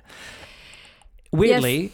Weirdly, 1.31 1.91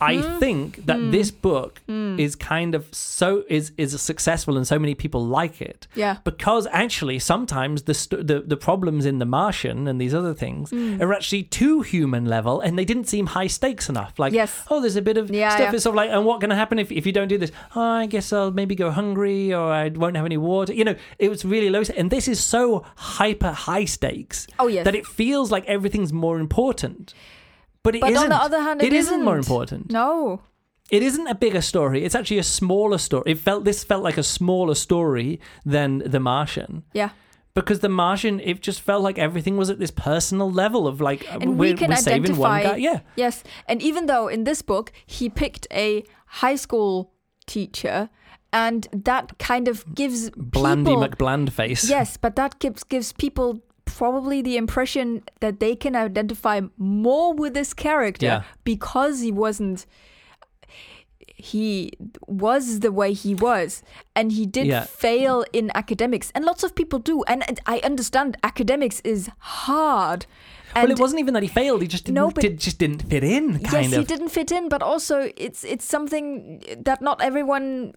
I 0.00 0.16
hmm? 0.16 0.38
think 0.38 0.86
that 0.86 0.98
hmm. 0.98 1.10
this 1.10 1.30
book 1.30 1.80
hmm. 1.86 2.18
is 2.18 2.36
kind 2.36 2.74
of 2.74 2.86
so 2.92 3.44
is 3.48 3.72
is 3.76 4.00
successful 4.00 4.56
and 4.56 4.66
so 4.66 4.78
many 4.78 4.94
people 4.94 5.24
like 5.24 5.60
it. 5.60 5.86
Yeah. 5.94 6.18
Because 6.24 6.66
actually, 6.72 7.18
sometimes 7.18 7.82
the 7.82 7.94
st- 7.94 8.26
the 8.26 8.40
the 8.40 8.56
problems 8.56 9.06
in 9.06 9.18
The 9.18 9.26
Martian 9.26 9.88
and 9.88 10.00
these 10.00 10.14
other 10.14 10.34
things 10.34 10.70
Mm. 10.70 11.00
are 11.00 11.12
actually 11.12 11.44
too 11.44 11.82
human 11.82 12.24
level, 12.26 12.60
and 12.60 12.78
they 12.78 12.84
didn't 12.84 13.08
seem 13.08 13.26
high 13.26 13.46
stakes 13.46 13.88
enough. 13.88 14.18
Like, 14.18 14.32
Yes. 14.32 14.64
oh, 14.70 14.80
there's 14.80 14.96
a 14.96 15.02
bit 15.02 15.16
of 15.16 15.30
Yeah, 15.30 15.50
stuff. 15.50 15.60
yeah. 15.60 15.74
It's 15.74 15.82
sort 15.84 15.94
of 15.94 15.96
like, 15.96 16.10
and 16.10 16.24
what 16.24 16.40
going 16.40 16.50
to 16.50 16.56
happen 16.56 16.78
if 16.78 16.92
if 16.92 17.06
you 17.06 17.12
don't 17.12 17.28
do 17.28 17.38
this? 17.38 17.52
Oh, 17.74 17.80
I 17.80 18.06
guess 18.06 18.32
I'll 18.32 18.50
maybe 18.50 18.74
go 18.74 18.90
hungry, 18.90 19.52
or 19.52 19.72
I 19.72 19.88
won't 19.88 20.16
have 20.16 20.26
any 20.26 20.36
water. 20.36 20.72
You 20.72 20.84
know, 20.84 20.96
it 21.18 21.28
was 21.28 21.44
really 21.44 21.70
low, 21.70 21.82
and 21.96 22.10
this 22.10 22.28
is 22.28 22.42
so 22.42 22.84
hyper 22.96 23.52
high 23.52 23.86
stakes. 23.86 24.46
Oh, 24.58 24.68
yes. 24.68 24.84
that 24.84 24.94
it 24.94 25.06
feels 25.06 25.50
like 25.50 25.64
everything's 25.66 26.12
more 26.12 26.38
important. 26.38 27.14
But 27.88 27.94
it 27.96 28.00
But 28.02 28.10
on 28.10 28.16
isn't. 28.16 28.28
the 28.36 28.42
other 28.48 28.60
hand, 28.66 28.82
it 28.82 28.92
isn't 28.92 29.22
more 29.24 29.38
isn't. 29.38 29.50
important. 29.52 29.82
no 29.90 30.40
It 30.96 31.02
isn't 31.02 31.26
a 31.34 31.34
bigger 31.44 31.62
story. 31.72 31.98
It's 32.06 32.14
actually 32.18 32.40
a 32.46 32.50
smaller 32.60 32.98
story. 32.98 33.24
It 33.32 33.38
felt 33.48 33.60
this 33.70 33.80
felt 33.90 34.02
like 34.08 34.18
a 34.24 34.26
smaller 34.38 34.74
story 34.86 35.28
than 35.74 35.90
The 36.14 36.20
Martian 36.32 36.72
yeah 37.00 37.10
because 37.58 37.78
The 37.86 37.88
Martian 38.04 38.36
it 38.50 38.56
just 38.68 38.80
felt 38.88 39.02
like 39.08 39.18
everything 39.28 39.56
was 39.62 39.68
at 39.74 39.78
this 39.84 39.90
personal 40.10 40.48
level 40.62 40.82
of 40.90 40.94
like 41.08 41.20
and 41.32 41.42
uh, 41.44 41.50
we're, 41.60 41.72
we 41.72 41.78
can 41.80 41.90
we're 41.90 41.96
saving 42.10 42.36
one 42.36 42.62
guy. 42.62 42.76
Yeah, 42.88 43.00
yes 43.24 43.42
and 43.70 43.78
even 43.90 44.02
though 44.10 44.26
in 44.36 44.44
this 44.44 44.60
book 44.72 44.86
he 45.16 45.26
picked 45.42 45.66
a 45.86 45.86
high 46.42 46.58
school 46.64 46.92
teacher 47.54 47.98
and 48.64 48.80
that 49.10 49.26
kind 49.50 49.66
of 49.72 49.76
gives 50.00 50.20
Blandy 50.36 50.90
people 50.90 51.02
McBland 51.06 51.50
face. 51.60 51.82
yes 51.96 52.16
but 52.24 52.32
that 52.40 52.52
gives 52.64 52.82
gives 52.94 53.12
people 53.24 53.48
probably 53.96 54.42
the 54.42 54.56
impression 54.56 55.22
that 55.40 55.58
they 55.60 55.74
can 55.76 55.94
identify 55.96 56.60
more 56.76 57.32
with 57.34 57.54
this 57.54 57.72
character 57.74 58.26
Yeah. 58.26 58.42
because 58.64 59.20
he 59.20 59.32
wasn't 59.32 59.86
he 61.40 61.92
was 62.26 62.80
the 62.80 62.90
way 62.90 63.12
he 63.12 63.32
was 63.34 63.82
and 64.16 64.32
he 64.32 64.44
did 64.44 64.66
Yeah. 64.66 64.84
fail 64.84 65.44
in 65.52 65.70
academics 65.74 66.32
and 66.34 66.44
lots 66.44 66.62
of 66.64 66.74
people 66.74 66.98
do 66.98 67.22
and 67.24 67.44
and 67.48 67.60
I 67.66 67.78
understand 67.84 68.36
academics 68.42 69.00
is 69.04 69.30
hard 69.38 70.26
and 70.74 70.82
well, 70.88 70.92
it 70.92 71.00
wasn't 71.00 71.20
even 71.20 71.32
that 71.34 71.42
he 71.42 71.48
failed; 71.48 71.80
he 71.80 71.88
just 71.88 72.04
didn't, 72.04 72.16
No, 72.16 72.30
but- 72.30 72.42
did, 72.42 72.60
just 72.60 72.78
didn't 72.78 73.02
fit 73.08 73.24
in. 73.24 73.58
Kind 73.60 73.84
yes 73.84 73.92
of. 73.94 73.98
he 74.00 74.04
didn't 74.04 74.28
fit 74.28 74.52
in 74.52 74.68
but 74.68 74.82
also 74.82 75.30
it's 75.36 75.64
it's 75.64 75.84
something 75.84 76.62
that 76.84 77.00
not 77.00 77.22
everyone 77.22 77.94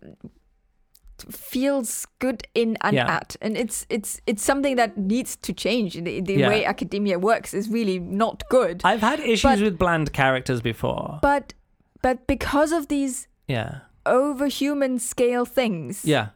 feels 1.30 2.08
good 2.20 2.44
in 2.56 2.78
and 2.82 2.96
Yeah. 2.96 3.10
at 3.18 3.36
and 3.42 3.58
it's 3.58 3.86
it's 3.90 4.20
it's 4.28 4.44
something 4.44 4.76
that 4.78 4.98
needs 4.98 5.36
to 5.38 5.54
change 5.54 5.94
the, 5.96 6.22
the 6.22 6.34
Yeah. 6.36 6.50
way 6.50 6.66
academia 6.66 7.18
works 7.20 7.54
is 7.54 7.70
really 7.70 8.00
not 8.00 8.44
good 8.50 8.82
I've 8.84 9.02
had 9.02 9.20
issues 9.20 9.42
But- 9.44 9.62
with 9.62 9.78
bland 9.78 10.12
characters 10.14 10.62
before. 10.62 11.20
but 11.22 11.54
but 12.02 12.26
because 12.28 12.72
of 12.72 12.88
these 12.88 13.28
yeah, 13.48 13.80
overhuman 14.06 15.00
scale 15.00 15.46
things 15.46 16.04
yeah. 16.06 16.28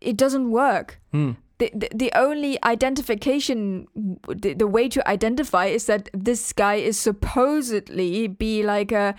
it 0.00 0.16
doesn't 0.16 0.50
work 0.50 1.00
Hmm. 1.12 1.32
the, 1.58 1.70
the, 1.74 1.88
the 1.94 2.10
only 2.14 2.58
identification 2.64 3.86
the, 4.28 4.54
the 4.54 4.66
way 4.66 4.88
to 4.88 5.00
identify 5.08 5.66
is 5.66 5.86
that 5.86 6.08
this 6.12 6.52
guy 6.52 6.74
is 6.74 6.96
supposedly 6.98 8.26
be 8.28 8.62
like 8.62 8.92
a 8.92 9.14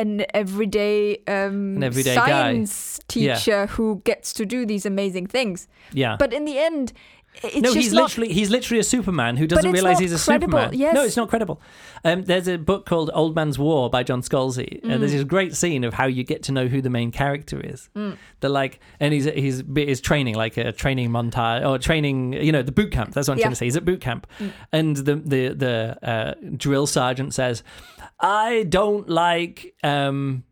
an 0.00 0.24
everyday 0.34 0.98
um 1.26 1.76
An 1.76 1.82
everyday 1.82 2.14
guy. 2.14 2.26
science 2.28 3.00
Yeah. 3.14 3.34
teacher 3.34 3.66
who 3.74 4.00
gets 4.04 4.32
to 4.34 4.44
do 4.46 4.66
these 4.66 4.84
amazing 4.86 5.26
things 5.26 5.68
Yeah. 5.92 6.16
but 6.18 6.32
in 6.32 6.44
the 6.44 6.58
end 6.58 6.92
it's 7.42 7.54
no, 7.56 7.60
just 7.64 7.76
he's 7.76 7.92
not 7.92 8.04
literally 8.04 8.32
he's 8.32 8.48
literally 8.48 8.80
a 8.80 8.82
Superman 8.84 9.36
who 9.36 9.46
doesn't 9.46 9.70
realize 9.70 9.98
he's 9.98 10.10
a 10.14 10.24
credible, 10.24 10.58
Superman. 10.58 10.78
yes. 10.80 10.94
No, 10.94 11.04
it's 11.04 11.18
not 11.18 11.28
credible. 11.28 11.60
Um, 12.02 12.22
there's 12.24 12.48
a 12.48 12.56
book 12.56 12.86
called 12.86 13.10
Old 13.12 13.34
Man's 13.36 13.58
War 13.58 13.90
by 13.90 14.02
John 14.04 14.22
Scalzi. 14.22 14.80
Mm. 14.80 14.94
Uh, 14.94 14.96
there's 14.96 15.12
this 15.12 15.22
great 15.24 15.54
scene 15.54 15.84
of 15.84 15.92
how 15.92 16.06
you 16.06 16.24
get 16.24 16.42
to 16.44 16.52
know 16.52 16.66
who 16.66 16.80
the 16.80 16.88
main 16.88 17.10
character 17.12 17.60
is. 17.60 17.90
Mm. 17.94 18.16
They're 18.40 18.48
like, 18.62 18.80
and 19.00 19.12
he's 19.12 19.26
he's 19.26 19.62
is 19.76 20.00
training 20.00 20.34
like 20.36 20.56
a 20.56 20.72
training 20.72 21.10
montage 21.10 21.62
or 21.68 21.76
training, 21.78 22.32
you 22.32 22.52
know, 22.52 22.62
the 22.62 22.72
boot 22.72 22.90
camp. 22.90 23.12
That's 23.12 23.28
what 23.28 23.34
I'm 23.34 23.38
Yeah. 23.40 23.44
trying 23.48 23.52
to 23.52 23.56
say. 23.56 23.66
He's 23.66 23.76
at 23.76 23.84
boot 23.84 24.00
camp, 24.00 24.26
Mm. 24.40 24.50
and 24.72 24.96
the 24.96 25.16
the 25.16 25.48
the 25.64 25.98
uh, 26.02 26.34
drill 26.56 26.86
sergeant 26.86 27.34
says, 27.34 27.62
"I 28.20 28.64
don't 28.68 29.08
like." 29.08 29.74
Um, 29.82 30.44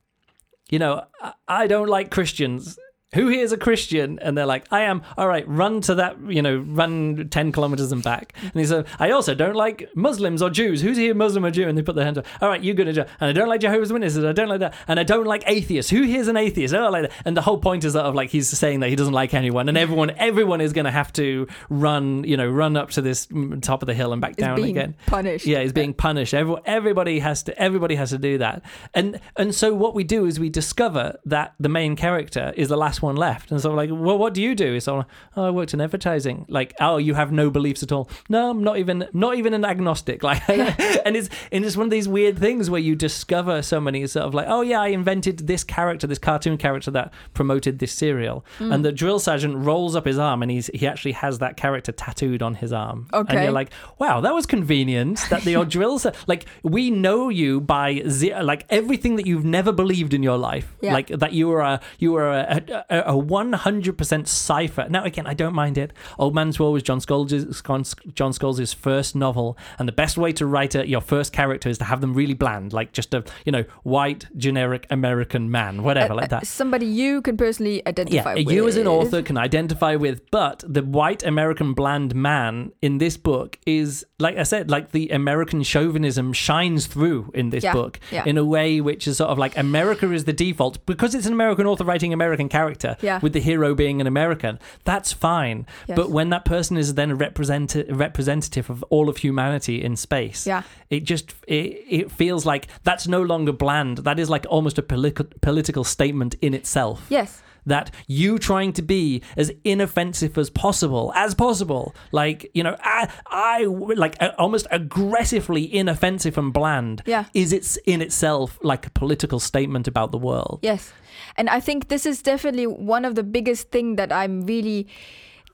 you 0.71 0.79
know, 0.79 1.05
I- 1.49 1.67
don't 1.67 1.89
like 1.89 2.11
Christians. 2.11 2.79
Who 3.15 3.29
here 3.29 3.43
is 3.43 3.53
a 3.53 3.57
Christian? 3.57 4.19
And 4.21 4.37
they're 4.37 4.47
like, 4.47 4.65
I 4.71 4.83
am. 4.83 5.03
All 5.17 5.29
right, 5.29 5.47
run 5.49 5.81
to 5.83 5.95
that, 5.97 6.17
you 6.29 6.43
know, 6.43 6.59
run 6.59 7.29
10 7.31 7.53
kilometers 7.53 7.93
and 7.93 8.03
back. 8.03 8.35
And 8.43 8.53
he 8.55 8.65
said, 8.65 8.87
I 8.99 9.11
also 9.11 9.35
don't 9.35 9.57
like 9.57 9.89
Muslims 9.95 10.43
or 10.43 10.51
Jews. 10.51 10.81
Who's 10.81 10.97
here, 10.97 11.15
Muslim 11.15 11.45
or 11.45 11.51
Jew? 11.51 11.69
And 11.69 11.77
they 11.77 11.83
put 11.83 11.95
their 11.95 12.05
hands 12.05 12.19
up. 12.19 12.27
All 12.41 12.49
right, 12.49 12.63
you're 12.63 12.75
going 12.75 12.93
to, 12.95 13.03
and 13.21 13.31
I 13.31 13.33
don't 13.33 13.49
like 13.49 13.61
Jehovah's 13.61 13.93
Witnesses. 13.93 14.25
I 14.25 14.33
don't 14.33 14.49
like 14.49 14.61
that. 14.61 14.75
And 14.89 15.01
I 15.01 15.05
don't 15.05 15.27
like 15.27 15.43
atheists. 15.47 15.91
Who 15.91 16.03
here's 16.03 16.29
an 16.29 16.37
atheist? 16.37 16.75
I 16.75 16.79
don't 16.79 16.93
like 16.93 17.11
that. 17.11 17.13
And 17.25 17.37
the 17.37 17.43
whole 17.43 17.59
point 17.59 17.85
is 17.85 17.95
that 17.95 18.05
of 18.05 18.15
like, 18.15 18.31
he's 18.31 18.49
saying 18.49 18.81
that 18.81 18.91
he 18.91 18.97
doesn't 18.97 19.15
like 19.15 19.35
anyone. 19.35 19.69
And 19.69 19.79
everyone, 19.79 20.11
everyone 20.11 20.61
is 20.61 20.73
going 20.73 20.87
to 20.87 20.91
have 20.91 21.13
to 21.15 21.47
run, 21.69 22.25
you 22.25 22.37
know, 22.37 22.49
run 22.49 22.77
up 22.77 22.91
to 22.91 23.03
this 23.03 23.29
top 23.63 23.83
of 23.83 23.87
the 23.87 23.95
hill 23.95 24.13
and 24.13 24.21
back 24.21 24.37
down 24.37 24.57
being 24.57 24.71
again. 24.71 24.97
punished 25.07 25.47
Yeah, 25.47 25.63
he's 25.63 25.73
being 25.73 25.95
punished. 25.95 26.35
Every, 26.35 26.57
everybody 26.65 27.19
has 27.21 27.43
to. 27.45 27.59
Everybody 27.59 27.95
has 27.95 28.11
to 28.11 28.19
do 28.19 28.39
that. 28.39 28.63
And 28.95 29.21
and 29.37 29.55
so 29.55 29.75
what 29.75 29.95
we 29.95 30.05
do 30.05 30.27
is 30.27 30.41
we 30.41 30.51
discover 30.51 31.19
that 31.25 31.55
the 31.59 31.69
main 31.69 31.97
character 31.97 32.53
is 32.57 32.69
the 32.69 32.77
last 32.77 33.03
one 33.05 33.17
left. 33.17 33.51
And 33.51 33.61
so 33.61 33.71
I'm 33.71 33.77
like, 33.77 33.91
well, 33.93 34.19
what 34.19 34.35
do 34.35 34.43
you 34.43 34.55
do? 34.55 34.79
All, 34.89 34.97
like, 34.99 35.07
oh, 35.37 35.45
I 35.45 35.51
worked 35.51 35.73
in 35.75 35.81
advertising. 35.81 36.45
Like, 36.49 36.75
oh, 36.81 36.97
you 36.97 37.15
have 37.15 37.31
no 37.33 37.49
beliefs 37.51 37.83
at 37.83 37.93
all. 37.93 38.09
No, 38.29 38.51
I'm 38.51 38.65
not 38.65 38.79
even 38.79 39.07
not 39.13 39.37
even 39.37 39.55
an 39.55 39.65
agnostic. 39.65 40.23
Like, 40.25 40.43
and 40.49 41.17
it's 41.17 41.29
and 41.53 41.65
it's 41.65 41.77
one 41.77 41.87
of 41.87 41.91
these 41.91 42.09
weird 42.09 42.39
things 42.39 42.71
where 42.71 42.81
you 42.81 42.95
discover 42.97 43.61
so 43.63 43.79
many 43.81 44.07
sort 44.07 44.27
of 44.27 44.35
like, 44.35 44.47
oh 44.49 44.63
yeah, 44.63 44.81
I 44.81 44.89
invented 44.89 45.47
this 45.47 45.63
character, 45.63 46.07
this 46.07 46.19
cartoon 46.19 46.57
character 46.57 46.91
that 46.93 47.13
promoted 47.35 47.79
this 47.79 47.93
serial. 47.93 48.45
Mm. 48.59 48.75
And 48.75 48.85
the 48.85 48.91
drill 48.93 49.19
sergeant 49.19 49.57
rolls 49.57 49.95
up 49.95 50.07
his 50.07 50.19
arm, 50.19 50.43
and 50.43 50.51
he's 50.51 50.69
he 50.75 50.87
actually 50.87 51.13
has 51.13 51.39
that 51.41 51.57
character 51.57 51.93
tattooed 51.93 52.43
on 52.43 52.55
his 52.55 52.73
arm. 52.73 53.07
Okay. 53.13 53.35
And 53.35 53.45
you're 53.45 53.53
like, 53.53 53.71
wow, 53.99 54.21
that 54.23 54.35
was 54.35 54.47
convenient 54.47 55.21
that 55.31 55.43
the 55.43 55.57
odd 55.57 55.69
drill 55.71 55.99
ser- 55.99 56.13
like 56.27 56.47
we 56.63 56.91
know 56.91 57.29
you 57.29 57.61
by 57.61 58.03
ze- 58.09 58.41
like 58.43 58.65
everything 58.71 59.17
that 59.17 59.27
you've 59.27 59.45
never 59.45 59.73
believed 59.73 60.15
in 60.15 60.23
your 60.23 60.39
life, 60.39 60.75
Yeah. 60.81 60.95
like 60.95 61.09
that 61.09 61.33
you 61.33 61.49
were 61.49 61.61
a 61.61 61.81
you 61.99 62.13
were 62.13 62.31
a 62.31 62.63
a 62.69 62.84
one 62.91 63.53
hundred 63.53 63.99
percent 63.99 64.29
cipher. 64.29 64.87
Now 64.89 65.05
again, 65.05 65.27
I 65.27 65.35
don't 65.35 65.55
mind 65.55 65.79
it. 65.79 65.93
Old 66.19 66.35
Man's 66.35 66.59
War 66.59 66.73
was 66.73 66.83
John 66.83 67.01
Scalzi's 67.01 67.63
John 67.63 68.33
Scalzi's 68.33 68.73
first 68.73 69.15
novel, 69.17 69.57
and 69.79 69.89
the 69.89 69.93
best 69.93 70.17
way 70.19 70.33
to 70.33 70.47
write 70.47 70.75
a, 70.75 70.87
your 70.89 71.01
first 71.01 71.33
character 71.33 71.69
is 71.69 71.79
to 71.79 71.85
have 71.85 72.01
them 72.01 72.15
really 72.15 72.35
bland, 72.35 72.73
like 72.73 72.93
just 72.93 73.15
a 73.15 73.25
you 73.45 73.53
know 73.53 73.65
white 73.83 74.27
generic 74.37 74.87
American 74.91 75.51
man, 75.51 75.83
whatever, 75.83 76.13
uh, 76.13 76.17
like 76.17 76.25
uh, 76.25 76.41
that. 76.41 76.47
somebody 76.47 76.87
you 76.87 77.23
can 77.23 77.37
personally 77.37 77.87
identify 77.87 78.35
Yeah, 78.35 78.45
with 78.45 78.55
you 78.55 78.69
as 78.69 78.77
an 78.77 78.87
author 78.87 79.23
can 79.23 79.37
identify 79.39 79.97
with, 79.97 80.31
but 80.31 80.63
the 80.67 80.83
white 80.83 81.23
American 81.23 81.75
bland 81.75 82.15
man 82.15 82.73
in 82.83 82.99
this 82.99 83.17
book 83.17 83.59
is, 83.67 84.05
like 84.19 84.37
I 84.37 84.43
said, 84.43 84.71
like 84.71 84.93
the 84.93 85.09
American 85.11 85.63
chauvinism 85.63 86.33
shines 86.33 86.87
through 86.87 87.31
in 87.35 87.51
this 87.51 87.65
Yeah, 87.65 87.73
book 87.73 88.01
yeah. 88.11 88.25
in 88.27 88.39
a 88.39 88.45
way 88.45 88.81
which 88.81 89.07
is 89.07 89.19
sort 89.19 89.31
of 89.31 89.39
like 89.39 89.57
America 89.57 90.11
is 90.13 90.25
the 90.25 90.33
default 90.33 90.85
because 90.87 91.15
it's 91.15 91.27
an 91.27 91.33
American 91.33 91.67
author 91.67 91.85
writing 91.85 92.13
American 92.13 92.49
character 92.75 92.97
Yeah. 93.07 93.21
with 93.23 93.33
the 93.33 93.41
hero 93.41 93.75
being 93.75 94.01
an 94.01 94.07
American. 94.07 94.59
That's 94.85 95.13
fine, 95.13 95.67
Yes. 95.89 95.97
but 95.97 96.11
when 96.11 96.31
that 96.31 96.45
person 96.45 96.77
is 96.77 96.95
then 96.95 97.11
a 97.11 97.15
represent- 97.15 97.77
representative 97.91 98.71
of 98.71 98.83
all 98.91 99.09
of 99.09 99.19
humanity 99.19 99.83
in 99.83 99.97
space, 99.97 100.47
yeah 100.47 100.63
it 100.91 101.05
just 101.05 101.35
it, 101.49 101.83
it 101.89 102.11
feels 102.11 102.45
like 102.47 102.67
that's 102.85 103.07
no 103.09 103.23
longer 103.23 103.53
bland. 103.53 103.99
That 103.99 104.19
is 104.19 104.29
like 104.31 104.47
almost 104.49 104.79
a 104.79 104.83
political 104.83 105.27
political 105.41 105.85
statement 105.85 106.35
in 106.41 106.55
itself 106.55 107.07
yes 107.09 107.43
that 107.67 107.91
you 108.07 108.39
trying 108.39 108.73
to 108.73 108.83
be 108.83 109.23
as 109.37 109.51
inoffensive 109.65 110.37
as 110.39 110.51
possible 110.51 111.13
as 111.15 111.35
possible 111.35 111.95
like 112.13 112.51
you 112.55 112.63
know 112.63 112.77
i, 112.81 113.09
I 113.27 113.65
like 113.65 114.17
uh, 114.21 114.33
almost 114.39 114.67
aggressively 114.71 115.63
inoffensive 115.75 116.37
and 116.39 116.53
bland 116.53 117.03
Yeah. 117.07 117.25
is 117.35 117.53
it's 117.53 117.77
in 117.87 118.01
itself 118.03 118.59
like 118.63 118.87
a 118.87 118.91
political 118.91 119.41
statement 119.41 119.89
about 119.89 120.11
the 120.13 120.19
world 120.19 120.61
Yes. 120.63 120.93
And 121.37 121.49
I 121.49 121.61
think 121.61 121.89
this 121.89 122.07
is 122.07 122.23
definitely 122.23 122.67
one 122.67 123.05
of 123.05 123.15
the 123.15 123.23
biggest 123.23 123.71
thing 123.71 123.97
that 123.97 124.13
I'm 124.13 124.43
really 124.47 124.87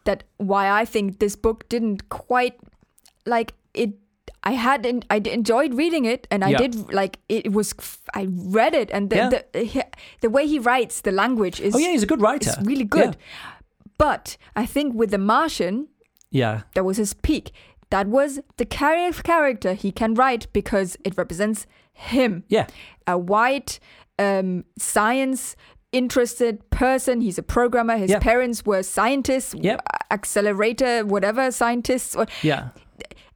that 0.04 0.24
why 0.38 0.70
I 0.70 0.84
think 0.84 1.18
this 1.18 1.36
book 1.36 1.68
didn't 1.68 2.08
quite 2.08 2.58
like 3.26 3.52
it 3.74 3.90
I 4.42 4.52
had 4.52 4.86
en- 4.86 5.02
I 5.10 5.16
enjoyed 5.16 5.74
reading 5.74 6.04
it 6.06 6.26
and 6.30 6.42
I 6.44 6.50
Yeah. 6.50 6.58
did 6.58 6.92
like 6.92 7.18
it 7.28 7.52
was 7.52 7.74
I 8.14 8.26
read 8.30 8.74
it 8.74 8.90
and 8.90 9.10
the 9.10 9.16
Yeah. 9.16 9.28
the, 9.52 9.64
he- 9.64 9.82
the 10.20 10.30
way 10.30 10.46
he 10.46 10.58
writes 10.58 11.00
the 11.02 11.12
language 11.12 11.60
is 11.60 11.74
oh 11.74 11.78
yeah 11.78 11.90
he's 11.90 12.02
a 12.02 12.06
good 12.06 12.22
writer 12.22 12.52
really 12.62 12.84
good. 12.84 13.16
But 13.98 14.36
I 14.56 14.66
think 14.66 14.94
with 14.94 15.10
The 15.10 15.18
Martian 15.18 15.88
yeah 16.30 16.62
that 16.74 16.84
was 16.84 16.96
his 16.96 17.14
peak. 17.14 17.52
That 17.90 18.06
was 18.06 18.40
the 18.56 18.64
char- 18.64 19.12
character 19.24 19.74
he 19.74 19.90
can 19.92 20.14
write 20.14 20.46
because 20.52 20.96
it 21.04 21.16
represents 21.18 21.66
him 21.92 22.44
yeah 22.48 22.66
a 23.06 23.18
white 23.18 23.80
um, 24.18 24.64
science 24.78 25.56
interested 25.92 26.68
person. 26.70 27.20
He's 27.20 27.36
a 27.38 27.42
programmer. 27.42 27.96
His 27.96 28.10
Yep. 28.10 28.22
parents 28.22 28.64
were 28.64 28.82
scientists, 28.84 29.54
Yep. 29.58 29.80
accelerator, 30.10 31.04
whatever 31.04 31.50
scientists. 31.50 32.16
Yeah 32.42 32.68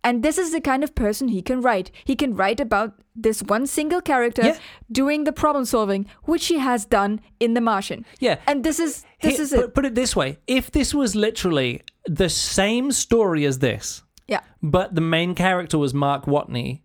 and 0.04 0.22
this 0.22 0.38
is 0.38 0.52
the 0.52 0.60
kind 0.60 0.84
of 0.84 0.94
person 0.94 1.28
he 1.28 1.42
can 1.42 1.60
write. 1.62 1.90
He 2.04 2.14
can 2.14 2.36
write 2.36 2.60
about 2.60 2.92
this 3.16 3.42
one 3.42 3.66
single 3.66 4.00
character 4.00 4.42
Yeah. 4.44 4.58
doing 4.92 5.24
the 5.24 5.32
problem 5.32 5.64
solving, 5.64 6.06
which 6.24 6.46
he 6.48 6.58
has 6.58 6.84
done 6.84 7.20
in 7.40 7.54
The 7.54 7.60
Martian. 7.60 8.04
yeah 8.20 8.36
And 8.46 8.62
this 8.64 8.78
is 8.78 9.04
this 9.22 9.36
Here- 9.36 9.42
is 9.44 9.50
put, 9.50 9.64
it. 9.64 9.74
put 9.74 9.84
it 9.86 9.94
this 9.94 10.14
way 10.14 10.38
if 10.46 10.70
this 10.70 10.94
was 10.94 11.14
literally 11.16 11.80
the 12.06 12.28
same 12.28 12.92
story 12.92 13.44
as 13.46 13.58
this 13.58 14.02
Yeah. 14.28 14.40
but 14.62 14.94
the 14.94 15.00
main 15.00 15.34
character 15.34 15.78
was 15.78 15.92
Mark 15.94 16.26
Watney. 16.26 16.80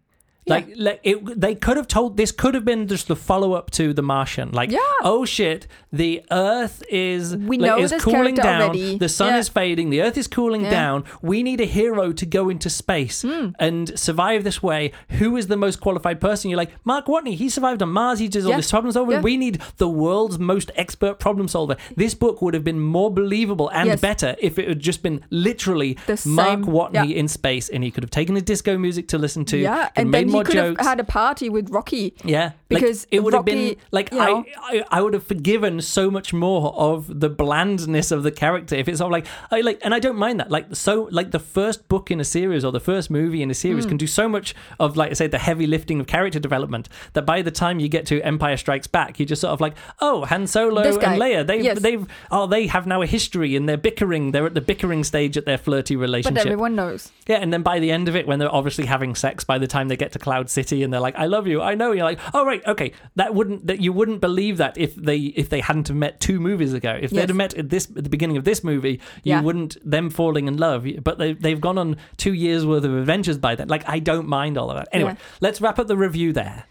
Like, 0.50 0.74
like 0.76 1.00
it, 1.04 1.40
they 1.40 1.56
could 1.56 1.78
have 1.78 1.88
told 1.88 2.18
this 2.18 2.32
could 2.32 2.54
have 2.56 2.66
been 2.66 2.88
just 2.88 3.08
the 3.08 3.16
follow 3.16 3.54
up 3.54 3.72
to 3.72 3.94
The 3.94 4.02
Martian. 4.02 4.52
Like, 4.52 4.72
Yeah. 4.72 4.80
oh 5.04 5.26
shit, 5.26 5.68
the 5.92 6.22
Earth 6.32 6.84
is 6.90 7.36
We 7.36 7.58
like, 7.58 7.70
know 7.72 7.78
is 7.80 7.92
this 7.92 8.04
cooling 8.04 8.36
down. 8.36 8.62
already. 8.62 8.98
The 8.98 9.10
sun 9.10 9.30
Yeah. 9.34 9.40
is 9.40 9.50
fading. 9.50 9.90
The 9.90 10.02
Earth 10.02 10.18
is 10.18 10.28
cooling 10.28 10.64
down. 10.64 11.04
We 11.22 11.44
need 11.44 11.62
a 11.62 11.66
hero 11.66 12.12
to 12.12 12.26
go 12.26 12.50
into 12.50 12.70
space 12.70 13.22
Hmm. 13.22 13.50
and 13.60 13.98
survive 13.98 14.44
this 14.44 14.62
way. 14.64 14.92
Who 15.20 15.38
is 15.38 15.48
the 15.48 15.58
most 15.58 15.80
qualified 15.80 16.20
person? 16.22 16.50
You're 16.50 16.58
like 16.58 16.72
Mark 16.86 17.06
Watney. 17.08 17.36
He 17.36 17.50
survived 17.50 17.82
on 17.82 17.90
Mars. 17.90 18.20
He 18.20 18.28
does 18.28 18.46
all 18.46 18.56
this 18.56 18.70
problem 18.72 18.92
solving. 18.92 19.22
We 19.22 19.38
need 19.38 19.60
the 19.78 19.90
world's 19.90 20.40
most 20.40 20.72
expert 20.76 21.20
problem 21.20 21.48
solver. 21.48 21.76
This 21.96 22.14
book 22.14 22.42
would 22.42 22.54
have 22.54 22.64
been 22.64 22.80
more 22.80 23.12
believable 23.12 23.70
and 23.70 23.88
Yes. 23.88 24.00
better 24.00 24.36
if 24.40 24.58
it 24.60 24.68
had 24.68 24.80
just 24.80 25.02
been 25.04 25.22
literally 25.30 25.98
The 26.08 26.22
Mark 26.26 26.62
Watney 26.62 27.16
in 27.16 27.28
space, 27.28 27.70
and 27.70 27.84
he 27.84 27.92
could 27.92 28.04
have 28.04 28.12
taken 28.12 28.36
his 28.36 28.44
disco 28.44 28.78
music 28.78 29.08
to 29.10 29.18
listen 29.18 29.46
to. 29.46 29.58
yeah, 29.58 29.90
and 29.96 30.10
made 30.12 30.28
more 30.40 30.44
could 30.46 30.54
jokes. 30.56 30.80
have 30.82 30.88
had 30.88 31.00
a 31.00 31.04
party 31.04 31.50
with 31.50 31.70
Rocky. 31.70 32.14
yeah, 32.24 32.46
Like, 32.70 32.82
because 32.82 33.08
it 33.12 33.24
would 33.24 33.34
have 33.34 33.46
been 33.46 33.76
like 33.92 34.12
you 34.12 34.18
know- 34.18 34.46
I, 34.64 34.84
I 34.92 35.00
I 35.00 35.02
would 35.02 35.14
have 35.14 35.26
forgiven 35.26 35.82
so 35.82 36.10
much 36.12 36.34
more 36.34 36.74
of 36.76 37.20
the 37.20 37.30
blandness 37.30 38.12
of 38.12 38.24
the 38.24 38.32
character 38.32 38.76
if 38.76 38.88
it's 38.88 39.02
all 39.02 39.12
like 39.12 39.26
I 39.52 39.62
like 39.62 39.80
and 39.84 39.94
I 39.94 40.00
don't 40.00 40.18
mind 40.18 40.40
that 40.40 40.50
like 40.52 40.76
so 40.76 41.08
like 41.12 41.32
the 41.32 41.40
first 41.40 41.88
book 41.90 42.12
in 42.12 42.20
a 42.20 42.24
series 42.24 42.64
or 42.66 42.72
the 42.72 42.80
first 42.80 43.10
movie 43.10 43.42
in 43.42 43.50
a 43.52 43.54
series 43.54 43.84
Hmm. 43.86 43.90
can 43.90 43.98
do 43.98 44.08
so 44.08 44.28
much 44.30 44.54
of 44.80 44.98
like 44.98 45.12
I 45.12 45.14
say 45.14 45.28
the 45.28 45.38
heavy 45.40 45.68
lifting 45.68 46.00
of 46.00 46.08
character 46.08 46.40
development 46.40 46.90
that 47.14 47.26
by 47.26 47.42
the 47.42 47.52
time 47.52 47.80
you 47.80 47.88
get 47.90 48.06
to 48.08 48.22
Empire 48.22 48.58
Strikes 48.58 48.88
Back 48.88 49.20
you're 49.20 49.26
just 49.26 49.42
sort 49.42 49.52
of 49.54 49.62
like 49.62 49.76
oh 50.00 50.26
Han 50.26 50.48
Solo 50.48 50.82
and 50.82 50.98
Leia 51.22 51.46
they've 51.46 51.64
Yes. 51.64 51.80
they've 51.80 52.06
oh 52.32 52.48
they 52.48 52.68
have 52.68 52.86
now 52.88 53.02
a 53.02 53.06
history 53.06 53.56
and 53.56 53.68
they're 53.68 53.78
bickering 53.78 54.32
they're 54.32 54.46
at 54.46 54.54
the 54.54 54.62
bickering 54.62 55.04
stage 55.04 55.38
at 55.38 55.46
their 55.46 55.58
flirty 55.58 55.96
relationship. 55.96 56.36
but 56.36 56.46
everyone 56.46 56.76
knows. 56.76 57.12
yeah, 57.28 57.38
and 57.38 57.52
then 57.54 57.62
by 57.64 57.80
the 57.80 57.92
end 57.92 58.08
of 58.08 58.16
it, 58.16 58.28
when 58.28 58.40
they're 58.40 58.54
obviously 58.54 58.86
having 58.86 59.16
sex, 59.16 59.44
by 59.44 59.58
the 59.58 59.68
time 59.68 59.88
they 59.88 59.98
get 59.98 60.12
to 60.14 60.20
Cloud 60.30 60.50
City 60.50 60.84
and 60.84 60.94
they're 60.94 61.00
like, 61.10 61.16
"I 61.18 61.26
love 61.26 61.46
you, 61.48 61.62
I 61.62 61.74
know," 61.76 61.92
you're 61.92 62.06
like, 62.12 62.20
"Oh 62.34 62.46
right, 62.46 62.62
okay." 62.68 62.92
That 63.16 63.34
wouldn't 63.34 63.68
that 63.68 63.80
you 63.82 63.92
wouldn't 63.94 64.22
believe 64.22 64.58
that 64.58 64.78
if 64.78 64.96
they 64.96 65.18
if 65.42 65.50
they 65.50 65.62
hadn't 65.62 65.88
have 65.88 65.98
met 65.98 66.20
two 66.20 66.40
movies 66.40 66.74
ago. 66.74 66.92
If 66.92 67.12
Yes. 67.12 67.12
they'd 67.22 67.30
have 67.30 67.36
met 67.46 67.54
at 67.56 67.70
this 67.70 67.86
at 67.98 68.04
the 68.04 68.10
beginning 68.10 68.38
of 68.38 68.44
this 68.44 68.64
movie, 68.64 68.96
you 69.24 69.32
Yeah. 69.34 69.42
wouldn't 69.42 69.78
them 69.84 70.10
falling 70.10 70.48
in 70.48 70.58
love. 70.58 70.86
But 71.04 71.18
they 71.18 71.34
they've 71.34 71.60
gone 71.60 71.78
on 71.78 71.98
two 72.18 72.34
years 72.34 72.66
worth 72.66 72.84
of 72.86 72.94
adventures 72.96 73.38
by 73.38 73.56
then. 73.56 73.68
Like 73.68 73.84
I 73.90 74.00
don't 74.00 74.28
mind 74.28 74.58
all 74.58 74.70
of 74.70 74.78
that. 74.78 74.88
Anyway, 74.92 75.16
Yeah. 75.18 75.26
let's 75.42 75.60
wrap 75.62 75.80
up 75.80 75.88
the 75.88 75.98
review 75.98 76.32
there. 76.34 76.66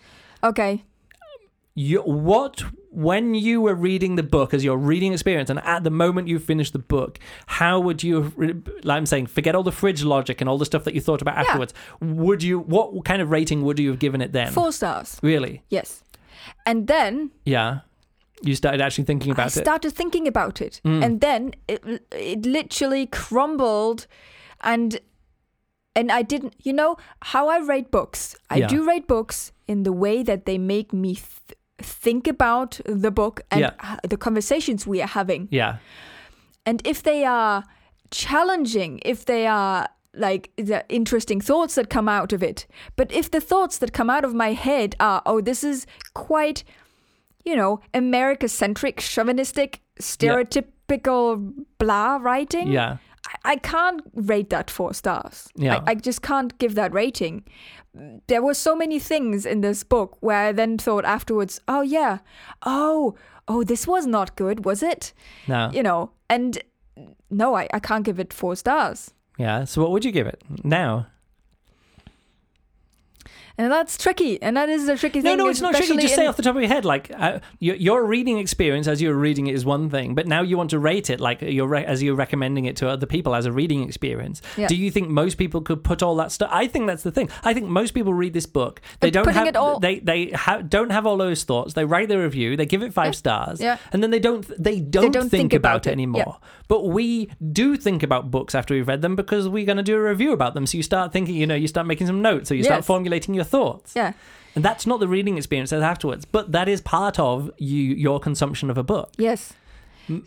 Okay. 0.45 0.85
You, 1.75 2.01
what 2.03 2.65
when 2.91 3.35
you 3.35 3.61
were 3.61 3.75
reading 3.75 4.17
the 4.17 4.23
book 4.23 4.55
as 4.55 4.65
your 4.65 4.79
reading 4.79 5.13
experience 5.13 5.51
and 5.51 5.59
at 5.61 5.85
the 5.85 5.91
moment 5.91 6.27
you 6.27 6.39
finished 6.39 6.73
the 6.73 6.79
book 6.79 7.19
how 7.47 7.79
would 7.79 8.03
you 8.03 8.33
like 8.83 8.97
i'm 8.97 9.05
saying 9.07 9.27
forget 9.27 9.55
all 9.55 9.63
the 9.63 9.71
fridge 9.73 10.03
logic 10.05 10.41
and 10.41 10.49
all 10.49 10.57
the 10.57 10.65
stuff 10.65 10.85
that 10.85 10.95
you 10.95 11.01
thought 11.01 11.21
about 11.21 11.37
afterwards 11.37 11.75
would 12.01 12.43
you 12.43 12.59
what 12.59 13.05
kind 13.05 13.21
of 13.21 13.31
rating 13.31 13.63
would 13.63 13.79
you 13.79 13.91
have 13.91 13.99
given 13.99 14.21
it 14.23 14.33
then 14.33 14.51
Four 14.53 14.73
stars. 14.73 15.19
really 15.23 15.63
Yes. 15.69 16.03
And 16.65 16.87
then 16.87 17.31
yeah 17.45 17.81
you 18.43 18.55
started 18.55 18.81
actually 18.81 19.05
thinking 19.05 19.33
I 19.33 19.35
about 19.35 19.47
it 19.57 19.61
started 19.61 19.93
thinking 19.93 20.27
about 20.29 20.61
it, 20.63 20.81
Mm. 20.85 21.05
and 21.05 21.21
then 21.21 21.53
it 21.67 21.83
it 22.13 22.47
literally 22.47 23.07
crumbled, 23.07 24.07
and 24.61 25.01
and 25.97 26.13
I 26.13 26.23
didn't. 26.23 26.55
You 26.63 26.73
know 26.73 26.97
how 27.23 27.49
I 27.49 27.59
rate 27.59 27.91
books. 27.91 28.37
I 28.49 28.59
Yeah. 28.59 28.69
do 28.69 28.87
rate 28.87 29.09
books 29.09 29.53
in 29.67 29.83
the 29.83 29.93
way 29.93 30.23
that 30.23 30.45
they 30.45 30.57
make 30.59 30.93
me 30.93 31.15
th- 31.17 31.58
think 31.83 32.27
about 32.27 32.81
the 32.85 33.11
book 33.11 33.41
and 33.51 33.61
Yeah. 33.61 33.97
the 34.09 34.17
conversations 34.17 34.87
we 34.87 35.01
are 35.03 35.09
having. 35.09 35.49
yeah 35.51 35.77
And 36.67 36.83
if 36.87 37.03
they 37.03 37.25
are 37.25 37.65
challenging, 38.11 39.01
if 39.05 39.25
they 39.25 39.47
are 39.47 39.89
like 40.15 40.51
the 40.57 40.85
interesting 40.89 41.41
thoughts 41.41 41.75
that 41.75 41.89
come 41.89 42.09
out 42.09 42.33
of 42.33 42.43
it, 42.43 42.67
but 42.97 43.13
if 43.13 43.31
the 43.31 43.41
thoughts 43.41 43.79
that 43.79 43.93
come 43.93 44.11
out 44.11 44.25
of 44.25 44.35
my 44.35 44.53
head 44.53 44.95
are, 44.99 45.23
oh, 45.25 45.41
this 45.41 45.63
is 45.63 45.87
quite, 46.15 46.65
you 47.45 47.55
know, 47.57 47.81
America 47.95 48.49
centric, 48.49 49.01
chauvinistic, 49.01 49.81
stereotypical 50.01 51.53
blah 51.79 52.17
writing, 52.17 52.69
yeah 52.69 52.97
I, 53.45 53.57
can't 53.57 54.01
rate 54.15 54.51
that 54.51 54.71
four 54.71 54.95
stars. 54.95 55.49
Yeah. 55.57 55.77
I, 55.87 55.91
I 55.93 55.95
just 55.95 56.23
can't 56.23 56.57
give 56.59 56.75
that 56.75 56.93
rating. 56.93 57.45
There 58.27 58.43
were 58.43 58.55
so 58.55 58.77
many 58.77 58.99
things 58.99 59.45
in 59.47 59.61
this 59.61 59.83
book 59.85 60.17
where 60.21 60.49
I 60.49 60.53
then 60.53 60.79
thought 60.79 61.05
afterwards, 61.05 61.61
oh, 61.69 61.83
yeah, 61.83 62.19
oh, 62.65 63.15
oh, 63.47 63.65
this 63.65 63.87
was 63.87 64.07
not 64.07 64.37
good, 64.37 64.65
was 64.65 64.83
it? 64.83 65.13
no 65.47 65.71
you 65.73 65.83
know, 65.83 66.11
and 66.29 66.59
no, 67.31 67.57
I, 67.57 67.69
I 67.73 67.79
can't 67.81 68.05
give 68.05 68.19
it 68.21 68.33
four 68.33 68.57
stars. 68.57 69.13
yeah 69.39 69.65
so 69.65 69.81
what 69.83 69.91
would 69.93 70.05
you 70.05 70.13
give 70.13 70.27
it 70.27 70.43
now 70.65 71.07
And 73.59 73.73
that's 73.73 73.99
tricky. 73.99 74.41
And 74.41 74.57
that 74.57 74.69
is 74.69 74.89
a 74.89 74.97
tricky 74.97 75.19
No, 75.19 75.31
thing. 75.31 75.39
no, 75.39 75.45
no, 75.45 75.51
it's 75.51 75.61
not 75.61 75.75
tricky. 75.75 75.97
Just 75.97 76.15
say 76.15 76.27
off 76.27 76.37
the 76.37 76.45
top 76.45 76.55
of 76.55 76.63
your 76.63 76.69
head, 76.69 76.85
like 76.85 77.11
uh, 77.17 77.41
your, 77.59 77.75
your 77.75 78.05
reading 78.05 78.39
experience 78.39 78.87
as 78.87 79.03
you're 79.03 79.15
reading 79.17 79.49
it 79.49 79.55
is 79.57 79.65
one 79.65 79.91
thing, 79.91 80.15
but 80.15 80.29
now 80.29 80.43
you 80.43 80.57
want 80.57 80.71
to 80.71 80.79
rate 80.79 81.11
it, 81.11 81.19
like 81.19 81.43
you're 81.43 81.67
re- 81.67 81.85
as 81.85 82.01
you're 82.01 82.15
recommending 82.15 82.67
it 82.67 82.77
to 82.77 82.89
other 82.89 83.05
people 83.07 83.35
as 83.35 83.47
a 83.47 83.53
reading 83.53 83.83
experience. 83.83 84.43
Yeah. 84.57 84.69
Do 84.69 84.77
you 84.77 84.93
think 84.93 85.09
most 85.09 85.39
people 85.39 85.61
could 85.61 85.83
put 85.83 86.05
all 86.05 86.15
that 86.17 86.31
stuff? 86.31 86.49
I 86.53 86.69
think 86.69 86.87
that's 86.87 87.03
the 87.03 87.11
thing. 87.11 87.29
I 87.43 87.53
think 87.53 87.67
most 87.69 87.95
people 87.95 88.15
read 88.15 88.33
this 88.33 88.47
book, 88.47 88.81
they 89.01 89.11
But 89.11 89.25
don't 89.25 89.35
have 89.35 89.57
all- 89.57 89.81
they 89.81 89.99
they 89.99 90.31
ha- 90.31 90.59
don't 90.63 90.91
have 90.91 91.05
all 91.05 91.17
those 91.17 91.43
thoughts. 91.43 91.75
They 91.75 91.85
write 91.85 92.09
their 92.09 92.23
review, 92.23 92.57
they 92.57 92.67
give 92.67 92.85
it 92.85 92.95
five 92.95 93.07
Yeah. 93.15 93.23
stars, 93.25 93.61
Yeah. 93.61 93.79
and 93.93 94.03
then 94.05 94.11
they 94.13 94.21
don't 94.21 94.47
they 94.63 94.79
don't, 94.79 95.11
don't 95.11 95.23
think, 95.31 95.51
think 95.51 95.53
about, 95.55 95.69
about 95.79 95.87
it 95.87 95.91
it. 95.91 95.93
anymore. 95.95 96.39
Yeah. 96.41 96.49
But 96.69 96.85
we 96.87 97.31
do 97.53 97.77
think 97.77 98.03
about 98.03 98.31
books 98.31 98.55
after 98.55 98.75
we've 98.75 98.87
read 98.87 99.01
them 99.03 99.17
because 99.17 99.49
we're 99.49 99.65
going 99.67 99.79
to 99.79 99.83
do 99.83 99.97
a 99.97 100.03
review 100.03 100.33
about 100.33 100.53
them. 100.55 100.67
So 100.67 100.77
you 100.77 100.83
start 100.83 101.13
thinking, 101.13 101.35
you 101.35 101.47
know, 101.47 101.55
you 101.55 101.67
start 101.67 101.87
making 101.87 102.07
some 102.07 102.21
notes, 102.23 102.51
or 102.51 102.55
you 102.55 102.63
start 102.63 102.79
Yes. 102.79 102.87
formulating 102.87 103.35
your 103.35 103.45
thoughts. 103.45 103.95
Yeah. 103.97 104.13
And 104.55 104.65
that's 104.65 104.87
not 104.87 105.01
the 105.01 105.09
reading 105.09 105.37
experience 105.39 105.71
that's 105.71 105.83
afterwards, 105.83 106.25
but 106.25 106.53
that 106.53 106.69
is 106.69 106.81
part 106.81 107.19
of 107.19 107.51
you 107.59 107.83
your 107.95 108.21
consumption 108.21 108.71
of 108.71 108.77
a 108.79 108.83
book. 108.83 109.13
Yes. 109.17 109.55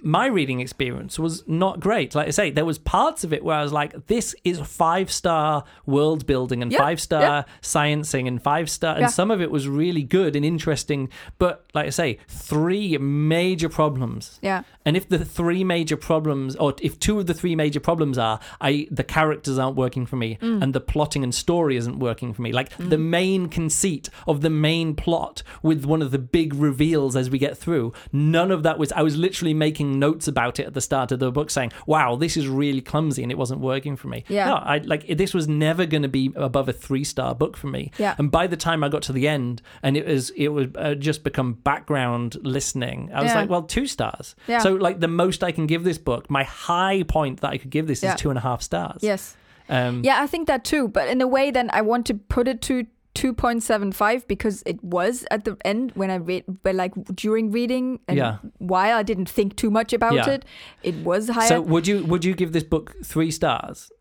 My 0.03 0.27
reading 0.27 0.59
experience 0.59 1.17
was 1.19 1.43
not 1.47 1.79
great. 1.79 2.13
Like 2.15 2.27
I 2.27 2.31
say, 2.31 2.51
there 2.51 2.65
was 2.65 2.77
parts 2.77 3.23
of 3.23 3.33
it 3.33 3.43
where 3.43 3.57
I 3.57 3.63
was 3.63 3.73
like, 3.73 4.07
"This 4.07 4.35
is 4.43 4.59
five 4.59 5.11
star 5.11 5.63
world 5.85 6.25
building 6.25 6.61
and 6.61 6.71
Yeah, 6.71 6.77
five 6.77 6.99
star 7.01 7.21
yeah. 7.21 7.43
sciencing 7.61 8.27
and 8.27 8.41
five 8.41 8.69
star." 8.69 8.93
And 8.93 9.01
Yeah. 9.01 9.07
some 9.07 9.31
of 9.31 9.41
it 9.41 9.49
was 9.51 9.67
really 9.67 10.03
good 10.03 10.35
and 10.35 10.45
interesting. 10.45 11.09
But 11.39 11.65
like 11.73 11.87
I 11.87 11.89
say, 11.89 12.17
three 12.27 12.97
major 12.97 13.69
problems 13.69 14.39
Yeah. 14.41 14.63
and 14.85 14.95
if 14.95 15.09
the 15.09 15.23
three 15.25 15.63
major 15.63 15.97
problems, 15.97 16.55
or 16.57 16.73
if 16.81 16.99
two 16.99 17.19
of 17.19 17.25
the 17.25 17.33
three 17.33 17.55
major 17.55 17.79
problems 17.79 18.17
are, 18.17 18.39
I 18.59 18.87
the 18.91 19.03
characters 19.03 19.57
aren't 19.57 19.75
working 19.77 20.05
for 20.05 20.15
me, 20.15 20.37
Mm. 20.41 20.61
and 20.61 20.73
the 20.73 20.79
plotting 20.79 21.23
and 21.23 21.33
story 21.33 21.75
isn't 21.77 21.97
working 21.99 22.33
for 22.33 22.41
me, 22.41 22.51
like 22.51 22.69
the 22.77 22.97
main 22.97 23.47
conceit 23.47 24.09
of 24.27 24.41
the 24.41 24.49
main 24.49 24.93
plot 24.95 25.41
with 25.63 25.85
one 25.85 26.01
of 26.01 26.11
the 26.11 26.19
big 26.19 26.53
reveals 26.53 27.15
as 27.15 27.29
we 27.29 27.37
get 27.39 27.57
through, 27.57 27.93
none 28.11 28.51
of 28.51 28.63
that 28.63 28.77
was. 28.77 28.91
I 28.91 29.01
was 29.01 29.17
literally 29.17 29.53
making 29.53 29.70
notes 29.79 30.27
about 30.27 30.59
it 30.59 30.65
at 30.67 30.73
the 30.73 30.81
start 30.81 31.11
of 31.11 31.19
the 31.19 31.31
book, 31.31 31.49
saying, 31.49 31.71
"Wow, 31.85 32.15
this 32.15 32.35
is 32.37 32.47
really 32.47 32.81
clumsy," 32.81 33.23
and 33.23 33.31
it 33.31 33.37
wasn't 33.37 33.61
working 33.61 33.95
for 33.95 34.07
me. 34.07 34.23
Yeah. 34.27 34.45
no, 34.47 34.55
I 34.55 34.77
like 34.79 35.07
this 35.07 35.33
was 35.33 35.47
never 35.47 35.85
going 35.85 36.03
to 36.03 36.09
be 36.09 36.31
above 36.35 36.67
a 36.69 36.73
three 36.73 37.03
star 37.03 37.33
book 37.35 37.55
for 37.57 37.67
me. 37.67 37.91
Yeah. 37.97 38.15
and 38.17 38.29
by 38.31 38.47
the 38.47 38.57
time 38.57 38.83
I 38.83 38.89
got 38.89 39.01
to 39.03 39.13
the 39.13 39.27
end, 39.27 39.61
and 39.83 39.95
it 39.97 40.05
was 40.05 40.29
it 40.31 40.49
was 40.49 40.67
uh, 40.75 40.95
just 40.95 41.23
become 41.23 41.53
background 41.53 42.37
listening, 42.43 43.09
I 43.13 43.21
was 43.23 43.31
Yeah. 43.31 43.41
like, 43.41 43.49
well, 43.49 43.63
two 43.63 43.87
stars. 43.87 44.35
Yeah. 44.47 44.59
So 44.59 44.73
like 44.73 44.99
the 44.99 45.07
most 45.07 45.43
I 45.43 45.51
can 45.51 45.67
give 45.67 45.83
this 45.83 45.97
book, 45.97 46.29
my 46.29 46.43
high 46.43 47.03
point 47.03 47.41
that 47.41 47.51
I 47.51 47.57
could 47.57 47.69
give 47.71 47.87
this 47.87 48.03
Yeah. 48.03 48.13
is 48.15 48.19
two 48.21 48.29
and 48.29 48.37
a 48.37 48.41
half 48.41 48.61
stars. 48.61 48.99
Yes. 49.01 49.35
Um, 49.69 50.01
Yeah, 50.03 50.21
I 50.21 50.27
think 50.27 50.47
that 50.47 50.63
too. 50.65 50.87
But 50.87 51.07
in 51.07 51.21
a 51.21 51.27
way, 51.27 51.51
then 51.51 51.69
I 51.71 51.81
want 51.81 52.05
to 52.07 52.13
put 52.15 52.47
it 52.47 52.61
to 52.63 52.85
2.75 53.15 54.25
because 54.27 54.63
it 54.65 54.81
was 54.83 55.25
at 55.31 55.43
the 55.43 55.57
end 55.65 55.91
when 55.95 56.09
I 56.09 56.15
read, 56.15 56.45
but 56.63 56.75
like 56.75 56.93
during 57.15 57.51
reading 57.51 57.99
and 58.07 58.17
Yeah. 58.17 58.37
while 58.59 58.97
I 58.97 59.03
didn't 59.03 59.29
think 59.29 59.55
too 59.55 59.69
much 59.69 59.91
about 59.93 60.13
Yeah. 60.13 60.29
it, 60.29 60.45
it 60.83 60.95
was 61.03 61.29
higher. 61.29 61.47
So 61.47 61.61
would 61.61 61.87
you 61.87 62.03
would 62.05 62.23
you 62.23 62.33
give 62.33 62.51
this 62.53 62.63
book 62.63 62.95
three 63.03 63.31
stars? 63.31 63.91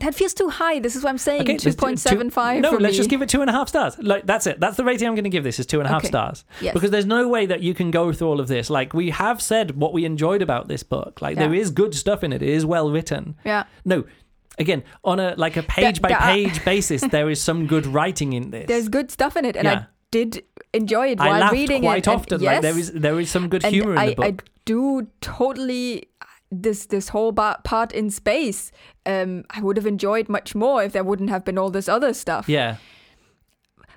that 0.00 0.14
feels 0.14 0.32
too 0.32 0.48
high. 0.48 0.78
This 0.80 0.96
is 0.96 1.04
what 1.04 1.10
I'm 1.10 1.18
saying. 1.18 1.44
2.75 1.44 2.54
two- 2.56 2.60
No, 2.62 2.70
for 2.72 2.80
let's 2.80 2.94
me. 2.94 2.96
just 2.96 3.10
give 3.10 3.20
it 3.20 3.28
two 3.28 3.42
and 3.42 3.50
a 3.50 3.52
half 3.52 3.68
stars. 3.68 3.94
Like 3.98 4.24
that's 4.26 4.46
it. 4.46 4.58
That's 4.58 4.78
the 4.78 4.84
rating 4.84 5.06
I'm 5.06 5.14
going 5.14 5.24
to 5.24 5.30
give 5.30 5.44
this 5.44 5.60
is 5.60 5.66
two 5.66 5.80
and 5.80 5.86
a 5.86 5.90
half 5.90 6.00
Okay. 6.00 6.08
stars. 6.08 6.46
Yes. 6.62 6.72
Because 6.72 6.90
there's 6.90 7.04
no 7.04 7.28
way 7.28 7.44
that 7.44 7.60
you 7.60 7.74
can 7.74 7.90
go 7.90 8.10
through 8.10 8.28
all 8.28 8.40
of 8.40 8.48
this. 8.48 8.70
Like 8.70 8.94
we 8.94 9.10
have 9.10 9.42
said 9.42 9.76
what 9.76 9.92
we 9.92 10.06
enjoyed 10.06 10.40
about 10.40 10.66
this 10.68 10.82
book. 10.82 11.20
Like 11.20 11.36
Yeah. 11.36 11.42
there 11.42 11.54
is 11.54 11.70
good 11.70 11.94
stuff 11.94 12.24
in 12.24 12.32
it. 12.32 12.42
It 12.42 12.48
is 12.48 12.64
well 12.64 12.90
written. 12.90 13.36
yeah. 13.44 13.64
No. 13.84 14.04
Again, 14.58 14.82
on 15.04 15.18
a 15.20 15.34
like 15.36 15.56
a 15.56 15.62
page 15.62 16.00
by 16.02 16.12
page 16.12 16.64
basis, 16.70 17.00
there 17.02 17.30
is 17.30 17.40
some 17.40 17.66
good 17.66 17.86
writing 17.86 18.32
in 18.34 18.50
this. 18.50 18.66
There's 18.68 18.88
good 18.88 19.10
stuff 19.10 19.36
in 19.36 19.44
it. 19.44 19.56
And 19.56 19.64
Yeah. 19.64 19.74
I 19.74 19.86
did 20.10 20.44
enjoy 20.74 21.12
it 21.12 21.20
I 21.20 21.28
while 21.28 21.40
laughed 21.40 21.52
reading 21.54 21.82
quite 21.82 22.06
it. 22.06 22.08
often. 22.08 22.40
yes, 22.42 22.52
Like 22.52 22.62
there 22.62 22.78
is 22.78 22.92
there 22.92 23.18
is 23.20 23.30
some 23.30 23.48
good 23.48 23.64
humor 23.64 23.92
in 23.92 23.98
I, 23.98 24.06
the 24.10 24.14
book. 24.14 24.24
I 24.26 24.50
do 24.66 25.06
totally 25.20 26.08
this 26.50 26.86
this 26.86 27.08
whole 27.08 27.32
part 27.32 27.92
in 27.92 28.10
space. 28.10 28.72
Um, 29.06 29.44
I 29.50 29.60
would 29.62 29.76
have 29.78 29.86
enjoyed 29.86 30.28
much 30.28 30.54
more 30.54 30.82
if 30.84 30.92
there 30.92 31.02
wouldn't 31.04 31.30
have 31.30 31.44
been 31.44 31.56
all 31.58 31.70
this 31.70 31.88
other 31.88 32.12
stuff. 32.14 32.48
yeah. 32.48 32.76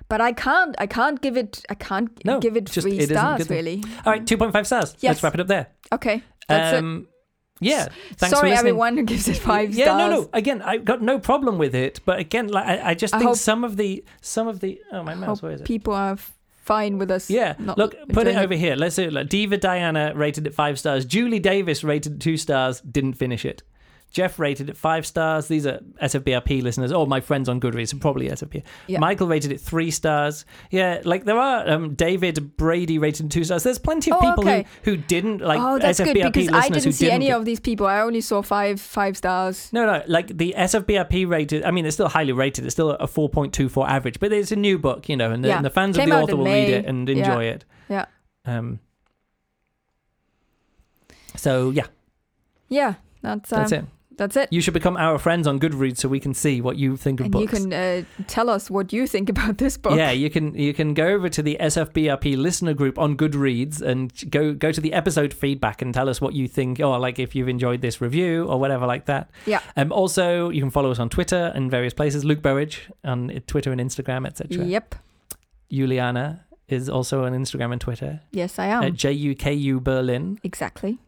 But 0.08 0.20
I 0.20 0.32
can't. 0.32 0.74
I 0.78 0.86
can't 0.86 1.20
give 1.20 1.36
it. 1.36 1.64
I 1.68 1.74
can't 1.74 2.10
No, 2.24 2.38
give 2.40 2.56
it 2.56 2.66
just- 2.66 2.86
three 2.86 2.98
it 2.98 3.08
stars. 3.10 3.50
Really. 3.50 3.82
All 4.04 4.12
right, 4.12 4.24
two 4.26 4.36
point 4.38 4.52
five 4.52 4.66
stars. 4.66 4.94
Yes. 5.00 5.10
Let's 5.10 5.22
wrap 5.24 5.34
it 5.34 5.40
up 5.40 5.48
there. 5.48 5.66
Okay. 5.92 6.22
That's 6.48 6.78
it. 6.78 7.06
Yeah. 7.60 7.88
Thanks 8.16 8.36
Sorry, 8.36 8.52
everyone 8.52 8.96
who 8.96 9.02
gives 9.04 9.28
it 9.28 9.38
five 9.38 9.74
yeah, 9.74 9.86
stars. 9.86 9.98
no, 9.98 10.20
no. 10.22 10.30
Again, 10.32 10.62
I've 10.62 10.84
got 10.84 11.02
no 11.02 11.18
problem 11.18 11.58
with 11.58 11.74
it, 11.74 12.00
but 12.04 12.18
again, 12.18 12.48
like 12.48 12.66
I, 12.66 12.90
I 12.90 12.94
just 12.94 13.14
I 13.14 13.18
think 13.18 13.36
some 13.36 13.64
of 13.64 13.76
the 13.76 14.04
some 14.20 14.48
of 14.48 14.60
the 14.60 14.80
oh 14.92 15.02
my 15.02 15.14
mouse, 15.14 15.42
where 15.42 15.52
is 15.52 15.60
it? 15.62 15.66
people 15.66 15.94
are 15.94 16.18
fine 16.66 16.98
with 16.98 17.10
us. 17.10 17.30
Yeah, 17.30 17.54
look, 17.58 17.92
put 18.08 18.26
it 18.26 18.30
enjoying 18.30 18.36
over 18.38 18.54
here. 18.54 18.76
Let's 18.76 18.98
it. 18.98 19.12
Like, 19.12 19.28
Diva 19.28 19.56
Diana 19.56 20.12
rated 20.14 20.46
it 20.46 20.54
five 20.54 20.78
stars. 20.78 21.04
Julie 21.04 21.38
Davis 21.38 21.82
rated 21.82 22.14
it 22.14 22.20
two 22.20 22.36
stars. 22.36 22.80
Didn't 22.80 23.14
finish 23.14 23.44
it. 23.44 23.62
Jeff 24.12 24.38
rated 24.38 24.70
it 24.70 24.76
five 24.78 25.04
stars. 25.04 25.46
These 25.46 25.66
are 25.66 25.78
SFBRP 26.02 26.62
listeners, 26.62 26.90
or 26.90 27.06
my 27.06 27.20
friends 27.20 27.50
on 27.50 27.60
Goodreads, 27.60 27.92
and 27.92 28.00
probably 28.00 28.28
SFB. 28.30 28.62
Yeah. 28.86 28.98
Michael 28.98 29.26
rated 29.26 29.52
it 29.52 29.60
three 29.60 29.90
stars. 29.90 30.46
Yeah, 30.70 31.02
like 31.04 31.24
there 31.24 31.36
are 31.38 31.68
um, 31.68 31.94
David 31.94 32.56
Brady 32.56 32.98
rated 32.98 33.30
two 33.30 33.44
stars. 33.44 33.62
There's 33.62 33.78
plenty 33.78 34.10
of 34.10 34.16
Oh, 34.16 34.20
people 34.20 34.44
okay. 34.44 34.64
who, 34.84 34.92
who 34.92 34.96
didn't 34.96 35.42
like 35.42 35.60
oh, 35.60 35.78
that's 35.78 35.98
good 36.00 36.14
because 36.14 36.46
listeners 36.46 36.64
I 36.64 36.68
didn't 36.70 36.92
see 36.92 37.04
didn't 37.06 37.14
any 37.16 37.26
get- 37.26 37.36
of 37.36 37.44
these 37.44 37.60
people. 37.60 37.86
I 37.86 38.00
only 38.00 38.22
saw 38.22 38.40
five 38.40 38.80
five 38.80 39.16
stars. 39.18 39.70
No, 39.72 39.84
no, 39.84 40.02
like 40.06 40.28
the 40.38 40.54
SFBRP 40.56 41.28
rated. 41.28 41.62
I 41.64 41.70
mean, 41.70 41.84
it's 41.84 41.96
still 41.96 42.08
highly 42.08 42.32
rated. 42.32 42.64
It's 42.64 42.74
still 42.74 42.92
a 42.92 43.06
4.24 43.06 43.86
average, 43.86 44.18
but 44.18 44.32
it's 44.32 44.50
a 44.52 44.56
new 44.56 44.78
book, 44.78 45.08
you 45.10 45.16
know, 45.16 45.30
and 45.30 45.44
the, 45.44 45.48
Yeah. 45.48 45.56
and 45.56 45.64
the 45.64 45.70
fans 45.70 45.96
Came 45.96 46.10
of 46.10 46.16
the 46.16 46.22
author 46.22 46.36
will 46.36 46.46
read 46.46 46.70
it 46.70 46.86
and 46.86 47.06
Yeah. 47.08 47.14
enjoy 47.16 47.44
it. 47.44 47.64
Yeah. 47.90 48.06
Um. 48.46 48.78
So 51.36 51.70
yeah, 51.70 51.86
Yeah, 52.68 52.94
that's 53.20 53.52
um, 53.52 53.58
that's 53.60 53.72
it. 53.72 53.84
That's 54.16 54.34
it. 54.36 54.48
You 54.50 54.60
should 54.62 54.72
become 54.74 54.96
our 54.96 55.18
friends 55.18 55.46
on 55.46 55.60
Goodreads 55.60 55.98
so 55.98 56.08
we 56.08 56.20
can 56.20 56.32
see 56.32 56.60
what 56.62 56.76
you 56.76 56.96
think 56.96 57.20
of 57.20 57.26
and 57.26 57.32
books. 57.32 57.42
you 57.52 57.68
can 57.68 57.72
uh, 57.72 58.02
tell 58.26 58.48
us 58.48 58.70
what 58.70 58.92
you 58.92 59.06
think 59.06 59.28
about 59.28 59.58
this 59.58 59.76
book. 59.76 59.96
Yeah, 59.96 60.10
you 60.10 60.30
can 60.30 60.54
you 60.54 60.72
can 60.72 60.94
go 60.94 61.06
over 61.08 61.28
to 61.28 61.42
the 61.42 61.56
SFBRP 61.60 62.36
listener 62.36 62.72
group 62.74 62.98
on 62.98 63.16
Goodreads 63.16 63.82
and 63.82 64.12
go 64.30 64.54
go 64.54 64.72
to 64.72 64.80
the 64.80 64.92
episode 64.94 65.34
feedback 65.34 65.82
and 65.82 65.92
tell 65.92 66.08
us 66.08 66.20
what 66.20 66.32
you 66.34 66.48
think, 66.48 66.80
or 66.80 66.98
like 66.98 67.18
if 67.18 67.34
you've 67.34 67.48
enjoyed 67.48 67.82
this 67.82 68.00
review 68.00 68.44
or 68.46 68.58
whatever 68.58 68.86
like 68.86 69.04
that. 69.06 69.30
Yeah. 69.44 69.60
Um. 69.76 69.92
Also, 69.92 70.48
you 70.50 70.60
can 70.62 70.70
follow 70.70 70.90
us 70.90 70.98
on 70.98 71.08
Twitter 71.10 71.52
and 71.54 71.70
various 71.70 71.92
places. 71.92 72.24
Luke 72.24 72.40
Burrage 72.42 72.88
on 73.04 73.28
Twitter 73.46 73.70
and 73.72 73.80
Instagram, 73.80 74.26
etc. 74.26 74.64
Yep. 74.64 74.94
Juliana 75.70 76.44
is 76.68 76.88
also 76.88 77.24
on 77.24 77.32
Instagram 77.32 77.72
and 77.72 77.80
Twitter 77.80 78.20
Yes, 78.32 78.58
I 78.58 78.66
am. 78.66 78.82
at 78.82 78.94
JUKU 78.94 79.82
Berlin. 79.82 80.38
exactly. 80.42 80.98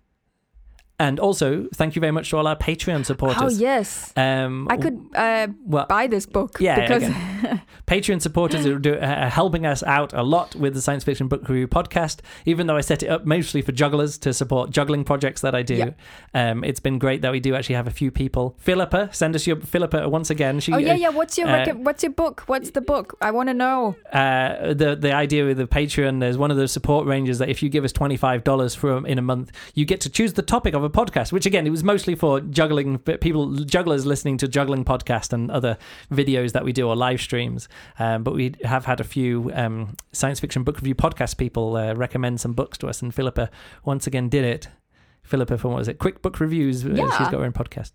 And 1.01 1.20
also, 1.20 1.69
thank 1.75 1.95
you 1.95 2.01
very 2.01 2.11
much 2.11 2.31
to 2.31 2.37
all 2.39 2.47
our 2.49 2.57
Patreon 2.57 3.07
supporters. 3.07 3.41
Oh 3.41 3.49
yes, 3.49 4.12
Um, 4.16 4.66
I 4.69 4.77
could 4.77 4.99
uh, 5.15 5.47
well, 5.65 5.87
buy 5.89 6.09
this 6.09 6.27
book 6.27 6.57
Yeah, 6.61 6.81
because 6.81 7.05
Patreon 7.87 8.20
supporters 8.20 8.66
are, 8.66 8.79
do, 8.79 8.95
are 8.99 9.29
helping 9.29 9.65
us 9.65 9.83
out 9.85 10.12
a 10.12 10.23
lot 10.23 10.55
with 10.57 10.75
the 10.75 10.83
Science 10.83 11.05
Fiction 11.05 11.29
Book 11.29 11.49
Review 11.49 11.69
podcast. 11.69 12.19
Even 12.47 12.66
though 12.66 12.77
I 12.77 12.81
set 12.81 13.03
it 13.05 13.09
up 13.09 13.25
mostly 13.25 13.62
for 13.62 13.70
jugglers 13.73 14.19
to 14.19 14.33
support 14.35 14.70
juggling 14.70 15.05
projects 15.05 15.41
that 15.43 15.55
I 15.55 15.62
do, 15.62 15.75
Yeah. 15.77 15.91
um, 16.35 16.65
it's 16.65 16.81
been 16.81 16.99
great 16.99 17.23
that 17.23 17.31
we 17.33 17.41
do 17.41 17.55
actually 17.55 17.77
have 17.77 17.87
a 17.87 17.93
few 17.93 18.11
people. 18.11 18.57
Philippa, 18.59 19.11
send 19.12 19.35
us 19.37 19.47
your 19.47 19.61
Philippa 19.61 20.09
once 20.09 20.31
again. 20.31 20.59
She, 20.61 20.73
oh 20.73 20.79
yeah, 20.79 20.95
yeah. 20.95 21.11
What's 21.11 21.39
your 21.39 21.49
uh, 21.49 21.65
rec- 21.65 21.77
what's 21.77 22.03
your 22.03 22.12
book? 22.12 22.43
What's 22.47 22.70
the 22.70 22.81
book? 22.81 23.16
I 23.20 23.31
want 23.31 23.49
to 23.51 23.55
know. 23.55 23.95
uh, 24.12 24.75
the 24.75 24.97
the 25.01 25.12
idea 25.12 25.45
with 25.45 25.59
the 25.59 25.66
Patreon, 25.66 26.20
there's 26.20 26.37
one 26.39 26.51
of 26.51 26.57
those 26.57 26.73
support 26.73 27.07
ranges 27.07 27.39
that 27.39 27.49
if 27.49 27.62
you 27.62 27.69
give 27.69 27.85
us 27.85 27.93
twenty 27.93 28.16
five 28.16 28.43
dollars 28.45 28.75
for 28.75 29.07
in 29.07 29.19
a 29.19 29.23
month, 29.23 29.53
you 29.75 29.85
get 29.85 30.01
to 30.03 30.11
choose 30.11 30.33
the 30.33 30.43
topic 30.43 30.75
of 30.75 30.83
a 30.85 30.88
podcast. 30.90 31.32
Which 31.32 31.47
again, 31.47 31.66
it 31.66 31.70
was 31.70 31.85
mostly 31.85 32.15
for 32.15 32.40
juggling 32.40 32.98
people 32.98 33.55
jugglers 33.55 34.06
listening 34.06 34.39
to 34.39 34.48
juggling 34.48 34.85
podcast 34.85 35.32
and 35.32 35.51
other 35.51 35.78
videos 36.12 36.52
that 36.52 36.65
we 36.65 36.73
do 36.73 36.89
or 36.89 36.97
live 36.97 37.20
streams. 37.20 37.69
Um, 37.98 38.23
but 38.23 38.35
we 38.35 38.55
have 38.65 38.85
had 38.85 39.01
a 39.01 39.05
few 39.05 39.51
um, 39.55 39.97
science 40.12 40.40
fiction 40.40 40.65
book 40.65 40.77
review 40.77 40.94
podcast 40.94 41.36
people 41.36 41.77
uh, 41.77 41.94
recommend 41.94 42.40
some 42.40 42.52
books 42.52 42.78
to 42.78 42.89
us, 42.89 43.02
and 43.02 43.15
Philippa 43.15 43.51
once 43.85 44.06
again 44.06 44.28
did 44.28 44.44
it. 44.44 44.69
Philippa 45.28 45.59
from 45.59 45.70
what 45.72 45.78
was 45.78 45.88
it? 45.88 45.98
Quick 45.98 46.22
Book 46.22 46.40
Reviews. 46.40 46.84
uh, 46.84 46.88
Yeah. 46.90 47.05
She's 47.18 47.28
got 47.28 47.34
her 47.34 47.44
own 47.44 47.52
podcast. 47.52 47.92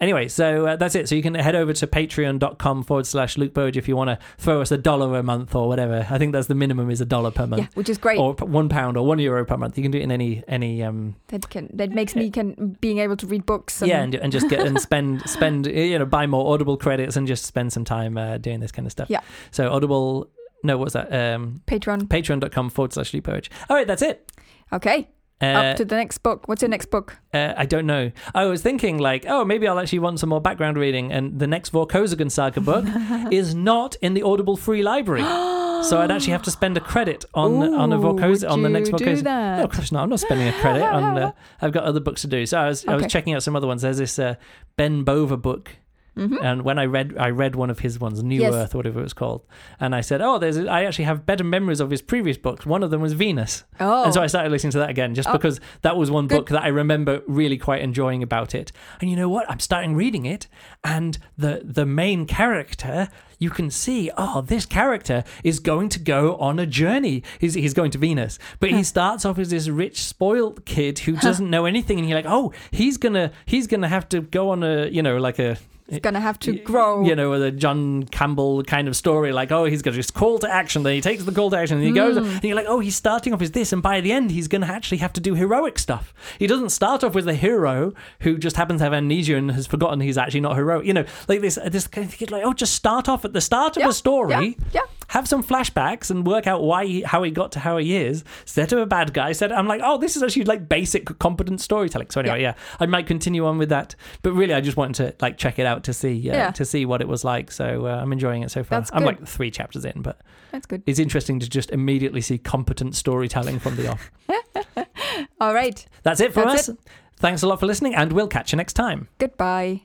Anyway, 0.00 0.26
so 0.26 0.66
uh, 0.66 0.76
that's 0.76 0.94
it. 0.96 1.08
So 1.08 1.14
you 1.14 1.22
can 1.22 1.34
head 1.34 1.54
over 1.54 1.72
to 1.72 1.86
patreon.com 1.86 2.82
forward 2.82 3.06
slash 3.06 3.38
Luke 3.38 3.54
Burrage 3.54 3.76
if 3.76 3.86
you 3.86 3.94
want 3.96 4.08
to 4.10 4.18
throw 4.38 4.60
us 4.60 4.72
a 4.72 4.78
dollar 4.78 5.16
a 5.18 5.22
month 5.22 5.54
or 5.54 5.68
whatever. 5.68 6.06
I 6.10 6.18
think 6.18 6.32
that's 6.32 6.48
the 6.48 6.54
minimum 6.54 6.90
is 6.90 7.00
a 7.00 7.04
dollar 7.04 7.30
per 7.30 7.46
month. 7.46 7.62
Yeah, 7.62 7.68
which 7.74 7.88
is 7.88 7.98
great. 7.98 8.18
Or 8.18 8.32
one 8.34 8.68
pound 8.68 8.96
or 8.96 9.06
one 9.06 9.18
euro 9.20 9.44
per 9.44 9.56
month. 9.56 9.76
You 9.76 9.82
can 9.82 9.92
do 9.92 9.98
it 9.98 10.02
in 10.02 10.10
any 10.10 10.42
any 10.48 10.82
um 10.82 11.14
that 11.28 11.48
can 11.50 11.70
that 11.74 11.90
makes 11.92 12.16
me 12.16 12.30
can 12.30 12.76
being 12.80 12.98
able 12.98 13.16
to 13.18 13.26
read 13.26 13.46
books. 13.46 13.80
And, 13.82 13.88
yeah 13.88 14.02
and, 14.02 14.14
and 14.16 14.32
just 14.32 14.48
get 14.48 14.66
and 14.66 14.80
spend 14.80 15.22
spend 15.30 15.66
you 15.66 15.98
know 15.98 16.06
buy 16.06 16.26
more 16.26 16.52
Audible 16.52 16.76
credits 16.76 17.16
and 17.16 17.26
just 17.28 17.44
spend 17.44 17.72
some 17.72 17.84
time 17.84 18.16
uh, 18.18 18.38
doing 18.38 18.58
this 18.60 18.72
kind 18.72 18.86
of 18.86 18.92
stuff. 18.92 19.08
Yeah. 19.10 19.20
So 19.52 19.70
Audible 19.70 20.30
no 20.64 20.78
what's 20.78 20.94
that 20.94 21.12
um 21.12 21.62
Patreon. 21.66 22.02
patreon.com 22.08 22.70
forward 22.70 22.92
slash 22.92 23.14
Luke 23.14 23.24
Burrage. 23.24 23.50
All 23.68 23.76
right, 23.76 23.86
that's 23.86 24.02
it. 24.02 24.30
Okay, 24.72 25.08
Uh, 25.42 25.46
up 25.46 25.76
to 25.76 25.84
the 25.84 25.96
next 25.96 26.18
book. 26.18 26.46
What's 26.48 26.60
your 26.60 26.68
next 26.68 26.90
book? 26.90 27.16
Uh, 27.32 27.54
I 27.56 27.64
don't 27.64 27.86
know. 27.86 28.12
I 28.34 28.44
was 28.44 28.60
thinking 28.62 28.98
like, 28.98 29.24
oh, 29.26 29.44
maybe 29.44 29.66
I'll 29.66 29.78
actually 29.78 30.00
want 30.00 30.20
some 30.20 30.28
more 30.28 30.40
background 30.40 30.76
reading, 30.76 31.12
and 31.12 31.38
the 31.38 31.46
next 31.46 31.72
Vorkosigan 31.72 32.30
saga 32.30 32.60
book 32.60 32.84
is 33.32 33.54
not 33.54 33.96
in 34.02 34.14
the 34.14 34.22
Audible 34.22 34.56
free 34.56 34.82
library, 34.82 35.22
so 35.22 35.98
I'd 35.98 36.10
actually 36.10 36.32
have 36.32 36.42
to 36.42 36.50
spend 36.50 36.76
a 36.76 36.80
credit 36.80 37.24
on 37.34 37.74
on 37.74 37.92
a 37.92 37.98
Ooh, 37.98 38.02
Vorkoz 38.02 38.48
on 38.48 38.62
the 38.62 38.68
next 38.68 38.90
do 38.90 39.22
No, 39.22 39.62
of 39.64 39.70
course 39.70 39.90
not. 39.92 40.02
I'm 40.02 40.10
not 40.10 40.20
spending 40.20 40.48
a 40.48 40.52
credit 40.60 40.82
on. 40.92 41.18
Uh, 41.18 41.32
I've 41.60 41.72
got 41.72 41.84
other 41.84 42.00
books 42.00 42.20
to 42.22 42.26
do. 42.26 42.44
So 42.44 42.58
I 42.58 42.68
was 42.68 42.86
I 42.86 42.96
was 42.96 43.06
checking 43.06 43.34
out 43.34 43.42
some 43.42 43.56
other 43.56 43.66
ones. 43.66 43.82
There's 43.82 43.98
this 43.98 44.18
uh, 44.18 44.34
Ben 44.76 45.04
Bova 45.04 45.36
book. 45.36 45.76
Mhm. 46.20 46.38
And 46.44 46.62
when 46.62 46.78
I 46.78 46.84
read, 46.84 47.14
I 47.18 47.30
read 47.30 47.56
one 47.56 47.70
of 47.70 47.78
his 47.78 47.98
ones, 47.98 48.22
New 48.22 48.40
Yes. 48.42 48.52
Earth, 48.52 48.74
or 48.74 48.78
whatever 48.78 49.00
it 49.00 49.04
was 49.04 49.14
called, 49.14 49.40
and 49.80 49.94
I 49.94 50.02
said, 50.02 50.20
"Oh, 50.20 50.38
there's, 50.38 50.58
I 50.58 50.84
actually 50.84 51.06
have 51.06 51.24
better 51.24 51.44
memories 51.44 51.80
of 51.80 51.88
his 51.90 52.02
previous 52.02 52.36
books. 52.36 52.66
One 52.66 52.82
of 52.82 52.90
them 52.90 53.00
was 53.00 53.14
Venus, 53.14 53.64
Oh, 53.80 54.04
and 54.04 54.12
so 54.12 54.20
I 54.20 54.26
started 54.26 54.52
listening 54.52 54.72
to 54.72 54.78
that 54.80 54.90
again, 54.90 55.14
just 55.14 55.28
Oh. 55.30 55.32
because 55.32 55.60
that 55.80 55.96
was 55.96 56.10
one 56.10 56.26
Good. 56.26 56.36
book 56.36 56.48
that 56.50 56.62
I 56.62 56.68
remember 56.68 57.22
really 57.26 57.56
quite 57.56 57.80
enjoying 57.80 58.22
about 58.22 58.54
it. 58.54 58.70
And 59.00 59.08
you 59.10 59.16
know 59.16 59.30
what? 59.30 59.50
I'm 59.50 59.60
starting 59.60 59.94
reading 59.96 60.26
it, 60.26 60.46
and 60.84 61.16
the 61.38 61.62
the 61.64 61.86
main 61.86 62.26
character, 62.26 63.08
you 63.38 63.48
can 63.48 63.70
see, 63.70 64.10
oh, 64.18 64.42
this 64.42 64.66
character 64.66 65.24
is 65.42 65.58
going 65.60 65.88
to 65.88 65.98
go 65.98 66.36
on 66.36 66.58
a 66.58 66.66
journey. 66.66 67.22
He's 67.38 67.54
he's 67.54 67.72
going 67.72 67.90
to 67.92 67.98
Venus, 67.98 68.38
but 68.60 68.70
he 68.70 68.82
starts 68.82 69.24
off 69.24 69.38
as 69.38 69.48
this 69.48 69.68
rich, 69.70 70.02
spoiled 70.04 70.66
kid 70.66 70.98
who 71.00 71.12
doesn't 71.16 71.48
know 71.48 71.64
anything, 71.64 71.98
and 71.98 72.06
you're 72.06 72.18
like, 72.18 72.26
oh, 72.28 72.52
he's 72.70 72.98
gonna 72.98 73.32
he's 73.46 73.66
gonna 73.66 73.88
have 73.88 74.06
to 74.10 74.20
go 74.20 74.50
on 74.50 74.62
a 74.62 74.86
you 74.88 75.02
know 75.02 75.16
like 75.16 75.38
a 75.38 75.56
it's 75.90 76.02
gonna 76.02 76.20
have 76.20 76.38
to 76.40 76.52
grow. 76.58 77.04
You 77.04 77.14
know, 77.16 77.38
the 77.38 77.50
John 77.50 78.04
Campbell 78.04 78.62
kind 78.64 78.88
of 78.88 78.96
story, 78.96 79.32
like, 79.32 79.50
oh, 79.52 79.64
he's 79.64 79.82
got 79.82 79.94
this 79.94 80.10
call 80.10 80.38
to 80.40 80.50
action, 80.50 80.82
then 80.82 80.94
he 80.94 81.00
takes 81.00 81.24
the 81.24 81.32
call 81.32 81.50
to 81.50 81.56
action, 81.58 81.78
and 81.78 81.86
he 81.86 81.92
goes, 81.92 82.16
Mm. 82.16 82.34
and 82.34 82.44
you're 82.44 82.56
like, 82.56 82.66
oh, 82.68 82.80
he's 82.80 82.96
starting 82.96 83.32
off 83.32 83.42
as 83.42 83.50
this, 83.52 83.72
and 83.72 83.82
by 83.82 84.00
the 84.00 84.12
end, 84.12 84.30
he's 84.30 84.48
going 84.48 84.62
to 84.62 84.66
actually 84.68 84.98
have 84.98 85.12
to 85.14 85.20
do 85.20 85.34
heroic 85.34 85.78
stuff. 85.78 86.12
He 86.38 86.46
doesn't 86.46 86.70
start 86.70 87.02
off 87.04 87.14
with 87.14 87.28
a 87.28 87.34
hero 87.34 87.92
who 88.20 88.38
just 88.38 88.56
happens 88.56 88.80
to 88.80 88.84
have 88.84 88.92
amnesia 88.94 89.36
and 89.36 89.50
has 89.52 89.66
forgotten 89.66 90.00
he's 90.00 90.18
actually 90.18 90.40
not 90.40 90.56
heroic. 90.56 90.86
You 90.86 90.94
know, 90.94 91.04
like 91.28 91.40
this, 91.40 91.58
this 91.66 91.86
kind 91.86 92.06
of 92.06 92.14
thing, 92.14 92.28
like, 92.30 92.44
oh, 92.44 92.52
just 92.52 92.74
start 92.74 93.08
off 93.08 93.24
at 93.24 93.32
the 93.32 93.40
start 93.40 93.76
of 93.76 93.82
Yeah, 93.82 93.88
a 93.88 93.92
story. 93.92 94.30
yeah, 94.30 94.64
yeah. 94.74 94.80
Have 95.08 95.26
some 95.26 95.42
flashbacks 95.42 96.08
and 96.12 96.24
work 96.24 96.46
out 96.46 96.62
why 96.62 96.86
he, 96.86 97.00
how 97.02 97.24
he 97.24 97.32
got 97.32 97.50
to 97.52 97.58
how 97.58 97.78
he 97.78 97.96
is. 97.96 98.22
Set 98.44 98.72
him 98.72 98.78
a 98.78 98.86
bad 98.86 99.12
guy. 99.12 99.32
Said 99.32 99.50
I'm 99.50 99.66
like, 99.66 99.80
oh, 99.84 99.98
this 99.98 100.14
is 100.16 100.22
actually 100.22 100.44
like 100.44 100.68
basic 100.68 101.18
competent 101.18 101.60
storytelling. 101.60 102.10
So 102.10 102.20
anyway, 102.20 102.42
yeah, 102.42 102.54
I 102.78 102.86
might 102.86 103.08
continue 103.08 103.44
on 103.44 103.58
with 103.58 103.70
that. 103.70 103.96
But 104.22 104.34
really, 104.34 104.54
I 104.54 104.60
just 104.60 104.76
wanted 104.76 104.94
to 105.18 105.24
like 105.24 105.36
check 105.36 105.58
it 105.58 105.66
out 105.66 105.79
to 105.84 105.92
see 105.92 106.30
uh, 106.30 106.34
Yeah. 106.34 106.50
to 106.52 106.64
see 106.64 106.84
what 106.86 107.00
it 107.00 107.08
was 107.08 107.24
like. 107.24 107.50
So 107.52 107.86
uh, 107.86 107.96
I'm 108.00 108.12
enjoying 108.12 108.42
it 108.42 108.50
so 108.50 108.62
far. 108.64 108.84
I'm 108.92 109.04
like 109.04 109.26
three 109.26 109.50
chapters 109.50 109.84
in, 109.84 110.02
but 110.02 110.20
That's 110.52 110.66
good. 110.66 110.82
it's 110.86 110.98
interesting 110.98 111.40
to 111.40 111.48
just 111.48 111.70
immediately 111.70 112.20
see 112.20 112.38
competent 112.38 112.94
storytelling 112.96 113.58
from 113.58 113.76
the 113.76 113.88
off. 113.90 114.10
All 115.40 115.54
right. 115.54 115.84
That's 116.02 116.20
it 116.20 116.32
for 116.32 116.44
That's 116.44 116.68
us. 116.68 116.76
Thanks 117.16 117.42
a 117.42 117.46
lot 117.46 117.60
for 117.60 117.66
listening, 117.66 117.94
and 117.94 118.12
we'll 118.12 118.28
catch 118.28 118.52
you 118.52 118.56
next 118.56 118.72
time. 118.74 119.08
Goodbye. 119.18 119.82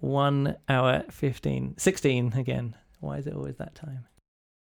One 0.00 0.56
hour 0.68 1.02
15, 1.10 1.74
16 1.76 2.32
again. 2.34 2.74
Why 3.00 3.18
is 3.18 3.26
it 3.26 3.34
always 3.34 3.56
that 3.56 3.74
time? 3.74 4.06